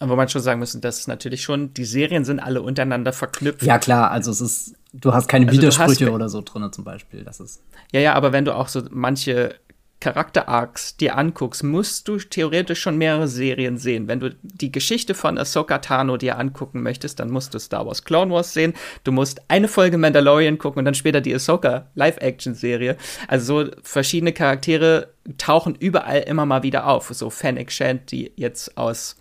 Aber 0.00 0.16
man 0.16 0.28
schon 0.28 0.40
sagen 0.40 0.60
müssen, 0.60 0.80
dass 0.80 1.06
natürlich 1.06 1.42
schon, 1.42 1.74
die 1.74 1.84
Serien 1.84 2.24
sind 2.24 2.40
alle 2.40 2.62
untereinander 2.62 3.12
verknüpft. 3.12 3.62
Ja, 3.62 3.78
klar, 3.78 4.10
also 4.10 4.30
es 4.30 4.40
ist, 4.40 4.74
du 4.94 5.12
hast 5.12 5.28
keine 5.28 5.46
also 5.46 5.58
Widersprüche 5.58 6.10
oder 6.10 6.30
so 6.30 6.40
drin 6.40 6.72
zum 6.72 6.84
Beispiel. 6.84 7.22
Das 7.22 7.38
ist. 7.38 7.62
Ja, 7.92 8.00
ja, 8.00 8.14
aber 8.14 8.32
wenn 8.32 8.46
du 8.46 8.54
auch 8.54 8.68
so 8.68 8.82
manche 8.90 9.54
Charakter-Arcs 10.00 10.96
dir 10.96 11.16
anguckst, 11.16 11.62
musst 11.62 12.08
du 12.08 12.16
theoretisch 12.16 12.80
schon 12.80 12.96
mehrere 12.96 13.28
Serien 13.28 13.76
sehen. 13.76 14.08
Wenn 14.08 14.20
du 14.20 14.34
die 14.42 14.72
Geschichte 14.72 15.14
von 15.14 15.38
Ahsoka 15.38 15.78
Tano 15.78 16.16
dir 16.16 16.38
angucken 16.38 16.82
möchtest, 16.82 17.20
dann 17.20 17.30
musst 17.30 17.54
du 17.54 17.58
Star 17.58 17.86
Wars 17.86 18.04
Clone 18.04 18.32
Wars 18.32 18.52
sehen. 18.54 18.72
Du 19.04 19.12
musst 19.12 19.42
eine 19.48 19.68
Folge 19.68 19.98
Mandalorian 19.98 20.58
gucken 20.58 20.80
und 20.80 20.84
dann 20.86 20.94
später 20.94 21.20
die 21.20 21.34
Ahsoka 21.34 21.88
Live-Action-Serie. 21.94 22.96
Also 23.28 23.64
so 23.64 23.70
verschiedene 23.82 24.32
Charaktere 24.32 25.12
tauchen 25.36 25.74
überall 25.74 26.20
immer 26.20 26.46
mal 26.46 26.62
wieder 26.62 26.86
auf. 26.86 27.08
So 27.08 27.28
Fennec 27.28 27.70
Shand, 27.70 28.10
die 28.10 28.32
jetzt 28.36 28.76
aus 28.78 29.16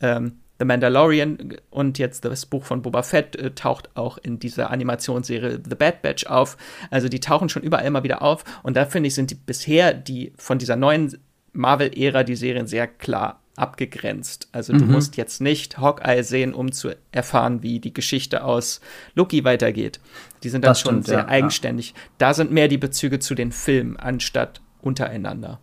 ähm, 0.00 0.41
The 0.62 0.66
Mandalorian 0.66 1.56
und 1.70 1.98
jetzt 1.98 2.24
das 2.24 2.46
Buch 2.46 2.64
von 2.64 2.82
Boba 2.82 3.02
Fett 3.02 3.34
äh, 3.34 3.50
taucht 3.50 3.90
auch 3.96 4.16
in 4.16 4.38
dieser 4.38 4.70
Animationsserie 4.70 5.60
The 5.68 5.74
Bad 5.74 6.02
Batch 6.02 6.26
auf. 6.26 6.56
Also 6.88 7.08
die 7.08 7.18
tauchen 7.18 7.48
schon 7.48 7.64
überall 7.64 7.84
immer 7.84 8.04
wieder 8.04 8.22
auf 8.22 8.44
und 8.62 8.76
da 8.76 8.86
finde 8.86 9.08
ich, 9.08 9.16
sind 9.16 9.32
die 9.32 9.34
bisher 9.34 9.92
die 9.92 10.32
von 10.36 10.58
dieser 10.58 10.76
neuen 10.76 11.18
Marvel-Ära 11.52 12.22
die 12.22 12.36
Serien 12.36 12.68
sehr 12.68 12.86
klar 12.86 13.40
abgegrenzt. 13.56 14.48
Also 14.52 14.72
du 14.72 14.84
mhm. 14.84 14.92
musst 14.92 15.16
jetzt 15.16 15.40
nicht 15.40 15.78
Hawkeye 15.78 16.22
sehen, 16.22 16.54
um 16.54 16.70
zu 16.70 16.90
erfahren, 17.10 17.64
wie 17.64 17.80
die 17.80 17.92
Geschichte 17.92 18.44
aus 18.44 18.80
Loki 19.16 19.42
weitergeht. 19.42 19.98
Die 20.44 20.48
sind 20.48 20.64
dann 20.64 20.70
das 20.70 20.80
schon 20.80 20.92
stimmt, 20.92 21.06
sehr 21.08 21.18
ja, 21.18 21.28
eigenständig. 21.28 21.90
Ja. 21.90 21.96
Da 22.18 22.34
sind 22.34 22.52
mehr 22.52 22.68
die 22.68 22.78
Bezüge 22.78 23.18
zu 23.18 23.34
den 23.34 23.50
Filmen 23.50 23.96
anstatt 23.96 24.60
untereinander. 24.80 25.58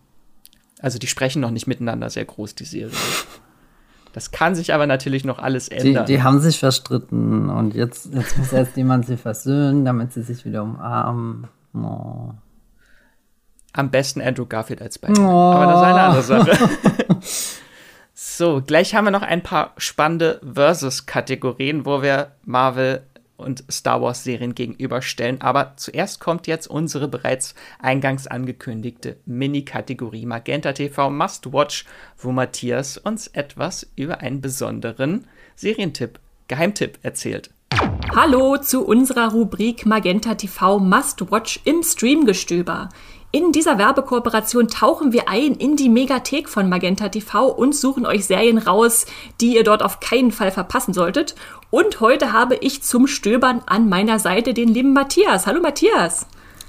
Also 0.78 0.98
die 0.98 1.06
sprechen 1.06 1.40
noch 1.40 1.52
nicht 1.52 1.66
miteinander 1.66 2.10
sehr 2.10 2.26
groß, 2.26 2.54
die 2.54 2.64
Serie. 2.64 2.92
Das 4.12 4.32
kann 4.32 4.54
sich 4.54 4.74
aber 4.74 4.86
natürlich 4.86 5.24
noch 5.24 5.38
alles 5.38 5.68
ändern. 5.68 6.06
Die, 6.06 6.14
die 6.14 6.22
haben 6.22 6.40
sich 6.40 6.58
verstritten 6.58 7.48
und 7.48 7.74
jetzt, 7.74 8.12
jetzt 8.12 8.38
muss 8.38 8.52
erst 8.52 8.76
jemand 8.76 9.06
sie 9.06 9.16
versöhnen, 9.16 9.84
damit 9.84 10.12
sie 10.12 10.22
sich 10.22 10.44
wieder 10.44 10.62
umarmen. 10.62 11.46
Oh. 11.74 12.30
Am 13.72 13.90
besten 13.90 14.20
Andrew 14.20 14.46
Garfield 14.46 14.82
als 14.82 14.98
Batman. 14.98 15.26
Oh. 15.26 15.52
Aber 15.52 15.66
das 15.66 15.76
ist 15.76 15.86
eine 15.86 16.00
andere 16.00 16.22
Sache. 16.22 16.70
so, 18.14 18.62
gleich 18.66 18.94
haben 18.94 19.04
wir 19.04 19.12
noch 19.12 19.22
ein 19.22 19.42
paar 19.42 19.72
spannende 19.76 20.40
Versus-Kategorien, 20.52 21.86
wo 21.86 22.02
wir 22.02 22.32
Marvel 22.44 23.02
und 23.40 23.64
Star 23.70 24.00
Wars 24.02 24.24
Serien 24.24 24.54
gegenüberstellen. 24.54 25.40
Aber 25.40 25.74
zuerst 25.76 26.20
kommt 26.20 26.46
jetzt 26.46 26.68
unsere 26.68 27.08
bereits 27.08 27.54
eingangs 27.78 28.26
angekündigte 28.26 29.16
Mini-Kategorie 29.26 30.26
Magenta 30.26 30.72
TV 30.72 31.10
Must 31.10 31.52
Watch, 31.52 31.84
wo 32.18 32.32
Matthias 32.32 32.98
uns 32.98 33.26
etwas 33.28 33.90
über 33.96 34.20
einen 34.20 34.40
besonderen 34.40 35.26
Serientipp, 35.56 36.18
Geheimtipp 36.48 36.98
erzählt. 37.02 37.50
Hallo 38.14 38.56
zu 38.56 38.84
unserer 38.84 39.32
Rubrik 39.32 39.86
Magenta 39.86 40.34
TV 40.34 40.78
Must 40.80 41.30
Watch 41.30 41.60
im 41.64 41.82
Streamgestöber. 41.82 42.88
In 43.32 43.52
dieser 43.52 43.78
Werbekooperation 43.78 44.66
tauchen 44.66 45.12
wir 45.12 45.28
ein 45.28 45.54
in 45.54 45.76
die 45.76 45.88
Megathek 45.88 46.48
von 46.48 46.68
Magenta 46.68 47.10
TV 47.10 47.46
und 47.46 47.76
suchen 47.76 48.04
euch 48.04 48.24
Serien 48.24 48.58
raus, 48.58 49.06
die 49.40 49.54
ihr 49.54 49.62
dort 49.62 49.84
auf 49.84 50.00
keinen 50.00 50.32
Fall 50.32 50.50
verpassen 50.50 50.92
solltet. 50.92 51.36
Und 51.70 52.00
heute 52.00 52.32
habe 52.32 52.56
ich 52.56 52.82
zum 52.82 53.06
Stöbern 53.06 53.62
an 53.66 53.88
meiner 53.88 54.18
Seite 54.18 54.52
den 54.52 54.68
lieben 54.68 54.92
Matthias. 54.92 55.46
Hallo 55.46 55.60
Matthias. 55.60 56.26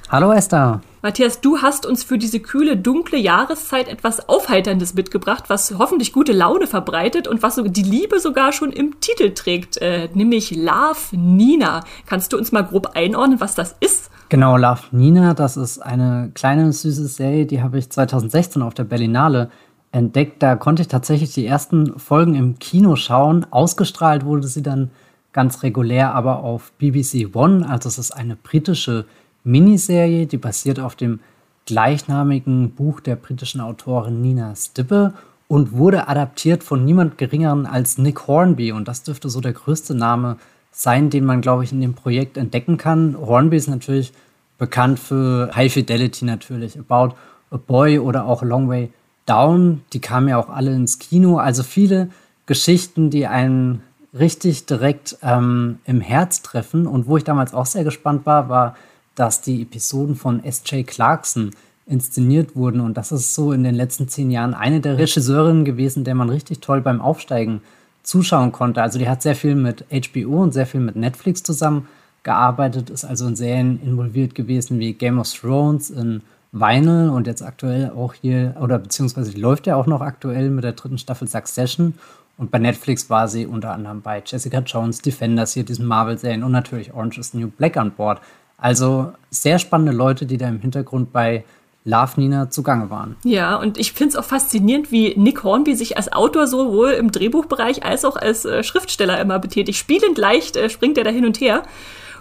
Hallo 0.10 0.32
Esther. 0.32 0.82
Matthias, 1.02 1.42
du 1.42 1.64
hast 1.64 1.88
uns 1.88 2.04
für 2.04 2.20
diese 2.20 2.40
kühle, 2.40 2.78
dunkle 2.78 3.18
Jahreszeit 3.18 3.88
etwas 3.88 4.30
Aufheiterndes 4.30 4.94
mitgebracht, 4.94 5.46
was 5.48 5.74
hoffentlich 5.80 6.14
gute 6.14 6.32
Laune 6.32 6.68
verbreitet 6.68 7.28
und 7.28 7.42
was 7.42 7.56
so 7.56 7.64
die 7.64 7.82
Liebe 7.82 8.20
sogar 8.20 8.52
schon 8.52 8.72
im 8.72 9.00
Titel 9.00 9.34
trägt, 9.34 9.78
äh, 9.78 10.10
nämlich 10.14 10.52
Love 10.52 11.18
Nina. 11.18 11.84
Kannst 12.06 12.34
du 12.34 12.38
uns 12.38 12.52
mal 12.52 12.62
grob 12.62 12.92
einordnen, 12.94 13.40
was 13.40 13.56
das 13.56 13.76
ist? 13.80 14.12
Genau, 14.32 14.56
Love 14.56 14.84
Nina, 14.92 15.34
das 15.34 15.58
ist 15.58 15.80
eine 15.80 16.32
kleine 16.34 16.72
süße 16.72 17.08
Serie, 17.08 17.46
die 17.46 17.62
habe 17.62 17.78
ich 17.78 17.90
2016 17.90 18.62
auf 18.62 18.74
der 18.74 18.86
Berlinale 18.86 19.50
entdeckt. 19.92 20.42
Da 20.42 20.56
konnte 20.56 20.84
ich 20.84 20.88
tatsächlich 20.88 21.34
die 21.34 21.46
ersten 21.46 22.00
Folgen 22.00 22.36
im 22.36 22.58
Kino 22.58 22.96
schauen. 22.96 23.46
Ausgestrahlt 23.52 24.24
wurde 24.24 24.48
sie 24.48 24.64
dann 24.64 24.90
ganz 25.34 25.64
regulär, 25.64 26.16
aber 26.16 26.46
auf 26.46 26.72
BBC 26.78 27.36
One. 27.36 27.68
Also 27.68 27.90
es 27.90 27.98
ist 27.98 28.12
eine 28.12 28.38
britische 28.38 29.04
Miniserie, 29.44 30.28
die 30.28 30.38
basiert 30.38 30.80
auf 30.80 30.96
dem 30.96 31.20
gleichnamigen 31.66 32.72
Buch 32.72 33.02
der 33.02 33.18
britischen 33.18 33.60
Autorin 33.60 34.22
Nina 34.22 34.56
Stippe 34.56 35.14
und 35.50 35.74
wurde 35.74 36.08
adaptiert 36.08 36.64
von 36.64 36.86
niemand 36.86 37.18
geringeren 37.18 37.66
als 37.66 37.98
Nick 37.98 38.28
Hornby. 38.28 38.72
Und 38.72 38.88
das 38.88 39.04
dürfte 39.04 39.28
so 39.28 39.42
der 39.42 39.52
größte 39.52 39.94
Name 39.94 40.38
sein, 40.38 40.61
den 40.86 41.26
man, 41.26 41.42
glaube 41.42 41.64
ich, 41.64 41.72
in 41.72 41.82
dem 41.82 41.94
Projekt 41.94 42.38
entdecken 42.38 42.78
kann. 42.78 43.16
Hornby 43.18 43.58
ist 43.58 43.68
natürlich 43.68 44.14
bekannt 44.58 45.00
für 45.00 45.52
High 45.56 45.72
Fidelity 45.72 46.26
natürlich, 46.26 46.78
About 46.78 47.16
a 47.50 47.58
Boy 47.58 48.00
oder 48.00 48.26
auch 48.26 48.44
Long 48.44 48.70
Way 48.70 48.92
Down. 49.26 49.82
Die 49.94 50.00
kamen 50.00 50.28
ja 50.28 50.38
auch 50.38 50.50
alle 50.50 50.74
ins 50.74 51.00
Kino. 51.00 51.38
Also 51.38 51.64
viele 51.64 52.10
Geschichten, 52.46 53.10
die 53.10 53.28
einen 53.28 53.82
richtig 54.18 54.66
direkt 54.66 55.18
ähm, 55.22 55.80
im 55.86 56.02
Herz 56.02 56.42
treffen. 56.42 56.88
Und 56.88 57.08
wo 57.08 57.18
ich 57.18 57.24
damals 57.24 57.54
auch 57.54 57.66
sehr 57.66 57.84
gespannt 57.84 58.26
war, 58.26 58.50
war, 58.50 58.76
dass 59.16 59.42
die 59.42 59.62
Episoden 59.62 60.16
von 60.16 60.44
S.J. 60.44 60.86
Clarkson 60.86 61.52
inszeniert 61.86 62.56
wurden. 62.56 62.82
Und 62.82 62.98
das 62.98 63.12
ist 63.12 63.34
so 63.34 63.52
in 63.52 63.64
den 63.64 63.76
letzten 63.76 64.08
zehn 64.08 64.32
Jahren 64.32 64.54
eine 64.54 64.80
der 64.80 64.98
Regisseurinnen 64.98 65.66
gewesen, 65.66 66.04
der 66.04 66.16
man 66.16 66.30
richtig 66.30 66.60
toll 66.60 66.82
beim 66.82 67.02
Aufsteigen 67.02 67.62
zuschauen 68.04 68.52
konnte. 68.52 68.82
Also 68.82 69.00
die 69.00 69.10
hat 69.10 69.22
sehr 69.22 69.36
viel 69.36 69.56
mit 69.56 69.86
HBO 69.92 70.44
und 70.44 70.54
sehr 70.54 70.66
viel 70.66 70.82
mit 70.82 70.96
Netflix 70.96 71.44
zusammengearbeitet, 71.44 72.90
ist 72.90 73.06
also 73.06 73.28
in 73.28 73.36
Serien 73.36 73.82
involviert 73.84 74.36
gewesen 74.36 74.80
wie 74.80 74.94
Game 74.94 75.20
of 75.20 75.32
Thrones, 75.32 75.90
in 75.90 76.22
Vinyl 76.52 77.10
und 77.10 77.28
jetzt 77.28 77.42
aktuell 77.42 77.92
auch 77.92 78.14
hier, 78.14 78.56
oder 78.60 78.78
beziehungsweise 78.78 79.38
läuft 79.40 79.68
ja 79.68 79.76
auch 79.76 79.88
noch 79.88 80.02
aktuell 80.02 80.50
mit 80.50 80.64
der 80.64 80.74
dritten 80.74 80.98
Staffel 80.98 81.28
Succession. 81.28 81.94
Und 82.38 82.52
bei 82.52 82.60
Netflix 82.60 83.10
war 83.10 83.28
sie 83.28 83.46
unter 83.46 83.72
anderem 83.72 84.02
bei 84.02 84.22
Jessica 84.26 84.60
Jones, 84.60 85.02
Defenders, 85.02 85.54
hier 85.54 85.64
diesen 85.64 85.86
Marvel-Serien 85.86 86.44
und 86.44 86.52
natürlich 86.52 86.94
Orange 86.94 87.20
is 87.20 87.32
the 87.32 87.38
New 87.38 87.50
Black 87.50 87.78
an 87.78 87.92
Bord. 87.92 88.20
Also 88.58 89.14
sehr 89.30 89.60
spannende 89.60 89.92
Leute, 89.92 90.26
die 90.26 90.38
da 90.38 90.48
im 90.48 90.60
Hintergrund 90.60 91.12
bei 91.12 91.44
Love 91.84 92.20
Nina 92.20 92.50
zugange 92.50 92.90
waren. 92.90 93.16
Ja, 93.24 93.56
und 93.56 93.78
ich 93.80 93.94
finde 93.94 94.10
es 94.10 94.16
auch 94.16 94.24
faszinierend, 94.24 94.92
wie 94.92 95.16
Nick 95.18 95.44
Hornby 95.44 95.76
sich 95.76 95.98
als 95.98 96.14
Autor 96.14 96.48
sowohl 96.48 96.92
im 96.92 97.12
Drehbuchbereich 97.12 97.84
als 97.84 98.06
auch 98.06 98.16
als 98.16 98.46
äh, 98.46 98.64
Schriftsteller 98.64 99.20
immer 99.20 99.40
betätigt. 99.40 99.80
Spielend 99.80 100.18
leicht 100.18 100.56
äh, 100.56 100.70
springt 100.70 100.98
er 100.98 101.04
da 101.04 101.10
hin 101.10 101.26
und 101.26 101.42
her. 101.42 101.64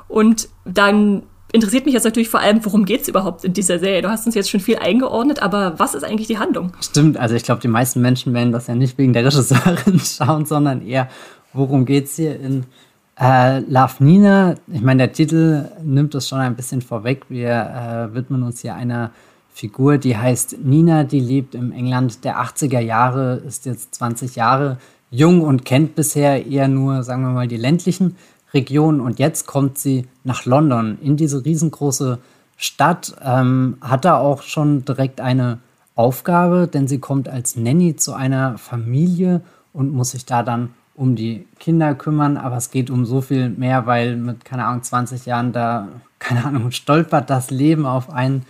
Und 0.09 0.49
dann 0.65 1.25
interessiert 1.53 1.85
mich 1.85 1.95
jetzt 1.95 2.05
natürlich 2.05 2.29
vor 2.29 2.41
allem, 2.41 2.65
worum 2.65 2.85
geht 2.85 3.03
es 3.03 3.09
überhaupt 3.09 3.45
in 3.45 3.53
dieser 3.53 3.79
Serie? 3.79 4.03
Du 4.03 4.09
hast 4.09 4.25
uns 4.27 4.35
jetzt 4.35 4.51
schon 4.51 4.61
viel 4.61 4.79
eingeordnet, 4.79 5.43
aber 5.43 5.79
was 5.79 5.95
ist 5.95 6.05
eigentlich 6.05 6.29
die 6.29 6.39
Handlung? 6.39 6.73
Stimmt, 6.81 7.19
also 7.19 7.35
ich 7.35 7.43
glaube, 7.43 7.61
die 7.61 7.69
meisten 7.69 8.01
Menschen 8.01 8.33
werden 8.33 8.53
das 8.53 8.67
ja 8.67 8.75
nicht 8.75 8.97
wegen 8.99 9.13
der 9.13 9.25
Regisseurin 9.25 10.01
schauen, 10.05 10.47
sondern 10.47 10.87
eher, 10.87 11.09
worum 11.53 11.85
geht 11.85 12.05
es 12.05 12.17
hier 12.17 12.39
in 12.39 12.65
äh, 13.21 13.61
Love 13.61 13.95
Nina? 13.99 14.55
Ich 14.69 14.81
meine, 14.81 15.07
der 15.07 15.13
Titel 15.13 15.69
nimmt 15.83 16.15
das 16.15 16.29
schon 16.29 16.39
ein 16.39 16.57
bisschen 16.57 16.83
vorweg. 16.83 17.25
Wir 17.29 18.11
äh, 18.11 18.15
widmen 18.15 18.43
uns 18.43 18.61
hier 18.61 18.75
einer 18.75 19.11
Figur, 19.53 19.99
die 19.99 20.17
heißt 20.17 20.59
Nina, 20.63 21.05
die 21.05 21.21
lebt 21.21 21.55
im 21.55 21.73
England 21.73 22.25
der 22.25 22.41
80er 22.41 22.81
Jahre, 22.81 23.37
ist 23.47 23.67
jetzt 23.67 23.95
20 23.97 24.37
Jahre 24.37 24.79
jung 25.11 25.43
und 25.43 25.65
kennt 25.65 25.95
bisher 25.95 26.47
eher 26.47 26.69
nur, 26.69 27.03
sagen 27.03 27.23
wir 27.23 27.31
mal, 27.31 27.49
die 27.49 27.57
ländlichen 27.57 28.17
Regionen. 28.55 29.01
Und 29.01 29.19
jetzt 29.19 29.47
kommt 29.47 29.79
sie 29.79 30.07
nach 30.25 30.45
London, 30.45 30.99
in 31.03 31.17
diese 31.17 31.45
riesengroße 31.45 32.19
Stadt, 32.57 33.15
ähm, 33.23 33.79
hat 33.81 34.05
da 34.05 34.19
auch 34.19 34.43
schon 34.43 34.85
direkt 34.85 35.21
eine 35.21 35.59
Aufgabe, 35.95 36.69
denn 36.69 36.89
sie 36.89 36.99
kommt 36.99 37.29
als 37.29 37.57
Nanny 37.57 37.97
zu 37.97 38.15
einer 38.15 38.59
Familie 38.59 39.43
und 39.73 39.93
muss 39.93 40.13
sich 40.13 40.27
da 40.27 40.43
dann 40.43 40.71
um 40.95 41.17
die 41.17 41.47
Kinder 41.59 41.95
kümmern, 41.95 42.37
aber 42.37 42.57
es 42.57 42.71
geht 42.71 42.91
um 42.91 43.07
so 43.07 43.23
viel 43.23 43.49
mehr, 43.49 43.87
weil 43.87 44.17
mit, 44.17 44.45
keine 44.45 44.67
Ahnung, 44.67 44.83
20 44.83 45.25
Jahren 45.27 45.53
da, 45.53 45.89
keine 46.19 46.45
Ahnung, 46.45 46.71
stolpert 46.71 47.31
das 47.31 47.51
Leben 47.51 47.87
auf 47.87 48.11
einen 48.11 48.45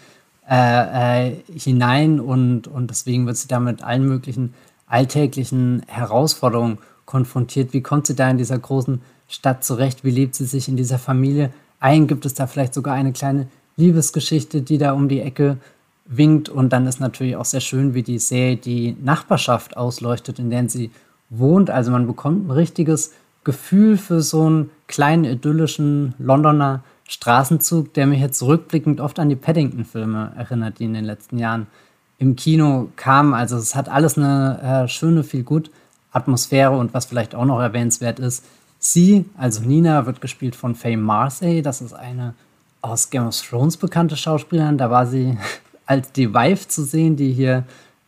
äh, 0.51 1.28
äh, 1.28 1.36
hinein 1.55 2.18
und, 2.18 2.66
und 2.66 2.90
deswegen 2.90 3.26
wird 3.26 3.36
sie 3.36 3.46
da 3.46 3.61
mit 3.61 3.84
allen 3.84 4.05
möglichen 4.05 4.53
alltäglichen 4.86 5.82
Herausforderungen 5.86 6.78
konfrontiert. 7.05 7.72
Wie 7.72 7.82
kommt 7.82 8.09
sie 8.09 8.16
da 8.16 8.28
in 8.28 8.38
dieser 8.38 8.59
großen 8.59 9.01
Stadt 9.28 9.64
zurecht? 9.64 10.05
Wie 10.05 10.11
lebt 10.11 10.34
sie 10.34 10.46
sich 10.46 10.68
in 10.68 10.76
dieser 10.76 10.98
Familie 10.98 11.53
ein? 11.78 12.09
Gibt 12.09 12.26
es 12.26 12.34
da 12.34 12.48
vielleicht 12.48 12.74
sogar 12.74 12.94
eine 12.94 13.12
kleine 13.12 13.46
Liebesgeschichte, 13.76 14.62
die 14.62 14.78
da 14.78 14.92
um 14.92 15.09
die 15.09 15.20
Ecke 15.20 15.59
winkt? 16.07 16.48
Und 16.48 16.72
dann 16.72 16.86
ist 16.88 16.98
natürlich 16.98 17.36
auch 17.36 17.44
sehr 17.44 17.61
schön, 17.61 17.94
wie 17.94 18.03
die 18.03 18.18
Serie 18.18 18.57
die 18.57 18.96
Nachbarschaft 19.01 19.76
ausleuchtet, 19.76 20.40
in 20.40 20.51
der 20.51 20.68
sie 20.68 20.90
wohnt. 21.28 21.70
Also 21.70 21.92
man 21.92 22.09
bekommt 22.09 22.48
ein 22.48 22.51
richtiges 22.51 23.12
Gefühl 23.44 23.96
für 23.96 24.20
so 24.20 24.46
einen 24.46 24.70
kleinen 24.88 25.24
idyllischen 25.24 26.14
Londoner 26.18 26.82
Straßenzug, 27.11 27.92
der 27.94 28.06
mich 28.06 28.20
jetzt 28.20 28.40
rückblickend 28.40 29.00
oft 29.00 29.18
an 29.18 29.28
die 29.28 29.36
Paddington-Filme 29.36 30.32
erinnert, 30.36 30.78
die 30.78 30.84
in 30.84 30.94
den 30.94 31.04
letzten 31.04 31.38
Jahren 31.38 31.66
im 32.18 32.36
Kino 32.36 32.88
kamen. 32.94 33.34
Also 33.34 33.56
es 33.56 33.74
hat 33.74 33.88
alles 33.88 34.16
eine 34.16 34.84
äh, 34.84 34.88
schöne, 34.88 35.24
viel 35.24 35.42
gut 35.42 35.72
Atmosphäre 36.12 36.76
und 36.76 36.95
was 36.95 37.07
vielleicht 37.07 37.34
auch 37.34 37.45
noch 37.45 37.61
erwähnenswert 37.61 38.20
ist, 38.20 38.45
sie, 38.78 39.24
also 39.37 39.62
Nina, 39.62 40.07
wird 40.07 40.20
gespielt 40.20 40.54
von 40.54 40.76
Faye 40.76 40.96
Marsay. 40.96 41.62
Das 41.62 41.80
ist 41.80 41.95
eine 41.95 42.34
aus 42.80 43.11
Game 43.11 43.26
of 43.26 43.41
Thrones 43.41 43.76
bekannte 43.76 44.16
Schauspielerin. 44.16 44.78
Da 44.78 44.88
war 44.91 45.07
sie 45.07 45.37
als 45.87 46.12
die 46.12 46.32
Wife 46.32 46.68
zu 46.68 46.84
sehen, 46.84 47.16
die 47.16 47.32
hier 47.32 47.64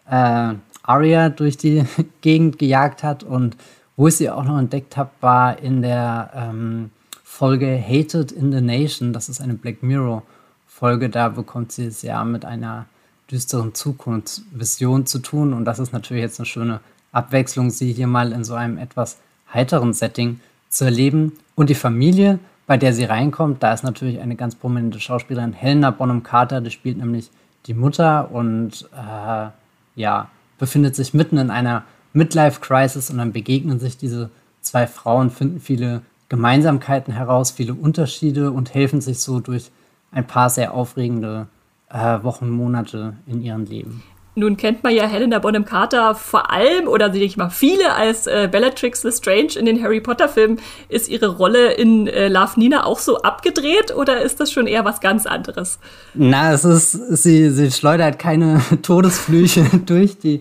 äh, 0.09 0.55
Arya 0.85 1.29
durch 1.29 1.57
die 1.57 1.85
Gegend 2.21 2.61
gejagt 2.61 3.03
hat. 3.03 3.25
Und 3.25 3.57
wo 3.97 4.07
ich 4.07 4.17
sie 4.17 4.31
auch 4.31 4.45
noch 4.45 4.59
entdeckt 4.59 4.97
habe, 4.97 5.11
war 5.21 5.59
in 5.59 5.83
der 5.83 6.31
ähm, 6.37 6.91
Folge 7.35 7.83
Hated 7.83 8.31
in 8.31 8.53
the 8.53 8.61
Nation. 8.61 9.15
Das 9.15 9.31
ist 9.31 9.41
eine 9.41 9.55
Black 9.55 9.83
Mirror 9.83 10.23
Folge. 10.67 11.09
Da 11.09 11.31
bekommt 11.31 11.73
sie 11.73 11.87
es 11.87 12.03
ja 12.03 12.23
mit 12.25 12.45
einer 12.45 12.85
düsteren 13.31 13.75
Zukunftsvision 13.75 15.07
zu 15.07 15.19
tun. 15.19 15.55
Und 15.55 15.65
das 15.65 15.79
ist 15.79 15.95
natürlich 15.95 16.23
jetzt 16.23 16.39
eine 16.39 16.47
schöne 16.47 16.81
Abwechslung, 17.11 17.71
sie 17.71 17.95
hier 17.95 18.07
mal 18.07 18.33
in 18.33 18.45
so 18.45 18.53
einem 18.53 18.77
etwas 18.77 19.17
heiteren 19.53 19.95
Setting 19.95 20.41
zu 20.69 20.85
erleben. 20.85 21.33
Und 21.55 21.71
die 21.71 21.75
Familie, 21.75 22.39
bei 22.67 22.77
der 22.77 22.93
sie 22.93 23.05
reinkommt, 23.05 23.63
da 23.63 23.73
ist 23.73 23.83
natürlich 23.83 24.21
eine 24.21 24.37
ganz 24.37 24.55
prominente 24.55 25.01
Schauspielerin, 25.01 25.55
Helena 25.55 25.91
Bonham 25.91 26.23
Carter, 26.23 26.61
die 26.61 26.71
spielt 26.71 26.99
nämlich 26.99 27.31
die 27.65 27.75
Mutter 27.75 28.31
und 28.31 28.87
äh, 28.95 29.49
ja, 29.97 30.29
befindet 30.59 30.95
sich 30.95 31.15
mitten 31.15 31.39
in 31.39 31.51
einer 31.51 31.85
Midlife-Crisis 32.13 33.09
und 33.09 33.17
dann 33.17 33.33
begegnen 33.33 33.81
sich 33.81 33.97
diese 33.97 34.29
zwei 34.61 34.87
Frauen, 34.87 35.31
finden 35.31 35.61
viele 35.61 36.03
Gemeinsamkeiten 36.33 37.13
heraus, 37.13 37.51
viele 37.51 37.75
Unterschiede 37.75 38.53
und 38.53 38.73
helfen 38.73 39.03
sich 39.03 39.19
so 39.19 39.41
durch 39.41 39.71
ein 40.13 40.27
paar 40.27 40.49
sehr 40.49 40.73
aufregende 40.73 41.47
äh, 41.91 42.23
Wochen, 42.23 42.49
Monate 42.49 43.13
in 43.27 43.43
ihrem 43.43 43.67
Leben. 43.67 44.03
Nun 44.35 44.57
kennt 44.57 44.83
man 44.83 44.95
ja 44.95 45.05
Helena 45.05 45.41
Bonham 45.41 45.67
Carter 45.67 46.15
vor 46.15 46.51
allem 46.51 46.89
oder 46.89 47.13
sehe 47.13 47.23
ich 47.23 47.37
mal 47.37 47.51
viele 47.51 47.95
als 47.95 48.27
äh, 48.27 48.49
Bellatrix 48.51 49.05
Lestrange 49.05 49.59
in 49.59 49.67
den 49.67 49.83
Harry 49.83 50.01
Potter 50.01 50.27
Filmen. 50.27 50.59
Ist 50.89 51.11
ihre 51.11 51.37
Rolle 51.37 51.75
in 51.75 52.07
äh, 52.07 52.29
Love 52.29 52.59
Nina 52.59 52.87
auch 52.87 52.99
so 52.99 53.21
abgedreht 53.21 53.95
oder 53.95 54.23
ist 54.23 54.41
das 54.41 54.51
schon 54.51 54.67
eher 54.67 54.87
was 54.87 55.03
ganz 55.03 55.27
anderes? 55.27 55.79
Na, 56.15 56.55
es 56.55 56.65
ist, 56.65 56.93
sie, 56.93 57.51
sie 57.51 57.71
schleudert 57.71 58.19
keine 58.19 58.63
Todesflüche 58.83 59.67
durch 59.85 60.19
die 60.19 60.41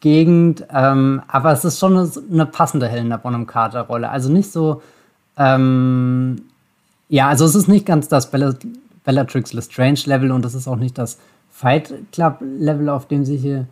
Gegend, 0.00 0.66
ähm, 0.70 1.22
aber 1.28 1.52
es 1.52 1.64
ist 1.64 1.78
schon 1.78 1.96
eine, 1.96 2.10
eine 2.30 2.44
passende 2.44 2.88
Helena 2.88 3.16
Bonham 3.16 3.46
Carter 3.46 3.80
Rolle. 3.80 4.10
Also 4.10 4.30
nicht 4.30 4.52
so, 4.52 4.82
ähm, 5.36 6.42
ja, 7.08 7.28
also 7.28 7.44
es 7.44 7.54
ist 7.54 7.68
nicht 7.68 7.86
ganz 7.86 8.08
das 8.08 8.30
Bella, 8.30 8.54
Bellatrix 9.04 9.52
Lestrange 9.52 10.00
Level 10.06 10.32
und 10.32 10.44
es 10.44 10.54
ist 10.54 10.66
auch 10.66 10.76
nicht 10.76 10.98
das 10.98 11.18
Fight 11.52 11.92
Club 12.12 12.38
Level, 12.40 12.88
auf 12.88 13.06
dem 13.06 13.24
sie 13.24 13.36
hier 13.36 13.66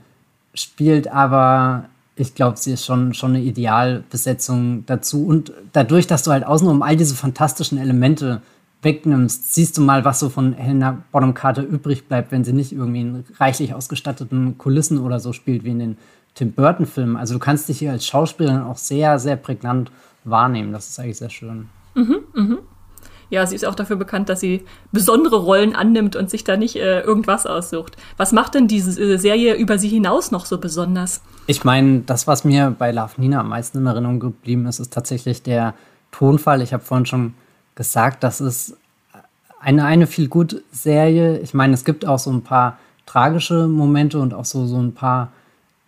spielt, 0.54 1.08
aber 1.08 1.86
ich 2.14 2.34
glaube, 2.34 2.58
sie 2.58 2.72
ist 2.72 2.84
schon, 2.84 3.14
schon 3.14 3.30
eine 3.30 3.40
Idealbesetzung 3.42 4.84
dazu. 4.86 5.26
Und 5.26 5.52
dadurch, 5.72 6.06
dass 6.06 6.22
du 6.22 6.30
halt 6.30 6.44
außenrum 6.44 6.82
all 6.82 6.96
diese 6.96 7.14
fantastischen 7.14 7.78
Elemente 7.78 8.42
wegnimmst, 8.82 9.54
siehst 9.54 9.78
du 9.78 9.80
mal, 9.80 10.04
was 10.04 10.20
so 10.20 10.28
von 10.28 10.52
Helena 10.52 11.02
Bonham 11.10 11.34
Carter 11.34 11.62
übrig 11.62 12.08
bleibt, 12.08 12.30
wenn 12.30 12.44
sie 12.44 12.52
nicht 12.52 12.72
irgendwie 12.72 13.00
in 13.00 13.24
reichlich 13.38 13.74
ausgestatteten 13.74 14.58
Kulissen 14.58 14.98
oder 14.98 15.20
so 15.20 15.32
spielt, 15.32 15.64
wie 15.64 15.70
in 15.70 15.78
den 15.78 15.96
Tim 16.34 16.52
Burton-Filmen. 16.52 17.16
Also 17.16 17.34
du 17.34 17.40
kannst 17.40 17.68
dich 17.68 17.78
hier 17.78 17.92
als 17.92 18.06
Schauspielerin 18.06 18.62
auch 18.62 18.76
sehr, 18.76 19.18
sehr 19.18 19.36
prägnant 19.36 19.90
wahrnehmen. 20.24 20.72
Das 20.72 20.88
ist 20.88 20.98
eigentlich 20.98 21.18
sehr 21.18 21.30
schön. 21.30 21.68
Mhm, 21.94 22.18
mhm 22.34 22.58
ja, 23.32 23.46
sie 23.46 23.54
ist 23.54 23.64
auch 23.64 23.74
dafür 23.74 23.96
bekannt, 23.96 24.28
dass 24.28 24.40
sie 24.40 24.62
besondere 24.92 25.36
Rollen 25.36 25.74
annimmt 25.74 26.16
und 26.16 26.28
sich 26.28 26.44
da 26.44 26.58
nicht 26.58 26.76
äh, 26.76 27.00
irgendwas 27.00 27.46
aussucht. 27.46 27.96
Was 28.18 28.32
macht 28.32 28.54
denn 28.54 28.68
diese 28.68 29.00
äh, 29.00 29.16
Serie 29.16 29.54
über 29.54 29.78
sie 29.78 29.88
hinaus 29.88 30.30
noch 30.30 30.44
so 30.44 30.58
besonders? 30.58 31.22
Ich 31.46 31.64
meine, 31.64 32.00
das, 32.00 32.26
was 32.26 32.44
mir 32.44 32.76
bei 32.78 32.92
Love 32.92 33.12
Nina 33.16 33.40
am 33.40 33.48
meisten 33.48 33.78
in 33.78 33.86
Erinnerung 33.86 34.20
geblieben 34.20 34.66
ist, 34.66 34.80
ist 34.80 34.92
tatsächlich 34.92 35.42
der 35.42 35.72
Tonfall. 36.10 36.60
Ich 36.60 36.74
habe 36.74 36.84
vorhin 36.84 37.06
schon 37.06 37.32
gesagt, 37.74 38.22
das 38.22 38.42
ist 38.42 38.76
eine, 39.58 39.86
eine 39.86 40.06
viel 40.06 40.28
gut 40.28 40.62
Serie. 40.70 41.38
Ich 41.38 41.54
meine, 41.54 41.72
es 41.72 41.86
gibt 41.86 42.06
auch 42.06 42.18
so 42.18 42.30
ein 42.30 42.42
paar 42.42 42.78
tragische 43.06 43.66
Momente 43.66 44.18
und 44.18 44.34
auch 44.34 44.44
so, 44.44 44.66
so 44.66 44.76
ein 44.76 44.92
paar 44.92 45.32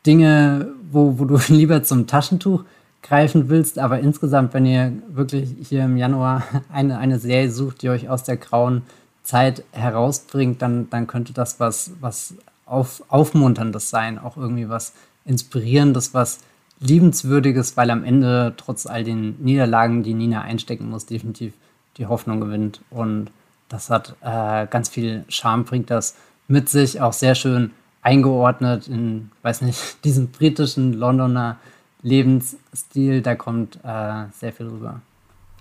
Dinge, 0.06 0.68
wo, 0.90 1.18
wo 1.18 1.26
du 1.26 1.38
lieber 1.48 1.82
zum 1.82 2.06
Taschentuch 2.06 2.64
greifen 3.04 3.48
willst. 3.48 3.78
Aber 3.78 4.00
insgesamt, 4.00 4.52
wenn 4.54 4.66
ihr 4.66 4.92
wirklich 5.08 5.54
hier 5.68 5.84
im 5.84 5.96
Januar 5.96 6.42
eine, 6.72 6.98
eine 6.98 7.20
Serie 7.20 7.50
sucht, 7.50 7.82
die 7.82 7.90
euch 7.90 8.08
aus 8.08 8.24
der 8.24 8.36
grauen 8.36 8.82
Zeit 9.22 9.62
herausbringt, 9.70 10.60
dann, 10.60 10.90
dann 10.90 11.06
könnte 11.06 11.32
das 11.32 11.60
was, 11.60 11.92
was 12.00 12.34
auf, 12.66 13.04
Aufmunterndes 13.08 13.90
sein, 13.90 14.18
auch 14.18 14.36
irgendwie 14.36 14.68
was 14.68 14.94
Inspirierendes, 15.24 16.12
was 16.12 16.40
Liebenswürdiges, 16.80 17.76
weil 17.76 17.90
am 17.90 18.04
Ende 18.04 18.54
trotz 18.56 18.86
all 18.86 19.04
den 19.04 19.36
Niederlagen, 19.42 20.02
die 20.02 20.12
Nina 20.12 20.42
einstecken 20.42 20.90
muss, 20.90 21.06
definitiv 21.06 21.54
die 21.96 22.06
Hoffnung 22.06 22.40
gewinnt. 22.40 22.80
Und 22.90 23.30
das 23.68 23.88
hat 23.88 24.16
äh, 24.20 24.66
ganz 24.66 24.88
viel 24.88 25.24
Charme, 25.28 25.64
bringt 25.64 25.90
das 25.90 26.16
mit 26.48 26.68
sich, 26.68 27.00
auch 27.00 27.12
sehr 27.12 27.34
schön 27.34 27.70
eingeordnet 28.02 28.88
in, 28.88 29.30
weiß 29.42 29.62
nicht, 29.62 29.80
diesem 30.04 30.28
britischen 30.28 30.92
Londoner 30.92 31.56
Lebensstil, 32.04 33.22
da 33.22 33.34
kommt 33.34 33.80
äh, 33.82 34.26
sehr 34.38 34.52
viel 34.52 34.66
rüber. 34.66 35.00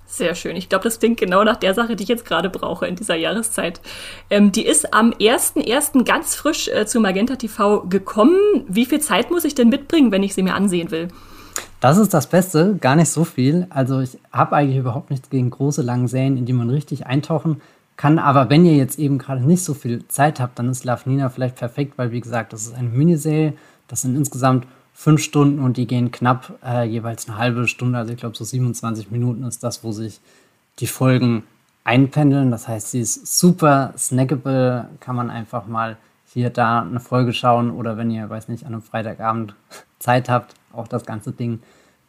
Sehr 0.05 0.35
schön. 0.35 0.55
Ich 0.55 0.69
glaube, 0.69 0.83
das 0.83 0.99
klingt 0.99 1.19
genau 1.19 1.43
nach 1.43 1.55
der 1.55 1.73
Sache, 1.73 1.95
die 1.95 2.03
ich 2.03 2.09
jetzt 2.09 2.25
gerade 2.25 2.49
brauche 2.49 2.85
in 2.85 2.95
dieser 2.95 3.15
Jahreszeit. 3.15 3.81
Ähm, 4.29 4.51
die 4.51 4.65
ist 4.65 4.93
am 4.93 5.11
1.1. 5.11 6.03
ganz 6.03 6.35
frisch 6.35 6.67
äh, 6.67 6.85
zu 6.85 6.99
Magenta 6.99 7.37
TV 7.37 7.87
gekommen. 7.87 8.37
Wie 8.67 8.85
viel 8.85 8.99
Zeit 8.99 9.31
muss 9.31 9.45
ich 9.45 9.55
denn 9.55 9.69
mitbringen, 9.69 10.11
wenn 10.11 10.21
ich 10.21 10.35
sie 10.35 10.43
mir 10.43 10.53
ansehen 10.53 10.91
will? 10.91 11.07
Das 11.79 11.97
ist 11.97 12.13
das 12.13 12.27
Beste, 12.27 12.75
gar 12.75 12.95
nicht 12.95 13.09
so 13.09 13.23
viel. 13.23 13.65
Also 13.69 14.01
ich 14.01 14.19
habe 14.31 14.55
eigentlich 14.55 14.77
überhaupt 14.77 15.09
nichts 15.09 15.29
gegen 15.29 15.49
große, 15.49 15.81
lange 15.81 16.07
Serien, 16.07 16.37
in 16.37 16.45
die 16.45 16.53
man 16.53 16.69
richtig 16.69 17.07
eintauchen 17.07 17.61
kann. 17.97 18.19
Aber 18.19 18.49
wenn 18.49 18.65
ihr 18.65 18.75
jetzt 18.75 18.99
eben 18.99 19.17
gerade 19.17 19.41
nicht 19.41 19.63
so 19.63 19.73
viel 19.73 20.07
Zeit 20.09 20.39
habt, 20.39 20.59
dann 20.59 20.69
ist 20.69 20.83
Love 20.83 21.09
Nina 21.09 21.29
vielleicht 21.29 21.55
perfekt, 21.55 21.97
weil 21.97 22.11
wie 22.11 22.21
gesagt, 22.21 22.53
das 22.53 22.63
ist 22.63 22.75
eine 22.75 22.89
Miniserie. 22.89 23.53
Das 23.87 24.01
sind 24.01 24.15
insgesamt 24.15 24.67
fünf 24.93 25.21
Stunden 25.21 25.59
und 25.59 25.77
die 25.77 25.87
gehen 25.87 26.11
knapp 26.11 26.59
äh, 26.63 26.83
jeweils 26.83 27.27
eine 27.27 27.37
halbe 27.37 27.67
Stunde. 27.67 27.97
Also 27.97 28.13
ich 28.13 28.19
glaube, 28.19 28.35
so 28.35 28.43
27 28.43 29.11
Minuten 29.11 29.43
ist 29.43 29.63
das, 29.63 29.83
wo 29.83 29.91
sich 29.91 30.19
die 30.79 30.87
Folgen 30.87 31.43
einpendeln. 31.83 32.51
Das 32.51 32.67
heißt, 32.67 32.91
sie 32.91 33.01
ist 33.01 33.37
super 33.39 33.93
snackable, 33.97 34.89
kann 34.99 35.15
man 35.15 35.29
einfach 35.29 35.67
mal 35.67 35.97
hier 36.31 36.49
da 36.49 36.81
eine 36.81 36.99
Folge 36.99 37.33
schauen 37.33 37.71
oder 37.71 37.97
wenn 37.97 38.09
ihr, 38.09 38.29
weiß 38.29 38.47
nicht, 38.47 38.65
an 38.65 38.73
einem 38.73 38.81
Freitagabend 38.81 39.55
Zeit 39.99 40.29
habt, 40.29 40.55
auch 40.71 40.87
das 40.87 41.05
ganze 41.05 41.31
Ding 41.31 41.61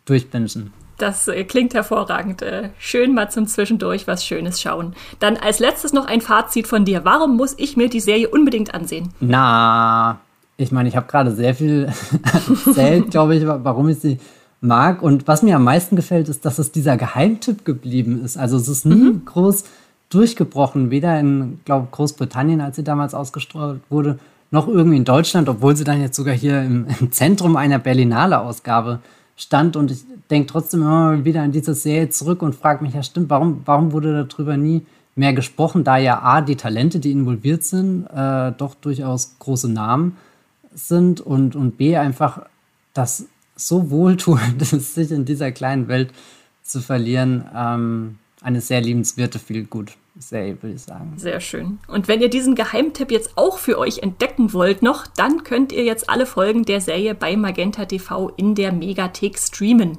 durchbingen. 0.05 0.73
Das 0.99 1.27
äh, 1.29 1.45
klingt 1.45 1.75
hervorragend. 1.75 2.43
Äh, 2.43 2.71
schön 2.79 3.15
mal 3.15 3.31
zum 3.31 3.47
Zwischendurch 3.47 4.07
was 4.07 4.25
Schönes 4.25 4.61
schauen. 4.61 4.95
Dann 5.19 5.37
als 5.37 5.59
letztes 5.59 5.93
noch 5.93 6.07
ein 6.07 6.21
Fazit 6.21 6.69
von 6.69 6.85
dir. 6.85 7.05
Warum 7.05 7.37
muss 7.37 7.55
ich 7.59 7.77
mir 7.77 7.89
die 7.89 8.01
Serie 8.01 8.29
unbedingt 8.29 8.75
ansehen? 8.75 9.13
Na, 9.21 10.21
ich 10.57 10.73
meine, 10.73 10.89
ich 10.89 10.97
habe 10.97 11.07
gerade 11.07 11.35
sehr 11.35 11.55
viel 11.55 11.89
erzählt, 12.67 13.11
glaube 13.11 13.37
ich, 13.37 13.47
warum 13.47 13.89
ich 13.89 13.99
sie 13.99 14.19
mag. 14.61 15.03
Und 15.03 15.27
was 15.29 15.43
mir 15.43 15.57
am 15.57 15.65
meisten 15.65 15.97
gefällt, 15.97 16.29
ist, 16.29 16.45
dass 16.45 16.59
es 16.59 16.73
dieser 16.73 16.97
Geheimtipp 16.97 17.65
geblieben 17.65 18.23
ist. 18.25 18.37
Also 18.37 18.57
es 18.57 18.69
ist 18.69 18.87
nie 18.87 18.95
mhm. 18.95 19.25
groß 19.25 19.65
durchgebrochen, 20.11 20.91
weder 20.91 21.19
in, 21.19 21.61
glaube 21.65 21.89
Großbritannien, 21.91 22.61
als 22.61 22.77
sie 22.77 22.85
damals 22.85 23.15
ausgestrahlt 23.15 23.81
wurde, 23.91 24.19
noch 24.51 24.69
irgendwie 24.69 24.97
in 24.97 25.05
Deutschland, 25.05 25.49
obwohl 25.49 25.75
sie 25.75 25.85
dann 25.85 26.01
jetzt 26.01 26.17
sogar 26.17 26.35
hier 26.35 26.63
im, 26.63 26.87
im 27.01 27.11
Zentrum 27.11 27.57
einer 27.57 27.79
Berlinale-Ausgabe 27.79 29.01
stand. 29.37 29.77
Und 29.77 29.91
ich 29.91 30.05
denke 30.31 30.47
trotzdem 30.47 30.83
immer 30.83 31.25
wieder 31.25 31.43
an 31.43 31.53
diese 31.53 31.75
Serie 31.75 32.09
zurück 32.11 32.43
und 32.43 32.55
frage 32.55 32.85
mich, 32.85 32.95
ja 32.95 33.03
stimmt, 33.03 33.31
warum, 33.31 33.63
warum 33.65 33.93
wurde 33.93 34.25
darüber 34.25 34.57
nie 34.57 34.87
mehr 35.17 35.33
gesprochen, 35.33 35.85
da 35.85 35.97
ja 35.97 36.23
A, 36.23 36.41
die 36.41 36.57
Talente, 36.57 36.99
die 36.99 37.13
involviert 37.13 37.63
sind, 37.63 38.07
äh, 38.07 38.53
doch 38.57 38.75
durchaus 38.75 39.37
große 39.39 39.69
Namen 39.69 40.17
sind 40.75 41.21
und, 41.21 41.57
und 41.57 41.77
B, 41.77 41.97
einfach 41.97 42.47
das 42.93 43.27
so 43.57 43.91
wohltuend 43.91 44.61
ist, 44.73 44.95
sich 44.95 45.11
in 45.11 45.25
dieser 45.25 45.53
kleinen 45.53 45.89
Welt 45.89 46.13
zu 46.63 46.81
verlieren. 46.81 47.45
Ähm, 47.55 48.19
eine 48.41 48.61
sehr 48.61 48.81
liebenswerte, 48.81 49.39
viel 49.39 49.65
gut 49.65 49.97
Serie, 50.19 50.63
würde 50.63 50.77
ich 50.77 50.83
sagen. 50.83 51.15
Sehr 51.17 51.41
schön. 51.41 51.79
Und 51.89 52.07
wenn 52.07 52.21
ihr 52.21 52.31
diesen 52.31 52.55
Geheimtipp 52.55 53.11
jetzt 53.11 53.37
auch 53.37 53.59
für 53.59 53.79
euch 53.79 53.99
entdecken 53.99 54.53
wollt 54.53 54.81
noch, 54.81 55.07
dann 55.09 55.43
könnt 55.43 55.73
ihr 55.73 55.83
jetzt 55.83 56.09
alle 56.09 56.27
Folgen 56.27 56.65
der 56.65 56.81
Serie 56.81 57.15
bei 57.17 57.37
Magenta 57.37 57.85
TV 57.85 58.31
in 58.37 58.55
der 58.55 58.73
Megathek 58.73 59.39
streamen. 59.39 59.99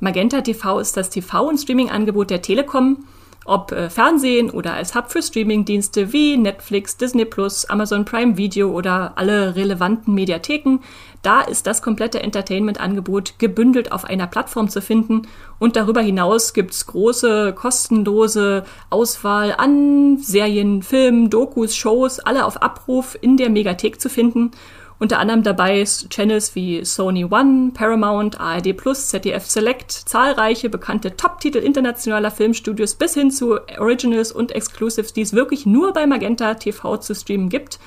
Magenta 0.00 0.42
TV 0.42 0.80
ist 0.80 0.96
das 0.96 1.10
TV- 1.10 1.48
und 1.48 1.58
Streaming-Angebot 1.58 2.30
der 2.30 2.42
Telekom 2.42 3.04
ob 3.48 3.72
äh, 3.72 3.90
Fernsehen 3.90 4.50
oder 4.50 4.74
als 4.74 4.94
Hub 4.94 5.10
für 5.10 5.22
Streamingdienste 5.22 6.12
wie 6.12 6.36
Netflix, 6.36 6.96
Disney 6.96 7.24
Plus, 7.24 7.64
Amazon 7.64 8.04
Prime 8.04 8.36
Video 8.36 8.70
oder 8.70 9.12
alle 9.16 9.56
relevanten 9.56 10.14
Mediatheken. 10.14 10.80
Da 11.22 11.40
ist 11.40 11.66
das 11.66 11.82
komplette 11.82 12.22
Entertainment-Angebot 12.22 13.38
gebündelt 13.38 13.90
auf 13.90 14.04
einer 14.04 14.28
Plattform 14.28 14.68
zu 14.68 14.80
finden. 14.80 15.22
Und 15.58 15.74
darüber 15.74 16.00
hinaus 16.00 16.54
gibt's 16.54 16.86
große, 16.86 17.54
kostenlose 17.54 18.64
Auswahl 18.90 19.54
an 19.56 20.18
Serien, 20.18 20.82
Filmen, 20.82 21.28
Dokus, 21.28 21.74
Shows, 21.74 22.20
alle 22.20 22.44
auf 22.44 22.62
Abruf 22.62 23.18
in 23.20 23.36
der 23.36 23.50
Megathek 23.50 24.00
zu 24.00 24.08
finden. 24.08 24.52
Unter 25.00 25.20
anderem 25.20 25.44
dabei 25.44 25.84
Channels 25.84 26.56
wie 26.56 26.84
Sony 26.84 27.24
One, 27.24 27.70
Paramount, 27.72 28.40
ARD 28.40 28.76
Plus, 28.76 29.08
ZDF 29.08 29.46
Select, 29.46 29.92
zahlreiche 29.92 30.68
bekannte 30.68 31.16
Top-Titel 31.16 31.58
internationaler 31.58 32.32
Filmstudios 32.32 32.96
bis 32.96 33.14
hin 33.14 33.30
zu 33.30 33.60
Originals 33.78 34.32
und 34.32 34.50
Exclusives, 34.50 35.12
die 35.12 35.20
es 35.20 35.34
wirklich 35.34 35.66
nur 35.66 35.92
bei 35.92 36.06
Magenta 36.06 36.54
TV 36.54 36.96
zu 36.96 37.14
streamen 37.14 37.48
gibt. 37.48 37.78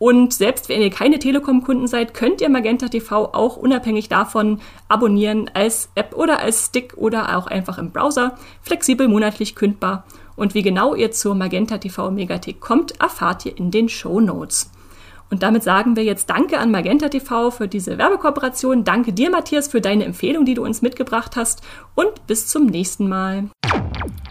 Und 0.00 0.32
selbst 0.32 0.68
wenn 0.68 0.80
ihr 0.80 0.90
keine 0.90 1.20
Telekom-Kunden 1.20 1.86
seid, 1.86 2.14
könnt 2.14 2.40
ihr 2.40 2.48
Magenta 2.48 2.88
TV 2.88 3.26
auch 3.32 3.56
unabhängig 3.56 4.08
davon 4.08 4.60
abonnieren 4.88 5.50
als 5.54 5.90
App 5.94 6.16
oder 6.16 6.40
als 6.40 6.66
Stick 6.66 6.94
oder 6.96 7.36
auch 7.36 7.46
einfach 7.46 7.78
im 7.78 7.92
Browser, 7.92 8.36
flexibel 8.62 9.06
monatlich 9.06 9.54
kündbar. 9.54 10.04
Und 10.34 10.54
wie 10.54 10.62
genau 10.62 10.94
ihr 10.96 11.12
zur 11.12 11.36
Magenta 11.36 11.78
TV 11.78 12.10
Megathek 12.10 12.60
kommt, 12.60 12.98
erfahrt 12.98 13.46
ihr 13.46 13.56
in 13.56 13.70
den 13.70 13.88
Show 13.88 14.20
Notes. 14.20 14.70
Und 15.30 15.44
damit 15.44 15.62
sagen 15.62 15.94
wir 15.94 16.02
jetzt 16.02 16.28
Danke 16.28 16.58
an 16.58 16.72
Magenta 16.72 17.08
TV 17.08 17.52
für 17.52 17.68
diese 17.68 17.98
Werbekooperation. 17.98 18.82
Danke 18.82 19.12
dir, 19.12 19.30
Matthias, 19.30 19.68
für 19.68 19.80
deine 19.80 20.04
Empfehlung, 20.04 20.44
die 20.44 20.54
du 20.54 20.64
uns 20.64 20.82
mitgebracht 20.82 21.36
hast. 21.36 21.62
Und 21.94 22.26
bis 22.26 22.48
zum 22.48 22.66
nächsten 22.66 23.08
Mal. 23.08 23.44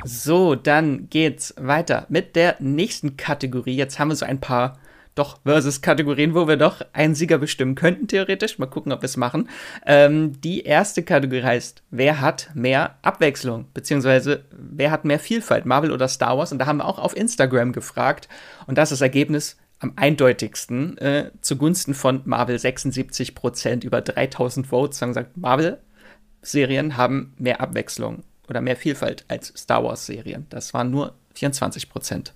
So, 0.03 0.55
dann 0.55 1.09
geht's 1.09 1.53
weiter 1.57 2.05
mit 2.09 2.35
der 2.35 2.57
nächsten 2.59 3.15
Kategorie. 3.15 3.77
Jetzt 3.77 3.97
haben 3.97 4.09
wir 4.09 4.15
so 4.15 4.25
ein 4.25 4.41
paar 4.41 4.77
doch 5.15 5.39
Versus-Kategorien, 5.43 6.33
wo 6.33 6.47
wir 6.47 6.57
doch 6.57 6.81
einen 6.93 7.15
Sieger 7.15 7.37
bestimmen 7.37 7.75
könnten, 7.75 8.07
theoretisch. 8.07 8.59
Mal 8.59 8.67
gucken, 8.67 8.91
ob 8.91 9.01
wir 9.01 9.05
es 9.05 9.17
machen. 9.17 9.49
Ähm, 9.85 10.39
die 10.41 10.61
erste 10.61 11.03
Kategorie 11.03 11.43
heißt, 11.43 11.81
wer 11.91 12.19
hat 12.19 12.49
mehr 12.53 12.95
Abwechslung? 13.01 13.65
Beziehungsweise, 13.73 14.43
wer 14.51 14.91
hat 14.91 15.05
mehr 15.05 15.19
Vielfalt? 15.19 15.65
Marvel 15.65 15.91
oder 15.91 16.09
Star 16.09 16.37
Wars? 16.37 16.51
Und 16.51 16.59
da 16.59 16.65
haben 16.65 16.77
wir 16.77 16.85
auch 16.85 16.99
auf 16.99 17.15
Instagram 17.15 17.71
gefragt. 17.71 18.27
Und 18.67 18.77
das 18.77 18.91
ist 18.91 18.99
das 18.99 19.05
Ergebnis 19.05 19.57
am 19.79 19.93
eindeutigsten 19.95 20.97
äh, 20.97 21.31
zugunsten 21.41 21.93
von 21.93 22.21
Marvel 22.25 22.59
76 22.59 23.33
Prozent 23.33 23.83
über 23.83 24.01
3000 24.01 24.67
Votes 24.67 25.01
haben 25.01 25.09
gesagt, 25.09 25.37
Marvel-Serien 25.37 26.97
haben 26.97 27.33
mehr 27.37 27.61
Abwechslung 27.61 28.23
oder 28.49 28.61
mehr 28.61 28.75
Vielfalt 28.75 29.25
als 29.29 29.53
Star 29.55 29.83
Wars-Serien. 29.83 30.47
Das 30.49 30.73
waren 30.73 30.91
nur 30.91 31.13
24 31.35 31.89
Prozent. 31.89 32.33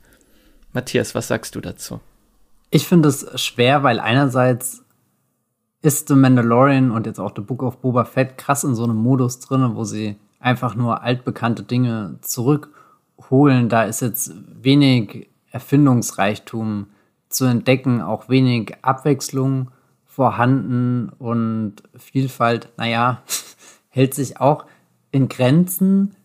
Matthias, 0.71 1.13
was 1.15 1.27
sagst 1.27 1.55
du 1.55 1.61
dazu? 1.61 1.99
Ich 2.69 2.87
finde 2.87 3.09
es 3.09 3.27
schwer, 3.39 3.83
weil 3.83 3.99
einerseits 3.99 4.83
ist 5.81 6.07
The 6.07 6.15
Mandalorian 6.15 6.91
und 6.91 7.05
jetzt 7.05 7.19
auch 7.19 7.33
The 7.35 7.41
Book 7.41 7.61
of 7.61 7.81
Boba 7.81 8.05
Fett 8.05 8.37
krass 8.37 8.63
in 8.63 8.73
so 8.73 8.85
einem 8.85 8.95
Modus 8.95 9.39
drin, 9.39 9.75
wo 9.75 9.83
sie 9.83 10.15
einfach 10.39 10.75
nur 10.75 11.03
altbekannte 11.03 11.63
Dinge 11.63 12.17
zurückholen. 12.21 13.67
Da 13.67 13.83
ist 13.83 14.01
jetzt 14.01 14.31
wenig 14.61 15.27
Erfindungsreichtum 15.51 16.87
zu 17.33 17.45
entdecken, 17.45 18.01
auch 18.01 18.29
wenig 18.29 18.75
Abwechslung 18.81 19.71
vorhanden 20.05 21.09
und 21.17 21.77
Vielfalt, 21.97 22.69
naja, 22.77 23.23
hält 23.89 24.13
sich 24.13 24.39
auch 24.39 24.65
in 25.11 25.27
Grenzen. 25.29 26.15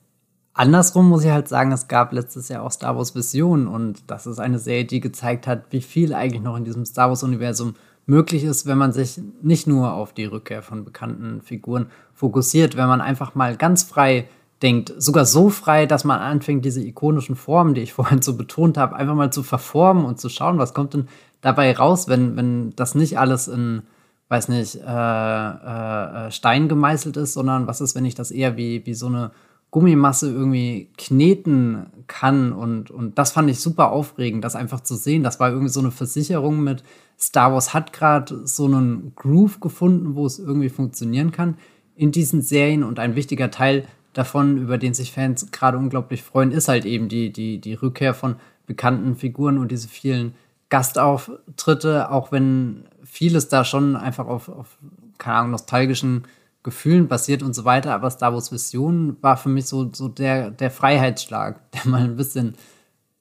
Andersrum 0.53 1.09
muss 1.09 1.25
ich 1.25 1.31
halt 1.31 1.49
sagen, 1.49 1.73
es 1.73 1.89
gab 1.89 2.13
letztes 2.13 2.49
Jahr 2.49 2.63
auch 2.63 2.73
Star 2.73 2.97
Wars 2.97 3.15
Vision 3.15 3.67
und 3.69 4.11
das 4.11 4.27
ist 4.27 4.41
eine 4.41 4.59
Serie, 4.59 4.85
die 4.85 5.01
gezeigt 5.01 5.47
hat, 5.47 5.67
wie 5.71 5.81
viel 5.81 6.15
eigentlich 6.15 6.43
noch 6.43 6.57
in 6.57 6.65
diesem 6.65 6.85
Star 6.85 7.09
Wars 7.09 7.23
Universum 7.23 7.75
möglich 8.07 8.45
ist, 8.45 8.67
wenn 8.67 8.79
man 8.79 8.93
sich 8.93 9.21
nicht 9.43 9.67
nur 9.67 9.93
auf 9.93 10.13
die 10.13 10.25
Rückkehr 10.25 10.63
von 10.63 10.85
bekannten 10.85 11.43
Figuren 11.43 11.91
fokussiert, 12.15 12.77
wenn 12.77 12.89
man 12.89 13.01
einfach 13.01 13.35
mal 13.35 13.57
ganz 13.57 13.83
frei 13.83 14.29
denkt, 14.63 14.93
sogar 14.99 15.25
so 15.25 15.51
frei, 15.51 15.87
dass 15.87 16.05
man 16.05 16.21
anfängt, 16.21 16.65
diese 16.65 16.83
ikonischen 16.83 17.37
Formen, 17.37 17.75
die 17.75 17.83
ich 17.83 17.93
vorhin 17.95 18.23
so 18.23 18.37
betont 18.37 18.77
habe, 18.79 18.97
einfach 18.97 19.15
mal 19.15 19.33
zu 19.33 19.43
verformen 19.43 20.05
und 20.05 20.21
zu 20.21 20.29
schauen, 20.29 20.59
was 20.59 20.75
kommt 20.75 20.95
denn 20.95 21.09
dabei 21.41 21.77
raus, 21.77 22.09
wenn, 22.09 22.37
wenn 22.37 22.75
das 22.77 22.95
nicht 22.95 23.19
alles 23.19 23.49
in, 23.49 23.83
weiß 24.29 24.49
nicht, 24.49 24.77
äh, 24.77 24.81
äh, 24.81 26.27
äh, 26.27 26.31
Stein 26.31 26.69
gemeißelt 26.69 27.17
ist, 27.17 27.35
sondern 27.35 27.67
was 27.67 27.81
ist, 27.81 27.95
wenn 27.95 28.05
ich 28.05 28.15
das 28.15 28.31
eher 28.31 28.57
wie, 28.57 28.85
wie 28.87 28.95
so 28.95 29.07
eine 29.07 29.31
Gummimasse 29.71 30.31
irgendwie 30.31 30.91
kneten 30.97 31.87
kann 32.07 32.53
und, 32.53 32.91
und 32.91 33.19
das 33.19 33.33
fand 33.33 33.51
ich 33.51 33.61
super 33.61 33.91
aufregend, 33.91 34.43
das 34.43 34.57
einfach 34.57 34.81
zu 34.81 34.97
sehen. 34.97 35.23
Das 35.23 35.41
war 35.41 35.51
irgendwie 35.51 35.69
so 35.69 35.81
eine 35.81 35.91
Versicherung 35.91 36.61
mit 36.61 36.83
Star 37.19 37.53
Wars 37.53 37.75
hat 37.75 37.93
gerade 37.93 38.47
so 38.47 38.65
einen 38.65 39.13
Groove 39.17 39.61
gefunden, 39.61 40.15
wo 40.15 40.25
es 40.25 40.39
irgendwie 40.39 40.69
funktionieren 40.69 41.33
kann 41.33 41.57
in 41.97 42.13
diesen 42.13 42.43
Serien 42.43 42.85
und 42.85 43.01
ein 43.01 43.17
wichtiger 43.17 43.51
Teil 43.51 43.85
davon, 44.13 44.59
über 44.59 44.79
den 44.79 44.95
sich 44.95 45.13
Fans 45.13 45.51
gerade 45.51 45.79
unglaublich 45.79 46.23
freuen, 46.23 46.53
ist 46.53 46.69
halt 46.69 46.85
eben 46.85 47.09
die, 47.09 47.33
die, 47.33 47.61
die 47.61 47.75
Rückkehr 47.75 48.15
von 48.15 48.37
bekannten 48.67 49.17
Figuren 49.17 49.59
und 49.59 49.71
diese 49.71 49.89
vielen 49.89 50.35
Gastauftritte, 50.69 52.11
auch 52.11 52.31
wenn 52.33 52.85
vieles 53.03 53.49
da 53.49 53.65
schon 53.65 53.97
einfach 53.97 54.27
auf, 54.27 54.49
auf 54.49 54.79
keine 55.17 55.37
Ahnung, 55.39 55.53
nostalgischen 55.53 56.25
Gefühlen 56.63 57.09
basiert 57.09 57.43
und 57.43 57.55
so 57.55 57.65
weiter. 57.65 57.95
Aber 57.95 58.11
Star 58.11 58.35
Wars 58.35 58.53
Vision 58.53 59.17
war 59.23 59.37
für 59.37 59.49
mich 59.49 59.67
so, 59.67 59.91
so 59.93 60.09
der, 60.09 60.51
der 60.51 60.71
Freiheitsschlag, 60.71 61.71
der 61.73 61.91
mal 61.91 62.03
ein 62.03 62.17
bisschen, 62.17 62.55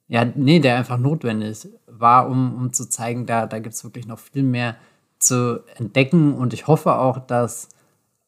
ja, 0.08 0.26
nee, 0.26 0.60
der 0.60 0.78
einfach 0.78 0.98
notwendig 0.98 1.68
war, 1.88 2.30
um, 2.30 2.56
um 2.56 2.74
zu 2.74 2.90
zeigen, 2.90 3.26
da, 3.26 3.46
da 3.46 3.60
gibt 3.60 3.76
es 3.76 3.84
wirklich 3.84 4.08
noch 4.08 4.20
viel 4.20 4.44
mehr 4.44 4.76
zu 5.20 5.64
entdecken. 5.76 6.34
Und 6.34 6.54
ich 6.54 6.68
hoffe 6.68 6.96
auch, 6.96 7.20
dass 7.20 7.70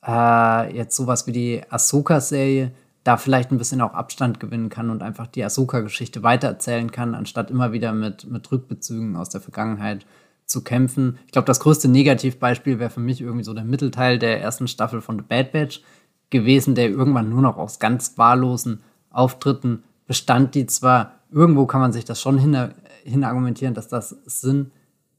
äh, 0.06 0.76
jetzt 0.76 0.96
sowas 0.96 1.28
wie 1.28 1.32
die 1.32 1.62
Ahsoka-Serie 1.70 2.72
da 3.04 3.18
vielleicht 3.18 3.52
ein 3.52 3.58
bisschen 3.58 3.82
auch 3.82 3.94
Abstand 3.94 4.40
gewinnen 4.40 4.70
kann 4.70 4.90
und 4.90 5.02
einfach 5.02 5.28
die 5.28 5.44
Ahsoka-Geschichte 5.44 6.22
weitererzählen 6.22 6.92
kann, 6.92 7.16
anstatt 7.16 7.50
immer 7.50 7.72
wieder 7.72 7.94
mit, 7.94 8.30
mit 8.30 8.52
Rückbezügen 8.52 9.16
aus 9.16 9.30
der 9.30 9.42
Vergangenheit 9.42 10.06
zu 10.46 10.64
kämpfen. 10.64 11.18
Ich 11.26 11.32
glaube, 11.32 11.46
das 11.46 11.60
größte 11.60 11.88
Negativbeispiel 11.88 12.80
wäre 12.80 12.90
für 12.90 13.00
mich 13.00 13.22
irgendwie 13.22 13.44
so 13.44 13.54
der 13.54 13.64
Mittelteil 13.64 14.20
der 14.20 14.42
ersten 14.42 14.68
Staffel 14.68 15.02
von 15.02 15.18
The 15.18 15.26
Bad 15.28 15.52
Batch 15.52 15.82
gewesen, 16.30 16.76
der 16.76 16.90
irgendwann 16.90 17.30
nur 17.30 17.42
noch 17.42 17.58
aus 17.58 17.80
ganz 17.80 18.18
wahllosen 18.18 18.82
Auftritten 19.12 19.84
bestand, 20.06 20.56
die 20.56 20.66
zwar 20.66 21.14
irgendwo 21.32 21.66
kann 21.66 21.82
man 21.82 21.94
sich 21.94 22.06
das 22.06 22.22
schon 22.22 22.38
hin, 22.38 22.72
hin 23.04 23.24
argumentieren, 23.24 23.74
dass 23.74 23.88
das 23.88 24.10
Sinn 24.26 24.72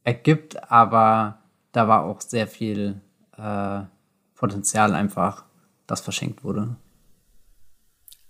ergibt, 0.04 0.70
aber 0.70 1.38
da 1.72 1.88
war 1.88 2.04
auch 2.04 2.20
sehr 2.20 2.46
viel 2.46 3.00
äh, 3.36 3.80
Potenzial 4.40 4.94
einfach, 4.94 5.44
das 5.86 6.00
verschenkt 6.00 6.44
wurde. 6.44 6.76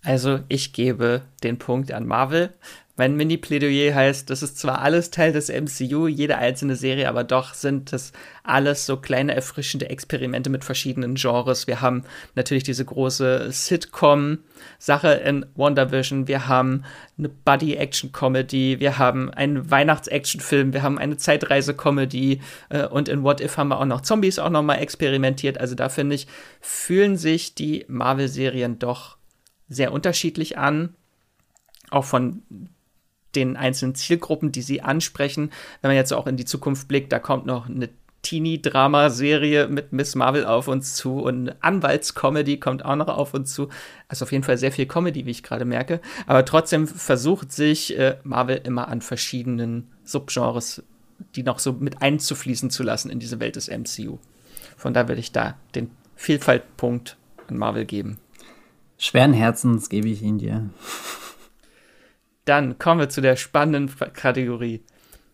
Also 0.02 0.40
ich 0.48 0.72
gebe 0.72 1.22
den 1.44 1.56
Punkt 1.60 1.92
an 1.92 2.04
Marvel. 2.04 2.52
Mein 3.00 3.16
Mini-Plädoyer 3.16 3.94
heißt, 3.94 4.28
das 4.28 4.42
ist 4.42 4.58
zwar 4.58 4.82
alles 4.82 5.10
Teil 5.10 5.32
des 5.32 5.48
MCU, 5.48 6.06
jede 6.06 6.36
einzelne 6.36 6.76
Serie, 6.76 7.08
aber 7.08 7.24
doch 7.24 7.54
sind 7.54 7.94
das 7.94 8.12
alles 8.42 8.84
so 8.84 8.98
kleine 8.98 9.34
erfrischende 9.34 9.88
Experimente 9.88 10.50
mit 10.50 10.64
verschiedenen 10.64 11.14
Genres. 11.14 11.66
Wir 11.66 11.80
haben 11.80 12.04
natürlich 12.34 12.62
diese 12.62 12.84
große 12.84 13.52
Sitcom-Sache 13.52 15.12
in 15.14 15.46
WandaVision, 15.54 16.28
wir 16.28 16.46
haben 16.46 16.84
eine 17.16 17.30
Buddy-Action-Comedy, 17.30 18.80
wir 18.80 18.98
haben 18.98 19.30
einen 19.30 19.70
Weihnachts-Action-Film, 19.70 20.74
wir 20.74 20.82
haben 20.82 20.98
eine 20.98 21.16
Zeitreise-Comedy. 21.16 22.42
Äh, 22.68 22.86
und 22.86 23.08
in 23.08 23.22
What 23.22 23.40
If 23.40 23.56
haben 23.56 23.68
wir 23.68 23.80
auch 23.80 23.86
noch 23.86 24.02
Zombies 24.02 24.38
auch 24.38 24.50
noch 24.50 24.62
mal 24.62 24.74
experimentiert. 24.74 25.56
Also 25.56 25.74
da 25.74 25.88
finde 25.88 26.16
ich, 26.16 26.26
fühlen 26.60 27.16
sich 27.16 27.54
die 27.54 27.86
Marvel-Serien 27.88 28.78
doch 28.78 29.16
sehr 29.70 29.90
unterschiedlich 29.90 30.58
an, 30.58 30.96
auch 31.88 32.04
von 32.04 32.42
den 33.34 33.56
einzelnen 33.56 33.94
Zielgruppen, 33.94 34.52
die 34.52 34.62
sie 34.62 34.82
ansprechen. 34.82 35.50
Wenn 35.80 35.90
man 35.90 35.96
jetzt 35.96 36.12
auch 36.12 36.26
in 36.26 36.36
die 36.36 36.44
Zukunft 36.44 36.88
blickt, 36.88 37.12
da 37.12 37.18
kommt 37.18 37.46
noch 37.46 37.68
eine 37.68 37.88
Teenie-Drama-Serie 38.22 39.68
mit 39.68 39.92
Miss 39.92 40.14
Marvel 40.14 40.44
auf 40.44 40.68
uns 40.68 40.94
zu 40.94 41.20
und 41.20 41.54
Anwaltscomedy 41.60 42.58
kommt 42.58 42.84
auch 42.84 42.96
noch 42.96 43.08
auf 43.08 43.32
uns 43.34 43.54
zu. 43.54 43.68
Also 44.08 44.24
auf 44.24 44.32
jeden 44.32 44.44
Fall 44.44 44.58
sehr 44.58 44.72
viel 44.72 44.86
Comedy, 44.86 45.24
wie 45.24 45.30
ich 45.30 45.42
gerade 45.42 45.64
merke. 45.64 46.00
Aber 46.26 46.44
trotzdem 46.44 46.86
versucht 46.86 47.52
sich 47.52 47.98
äh, 47.98 48.18
Marvel 48.22 48.60
immer 48.64 48.88
an 48.88 49.00
verschiedenen 49.00 49.88
Subgenres, 50.04 50.82
die 51.34 51.42
noch 51.42 51.58
so 51.58 51.72
mit 51.72 52.02
einzufließen 52.02 52.70
zu 52.70 52.82
lassen 52.82 53.10
in 53.10 53.20
diese 53.20 53.40
Welt 53.40 53.56
des 53.56 53.68
MCU. 53.68 54.18
Von 54.76 54.92
da 54.92 55.08
würde 55.08 55.20
ich 55.20 55.32
da 55.32 55.56
den 55.74 55.90
Vielfaltpunkt 56.16 57.16
an 57.48 57.56
Marvel 57.56 57.86
geben. 57.86 58.18
Schweren 58.98 59.32
Herzens 59.32 59.88
gebe 59.88 60.08
ich 60.08 60.20
ihn 60.20 60.38
dir. 60.38 60.68
Dann 62.44 62.78
kommen 62.78 63.00
wir 63.00 63.08
zu 63.08 63.20
der 63.20 63.36
spannenden 63.36 63.94
Kategorie. 64.12 64.84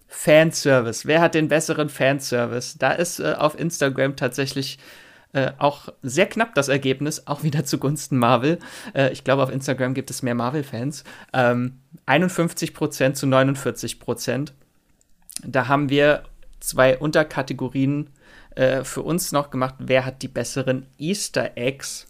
Fanservice. 0.08 1.06
Wer 1.06 1.20
hat 1.20 1.34
den 1.34 1.48
besseren 1.48 1.88
Fanservice? 1.88 2.78
Da 2.78 2.92
ist 2.92 3.20
äh, 3.20 3.34
auf 3.36 3.58
Instagram 3.58 4.16
tatsächlich 4.16 4.78
äh, 5.32 5.52
auch 5.58 5.88
sehr 6.02 6.26
knapp 6.26 6.54
das 6.54 6.68
Ergebnis, 6.68 7.26
auch 7.26 7.42
wieder 7.42 7.64
zugunsten 7.66 8.16
Marvel. 8.18 8.58
Äh, 8.94 9.12
ich 9.12 9.24
glaube, 9.24 9.42
auf 9.42 9.50
Instagram 9.50 9.94
gibt 9.94 10.10
es 10.10 10.22
mehr 10.22 10.34
Marvel-Fans. 10.34 11.04
Ähm, 11.32 11.80
51% 12.06 13.14
zu 13.14 13.26
49%. 13.26 14.52
Da 15.44 15.68
haben 15.68 15.90
wir 15.90 16.22
zwei 16.60 16.96
Unterkategorien 16.96 18.10
äh, 18.54 18.84
für 18.84 19.02
uns 19.02 19.32
noch 19.32 19.50
gemacht. 19.50 19.74
Wer 19.78 20.06
hat 20.06 20.22
die 20.22 20.28
besseren 20.28 20.86
Easter 20.98 21.56
Eggs? 21.56 22.06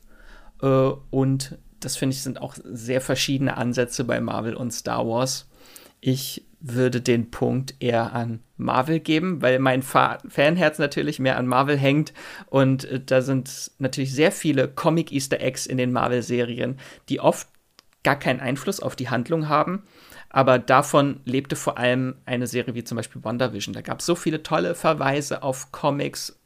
Äh, 0.62 0.66
und 1.10 1.58
das 1.86 1.96
finde 1.96 2.14
ich 2.14 2.22
sind 2.22 2.42
auch 2.42 2.56
sehr 2.64 3.00
verschiedene 3.00 3.56
Ansätze 3.56 4.02
bei 4.02 4.20
Marvel 4.20 4.54
und 4.56 4.72
Star 4.72 5.06
Wars. 5.06 5.48
Ich 6.00 6.44
würde 6.58 7.00
den 7.00 7.30
Punkt 7.30 7.76
eher 7.78 8.12
an 8.12 8.40
Marvel 8.56 8.98
geben, 8.98 9.40
weil 9.40 9.60
mein 9.60 9.82
Fa 9.82 10.18
Fanherz 10.28 10.80
natürlich 10.80 11.20
mehr 11.20 11.36
an 11.36 11.46
Marvel 11.46 11.78
hängt 11.78 12.12
und 12.46 12.86
äh, 12.86 12.98
da 12.98 13.22
sind 13.22 13.70
natürlich 13.78 14.12
sehr 14.12 14.32
viele 14.32 14.66
Comic-Easter 14.66 15.40
Eggs 15.40 15.64
in 15.64 15.78
den 15.78 15.92
Marvel-Serien, 15.92 16.80
die 17.08 17.20
oft 17.20 17.46
gar 18.02 18.18
keinen 18.18 18.40
Einfluss 18.40 18.80
auf 18.80 18.96
die 18.96 19.08
Handlung 19.08 19.48
haben. 19.48 19.84
Aber 20.28 20.58
davon 20.58 21.20
lebte 21.24 21.54
vor 21.54 21.78
allem 21.78 22.16
eine 22.24 22.48
Serie 22.48 22.74
wie 22.74 22.82
zum 22.82 22.96
Beispiel 22.96 23.22
WandaVision. 23.22 23.74
Da 23.74 23.80
gab 23.80 24.00
es 24.00 24.06
so 24.06 24.16
viele 24.16 24.42
tolle 24.42 24.74
Verweise 24.74 25.44
auf 25.44 25.70
Comics, 25.70 26.36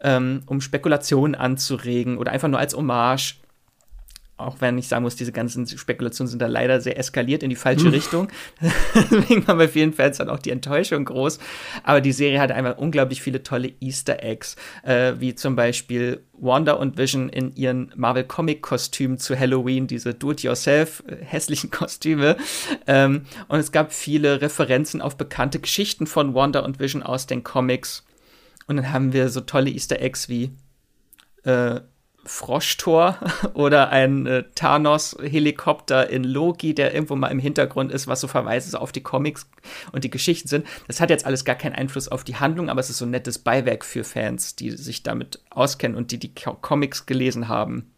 ähm, 0.00 0.42
um 0.46 0.62
Spekulationen 0.62 1.34
anzuregen 1.34 2.16
oder 2.16 2.32
einfach 2.32 2.48
nur 2.48 2.58
als 2.58 2.74
Hommage 2.74 3.36
auch 4.38 4.60
wenn 4.60 4.76
ich 4.76 4.88
sagen 4.88 5.02
muss, 5.02 5.16
diese 5.16 5.32
ganzen 5.32 5.66
Spekulationen 5.66 6.28
sind 6.28 6.42
da 6.42 6.46
leider 6.46 6.80
sehr 6.80 6.98
eskaliert 6.98 7.42
in 7.42 7.48
die 7.48 7.56
falsche 7.56 7.90
Richtung. 7.90 8.28
Deswegen 9.10 9.46
war 9.48 9.56
bei 9.56 9.66
vielen 9.66 9.94
Fans 9.94 10.18
dann 10.18 10.28
auch 10.28 10.38
die 10.38 10.50
Enttäuschung 10.50 11.06
groß. 11.06 11.38
Aber 11.84 12.02
die 12.02 12.12
Serie 12.12 12.38
hat 12.38 12.52
einfach 12.52 12.76
unglaublich 12.76 13.22
viele 13.22 13.42
tolle 13.42 13.72
Easter 13.80 14.22
Eggs, 14.22 14.56
äh, 14.82 15.14
wie 15.18 15.34
zum 15.34 15.56
Beispiel 15.56 16.22
Wanda 16.34 16.74
und 16.74 16.98
Vision 16.98 17.30
in 17.30 17.54
ihren 17.54 17.92
Marvel 17.96 18.24
Comic 18.24 18.60
Kostümen 18.60 19.16
zu 19.16 19.38
Halloween, 19.38 19.86
diese 19.86 20.12
Do-it-yourself 20.12 21.02
äh, 21.06 21.16
hässlichen 21.24 21.70
Kostüme. 21.70 22.36
Ähm, 22.86 23.22
und 23.48 23.58
es 23.58 23.72
gab 23.72 23.94
viele 23.94 24.42
Referenzen 24.42 25.00
auf 25.00 25.16
bekannte 25.16 25.60
Geschichten 25.60 26.06
von 26.06 26.34
Wanda 26.34 26.60
und 26.60 26.78
Vision 26.78 27.02
aus 27.02 27.26
den 27.26 27.42
Comics. 27.42 28.04
Und 28.66 28.76
dann 28.76 28.92
haben 28.92 29.14
wir 29.14 29.30
so 29.30 29.40
tolle 29.40 29.70
Easter 29.70 30.00
Eggs 30.00 30.28
wie 30.28 30.50
äh, 31.44 31.80
Froschtor 32.26 33.18
oder 33.54 33.90
ein 33.90 34.26
äh, 34.26 34.44
Thanos-Helikopter 34.54 36.10
in 36.10 36.24
Loki, 36.24 36.74
der 36.74 36.94
irgendwo 36.94 37.16
mal 37.16 37.28
im 37.28 37.38
Hintergrund 37.38 37.92
ist, 37.92 38.06
was 38.06 38.20
so 38.20 38.28
Verweise 38.28 38.78
auf 38.80 38.92
die 38.92 39.02
Comics 39.02 39.48
und 39.92 40.04
die 40.04 40.10
Geschichten 40.10 40.48
sind. 40.48 40.66
Das 40.86 41.00
hat 41.00 41.10
jetzt 41.10 41.26
alles 41.26 41.44
gar 41.44 41.56
keinen 41.56 41.74
Einfluss 41.74 42.08
auf 42.08 42.24
die 42.24 42.36
Handlung, 42.36 42.68
aber 42.68 42.80
es 42.80 42.90
ist 42.90 42.98
so 42.98 43.06
ein 43.06 43.10
nettes 43.10 43.38
Beiwerk 43.38 43.84
für 43.84 44.04
Fans, 44.04 44.56
die 44.56 44.70
sich 44.70 45.02
damit 45.02 45.40
auskennen 45.50 45.96
und 45.96 46.10
die 46.10 46.18
die 46.18 46.32
Comics 46.34 47.06
gelesen 47.06 47.48
haben. 47.48 47.90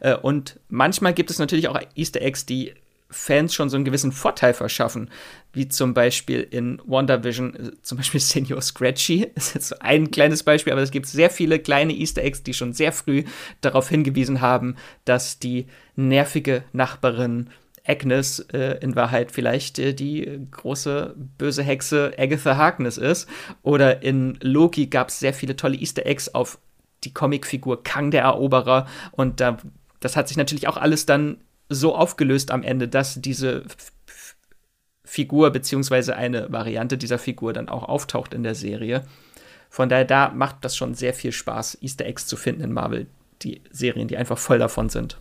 Äh, 0.00 0.16
und 0.16 0.58
manchmal 0.68 1.14
gibt 1.14 1.30
es 1.30 1.38
natürlich 1.38 1.68
auch 1.68 1.80
Easter 1.94 2.22
Eggs, 2.22 2.46
die 2.46 2.74
Fans 3.14 3.54
schon 3.54 3.70
so 3.70 3.76
einen 3.76 3.84
gewissen 3.84 4.12
Vorteil 4.12 4.54
verschaffen, 4.54 5.10
wie 5.52 5.68
zum 5.68 5.94
Beispiel 5.94 6.40
in 6.50 6.80
WandaVision, 6.84 7.54
äh, 7.54 7.70
zum 7.82 7.98
Beispiel 7.98 8.20
Senior 8.20 8.60
Scratchy, 8.60 9.30
ist 9.34 9.54
jetzt 9.54 9.68
so 9.68 9.76
ein 9.80 10.10
kleines 10.10 10.42
Beispiel, 10.42 10.72
aber 10.72 10.82
es 10.82 10.90
gibt 10.90 11.06
sehr 11.06 11.30
viele 11.30 11.58
kleine 11.58 11.92
Easter 11.92 12.22
Eggs, 12.22 12.42
die 12.42 12.54
schon 12.54 12.72
sehr 12.72 12.92
früh 12.92 13.24
darauf 13.60 13.88
hingewiesen 13.88 14.40
haben, 14.40 14.76
dass 15.04 15.38
die 15.38 15.66
nervige 15.96 16.64
Nachbarin 16.72 17.50
Agnes 17.86 18.40
äh, 18.52 18.78
in 18.80 18.96
Wahrheit 18.96 19.30
vielleicht 19.30 19.78
äh, 19.78 19.94
die 19.94 20.46
große 20.50 21.14
böse 21.38 21.62
Hexe 21.62 22.12
Agatha 22.18 22.56
Harkness 22.56 22.96
ist. 22.96 23.28
Oder 23.62 24.02
in 24.02 24.38
Loki 24.40 24.86
gab 24.86 25.08
es 25.08 25.20
sehr 25.20 25.34
viele 25.34 25.54
tolle 25.54 25.76
Easter 25.76 26.06
Eggs 26.06 26.34
auf 26.34 26.58
die 27.04 27.12
Comicfigur 27.12 27.84
Kang 27.84 28.10
der 28.10 28.22
Eroberer 28.22 28.86
und 29.12 29.40
da 29.40 29.58
das 30.00 30.16
hat 30.16 30.28
sich 30.28 30.36
natürlich 30.36 30.68
auch 30.68 30.76
alles 30.76 31.06
dann 31.06 31.38
so 31.68 31.94
aufgelöst 31.94 32.50
am 32.50 32.62
Ende, 32.62 32.88
dass 32.88 33.20
diese 33.20 33.64
Figur 35.04 35.50
beziehungsweise 35.50 36.16
eine 36.16 36.50
Variante 36.52 36.98
dieser 36.98 37.18
Figur 37.18 37.52
dann 37.52 37.68
auch 37.68 37.84
auftaucht 37.84 38.34
in 38.34 38.42
der 38.42 38.54
Serie. 38.54 39.04
Von 39.70 39.88
daher, 39.88 40.04
da 40.04 40.30
macht 40.30 40.64
das 40.64 40.76
schon 40.76 40.94
sehr 40.94 41.14
viel 41.14 41.32
Spaß, 41.32 41.78
Easter 41.82 42.06
Eggs 42.06 42.26
zu 42.26 42.36
finden 42.36 42.62
in 42.62 42.72
Marvel, 42.72 43.06
die 43.42 43.60
Serien, 43.70 44.08
die 44.08 44.16
einfach 44.16 44.38
voll 44.38 44.58
davon 44.58 44.88
sind. 44.88 45.18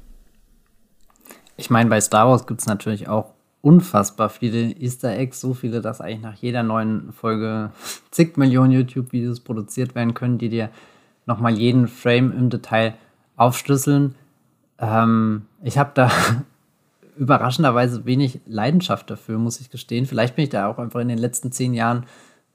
Ich 1.57 1.69
meine, 1.69 1.89
bei 1.89 2.01
Star 2.01 2.27
Wars 2.27 2.47
gibt 2.47 2.61
es 2.61 2.67
natürlich 2.67 3.07
auch 3.07 3.33
unfassbar 3.61 4.29
viele 4.29 4.71
Easter 4.71 5.15
Eggs, 5.17 5.39
so 5.39 5.53
viele, 5.53 5.81
dass 5.81 6.01
eigentlich 6.01 6.21
nach 6.21 6.35
jeder 6.35 6.63
neuen 6.63 7.13
Folge 7.13 7.71
zig 8.11 8.37
Millionen 8.37 8.71
YouTube-Videos 8.71 9.39
produziert 9.39 9.95
werden 9.95 10.13
können, 10.13 10.37
die 10.37 10.49
dir 10.49 10.69
nochmal 11.25 11.57
jeden 11.57 11.87
Frame 11.87 12.31
im 12.31 12.49
Detail 12.49 12.95
aufschlüsseln. 13.35 14.15
Ähm, 14.83 15.43
ich 15.63 15.77
habe 15.77 15.91
da 15.93 16.11
überraschenderweise 17.17 18.05
wenig 18.05 18.41
Leidenschaft 18.45 19.09
dafür, 19.09 19.37
muss 19.37 19.61
ich 19.61 19.69
gestehen. 19.69 20.05
Vielleicht 20.05 20.35
bin 20.35 20.43
ich 20.43 20.49
da 20.49 20.67
auch 20.67 20.77
einfach 20.77 20.99
in 20.99 21.07
den 21.07 21.17
letzten 21.17 21.51
zehn 21.51 21.73
Jahren 21.73 22.05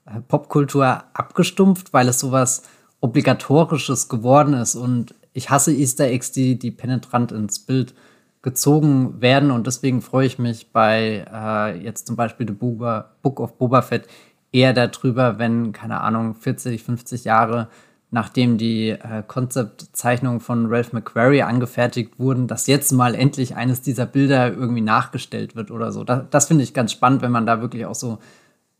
äh, 0.05 0.19
Popkultur 0.21 1.03
abgestumpft, 1.13 1.93
weil 1.93 2.07
es 2.07 2.19
sowas 2.19 2.63
Obligatorisches 3.01 4.09
geworden 4.09 4.53
ist. 4.53 4.75
Und 4.75 5.15
ich 5.33 5.49
hasse 5.49 5.73
Easter 5.73 6.05
Eggs, 6.05 6.31
die, 6.31 6.59
die 6.59 6.71
penetrant 6.71 7.31
ins 7.31 7.59
Bild 7.59 7.95
gezogen 8.41 9.21
werden. 9.21 9.51
Und 9.51 9.67
deswegen 9.67 10.01
freue 10.01 10.27
ich 10.27 10.37
mich 10.37 10.71
bei 10.71 11.25
äh, 11.31 11.81
jetzt 11.81 12.07
zum 12.07 12.15
Beispiel 12.15 12.47
The 12.47 12.53
Book 12.53 13.39
of 13.39 13.57
Boba 13.57 13.81
Fett 13.81 14.07
eher 14.51 14.73
darüber, 14.73 15.39
wenn, 15.39 15.71
keine 15.71 16.01
Ahnung, 16.01 16.35
40, 16.35 16.83
50 16.83 17.23
Jahre 17.23 17.69
nachdem 18.11 18.57
die 18.57 18.89
äh, 18.89 19.23
Konzeptzeichnungen 19.25 20.39
von 20.39 20.65
Ralph 20.67 20.93
McQuarrie 20.93 21.43
angefertigt 21.43 22.19
wurden, 22.19 22.47
dass 22.47 22.67
jetzt 22.67 22.91
mal 22.91 23.13
endlich 23.13 23.55
eines 23.55 23.81
dieser 23.81 24.05
Bilder 24.05 24.51
irgendwie 24.51 24.81
nachgestellt 24.81 25.55
wird 25.55 25.69
oder 25.69 25.91
so. 25.91 26.03
Das, 26.03 26.23
das 26.29 26.47
finde 26.47 26.63
ich 26.63 26.73
ganz 26.73 26.91
spannend, 26.91 27.21
wenn 27.21 27.31
man 27.31 27.45
da 27.45 27.61
wirklich 27.61 27.85
auch 27.85 27.95
so 27.95 28.13
ein 28.13 28.17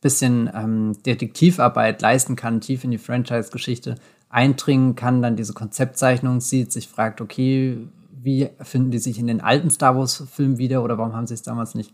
bisschen 0.02 0.50
ähm, 0.54 0.98
Detektivarbeit 1.06 2.02
leisten 2.02 2.36
kann, 2.36 2.62
tief 2.62 2.84
in 2.84 2.92
die 2.92 2.98
Franchise-Geschichte 2.98 3.96
eindringen 4.30 4.96
kann, 4.96 5.22
dann 5.22 5.36
diese 5.36 5.54
Konzeptzeichnungen 5.54 6.40
sieht, 6.40 6.72
sich 6.72 6.88
fragt, 6.88 7.22
okay, 7.22 7.88
wie 8.12 8.50
finden 8.62 8.92
die 8.92 9.00
sich 9.00 9.20
in 9.20 9.28
den 9.28 9.42
alten 9.42 9.70
Star 9.70 9.96
Wars-Filmen 9.96 10.58
wieder 10.58 10.84
oder 10.84 10.98
warum 10.98 11.16
haben 11.16 11.28
sie 11.28 11.34
es 11.36 11.44
damals 11.44 11.76
nicht 11.76 11.94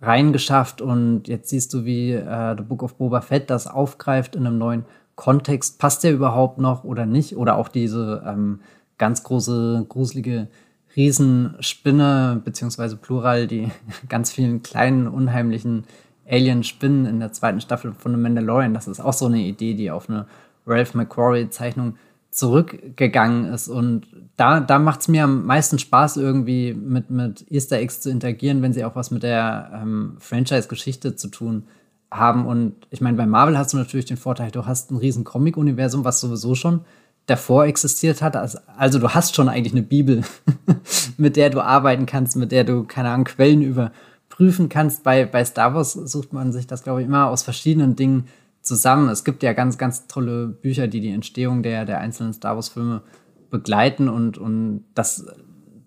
reingeschafft? 0.00 0.80
Und 0.80 1.26
jetzt 1.26 1.48
siehst 1.50 1.74
du, 1.74 1.84
wie 1.84 2.12
äh, 2.12 2.56
The 2.56 2.62
Book 2.62 2.82
of 2.82 2.96
Boba 2.96 3.20
Fett 3.20 3.50
das 3.50 3.66
aufgreift 3.66 4.36
in 4.36 4.46
einem 4.46 4.58
neuen 4.58 4.84
Kontext, 5.16 5.78
passt 5.78 6.04
der 6.04 6.12
überhaupt 6.12 6.58
noch 6.58 6.84
oder 6.84 7.06
nicht? 7.06 7.36
Oder 7.36 7.56
auch 7.56 7.68
diese 7.68 8.22
ähm, 8.26 8.60
ganz 8.98 9.22
große, 9.24 9.86
gruselige 9.88 10.48
Riesenspinne, 10.94 12.40
beziehungsweise 12.44 12.96
Plural, 12.96 13.46
die 13.46 13.70
ganz 14.08 14.30
vielen 14.30 14.62
kleinen, 14.62 15.08
unheimlichen 15.08 15.84
Alien-Spinnen 16.28 17.06
in 17.06 17.20
der 17.20 17.32
zweiten 17.32 17.60
Staffel 17.60 17.92
von 17.94 18.12
The 18.12 18.18
Mandalorian. 18.18 18.74
Das 18.74 18.88
ist 18.88 19.00
auch 19.00 19.12
so 19.12 19.26
eine 19.26 19.40
Idee, 19.40 19.74
die 19.74 19.90
auf 19.90 20.08
eine 20.08 20.26
Ralph 20.66 20.94
McQuarrie-Zeichnung 20.94 21.96
zurückgegangen 22.30 23.46
ist. 23.52 23.68
Und 23.68 24.08
da, 24.36 24.60
da 24.60 24.78
macht 24.78 25.00
es 25.00 25.08
mir 25.08 25.24
am 25.24 25.46
meisten 25.46 25.78
Spaß, 25.78 26.18
irgendwie 26.18 26.74
mit, 26.74 27.08
mit 27.10 27.50
Easter 27.50 27.78
Eggs 27.78 28.00
zu 28.00 28.10
interagieren, 28.10 28.60
wenn 28.60 28.74
sie 28.74 28.84
auch 28.84 28.96
was 28.96 29.10
mit 29.10 29.22
der 29.22 29.70
ähm, 29.72 30.16
Franchise-Geschichte 30.18 31.16
zu 31.16 31.28
tun 31.28 31.64
haben. 31.66 31.76
Und 32.10 32.74
ich 32.90 33.00
meine, 33.00 33.16
bei 33.16 33.26
Marvel 33.26 33.58
hast 33.58 33.72
du 33.72 33.76
natürlich 33.76 34.06
den 34.06 34.16
Vorteil, 34.16 34.50
du 34.50 34.66
hast 34.66 34.90
ein 34.90 34.96
riesen 34.96 35.24
Comic-Universum, 35.24 36.04
was 36.04 36.20
sowieso 36.20 36.54
schon 36.54 36.82
davor 37.26 37.66
existiert 37.66 38.22
hat. 38.22 38.36
Also, 38.36 38.58
also 38.76 38.98
du 38.98 39.10
hast 39.10 39.34
schon 39.34 39.48
eigentlich 39.48 39.72
eine 39.72 39.82
Bibel, 39.82 40.22
mit 41.16 41.36
der 41.36 41.50
du 41.50 41.60
arbeiten 41.60 42.06
kannst, 42.06 42.36
mit 42.36 42.52
der 42.52 42.64
du, 42.64 42.84
keine 42.84 43.10
Ahnung, 43.10 43.24
Quellen 43.24 43.62
überprüfen 43.62 44.68
kannst. 44.68 45.02
Bei, 45.02 45.26
bei 45.26 45.44
Star 45.44 45.74
Wars 45.74 45.92
sucht 45.92 46.32
man 46.32 46.52
sich 46.52 46.66
das, 46.66 46.84
glaube 46.84 47.02
ich, 47.02 47.08
immer 47.08 47.28
aus 47.28 47.42
verschiedenen 47.42 47.96
Dingen 47.96 48.28
zusammen. 48.62 49.08
Es 49.08 49.24
gibt 49.24 49.42
ja 49.42 49.52
ganz, 49.52 49.78
ganz 49.78 50.06
tolle 50.06 50.46
Bücher, 50.46 50.88
die 50.88 51.00
die 51.00 51.10
Entstehung 51.10 51.62
der, 51.62 51.84
der 51.84 51.98
einzelnen 51.98 52.32
Star 52.32 52.56
Wars-Filme 52.56 53.02
begleiten 53.50 54.08
und, 54.08 54.38
und 54.38 54.84
das, 54.94 55.26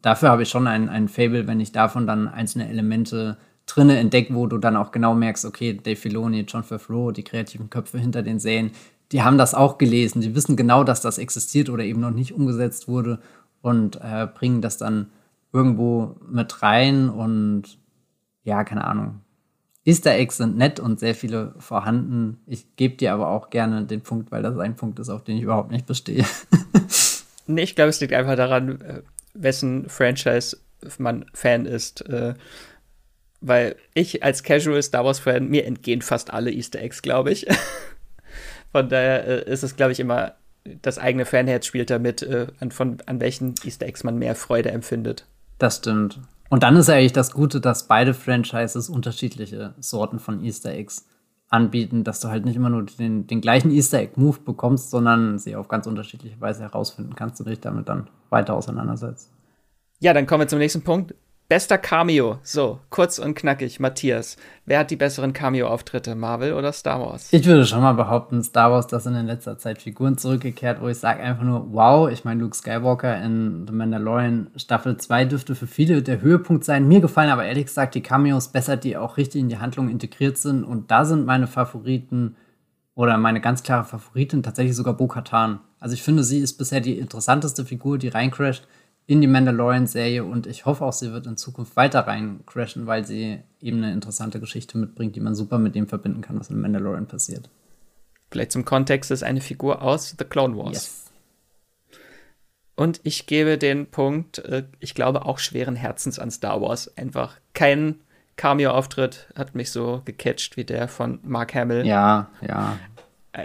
dafür 0.01 0.29
habe 0.29 0.43
ich 0.43 0.49
schon 0.49 0.67
ein, 0.67 0.87
ein 0.89 1.09
Fable, 1.09 1.45
wenn 1.47 1.59
ich 1.59 1.71
davon 1.71 2.07
dann 2.07 2.27
einzelne 2.27 2.69
Elemente 2.69 3.37
drinne 3.69 3.97
entdeckt, 3.97 4.33
wo 4.33 4.47
du 4.47 4.57
dann 4.57 4.75
auch 4.75 4.91
genau 4.91 5.13
merkst, 5.15 5.45
okay, 5.45 5.73
Dave 5.73 5.95
Filoni, 5.95 6.41
John 6.41 6.63
Favreau, 6.63 7.11
die 7.11 7.23
kreativen 7.23 7.69
Köpfe 7.69 7.97
hinter 7.99 8.21
den 8.21 8.39
Serien, 8.39 8.71
die 9.11 9.23
haben 9.23 9.37
das 9.37 9.53
auch 9.53 9.77
gelesen. 9.77 10.21
Die 10.21 10.35
wissen 10.35 10.55
genau, 10.55 10.83
dass 10.83 11.01
das 11.01 11.17
existiert 11.17 11.69
oder 11.69 11.83
eben 11.83 11.99
noch 11.99 12.11
nicht 12.11 12.33
umgesetzt 12.33 12.87
wurde 12.87 13.19
und 13.61 13.97
äh, 14.01 14.27
bringen 14.27 14.61
das 14.61 14.77
dann 14.77 15.07
irgendwo 15.51 16.15
mit 16.29 16.61
rein 16.61 17.09
und 17.09 17.77
ja, 18.43 18.63
keine 18.63 18.85
Ahnung. 18.85 19.21
Easter 19.85 20.13
Eggs 20.13 20.37
sind 20.37 20.57
nett 20.57 20.79
und 20.79 20.99
sehr 20.99 21.15
viele 21.15 21.55
vorhanden. 21.57 22.37
Ich 22.45 22.75
gebe 22.75 22.95
dir 22.95 23.13
aber 23.13 23.29
auch 23.29 23.49
gerne 23.49 23.85
den 23.85 24.01
Punkt, 24.01 24.31
weil 24.31 24.43
das 24.43 24.57
ein 24.57 24.75
Punkt 24.75 24.99
ist, 24.99 25.09
auf 25.09 25.23
den 25.23 25.37
ich 25.37 25.43
überhaupt 25.43 25.71
nicht 25.71 25.85
bestehe. 25.85 26.25
nee, 27.47 27.63
ich 27.63 27.75
glaube, 27.75 27.89
es 27.89 27.99
liegt 27.99 28.13
einfach 28.13 28.35
daran, 28.35 28.81
äh, 28.81 29.01
wessen 29.33 29.89
Franchise 29.89 30.57
man 30.97 31.25
Fan 31.33 31.65
ist. 31.65 32.07
Äh, 32.07 32.35
weil 33.41 33.75
ich 33.93 34.23
als 34.23 34.43
Casual 34.43 34.81
Star 34.81 35.05
Wars-Fan, 35.05 35.47
mir 35.47 35.65
entgehen 35.65 36.01
fast 36.01 36.33
alle 36.33 36.51
Easter 36.51 36.79
Eggs, 36.79 37.01
glaube 37.01 37.31
ich. 37.31 37.45
Von 38.71 38.89
daher 38.89 39.47
äh, 39.47 39.51
ist 39.51 39.63
es, 39.63 39.75
glaube 39.75 39.91
ich, 39.91 39.99
immer 39.99 40.33
das 40.81 40.99
eigene 40.99 41.25
Fanherz 41.25 41.65
spielt 41.65 41.89
damit, 41.89 42.21
äh, 42.21 42.47
an, 42.59 42.71
von, 42.71 42.97
an 43.05 43.19
welchen 43.21 43.55
Easter 43.63 43.85
Eggs 43.85 44.03
man 44.03 44.17
mehr 44.17 44.35
Freude 44.35 44.71
empfindet. 44.71 45.25
Das 45.57 45.77
stimmt. 45.77 46.19
Und 46.49 46.63
dann 46.63 46.75
ist 46.75 46.89
eigentlich 46.89 47.13
das 47.13 47.31
Gute, 47.31 47.61
dass 47.61 47.87
beide 47.87 48.13
Franchises 48.13 48.89
unterschiedliche 48.89 49.73
Sorten 49.79 50.19
von 50.19 50.43
Easter 50.43 50.71
Eggs 50.71 51.05
anbieten, 51.49 52.03
dass 52.03 52.19
du 52.19 52.27
halt 52.27 52.45
nicht 52.45 52.55
immer 52.55 52.69
nur 52.69 52.83
den, 52.83 53.27
den 53.27 53.41
gleichen 53.41 53.71
Easter 53.71 53.99
Egg-Move 53.99 54.39
bekommst, 54.45 54.91
sondern 54.91 55.39
sie 55.39 55.55
auf 55.55 55.67
ganz 55.67 55.87
unterschiedliche 55.87 56.39
Weise 56.39 56.63
herausfinden 56.63 57.15
kannst 57.15 57.39
und 57.39 57.49
dich 57.49 57.59
damit 57.59 57.89
dann 57.89 58.07
weiter 58.29 58.55
auseinandersetzt. 58.55 59.31
Ja, 59.99 60.13
dann 60.13 60.27
kommen 60.27 60.43
wir 60.43 60.47
zum 60.47 60.59
nächsten 60.59 60.83
Punkt. 60.83 61.13
Bester 61.49 61.79
Cameo. 61.79 62.37
So, 62.43 62.77
kurz 62.91 63.17
und 63.17 63.33
knackig. 63.33 63.79
Matthias, 63.79 64.37
wer 64.67 64.77
hat 64.77 64.91
die 64.91 64.95
besseren 64.95 65.33
Cameo-Auftritte, 65.33 66.13
Marvel 66.13 66.53
oder 66.53 66.71
Star 66.71 67.01
Wars? 67.01 67.33
Ich 67.33 67.43
würde 67.47 67.65
schon 67.65 67.81
mal 67.81 67.93
behaupten, 67.93 68.43
Star 68.43 68.71
Wars, 68.71 68.85
das 68.85 69.05
sind 69.05 69.15
in 69.15 69.25
letzter 69.25 69.57
Zeit 69.57 69.81
Figuren 69.81 70.15
zurückgekehrt, 70.15 70.79
wo 70.79 70.89
ich 70.89 70.99
sage 70.99 71.23
einfach 71.23 71.41
nur, 71.41 71.73
wow, 71.73 72.07
ich 72.07 72.23
meine, 72.23 72.39
Luke 72.39 72.55
Skywalker 72.55 73.19
in 73.23 73.65
The 73.65 73.73
Mandalorian 73.73 74.51
Staffel 74.57 74.97
2 74.97 75.25
dürfte 75.25 75.55
für 75.55 75.65
viele 75.65 76.03
der 76.03 76.21
Höhepunkt 76.21 76.65
sein. 76.65 76.87
Mir 76.87 77.01
gefallen 77.01 77.31
aber 77.31 77.45
ehrlich 77.45 77.65
gesagt 77.65 77.95
die 77.95 78.03
Cameos 78.03 78.49
besser, 78.49 78.77
die 78.77 78.95
auch 78.95 79.17
richtig 79.17 79.41
in 79.41 79.49
die 79.49 79.57
Handlung 79.57 79.89
integriert 79.89 80.37
sind. 80.37 80.63
Und 80.63 80.91
da 80.91 81.03
sind 81.03 81.25
meine 81.25 81.47
Favoriten 81.47 82.35
oder 82.93 83.17
meine 83.17 83.41
ganz 83.41 83.63
klare 83.63 83.85
Favoritin 83.85 84.43
tatsächlich 84.43 84.75
sogar 84.75 84.93
Bo-Katan. 84.93 85.61
Also 85.79 85.95
ich 85.95 86.03
finde, 86.03 86.23
sie 86.23 86.41
ist 86.41 86.59
bisher 86.59 86.79
die 86.79 86.99
interessanteste 86.99 87.65
Figur, 87.65 87.97
die 87.97 88.09
reincrasht 88.09 88.67
in 89.09 89.21
die 89.21 89.27
Mandalorian-Serie 89.27 90.23
und 90.23 90.45
ich 90.45 90.67
hoffe 90.67 90.85
auch, 90.85 90.93
sie 90.93 91.11
wird 91.11 91.25
in 91.25 91.35
Zukunft 91.35 91.75
weiter 91.75 92.01
rein 92.01 92.41
crashen, 92.45 92.85
weil 92.85 93.07
sie 93.07 93.39
eben 93.59 93.77
eine 93.77 93.91
interessante 93.91 94.39
Geschichte 94.39 94.77
mitbringt, 94.77 95.15
die 95.15 95.19
man 95.19 95.33
super 95.33 95.57
mit 95.57 95.73
dem 95.73 95.87
verbinden 95.87 96.21
kann, 96.21 96.39
was 96.39 96.51
in 96.51 96.61
Mandalorian 96.61 97.07
passiert. 97.07 97.49
Vielleicht 98.29 98.51
zum 98.51 98.65
Kontext 98.65 99.09
ist 99.09 99.23
eine 99.23 99.41
Figur 99.41 99.81
aus 99.81 100.15
The 100.15 100.25
Clone 100.25 100.55
Wars. 100.55 100.73
Yes. 100.73 101.05
Und 102.75 102.99
ich 103.01 103.25
gebe 103.25 103.57
den 103.57 103.87
Punkt, 103.87 104.37
äh, 104.45 104.65
ich 104.79 104.93
glaube 104.93 105.25
auch 105.25 105.39
schweren 105.39 105.75
Herzens 105.75 106.19
an 106.19 106.29
Star 106.29 106.61
Wars. 106.61 106.95
Einfach 106.95 107.37
kein 107.55 107.95
Cameo-Auftritt 108.35 109.27
hat 109.35 109.55
mich 109.55 109.71
so 109.71 110.03
gecatcht 110.05 110.55
wie 110.55 110.65
der 110.65 110.87
von 110.87 111.17
Mark 111.23 111.55
Hamill. 111.55 111.83
Ja, 111.83 112.29
ja. 112.47 112.77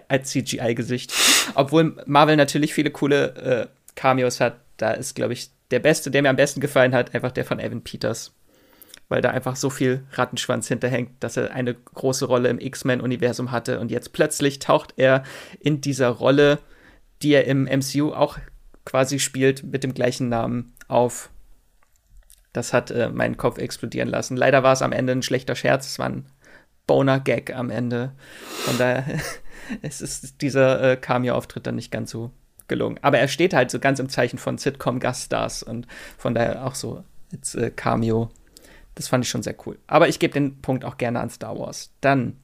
Als 0.08 0.28
CGI-Gesicht. 0.28 1.14
Obwohl 1.54 1.96
Marvel 2.04 2.36
natürlich 2.36 2.74
viele 2.74 2.90
coole 2.90 3.34
äh, 3.36 3.66
Cameos 3.94 4.40
hat. 4.40 4.56
Da 4.76 4.92
ist, 4.92 5.14
glaube 5.14 5.32
ich, 5.32 5.50
der 5.70 5.80
beste, 5.80 6.10
der 6.10 6.22
mir 6.22 6.30
am 6.30 6.36
besten 6.36 6.60
gefallen 6.60 6.94
hat, 6.94 7.14
einfach 7.14 7.32
der 7.32 7.44
von 7.44 7.58
Evan 7.58 7.82
Peters. 7.82 8.32
Weil 9.08 9.20
da 9.20 9.30
einfach 9.30 9.56
so 9.56 9.70
viel 9.70 10.04
Rattenschwanz 10.12 10.68
hinterhängt, 10.68 11.10
dass 11.20 11.36
er 11.36 11.52
eine 11.52 11.74
große 11.74 12.26
Rolle 12.26 12.48
im 12.48 12.58
X-Men-Universum 12.58 13.50
hatte. 13.50 13.80
Und 13.80 13.90
jetzt 13.90 14.12
plötzlich 14.12 14.58
taucht 14.58 14.94
er 14.96 15.24
in 15.60 15.80
dieser 15.80 16.08
Rolle, 16.08 16.58
die 17.22 17.32
er 17.32 17.44
im 17.44 17.64
MCU 17.64 18.12
auch 18.12 18.38
quasi 18.84 19.18
spielt, 19.18 19.62
mit 19.64 19.84
dem 19.84 19.94
gleichen 19.94 20.28
Namen 20.28 20.72
auf. 20.88 21.30
Das 22.52 22.72
hat 22.72 22.90
äh, 22.90 23.08
meinen 23.08 23.36
Kopf 23.36 23.58
explodieren 23.58 24.08
lassen. 24.08 24.36
Leider 24.36 24.62
war 24.62 24.72
es 24.72 24.82
am 24.82 24.92
Ende 24.92 25.12
ein 25.12 25.22
schlechter 25.22 25.54
Scherz. 25.54 25.86
Es 25.86 25.98
war 25.98 26.06
ein 26.06 26.26
Boner-Gag 26.86 27.54
am 27.54 27.70
Ende. 27.70 28.12
Von 28.64 28.78
daher 28.78 29.04
es 29.82 30.00
ist 30.00 30.40
dieser 30.40 30.92
äh, 30.92 30.96
Cameo-Auftritt 30.96 31.66
dann 31.66 31.74
nicht 31.74 31.90
ganz 31.90 32.10
so 32.10 32.30
gelungen. 32.68 32.98
Aber 33.02 33.18
er 33.18 33.28
steht 33.28 33.54
halt 33.54 33.70
so 33.70 33.78
ganz 33.78 33.98
im 33.98 34.08
Zeichen 34.08 34.38
von 34.38 34.58
Sitcom-Gaststars 34.58 35.62
und 35.62 35.86
von 36.18 36.34
daher 36.34 36.66
auch 36.66 36.74
so 36.74 37.04
als 37.32 37.54
äh, 37.54 37.70
Cameo. 37.70 38.30
Das 38.94 39.08
fand 39.08 39.24
ich 39.24 39.30
schon 39.30 39.42
sehr 39.42 39.56
cool. 39.66 39.78
Aber 39.86 40.08
ich 40.08 40.18
gebe 40.18 40.34
den 40.34 40.60
Punkt 40.60 40.84
auch 40.84 40.98
gerne 40.98 41.20
an 41.20 41.30
Star 41.30 41.58
Wars. 41.58 41.92
Dann, 42.00 42.38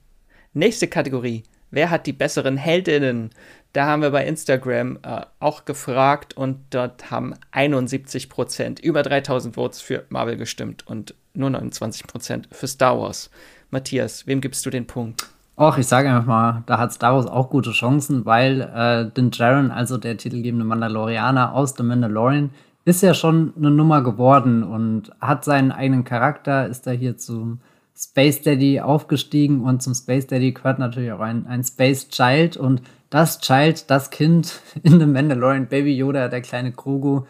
nächste 0.53 0.89
Kategorie. 0.89 1.45
Wer 1.71 1.91
hat 1.91 2.07
die 2.07 2.13
besseren 2.13 2.57
Heldinnen? 2.57 3.31
Da 3.73 3.87
haben 3.87 4.03
wir 4.03 4.11
bei 4.11 4.27
Instagram 4.27 4.99
äh, 5.05 5.21
auch 5.39 5.65
gefragt 5.65 6.37
und 6.37 6.59
dort 6.71 7.13
haben 7.13 7.35
71 7.53 8.29
Prozent, 8.29 8.81
über 8.81 9.05
3000 9.05 9.55
Votes 9.55 9.81
für 9.81 10.05
Marvel 10.09 10.37
gestimmt 10.37 10.85
und 10.89 11.15
nur 11.35 11.51
29 11.51 12.09
Prozent 12.09 12.49
für 12.51 12.67
Star 12.67 12.99
Wars. 12.99 13.31
Matthias, 13.71 14.27
wem 14.27 14.41
gibst 14.41 14.67
du 14.67 14.71
den 14.71 14.89
Punkt? 14.89 15.29
Och, 15.57 15.77
ich 15.79 15.87
sage 15.87 16.09
einfach 16.09 16.27
mal, 16.27 16.63
da 16.67 16.79
hat 16.79 16.93
Star 16.93 17.15
Wars 17.15 17.27
auch 17.27 17.51
gute 17.51 17.73
Chancen, 17.73 18.25
weil 18.25 18.63
äh, 18.63 19.11
Din 19.15 19.31
Djarin, 19.31 19.71
also 19.71 19.99
der 19.99 20.17
titelgebende 20.17 20.65
Mandalorianer 20.65 21.55
aus 21.55 21.75
The 21.77 21.83
Mandalorian, 21.83 22.51
ist 22.85 23.03
ja 23.03 23.13
schon 23.13 23.53
eine 23.57 23.71
Nummer 23.71 24.03
geworden 24.03 24.63
und 24.63 25.11
hat 25.21 25.45
seinen 25.45 25.71
eigenen 25.71 26.05
Charakter, 26.05 26.67
ist 26.67 26.87
da 26.87 26.93
hier 26.93 27.19
zum 27.19 27.61
Space 27.97 28.41
Daddy 28.43 28.81
aufgestiegen 28.81 29.63
und 29.63 29.83
zum 29.83 29.95
Space 29.95 30.27
Daddy 30.27 30.53
gehört 30.53 30.79
natürlich 30.79 31.13
auch 31.13 31.21
ein, 31.21 31.47
ein 31.47 31.63
Space 31.63 32.09
Child 32.09 32.57
und 32.57 32.81
das 33.11 33.41
Child, 33.41 33.91
das 33.91 34.09
Kind 34.11 34.61
in 34.83 34.99
The 34.99 35.07
Mandalorian, 35.07 35.67
Baby 35.67 35.95
Yoda, 35.95 36.29
der 36.29 36.41
kleine 36.41 36.73
Grogu, 36.73 37.25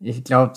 ich 0.00 0.24
glaube, 0.24 0.52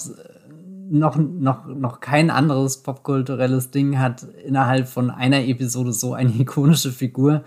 noch, 0.92 1.16
noch, 1.18 1.66
noch 1.68 2.00
kein 2.02 2.30
anderes 2.30 2.84
popkulturelles 2.84 3.72
Ding 3.72 3.98
hat 3.98 4.24
innerhalb 4.46 4.88
von 4.88 5.10
einer 5.10 5.44
Episode 5.44 5.94
so 5.94 6.14
eine 6.14 6.32
ikonische 6.40 6.92
Figur 6.92 7.44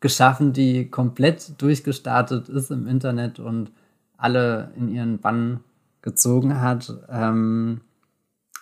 geschaffen, 0.00 0.52
die 0.52 0.88
komplett 0.90 1.60
durchgestartet 1.60 2.48
ist 2.48 2.70
im 2.70 2.86
Internet 2.86 3.38
und 3.40 3.72
alle 4.16 4.70
in 4.76 4.88
ihren 4.88 5.18
Bann 5.18 5.60
gezogen 6.02 6.60
hat. 6.60 6.92
Ähm 7.10 7.80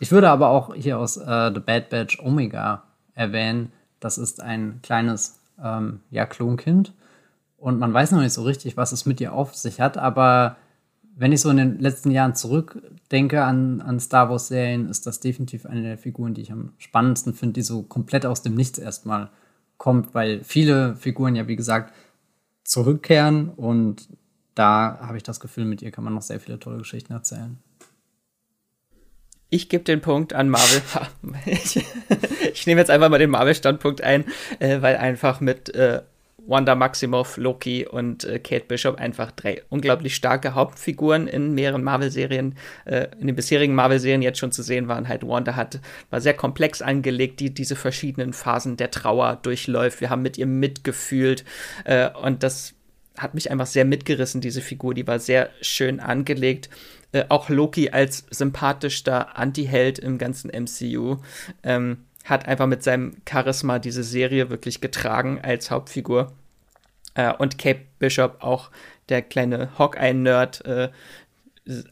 ich 0.01 0.11
würde 0.11 0.31
aber 0.31 0.49
auch 0.49 0.75
hier 0.75 0.99
aus 0.99 1.17
äh, 1.17 1.53
The 1.55 1.61
Bad 1.61 1.91
Batch 1.91 2.19
Omega 2.21 2.83
erwähnen. 3.15 3.71
Das 4.01 4.19
ist 4.19 4.41
ein 4.41 4.81
kleines 4.83 5.39
ähm, 5.63 6.01
ja, 6.11 6.27
Klonkind. 6.27 6.93
Und 7.57 7.79
man 7.79 7.95
weiß 7.95 8.11
noch 8.11 8.21
nicht 8.21 8.33
so 8.33 8.43
richtig, 8.43 8.77
was 8.77 8.91
es 8.91 9.07
mit 9.07 9.21
ihr 9.21 9.33
auf 9.33 9.55
sich 9.55 9.81
hat, 9.81 9.99
aber 9.99 10.57
wenn 11.15 11.33
ich 11.33 11.41
so 11.41 11.51
in 11.51 11.57
den 11.59 11.79
letzten 11.79 12.11
Jahren 12.11 12.35
zurückdenke 12.35 13.45
an, 13.45 13.81
an 13.81 14.01
Star 14.01 14.31
Wars-Serien, 14.31 14.89
ist 14.89 15.07
das 15.07 15.21
definitiv 15.21 15.67
eine 15.67 15.83
der 15.83 15.99
Figuren, 15.99 16.35
die 16.35 16.43
ich 16.43 16.53
am 16.53 16.73
spannendsten 16.79 17.35
finde, 17.35 17.55
die 17.55 17.63
so 17.63 17.83
komplett 17.83 18.27
aus 18.27 18.43
dem 18.43 18.55
Nichts 18.55 18.79
erstmal 18.79 19.31
kommt, 19.77 20.15
weil 20.15 20.43
viele 20.45 20.97
Figuren 20.97 21.37
ja, 21.37 21.49
wie 21.49 21.57
gesagt, 21.57 21.93
zurückkehren 22.65 23.49
und 23.51 24.09
da 24.55 24.99
habe 25.01 25.17
ich 25.17 25.23
das 25.23 25.41
Gefühl, 25.41 25.65
mit 25.65 25.83
ihr 25.83 25.91
kann 25.91 26.05
man 26.05 26.15
noch 26.15 26.23
sehr 26.23 26.41
viele 26.41 26.59
tolle 26.59 26.79
Geschichten 26.79 27.13
erzählen. 27.13 27.59
Ich 29.49 29.69
gebe 29.69 29.85
den 29.85 30.01
Punkt 30.01 30.33
an 30.33 30.49
Marvel. 30.49 30.81
ich, 31.45 31.85
ich 32.55 32.67
nehme 32.67 32.81
jetzt 32.81 32.91
einfach 32.91 33.11
mal 33.11 33.19
den 33.19 33.31
Marvel-Standpunkt 33.31 34.01
ein, 34.01 34.25
äh, 34.61 34.81
weil 34.81 34.97
einfach 34.97 35.41
mit 35.41 35.75
äh, 35.75 36.03
Wanda 36.47 36.75
Maximoff, 36.75 37.37
Loki 37.37 37.87
und 37.87 38.25
äh, 38.25 38.39
Kate 38.39 38.65
Bishop 38.67 38.99
einfach 38.99 39.31
drei 39.31 39.63
unglaublich 39.69 40.15
starke 40.15 40.55
Hauptfiguren 40.55 41.29
in 41.29 41.55
mehreren 41.55 41.85
Marvel-Serien, 41.85 42.57
äh, 42.85 43.09
in 43.21 43.29
den 43.29 43.37
bisherigen 43.37 43.75
Marvel-Serien 43.75 44.23
jetzt 44.23 44.39
schon 44.39 44.53
zu 44.53 44.63
sehen 44.63 44.89
waren. 44.89 45.09
Halt 45.09 45.27
Wanda 45.27 45.57
hat, 45.57 45.81
war 46.11 46.21
sehr 46.21 46.35
komplex 46.35 46.83
angelegt, 46.83 47.41
die 47.41 47.55
diese 47.55 47.77
verschiedenen 47.77 48.33
Phasen 48.33 48.77
der 48.77 48.91
Trauer 48.91 49.39
durchläuft. 49.43 50.01
Wir 50.01 50.11
haben 50.11 50.23
mit 50.23 50.39
ihr 50.39 50.47
mitgefühlt 50.47 51.45
äh, 51.85 52.11
und 52.11 52.43
das 52.43 52.75
hat 53.17 53.35
mich 53.35 53.51
einfach 53.51 53.67
sehr 53.67 53.85
mitgerissen, 53.85 54.41
diese 54.41 54.63
Figur. 54.63 54.95
Die 54.95 55.07
war 55.07 55.19
sehr 55.19 55.51
schön 55.61 56.01
angelegt. 56.01 56.71
Äh, 57.13 57.25
auch 57.29 57.49
Loki 57.49 57.91
als 57.91 58.25
sympathischster 58.31 59.39
Anti-Held 59.39 59.99
im 59.99 60.19
ganzen 60.19 60.51
MCU. 60.51 61.19
Ähm, 61.63 61.99
hat 62.25 62.47
einfach 62.47 62.67
mit 62.67 62.83
seinem 62.83 63.17
Charisma 63.29 63.79
diese 63.79 64.05
Serie 64.05 64.51
wirklich 64.51 64.81
getragen 64.81 65.41
als 65.43 65.71
Hauptfigur. 65.71 66.33
Äh, 67.15 67.33
und 67.35 67.59
Cape 67.59 67.81
Bishop, 67.99 68.37
auch 68.41 68.71
der 69.09 69.23
kleine 69.23 69.77
Hawkeye-Nerd, 69.79 70.65
äh, 70.65 70.89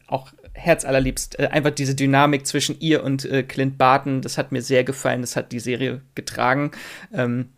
auch 0.07 0.31
herzallerliebst. 0.53 1.39
Äh, 1.39 1.47
einfach 1.47 1.71
diese 1.71 1.95
Dynamik 1.95 2.45
zwischen 2.45 2.79
ihr 2.79 3.03
und 3.03 3.25
äh, 3.25 3.43
Clint 3.43 3.77
Barton, 3.77 4.21
das 4.21 4.37
hat 4.37 4.51
mir 4.51 4.61
sehr 4.61 4.83
gefallen, 4.83 5.21
das 5.21 5.35
hat 5.35 5.51
die 5.51 5.59
Serie 5.59 6.01
getragen. 6.15 6.71
Ähm, 7.13 7.49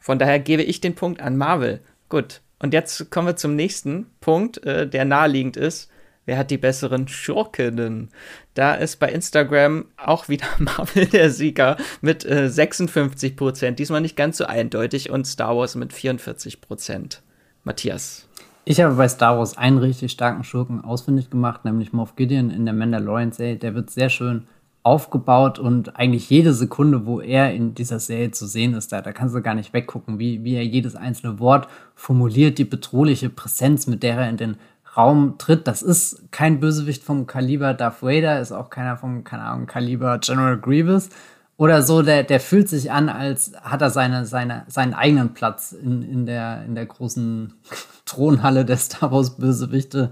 von 0.00 0.18
daher 0.18 0.38
gebe 0.38 0.62
ich 0.62 0.80
den 0.80 0.94
Punkt 0.94 1.20
an 1.20 1.36
Marvel. 1.36 1.80
Gut. 2.08 2.40
Und 2.58 2.74
jetzt 2.74 3.10
kommen 3.10 3.26
wir 3.26 3.36
zum 3.36 3.56
nächsten 3.56 4.06
Punkt, 4.20 4.64
äh, 4.64 4.88
der 4.88 5.04
naheliegend 5.04 5.56
ist 5.56 5.91
wer 6.26 6.38
hat 6.38 6.50
die 6.50 6.58
besseren 6.58 7.08
Schurkinnen? 7.08 8.10
Da 8.54 8.74
ist 8.74 8.98
bei 8.98 9.10
Instagram 9.10 9.86
auch 9.96 10.28
wieder 10.28 10.46
Marvel 10.58 11.06
der 11.06 11.30
Sieger 11.30 11.76
mit 12.00 12.24
äh, 12.24 12.48
56 12.48 13.36
Prozent. 13.36 13.78
Diesmal 13.78 14.00
nicht 14.00 14.16
ganz 14.16 14.38
so 14.38 14.44
eindeutig 14.44 15.10
und 15.10 15.26
Star 15.26 15.56
Wars 15.56 15.74
mit 15.74 15.92
44 15.92 16.60
Prozent. 16.60 17.22
Matthias. 17.64 18.28
Ich 18.64 18.80
habe 18.80 18.94
bei 18.94 19.08
Star 19.08 19.38
Wars 19.38 19.56
einen 19.56 19.78
richtig 19.78 20.12
starken 20.12 20.44
Schurken 20.44 20.84
ausfindig 20.84 21.30
gemacht, 21.30 21.64
nämlich 21.64 21.92
Moff 21.92 22.14
Gideon 22.14 22.50
in 22.50 22.64
der 22.64 22.74
Mandalorian-Serie. 22.74 23.56
Der 23.56 23.74
wird 23.74 23.90
sehr 23.90 24.08
schön 24.08 24.46
aufgebaut 24.84 25.58
und 25.58 25.96
eigentlich 25.96 26.28
jede 26.28 26.52
Sekunde, 26.52 27.06
wo 27.06 27.20
er 27.20 27.54
in 27.54 27.74
dieser 27.74 28.00
Serie 28.00 28.32
zu 28.32 28.46
sehen 28.46 28.74
ist, 28.74 28.90
da, 28.90 29.00
da 29.00 29.12
kannst 29.12 29.34
du 29.34 29.40
gar 29.40 29.54
nicht 29.54 29.72
weggucken, 29.72 30.18
wie, 30.18 30.42
wie 30.42 30.56
er 30.56 30.64
jedes 30.64 30.96
einzelne 30.96 31.38
Wort 31.38 31.68
formuliert, 31.94 32.58
die 32.58 32.64
bedrohliche 32.64 33.30
Präsenz, 33.30 33.86
mit 33.86 34.02
der 34.02 34.16
er 34.16 34.28
in 34.28 34.36
den 34.36 34.56
Raum 34.96 35.36
tritt. 35.38 35.66
Das 35.66 35.82
ist 35.82 36.30
kein 36.30 36.60
Bösewicht 36.60 37.02
vom 37.02 37.26
Kaliber 37.26 37.74
Darth 37.74 38.02
Vader, 38.02 38.40
ist 38.40 38.52
auch 38.52 38.70
keiner 38.70 38.96
vom, 38.96 39.24
keine 39.24 39.44
Ahnung, 39.44 39.66
Kaliber 39.66 40.18
General 40.18 40.58
Grievous 40.58 41.08
oder 41.56 41.82
so. 41.82 42.02
Der, 42.02 42.24
der 42.24 42.40
fühlt 42.40 42.68
sich 42.68 42.90
an, 42.90 43.08
als 43.08 43.52
hat 43.62 43.82
er 43.82 43.90
seine, 43.90 44.26
seine, 44.26 44.64
seinen 44.68 44.94
eigenen 44.94 45.34
Platz 45.34 45.72
in, 45.72 46.02
in, 46.02 46.26
der, 46.26 46.64
in 46.64 46.74
der 46.74 46.86
großen 46.86 47.54
Thronhalle 48.04 48.64
der 48.64 48.76
Star 48.76 49.12
Wars 49.12 49.36
Bösewichte 49.36 50.10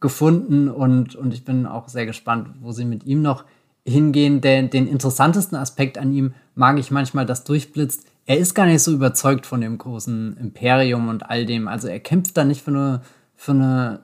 gefunden 0.00 0.68
und, 0.68 1.16
und 1.16 1.32
ich 1.32 1.44
bin 1.44 1.66
auch 1.66 1.88
sehr 1.88 2.06
gespannt, 2.06 2.48
wo 2.60 2.72
sie 2.72 2.84
mit 2.84 3.04
ihm 3.04 3.22
noch 3.22 3.44
hingehen. 3.86 4.40
Den, 4.40 4.70
den 4.70 4.86
interessantesten 4.86 5.56
Aspekt 5.56 5.98
an 5.98 6.12
ihm 6.12 6.34
mag 6.54 6.78
ich 6.78 6.90
manchmal, 6.90 7.26
das 7.26 7.44
durchblitzt. 7.44 8.06
Er 8.26 8.38
ist 8.38 8.54
gar 8.54 8.66
nicht 8.66 8.82
so 8.82 8.92
überzeugt 8.92 9.46
von 9.46 9.60
dem 9.60 9.78
großen 9.78 10.36
Imperium 10.38 11.08
und 11.08 11.28
all 11.28 11.46
dem. 11.46 11.68
Also 11.68 11.88
er 11.88 12.00
kämpft 12.00 12.36
da 12.36 12.44
nicht 12.44 12.62
für 12.62 12.70
eine 12.70 13.00
für 13.44 13.52
eine 13.52 14.00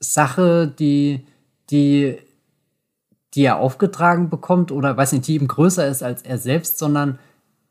Sache, 0.00 0.66
die, 0.66 1.24
die, 1.70 2.16
die 3.34 3.42
er 3.44 3.58
aufgetragen 3.58 4.30
bekommt 4.30 4.72
oder 4.72 4.96
weiß 4.96 5.12
nicht, 5.12 5.28
die 5.28 5.36
ihm 5.36 5.46
größer 5.46 5.86
ist 5.86 6.02
als 6.02 6.22
er 6.22 6.38
selbst, 6.38 6.78
sondern 6.78 7.20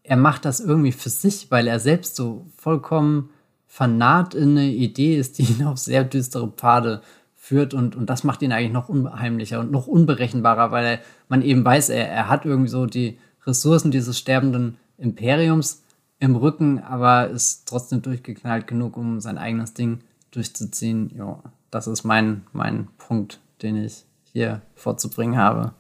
er 0.04 0.16
macht 0.16 0.46
das 0.46 0.62
irgendwie 0.62 0.94
für 0.94 1.10
sich, 1.10 1.52
weil 1.52 1.68
er 1.68 1.82
selbst 1.82 2.16
so 2.16 2.46
vollkommen 2.58 3.32
vernarrt 3.68 4.34
in 4.34 4.52
eine 4.52 4.70
Idee 4.70 5.18
ist, 5.18 5.40
die 5.40 5.44
ihn 5.44 5.66
auf 5.66 5.78
sehr 5.78 6.06
düstere 6.06 6.48
Pfade 6.48 7.02
führt 7.36 7.74
und, 7.74 7.98
und 7.98 8.10
das 8.10 8.24
macht 8.24 8.42
ihn 8.42 8.54
eigentlich 8.54 8.72
noch 8.72 8.88
unheimlicher 8.88 9.60
und 9.60 9.72
noch 9.72 9.88
unberechenbarer, 9.88 10.72
weil 10.72 10.86
er, 10.86 11.00
man 11.28 11.42
eben 11.42 11.66
weiß, 11.66 11.90
er, 11.90 12.08
er 12.08 12.30
hat 12.30 12.46
irgendwie 12.46 12.70
so 12.70 12.86
die 12.86 13.20
Ressourcen 13.46 13.92
dieses 13.92 14.18
sterbenden 14.18 14.78
Imperiums 14.98 15.84
im 16.20 16.38
Rücken, 16.38 16.80
aber 16.80 17.28
ist 17.28 17.68
trotzdem 17.68 18.02
durchgeknallt 18.02 18.68
genug, 18.68 18.96
um 18.96 19.20
sein 19.20 19.38
eigenes 19.38 19.74
Ding 19.74 20.00
durchzuziehen, 20.36 21.12
ja, 21.16 21.42
das 21.72 21.88
ist 21.88 22.04
mein, 22.04 22.44
mein 22.52 22.88
Punkt, 22.98 23.40
den 23.62 23.84
ich 23.84 24.06
hier 24.32 24.62
vorzubringen 24.76 25.38
habe. 25.38 25.74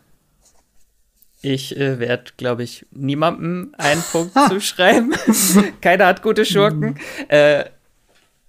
Ich 1.41 1.75
äh, 1.75 1.99
werde, 1.99 2.31
glaube 2.37 2.63
ich, 2.63 2.85
niemandem 2.91 3.75
einen 3.77 4.01
Punkt 4.11 4.33
zuschreiben. 4.49 5.13
Keiner 5.81 6.07
hat 6.07 6.23
gute 6.23 6.45
Schurken. 6.45 6.97
äh, 7.27 7.65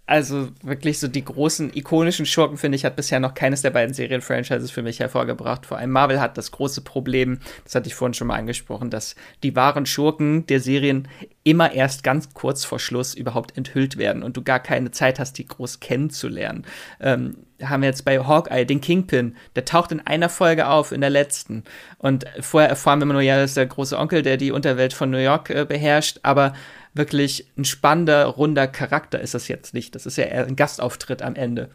also 0.06 0.48
wirklich 0.62 0.98
so 0.98 1.09
die 1.09 1.24
großen 1.24 1.74
ikonischen 1.74 2.26
Schurken, 2.26 2.59
finde 2.59 2.76
ich, 2.76 2.85
hat 2.85 2.94
bisher 2.94 3.20
noch 3.20 3.32
keines 3.32 3.62
der 3.62 3.70
beiden 3.70 3.94
Serienfranchises 3.94 4.70
für 4.70 4.82
mich 4.82 5.01
hervorgebracht. 5.01 5.64
Vor 5.64 5.78
allem 5.78 5.90
Marvel 5.90 6.20
hat 6.20 6.36
das 6.36 6.51
große 6.51 6.82
Problem, 6.82 7.40
das 7.64 7.74
hatte 7.74 7.86
ich 7.86 7.94
vorhin 7.94 8.12
schon 8.12 8.26
mal 8.26 8.39
angesprochen, 8.39 8.90
dass 8.90 9.14
die 9.43 9.56
wahren 9.56 9.86
Schurken 9.86 10.47
der 10.47 10.60
Serien 10.60 11.09
immer 11.43 11.72
erst 11.72 12.05
ganz 12.05 12.35
kurz 12.35 12.66
vor 12.66 12.78
Schluss 12.78 13.14
überhaupt 13.14 13.56
enthüllt 13.56 13.97
werden 13.97 14.22
und 14.22 14.36
du 14.36 14.43
gar 14.43 14.60
keine 14.60 14.90
Zeit 14.90 15.18
hast, 15.18 15.39
die 15.39 15.47
groß 15.47 15.81
kennenzulernen. 15.81 16.66
Ähm, 17.01 17.36
haben 17.62 17.82
wir 17.82 17.89
jetzt 17.89 18.05
bei 18.05 18.18
Hawkeye 18.18 18.66
den 18.66 18.82
Kingpin, 18.82 19.36
der 19.56 19.64
taucht 19.64 19.93
in 19.93 20.01
einer 20.01 20.28
Folge 20.28 20.68
auf, 20.68 20.93
in 20.93 21.01
der 21.01 21.10
letzten. 21.10 21.64
Und 21.97 22.26
vorher 22.40 22.68
erfahren 22.68 22.98
wir 22.98 23.05
immer 23.05 23.14
nur, 23.14 23.22
ja, 23.22 23.36
das 23.36 23.52
ist 23.52 23.56
der 23.56 23.66
große 23.66 23.98
Onkel, 23.98 24.22
der 24.22 24.36
die 24.36 24.51
Unterwelt 24.51 24.93
von 24.93 25.10
New 25.10 25.18
York 25.18 25.48
äh, 25.48 25.64
beherrscht, 25.64 26.20
aber 26.22 26.52
wirklich 26.94 27.46
ein 27.58 27.64
spannender, 27.64 28.26
runder 28.26 28.66
Charakter 28.66 29.20
ist 29.20 29.34
das 29.34 29.48
jetzt 29.48 29.74
nicht. 29.74 29.94
Das 29.94 30.06
ist 30.06 30.16
ja 30.16 30.24
eher 30.24 30.46
ein 30.46 30.56
Gastauftritt 30.56 31.22
am 31.22 31.34
Ende. 31.34 31.70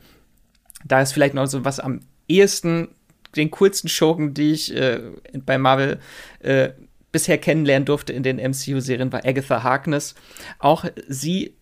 Da 0.85 1.01
ist 1.01 1.11
vielleicht 1.11 1.33
noch 1.33 1.45
so 1.45 1.65
was 1.65 1.79
am 1.79 1.99
ehesten, 2.27 2.89
den 3.35 3.51
coolsten 3.51 3.89
Schurken, 3.89 4.33
die 4.33 4.53
ich 4.53 4.75
äh, 4.75 5.01
bei 5.45 5.57
Marvel 5.57 5.99
äh, 6.39 6.69
bisher 7.11 7.37
kennenlernen 7.37 7.85
durfte 7.85 8.13
in 8.13 8.23
den 8.23 8.37
MCU-Serien, 8.37 9.11
war 9.11 9.25
Agatha 9.25 9.63
Harkness. 9.63 10.15
Auch 10.57 10.85
sie 11.07 11.55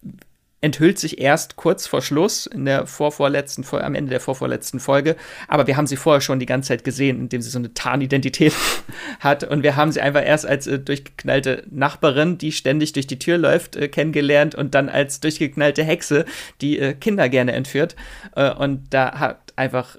enthüllt 0.61 0.97
sich 0.97 1.19
erst 1.19 1.55
kurz 1.55 1.85
vor 1.85 2.01
Schluss 2.01 2.47
in 2.47 2.65
der 2.65 2.88
vorvorletzten 2.88 3.65
am 3.71 3.95
Ende 3.95 4.09
der 4.09 4.19
vorvorletzten 4.19 4.79
Folge, 4.79 5.15
aber 5.47 5.67
wir 5.67 5.77
haben 5.77 5.88
sie 5.88 5.97
vorher 5.97 6.21
schon 6.21 6.39
die 6.39 6.45
ganze 6.45 6.69
Zeit 6.69 6.84
gesehen, 6.84 7.19
indem 7.19 7.41
sie 7.41 7.49
so 7.49 7.59
eine 7.59 7.73
Tarnidentität 7.73 8.53
hat. 9.19 9.43
Und 9.43 9.63
wir 9.63 9.75
haben 9.75 9.91
sie 9.91 10.01
einfach 10.01 10.25
erst 10.25 10.47
als 10.47 10.65
äh, 10.65 10.79
durchgeknallte 10.79 11.63
Nachbarin, 11.69 12.38
die 12.38 12.51
ständig 12.51 12.93
durch 12.93 13.07
die 13.07 13.19
Tür 13.19 13.38
läuft, 13.38 13.75
äh, 13.75 13.88
kennengelernt 13.88 14.55
und 14.55 14.73
dann 14.73 14.89
als 14.89 15.19
durchgeknallte 15.19 15.84
Hexe, 15.84 16.25
die 16.61 16.79
äh, 16.79 16.93
Kinder 16.93 17.29
gerne 17.29 17.51
entführt. 17.51 17.95
Äh, 18.35 18.51
und 18.51 18.93
da 18.93 19.19
hat 19.19 19.53
einfach 19.55 19.97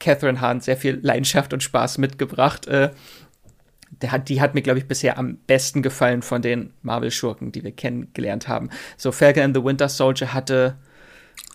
Catherine 0.00 0.40
Hahn 0.40 0.60
sehr 0.60 0.76
viel 0.76 0.98
Leidenschaft 1.02 1.52
und 1.52 1.62
Spaß 1.62 1.98
mitgebracht. 1.98 2.66
Äh, 2.66 2.90
der 4.02 4.12
hat, 4.12 4.28
die 4.28 4.40
hat 4.40 4.54
mir, 4.54 4.62
glaube 4.62 4.78
ich, 4.78 4.86
bisher 4.86 5.18
am 5.18 5.36
besten 5.46 5.82
gefallen 5.82 6.22
von 6.22 6.42
den 6.42 6.70
Marvel-Schurken, 6.82 7.52
die 7.52 7.64
wir 7.64 7.72
kennengelernt 7.72 8.48
haben. 8.48 8.70
So, 8.96 9.12
Falcon 9.12 9.42
and 9.42 9.56
the 9.56 9.64
Winter 9.64 9.88
Soldier 9.88 10.32
hatte 10.32 10.76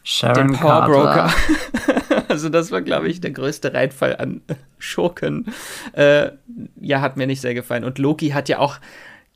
Sharon 0.03 0.49
den 0.49 0.57
Power 0.57 0.86
Broker. 0.86 1.34
also, 2.28 2.49
das 2.49 2.72
war, 2.72 2.82
glaube 2.82 3.07
ich, 3.10 3.22
der 3.22 3.32
größte 3.32 3.74
Reinfall 3.74 4.16
an 4.18 4.41
Schurken. 4.78 5.53
Äh, 5.94 6.32
ja, 6.80 7.02
hat 7.02 7.18
mir 7.18 7.28
nicht 7.28 7.41
sehr 7.41 7.53
gefallen. 7.53 7.84
Und 7.84 7.98
Loki 7.98 8.30
hat 8.30 8.49
ja 8.49 8.60
auch 8.60 8.80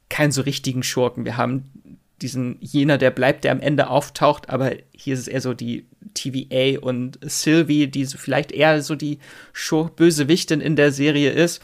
keinen 0.10 0.32
so 0.32 0.42
richtigen 0.42 0.84
Schurken. 0.84 1.26
Wir 1.26 1.38
haben 1.38 1.72
diesen 2.22 2.58
jener, 2.62 2.98
der 2.98 3.12
bleibt, 3.12 3.44
der 3.44 3.52
am 3.52 3.60
Ende 3.60 3.90
auftaucht, 3.90 4.50
aber 4.50 4.72
hier 4.92 5.14
ist 5.14 5.22
es 5.22 5.28
eher 5.28 5.42
so 5.42 5.54
die 5.54 5.86
TVA 6.14 6.80
und 6.80 7.20
Sylvie, 7.22 7.88
die 7.88 8.06
so 8.06 8.18
vielleicht 8.18 8.52
eher 8.52 8.82
so 8.82 8.96
die 8.96 9.20
Schur 9.52 9.90
Bösewichtin 9.90 10.62
in 10.62 10.76
der 10.76 10.92
Serie 10.92 11.32
ist. 11.32 11.62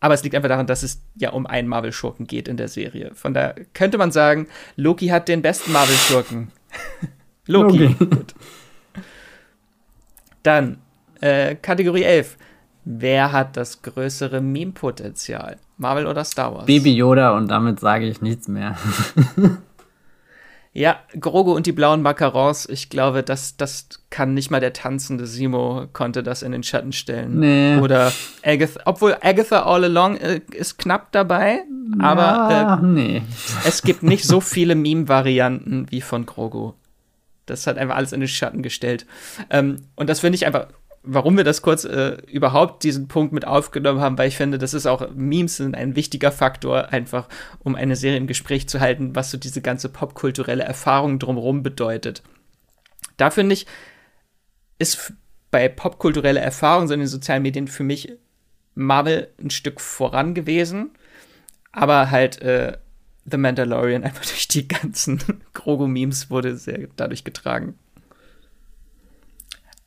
Aber 0.00 0.14
es 0.14 0.22
liegt 0.22 0.34
einfach 0.34 0.48
daran, 0.48 0.66
dass 0.66 0.82
es 0.82 1.02
ja 1.14 1.30
um 1.30 1.46
einen 1.46 1.68
Marvel-Schurken 1.68 2.26
geht 2.26 2.48
in 2.48 2.56
der 2.56 2.68
Serie. 2.68 3.12
Von 3.14 3.34
da 3.34 3.54
könnte 3.74 3.98
man 3.98 4.10
sagen, 4.10 4.48
Loki 4.76 5.08
hat 5.08 5.28
den 5.28 5.42
besten 5.42 5.72
Marvel-Schurken. 5.72 6.50
Loki. 7.46 7.86
Loki. 7.86 8.04
Gut. 8.06 8.34
Dann 10.42 10.78
äh, 11.20 11.54
Kategorie 11.54 12.04
11. 12.04 12.38
Wer 12.84 13.32
hat 13.32 13.56
das 13.58 13.82
größere 13.82 14.40
Meme-Potenzial? 14.40 15.58
Marvel 15.76 16.06
oder 16.06 16.24
Star 16.24 16.54
Wars? 16.54 16.66
Baby 16.66 16.94
Yoda 16.94 17.36
und 17.36 17.48
damit 17.48 17.80
sage 17.80 18.06
ich 18.06 18.22
nichts 18.22 18.48
mehr. 18.48 18.76
Ja, 20.72 21.00
Grogu 21.18 21.52
und 21.52 21.66
die 21.66 21.72
blauen 21.72 22.00
Macarons, 22.00 22.68
ich 22.68 22.90
glaube, 22.90 23.24
das, 23.24 23.56
das 23.56 23.88
kann 24.08 24.34
nicht 24.34 24.52
mal 24.52 24.60
der 24.60 24.72
tanzende 24.72 25.26
Simo 25.26 25.88
konnte 25.92 26.22
das 26.22 26.42
in 26.42 26.52
den 26.52 26.62
Schatten 26.62 26.92
stellen. 26.92 27.40
Nee. 27.40 27.78
Oder 27.78 28.12
Agatha, 28.44 28.80
obwohl 28.84 29.16
Agatha 29.20 29.64
All 29.64 29.84
Along 29.84 30.16
äh, 30.18 30.40
ist 30.52 30.78
knapp 30.78 31.10
dabei, 31.10 31.64
aber 31.98 32.20
ja, 32.20 32.74
äh, 32.76 32.82
nee. 32.82 33.22
es 33.64 33.82
gibt 33.82 34.04
nicht 34.04 34.24
so 34.24 34.40
viele 34.40 34.76
Meme-Varianten 34.76 35.86
wie 35.90 36.00
von 36.00 36.24
Grogu. 36.24 36.74
Das 37.46 37.66
hat 37.66 37.76
einfach 37.76 37.96
alles 37.96 38.12
in 38.12 38.20
den 38.20 38.28
Schatten 38.28 38.62
gestellt. 38.62 39.06
Ähm, 39.50 39.78
und 39.96 40.08
das 40.08 40.20
finde 40.20 40.36
ich 40.36 40.46
einfach 40.46 40.68
warum 41.02 41.36
wir 41.36 41.44
das 41.44 41.62
kurz 41.62 41.84
äh, 41.84 42.18
überhaupt 42.30 42.82
diesen 42.82 43.08
Punkt 43.08 43.32
mit 43.32 43.46
aufgenommen 43.46 44.00
haben, 44.00 44.18
weil 44.18 44.28
ich 44.28 44.36
finde, 44.36 44.58
das 44.58 44.74
ist 44.74 44.86
auch 44.86 45.08
Memes 45.14 45.56
sind 45.56 45.74
ein 45.74 45.96
wichtiger 45.96 46.30
Faktor, 46.30 46.90
einfach 46.90 47.28
um 47.60 47.74
eine 47.74 47.96
Serie 47.96 48.18
im 48.18 48.26
Gespräch 48.26 48.68
zu 48.68 48.80
halten, 48.80 49.14
was 49.14 49.30
so 49.30 49.38
diese 49.38 49.62
ganze 49.62 49.88
popkulturelle 49.88 50.62
Erfahrung 50.62 51.18
drumherum 51.18 51.62
bedeutet. 51.62 52.22
Da 53.16 53.30
finde 53.30 53.54
ich, 53.54 53.66
ist 54.78 55.14
bei 55.50 55.68
popkultureller 55.68 56.40
Erfahrung 56.40 56.86
so 56.86 56.94
in 56.94 57.00
den 57.00 57.08
sozialen 57.08 57.42
Medien 57.42 57.68
für 57.68 57.82
mich 57.82 58.12
Marvel 58.74 59.28
ein 59.42 59.50
Stück 59.50 59.80
voran 59.80 60.34
gewesen, 60.34 60.90
aber 61.72 62.10
halt 62.10 62.40
äh, 62.42 62.76
The 63.24 63.36
Mandalorian 63.36 64.04
einfach 64.04 64.24
durch 64.24 64.48
die 64.48 64.68
ganzen 64.68 65.20
Grogu-Memes 65.54 66.30
wurde 66.30 66.56
sehr 66.56 66.88
dadurch 66.96 67.24
getragen. 67.24 67.78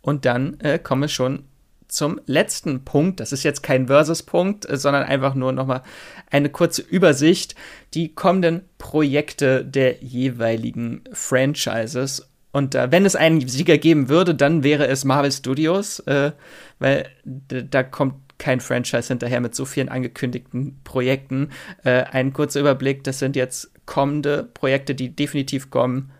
Und 0.03 0.25
dann 0.25 0.59
äh, 0.59 0.77
kommen 0.77 1.03
wir 1.03 1.07
schon 1.07 1.45
zum 1.87 2.19
letzten 2.25 2.83
Punkt. 2.83 3.19
Das 3.19 3.31
ist 3.31 3.43
jetzt 3.43 3.63
kein 3.63 3.87
Versus-Punkt, 3.87 4.69
äh, 4.69 4.77
sondern 4.77 5.03
einfach 5.03 5.33
nur 5.33 5.53
nochmal 5.53 5.81
eine 6.29 6.49
kurze 6.49 6.81
Übersicht. 6.81 7.55
Die 7.93 8.13
kommenden 8.13 8.61
Projekte 8.77 9.63
der 9.63 10.03
jeweiligen 10.03 11.03
Franchises. 11.13 12.29
Und 12.51 12.75
äh, 12.75 12.91
wenn 12.91 13.05
es 13.05 13.15
einen 13.15 13.47
Sieger 13.47 13.77
geben 13.77 14.09
würde, 14.09 14.35
dann 14.35 14.63
wäre 14.63 14.87
es 14.87 15.05
Marvel 15.05 15.31
Studios, 15.31 15.99
äh, 15.99 16.33
weil 16.79 17.07
da 17.23 17.81
kommt 17.81 18.15
kein 18.39 18.59
Franchise 18.59 19.07
hinterher 19.07 19.39
mit 19.39 19.55
so 19.55 19.63
vielen 19.63 19.87
angekündigten 19.87 20.81
Projekten. 20.83 21.51
Äh, 21.85 22.03
ein 22.11 22.33
kurzer 22.33 22.59
Überblick, 22.59 23.05
das 23.05 23.19
sind 23.19 23.37
jetzt 23.37 23.71
kommende 23.85 24.49
Projekte, 24.53 24.95
die 24.95 25.15
definitiv 25.15 25.69
kommen 25.69 26.11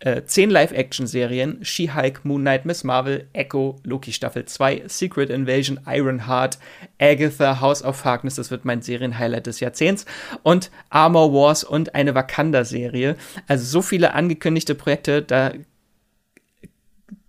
äh, 0.00 0.22
zehn 0.24 0.50
Live-Action-Serien: 0.50 1.64
She-Hulk, 1.64 2.24
Moon 2.24 2.42
Knight, 2.42 2.64
Miss 2.64 2.84
Marvel, 2.84 3.28
Echo, 3.32 3.76
Loki 3.84 4.12
Staffel 4.12 4.44
2, 4.44 4.84
Secret 4.86 5.30
Invasion, 5.30 5.80
Ironheart, 5.86 6.58
Agatha, 7.00 7.60
House 7.60 7.82
of 7.82 8.04
Harkness, 8.04 8.34
das 8.34 8.50
wird 8.50 8.64
mein 8.64 8.82
Serienhighlight 8.82 9.46
des 9.46 9.60
Jahrzehnts, 9.60 10.04
und 10.42 10.70
Armor 10.90 11.32
Wars 11.32 11.64
und 11.64 11.94
eine 11.94 12.14
Wakanda-Serie. 12.14 13.16
Also 13.48 13.64
so 13.64 13.82
viele 13.82 14.14
angekündigte 14.14 14.74
Projekte, 14.74 15.22
da 15.22 15.52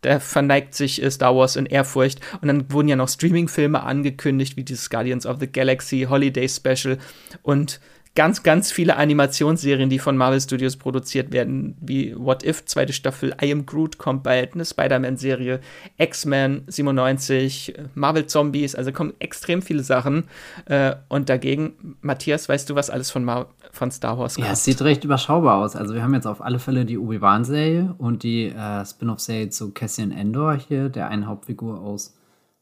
da 0.06 0.20
verneigt 0.20 0.76
sich 0.76 1.02
äh, 1.02 1.10
Star 1.10 1.36
Wars 1.36 1.56
in 1.56 1.66
Ehrfurcht. 1.66 2.20
Und 2.42 2.48
dann 2.48 2.72
wurden 2.72 2.88
ja 2.88 2.96
noch 2.96 3.10
Streaming-Filme 3.10 3.82
angekündigt, 3.82 4.56
wie 4.56 4.64
dieses 4.64 4.90
Guardians 4.90 5.26
of 5.26 5.38
the 5.40 5.52
Galaxy 5.52 6.06
Holiday 6.08 6.48
Special 6.48 6.98
und 7.42 7.80
ganz, 8.16 8.44
ganz 8.44 8.72
viele 8.72 8.96
Animationsserien, 8.96 9.90
die 9.90 10.00
von 10.00 10.16
Marvel 10.16 10.40
Studios 10.40 10.78
produziert 10.78 11.34
werden, 11.34 11.76
wie 11.82 12.16
What 12.18 12.44
If, 12.44 12.66
zweite 12.66 12.94
Staffel, 12.94 13.36
I 13.42 13.52
Am 13.52 13.66
Groot 13.66 13.98
kommt 13.98 14.24
bald, 14.24 14.54
eine 14.54 14.64
Spider-Man-Serie, 14.64 15.60
X-Men 15.98 16.64
97, 16.68 17.74
Marvel 17.94 18.26
Zombies, 18.26 18.74
also 18.74 18.94
kommen 18.94 19.14
extrem 19.20 19.62
viele 19.62 19.84
Sachen. 19.84 20.24
Äh, 20.66 20.96
und 21.10 21.28
dagegen, 21.28 21.98
Matthias, 22.02 22.48
weißt 22.48 22.70
du, 22.70 22.76
was 22.76 22.90
alles 22.90 23.12
von, 23.12 23.26
Mar 23.26 23.48
von 23.72 23.92
Star 23.92 24.18
Wars 24.18 24.36
kommt? 24.36 24.48
Ja, 24.48 24.54
es 24.54 24.64
sieht 24.64 24.82
recht 24.82 25.04
überschaubar 25.04 25.58
aus. 25.58 25.76
Also 25.76 25.94
wir 25.94 26.02
haben 26.02 26.14
jetzt 26.14 26.28
auf 26.28 26.42
alle 26.42 26.60
Fälle 26.60 26.86
die 26.86 26.98
Obi-Wan-Serie 26.98 27.96
und 27.98 28.24
die 28.24 28.46
äh, 28.46 28.86
Spin-off-Serie 28.86 29.50
zu 29.50 29.72
Cassian 29.72 30.12
Endor 30.12 30.56
hier, 30.56 30.88
der 30.88 31.10
einen 31.10 31.28
Hauptfigur 31.28 31.82
aus 31.82 32.15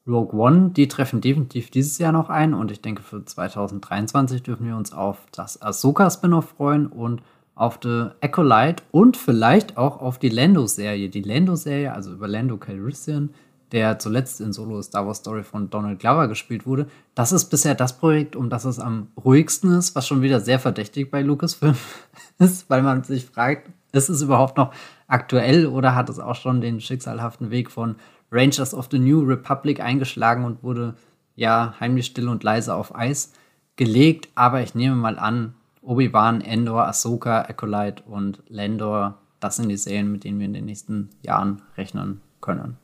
Rogue 0.06 0.38
One, 0.38 0.72
die 0.72 0.90
treffen 0.90 1.22
definitiv 1.22 1.70
dieses 1.70 1.98
Jahr 1.98 2.12
noch 2.12 2.30
ein 2.30 2.54
und 2.54 2.72
ich 2.72 2.82
denke 2.82 3.02
für 3.02 3.24
2023 3.24 4.44
dürfen 4.44 4.68
wir 4.68 4.76
uns 4.76 4.92
auf 4.92 5.20
das 5.32 5.62
Ahsoka 5.62 6.10
Spin-off 6.10 6.50
freuen 6.58 6.88
und 6.88 7.22
auf 7.56 7.80
The 7.82 8.08
Acolyte 8.20 8.84
und 8.92 9.16
vielleicht 9.16 9.78
auch 9.78 10.02
auf 10.02 10.20
die 10.20 10.30
Lando-Serie. 10.30 11.08
Die 11.08 11.22
Lando-Serie, 11.22 11.94
also 11.94 12.12
über 12.12 12.28
Lando 12.28 12.58
Calrissian, 12.58 13.30
der 13.72 13.98
zuletzt 13.98 14.42
in 14.42 14.52
Solo 14.52 14.82
Star 14.82 15.06
Wars 15.08 15.20
Story 15.20 15.44
von 15.44 15.70
Donald 15.70 16.00
Glover 16.00 16.28
gespielt 16.28 16.66
wurde. 16.66 16.88
Das 17.16 17.32
ist 17.32 17.46
bisher 17.46 17.74
das 17.74 17.98
Projekt, 17.98 18.36
um 18.36 18.50
das 18.50 18.66
es 18.66 18.80
am 18.80 19.08
ruhigsten 19.24 19.72
ist, 19.72 19.96
was 19.96 20.06
schon 20.06 20.22
wieder 20.22 20.42
sehr 20.42 20.60
verdächtig 20.60 21.12
bei 21.12 21.22
Lucasfilm 21.22 21.76
ist, 22.40 22.70
weil 22.70 22.82
man 22.82 23.04
sich 23.04 23.26
fragt, 23.26 23.70
ist 23.94 24.10
es 24.10 24.22
überhaupt 24.22 24.58
noch 24.58 24.74
aktuell 25.08 25.68
oder 25.68 25.96
hat 25.96 26.10
es 26.10 26.20
auch 26.20 26.36
schon 26.36 26.60
den 26.60 26.82
schicksalhaften 26.82 27.52
Weg 27.52 27.72
von 27.72 27.96
Rangers 28.34 28.74
of 28.74 28.90
the 28.92 29.00
New 29.00 29.22
Republic 29.22 29.80
eingeschlagen 29.80 30.44
und 30.44 30.64
wurde 30.64 30.96
ja 31.36 31.76
heimlich 31.80 32.08
still 32.08 32.28
und 32.28 32.44
leise 32.44 32.74
auf 32.74 32.96
Eis 32.96 33.34
gelegt. 33.76 34.30
Aber 34.36 34.62
ich 34.62 34.76
nehme 34.76 34.96
mal 34.96 35.20
an, 35.20 35.54
Obi-Wan, 35.82 36.42
Endor, 36.42 36.88
Ahsoka, 36.88 37.42
Acolyte 37.42 38.04
und 38.04 38.42
Landor, 38.48 39.20
das 39.40 39.58
sind 39.58 39.70
die 39.70 39.78
Serien, 39.78 40.12
mit 40.12 40.24
denen 40.24 40.40
wir 40.40 40.46
in 40.46 40.54
den 40.54 40.66
nächsten 40.66 41.10
Jahren 41.22 41.62
rechnen 41.78 42.22
können. 42.42 42.78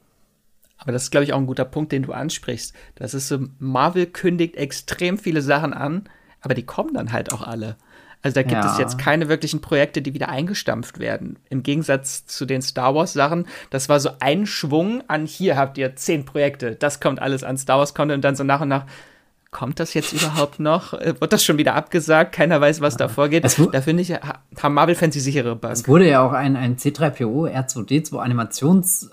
Aber 0.78 0.92
das 0.92 1.04
ist, 1.04 1.12
glaube 1.12 1.24
ich, 1.26 1.34
auch 1.34 1.38
ein 1.38 1.48
guter 1.48 1.66
Punkt, 1.66 1.92
den 1.92 2.04
du 2.04 2.14
ansprichst. 2.14 2.74
Das 2.96 3.14
ist 3.14 3.28
so, 3.28 3.40
Marvel 3.58 4.06
kündigt 4.06 4.56
extrem 4.56 5.18
viele 5.18 5.42
Sachen 5.42 5.74
an, 5.74 6.04
aber 6.42 6.54
die 6.54 6.66
kommen 6.66 6.94
dann 6.94 7.12
halt 7.12 7.34
auch 7.34 7.42
alle. 7.42 7.76
Also 8.22 8.36
da 8.36 8.44
gibt 8.44 8.64
ja. 8.64 8.72
es 8.72 8.78
jetzt 8.78 8.98
keine 8.98 9.30
wirklichen 9.30 9.62
Projekte, 9.62 10.02
die 10.02 10.14
wieder 10.14 10.28
eingestampft 10.28 11.00
werden. 11.00 11.40
Im 11.50 11.64
Gegensatz 11.64 12.26
zu 12.26 12.46
den 12.46 12.62
Star 12.62 12.94
Wars 12.94 13.14
Sachen, 13.14 13.46
das 13.70 13.88
war 13.88 14.00
so 14.00 14.10
ein 14.20 14.46
Schwung 14.46 15.04
an 15.08 15.26
hier 15.26 15.56
habt 15.56 15.78
ihr 15.78 15.96
zehn 15.96 16.26
Projekte, 16.26 16.76
das 16.76 17.00
kommt 17.00 17.22
alles 17.22 17.44
an 17.44 17.58
Star 17.58 17.80
Wars 17.80 17.94
Content 17.94 18.18
und 18.18 18.26
dann 18.26 18.36
so 18.36 18.44
nach 18.44 18.62
und 18.62 18.68
nach 18.68 18.86
kommt 19.52 19.80
das 19.80 19.94
jetzt 19.94 20.14
überhaupt 20.14 20.60
noch? 20.60 20.94
Äh, 20.94 21.20
wird 21.20 21.34
das 21.34 21.44
schon 21.44 21.58
wieder 21.58 21.76
abgesagt? 21.76 22.34
Keiner 22.34 22.60
weiß, 22.60 22.82
was 22.82 22.96
ja. 22.96 23.00
da 23.00 23.08
vorgeht. 23.08 23.44
Da 23.44 23.82
finde 23.82 24.02
ich, 24.02 24.14
haben 24.14 24.74
Marvel-Fans 24.74 25.14
die 25.14 25.20
sichere 25.22 25.56
Bank. 25.56 25.74
Es 25.74 25.88
wurde 25.88 26.08
ja 26.08 26.22
auch 26.22 26.34
ein, 26.34 26.56
ein 26.56 26.78
C3PO 26.78 27.50
R2D2 27.50 28.14
Animations- 28.22 29.10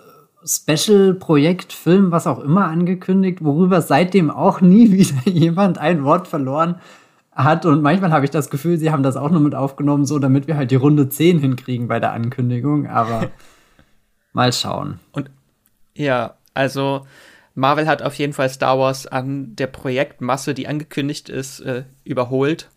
Special-Projekt, 0.49 1.73
Film, 1.73 2.13
was 2.13 2.29
auch 2.29 2.39
immer 2.39 2.67
angekündigt, 2.67 3.43
worüber 3.43 3.83
seitdem 3.83 4.31
auch 4.31 4.61
nie 4.61 4.93
wieder 4.93 5.29
jemand 5.29 5.79
ein 5.79 6.05
Wort 6.05 6.29
verloren 6.29 6.77
hat. 7.37 7.67
Und 7.67 7.83
manchmal 7.83 8.11
habe 8.11 8.25
ich 8.25 8.31
das 8.31 8.51
Gefühl, 8.51 8.79
sie 8.79 8.91
haben 8.91 9.03
das 9.03 9.17
auch 9.17 9.31
nur 9.31 9.41
mit 9.41 9.55
aufgenommen, 9.55 10.07
so 10.07 10.19
damit 10.19 10.49
wir 10.49 10.57
halt 10.57 10.71
die 10.71 10.77
Runde 10.77 11.09
10 11.09 11.39
hinkriegen 11.39 11.87
bei 11.87 12.01
der 12.01 12.13
Ankündigung. 12.13 12.89
Aber 12.89 13.31
mal 14.33 14.53
schauen. 14.53 14.99
Und 15.13 15.31
ja, 15.95 16.35
also 16.55 17.07
Marvel 17.55 17.87
hat 17.87 18.03
auf 18.03 18.15
jeden 18.15 18.33
Fall 18.33 18.49
Star 18.49 18.79
Wars 18.79 19.07
an 19.07 19.55
der 19.55 19.67
Projektmasse, 19.67 20.55
die 20.55 20.67
angekündigt 20.67 21.29
ist, 21.29 21.61
äh, 21.61 21.85
überholt. 22.05 22.71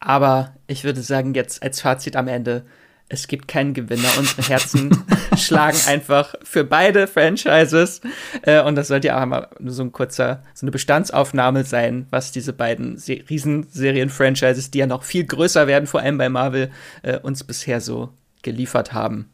Aber 0.00 0.54
ich 0.66 0.84
würde 0.84 1.02
sagen, 1.02 1.34
jetzt 1.34 1.62
als 1.62 1.80
Fazit 1.82 2.16
am 2.16 2.26
Ende, 2.26 2.64
es 3.12 3.26
gibt 3.26 3.48
keinen 3.48 3.74
Gewinner. 3.74 4.08
Unsere 4.18 4.42
Herzen 4.42 5.04
schlagen 5.36 5.78
einfach 5.88 6.34
für 6.44 6.64
beide 6.64 7.08
Franchises. 7.08 8.00
Äh, 8.42 8.62
und 8.62 8.76
das 8.76 8.88
sollte 8.88 9.08
ja 9.08 9.20
auch 9.20 9.26
mal 9.26 9.48
so 9.64 9.82
ein 9.82 9.92
kurzer, 9.92 10.44
so 10.54 10.64
eine 10.64 10.70
Bestandsaufnahme 10.70 11.64
sein, 11.64 12.06
was 12.10 12.30
diese 12.30 12.52
beiden 12.52 12.96
Se 12.96 13.24
Riesenserien-Franchises, 13.28 14.70
die 14.70 14.78
ja 14.78 14.86
noch 14.86 15.02
viel 15.02 15.24
größer 15.24 15.66
werden, 15.66 15.86
vor 15.86 16.00
allem 16.00 16.18
bei 16.18 16.28
Marvel, 16.28 16.70
äh, 17.02 17.18
uns 17.18 17.42
bisher 17.42 17.80
so 17.80 18.10
geliefert 18.42 18.92
haben. 18.92 19.28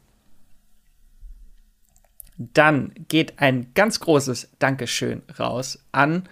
Dann 2.39 2.93
geht 3.07 3.37
ein 3.37 3.73
ganz 3.75 3.99
großes 3.99 4.49
Dankeschön 4.57 5.21
raus 5.39 5.79
an 5.91 6.27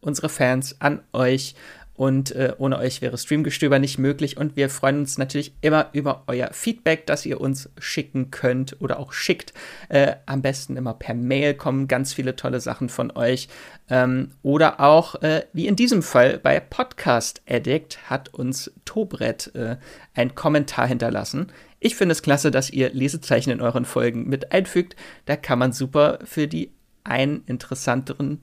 unsere 0.00 0.28
Fans, 0.28 0.76
an 0.80 1.02
euch 1.12 1.56
und 1.98 2.30
äh, 2.30 2.52
ohne 2.58 2.78
euch 2.78 3.02
wäre 3.02 3.18
Streamgestöber 3.18 3.80
nicht 3.80 3.98
möglich. 3.98 4.36
Und 4.36 4.54
wir 4.54 4.70
freuen 4.70 5.00
uns 5.00 5.18
natürlich 5.18 5.52
immer 5.62 5.88
über 5.92 6.22
euer 6.28 6.50
Feedback, 6.52 7.06
das 7.06 7.26
ihr 7.26 7.40
uns 7.40 7.70
schicken 7.76 8.30
könnt 8.30 8.80
oder 8.80 9.00
auch 9.00 9.12
schickt. 9.12 9.52
Äh, 9.88 10.14
am 10.24 10.40
besten 10.40 10.76
immer 10.76 10.94
per 10.94 11.14
Mail 11.14 11.54
kommen 11.54 11.88
ganz 11.88 12.14
viele 12.14 12.36
tolle 12.36 12.60
Sachen 12.60 12.88
von 12.88 13.10
euch. 13.10 13.48
Ähm, 13.90 14.30
oder 14.42 14.78
auch, 14.78 15.16
äh, 15.22 15.46
wie 15.52 15.66
in 15.66 15.74
diesem 15.74 16.04
Fall 16.04 16.38
bei 16.38 16.60
Podcast 16.60 17.42
Addict, 17.50 18.08
hat 18.08 18.32
uns 18.32 18.70
Tobret 18.84 19.52
äh, 19.56 19.76
einen 20.14 20.36
Kommentar 20.36 20.86
hinterlassen. 20.86 21.48
Ich 21.80 21.96
finde 21.96 22.12
es 22.12 22.22
klasse, 22.22 22.52
dass 22.52 22.70
ihr 22.70 22.90
Lesezeichen 22.90 23.50
in 23.50 23.60
euren 23.60 23.84
Folgen 23.84 24.28
mit 24.28 24.52
einfügt. 24.52 24.94
Da 25.24 25.34
kann 25.34 25.58
man 25.58 25.72
super 25.72 26.20
für 26.22 26.46
die 26.46 26.70
einen 27.02 27.42
interessanteren 27.46 28.42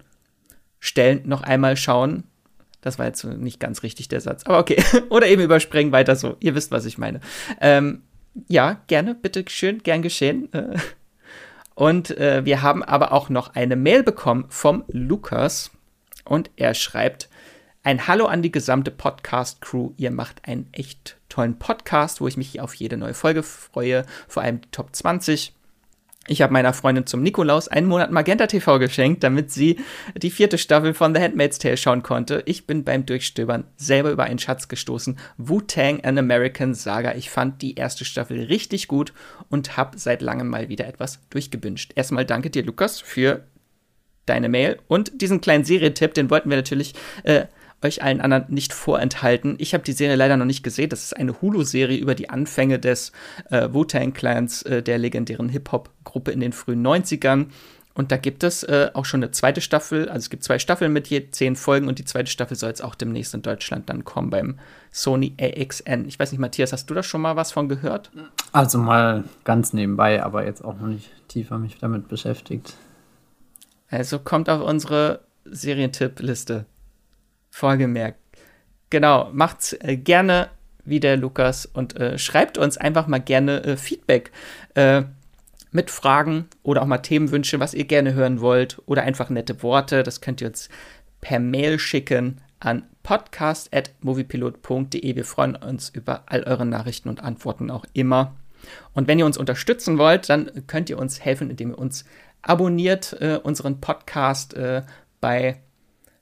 Stellen 0.81 1.21
noch 1.23 1.41
einmal 1.41 1.77
schauen 1.77 2.25
das 2.85 2.99
war 2.99 3.07
jetzt 3.07 3.23
nicht 3.23 3.59
ganz 3.59 3.81
richtig 3.81 4.09
der 4.09 4.21
Satz, 4.21 4.43
aber 4.45 4.59
okay. 4.59 4.81
Oder 5.09 5.27
eben 5.27 5.41
überspringen 5.41 5.91
weiter 5.91 6.15
so. 6.15 6.37
Ihr 6.39 6.53
wisst, 6.53 6.69
was 6.69 6.85
ich 6.85 6.99
meine. 6.99 7.19
Ähm, 7.59 8.03
ja, 8.47 8.79
gerne, 8.85 9.15
bitte 9.15 9.43
schön, 9.47 9.81
gern 9.81 10.03
geschehen. 10.03 10.53
Äh, 10.53 10.77
und 11.73 12.15
äh, 12.17 12.45
wir 12.45 12.61
haben 12.61 12.83
aber 12.83 13.11
auch 13.11 13.29
noch 13.29 13.55
eine 13.55 13.75
Mail 13.75 14.03
bekommen 14.03 14.45
vom 14.49 14.83
Lukas. 14.87 15.71
Und 16.25 16.51
er 16.57 16.75
schreibt: 16.75 17.27
Ein 17.81 18.07
Hallo 18.07 18.27
an 18.27 18.43
die 18.43 18.51
gesamte 18.51 18.91
Podcast-Crew. 18.91 19.93
Ihr 19.97 20.11
macht 20.11 20.47
einen 20.47 20.69
echt 20.71 21.17
tollen 21.27 21.57
Podcast, 21.57 22.21
wo 22.21 22.27
ich 22.27 22.37
mich 22.37 22.61
auf 22.61 22.75
jede 22.75 22.97
neue 22.97 23.15
Folge 23.15 23.41
freue, 23.41 24.05
vor 24.27 24.43
allem 24.43 24.61
die 24.61 24.69
Top 24.69 24.95
20. 24.95 25.54
Ich 26.27 26.41
habe 26.41 26.53
meiner 26.53 26.73
Freundin 26.73 27.05
zum 27.05 27.21
Nikolaus 27.21 27.67
einen 27.67 27.87
Monat 27.87 28.11
Magenta 28.11 28.47
TV 28.47 28.79
geschenkt, 28.79 29.23
damit 29.23 29.51
sie 29.51 29.79
die 30.17 30.31
vierte 30.31 30.57
Staffel 30.57 30.95
von 30.95 31.13
The 31.13 31.21
Handmaid's 31.21 31.59
Tale 31.59 31.77
schauen 31.77 32.01
konnte. 32.01 32.41
Ich 32.45 32.65
bin 32.65 32.83
beim 32.83 33.05
Durchstöbern 33.05 33.65
selber 33.77 34.09
über 34.09 34.23
einen 34.23 34.39
Schatz 34.39 34.67
gestoßen. 34.67 35.19
Wu-Tang 35.37 36.03
An 36.03 36.17
American 36.17 36.73
Saga. 36.73 37.13
Ich 37.13 37.29
fand 37.29 37.61
die 37.61 37.75
erste 37.75 38.05
Staffel 38.05 38.45
richtig 38.45 38.87
gut 38.87 39.13
und 39.49 39.77
habe 39.77 39.99
seit 39.99 40.23
langem 40.23 40.47
mal 40.47 40.67
wieder 40.67 40.87
etwas 40.87 41.19
durchgebünscht. 41.29 41.91
Erstmal 41.95 42.25
danke 42.25 42.49
dir, 42.49 42.63
Lukas, 42.63 42.99
für 42.99 43.43
deine 44.25 44.49
Mail 44.49 44.79
und 44.87 45.21
diesen 45.21 45.41
kleinen 45.41 45.63
Serietipp, 45.63 46.15
den 46.15 46.31
wollten 46.31 46.49
wir 46.49 46.57
natürlich 46.57 46.95
äh, 47.21 47.45
euch 47.83 48.01
allen 48.01 48.21
anderen 48.21 48.45
nicht 48.49 48.73
vorenthalten. 48.73 49.55
Ich 49.59 49.73
habe 49.73 49.83
die 49.83 49.91
Serie 49.91 50.15
leider 50.15 50.37
noch 50.37 50.45
nicht 50.45 50.63
gesehen. 50.63 50.89
Das 50.89 51.03
ist 51.03 51.15
eine 51.15 51.41
Hulu-Serie 51.41 51.97
über 51.97 52.15
die 52.15 52.29
Anfänge 52.29 52.79
des 52.79 53.11
äh, 53.49 53.69
Wu-Tang-Clans, 53.71 54.63
äh, 54.63 54.83
der 54.83 54.97
legendären 54.97 55.49
Hip-Hop-Gruppe 55.49 56.31
in 56.31 56.39
den 56.39 56.53
frühen 56.53 56.85
90ern. 56.85 57.47
Und 57.97 58.11
da 58.11 58.17
gibt 58.17 58.43
es 58.43 58.63
äh, 58.63 58.89
auch 58.93 59.05
schon 59.05 59.23
eine 59.23 59.31
zweite 59.31 59.61
Staffel. 59.61 60.09
Also 60.09 60.25
es 60.25 60.29
gibt 60.29 60.43
zwei 60.43 60.59
Staffeln 60.59 60.91
mit 60.91 61.07
je 61.07 61.31
zehn 61.31 61.55
Folgen 61.55 61.87
und 61.87 61.97
die 61.97 62.03
zweite 62.03 62.29
Staffel 62.29 62.57
soll 62.57 62.69
jetzt 62.69 62.83
auch 62.83 62.93
demnächst 62.93 63.33
in 63.33 63.41
Deutschland 63.41 63.89
dann 63.89 64.03
kommen 64.03 64.29
beim 64.29 64.59
Sony 64.91 65.33
AXN. 65.39 66.05
Ich 66.05 66.19
weiß 66.19 66.31
nicht, 66.31 66.41
Matthias, 66.41 66.73
hast 66.73 66.89
du 66.89 66.93
da 66.93 67.03
schon 67.03 67.21
mal 67.21 67.37
was 67.37 67.53
von 67.53 67.69
gehört? 67.69 68.11
Also 68.51 68.79
mal 68.79 69.23
ganz 69.45 69.71
nebenbei, 69.71 70.21
aber 70.21 70.45
jetzt 70.45 70.63
auch 70.63 70.77
noch 70.77 70.87
nicht 70.87 71.09
tiefer 71.29 71.57
mich 71.57 71.77
damit 71.77 72.09
beschäftigt. 72.09 72.73
Also 73.89 74.19
kommt 74.19 74.49
auf 74.49 74.61
unsere 74.61 75.21
Serientipp-Liste. 75.45 76.65
Vorgemerkt. 77.55 78.19
Genau, 78.89 79.29
macht's 79.31 79.71
äh, 79.79 79.95
gerne 79.95 80.49
wie 80.83 80.99
der 80.99 81.15
Lukas 81.15 81.65
und 81.65 81.95
äh, 81.95 82.17
schreibt 82.17 82.57
uns 82.57 82.75
einfach 82.75 83.07
mal 83.07 83.21
gerne 83.21 83.63
äh, 83.63 83.77
Feedback 83.77 84.33
äh, 84.73 85.03
mit 85.71 85.89
Fragen 85.89 86.49
oder 86.63 86.81
auch 86.81 86.85
mal 86.85 86.97
Themenwünsche, 86.97 87.61
was 87.61 87.73
ihr 87.73 87.85
gerne 87.85 88.13
hören 88.13 88.41
wollt 88.41 88.81
oder 88.87 89.03
einfach 89.03 89.29
nette 89.29 89.63
Worte. 89.63 90.03
Das 90.03 90.19
könnt 90.19 90.41
ihr 90.41 90.47
uns 90.47 90.67
per 91.21 91.39
Mail 91.39 91.79
schicken 91.79 92.41
an 92.59 92.83
podcast.moviepilot.de. 93.03 95.15
Wir 95.15 95.23
freuen 95.23 95.55
uns 95.55 95.87
über 95.87 96.23
all 96.25 96.43
eure 96.43 96.65
Nachrichten 96.65 97.07
und 97.07 97.23
Antworten 97.23 97.71
auch 97.71 97.85
immer. 97.93 98.35
Und 98.91 99.07
wenn 99.07 99.17
ihr 99.17 99.25
uns 99.25 99.37
unterstützen 99.37 99.97
wollt, 99.97 100.27
dann 100.27 100.51
könnt 100.67 100.89
ihr 100.89 100.99
uns 100.99 101.21
helfen, 101.21 101.49
indem 101.49 101.69
ihr 101.69 101.79
uns 101.79 102.03
abonniert, 102.41 103.15
äh, 103.21 103.39
unseren 103.41 103.79
Podcast 103.79 104.55
äh, 104.55 104.81
bei 105.21 105.61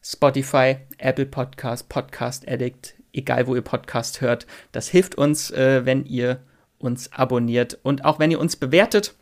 Spotify, 0.03 0.77
Apple 0.97 1.25
Podcast, 1.25 1.89
Podcast 1.89 2.47
Addict, 2.47 2.95
egal 3.13 3.47
wo 3.47 3.55
ihr 3.55 3.61
Podcast 3.61 4.21
hört. 4.21 4.45
Das 4.71 4.89
hilft 4.89 5.15
uns, 5.15 5.49
äh, 5.51 5.85
wenn 5.85 6.05
ihr 6.05 6.39
uns 6.77 7.11
abonniert 7.13 7.79
und 7.83 8.03
auch 8.03 8.19
wenn 8.19 8.31
ihr 8.31 8.39
uns 8.39 8.57
bewertet 8.57 9.15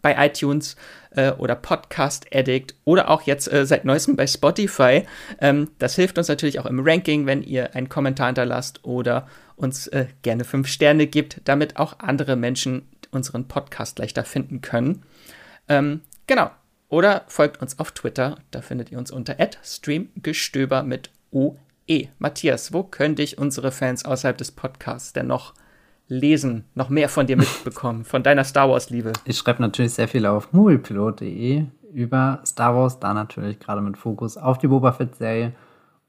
bei 0.00 0.26
iTunes 0.26 0.76
äh, 1.10 1.32
oder 1.32 1.54
Podcast 1.54 2.26
Addict 2.32 2.74
oder 2.84 3.10
auch 3.10 3.22
jetzt 3.22 3.52
äh, 3.52 3.66
seit 3.66 3.84
neuestem 3.84 4.16
bei 4.16 4.26
Spotify. 4.26 5.02
Ähm, 5.40 5.70
das 5.78 5.96
hilft 5.96 6.18
uns 6.18 6.28
natürlich 6.28 6.58
auch 6.60 6.66
im 6.66 6.80
Ranking, 6.80 7.26
wenn 7.26 7.42
ihr 7.42 7.74
einen 7.74 7.88
Kommentar 7.88 8.28
hinterlasst 8.28 8.84
oder 8.84 9.28
uns 9.56 9.88
äh, 9.88 10.06
gerne 10.22 10.44
fünf 10.44 10.68
Sterne 10.68 11.06
gibt, 11.06 11.40
damit 11.44 11.76
auch 11.76 11.98
andere 11.98 12.36
Menschen 12.36 12.88
unseren 13.10 13.48
Podcast 13.48 13.98
leichter 13.98 14.24
finden 14.24 14.60
können. 14.60 15.02
Ähm, 15.68 16.00
genau. 16.26 16.50
Oder 16.88 17.24
folgt 17.28 17.60
uns 17.60 17.78
auf 17.78 17.92
Twitter, 17.92 18.38
da 18.50 18.62
findet 18.62 18.90
ihr 18.90 18.98
uns 18.98 19.10
unter 19.10 19.36
streamgestöber 19.62 20.82
mit 20.82 21.10
OE. 21.30 22.08
Matthias, 22.18 22.72
wo 22.72 22.82
könnte 22.82 23.22
ich 23.22 23.38
unsere 23.38 23.72
Fans 23.72 24.04
außerhalb 24.04 24.38
des 24.38 24.52
Podcasts 24.52 25.12
denn 25.12 25.26
noch 25.26 25.52
lesen, 26.08 26.64
noch 26.74 26.88
mehr 26.88 27.10
von 27.10 27.26
dir 27.26 27.36
mitbekommen, 27.36 28.04
von 28.04 28.22
deiner 28.22 28.44
Star 28.44 28.70
Wars-Liebe? 28.70 29.12
Ich 29.26 29.36
schreibe 29.36 29.60
natürlich 29.60 29.92
sehr 29.92 30.08
viel 30.08 30.24
auf 30.24 30.52
moviepilot.de 30.52 31.66
über 31.92 32.40
Star 32.46 32.74
Wars, 32.74 32.98
da 32.98 33.12
natürlich 33.12 33.60
gerade 33.60 33.82
mit 33.82 33.98
Fokus 33.98 34.38
auf 34.38 34.58
die 34.58 34.68
Boba 34.68 34.92
Fett-Serie. 34.92 35.52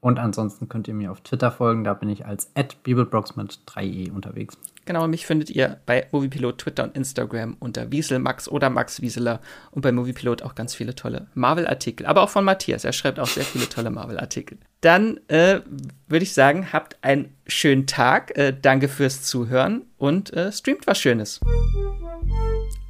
Und 0.00 0.18
ansonsten 0.18 0.68
könnt 0.68 0.88
ihr 0.88 0.94
mir 0.94 1.12
auf 1.12 1.20
Twitter 1.20 1.50
folgen, 1.50 1.84
da 1.84 1.92
bin 1.92 2.08
ich 2.08 2.24
als 2.24 2.50
@bibelbrox 2.82 3.36
mit 3.36 3.60
3e 3.66 4.10
unterwegs. 4.10 4.56
Genau, 4.86 5.06
mich 5.06 5.26
findet 5.26 5.50
ihr 5.50 5.78
bei 5.84 6.06
Moviepilot 6.10 6.58
Twitter 6.58 6.84
und 6.84 6.96
Instagram 6.96 7.56
unter 7.60 7.92
Wieselmax 7.92 8.48
oder 8.48 8.70
Max 8.70 9.02
Wieseler 9.02 9.40
und 9.70 9.82
bei 9.82 9.92
Moviepilot 9.92 10.42
auch 10.42 10.54
ganz 10.54 10.74
viele 10.74 10.94
tolle 10.94 11.26
Marvel-Artikel, 11.34 12.06
aber 12.06 12.22
auch 12.22 12.30
von 12.30 12.44
Matthias, 12.44 12.84
er 12.84 12.92
schreibt 12.92 13.20
auch 13.20 13.26
sehr 13.26 13.44
viele 13.44 13.68
tolle 13.68 13.90
Marvel-Artikel. 13.90 14.58
Dann 14.80 15.20
äh, 15.28 15.60
würde 16.08 16.22
ich 16.22 16.32
sagen, 16.32 16.72
habt 16.72 16.96
einen 17.02 17.36
schönen 17.46 17.86
Tag, 17.86 18.36
äh, 18.38 18.56
danke 18.58 18.88
fürs 18.88 19.22
Zuhören 19.22 19.82
und 19.98 20.32
äh, 20.32 20.50
streamt 20.50 20.86
was 20.86 20.98
Schönes. 20.98 21.40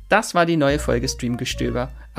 Das 0.08 0.34
war 0.34 0.46
die 0.46 0.56
neue 0.56 0.78
Folge 0.78 1.08
Streamgestöber. 1.08 1.90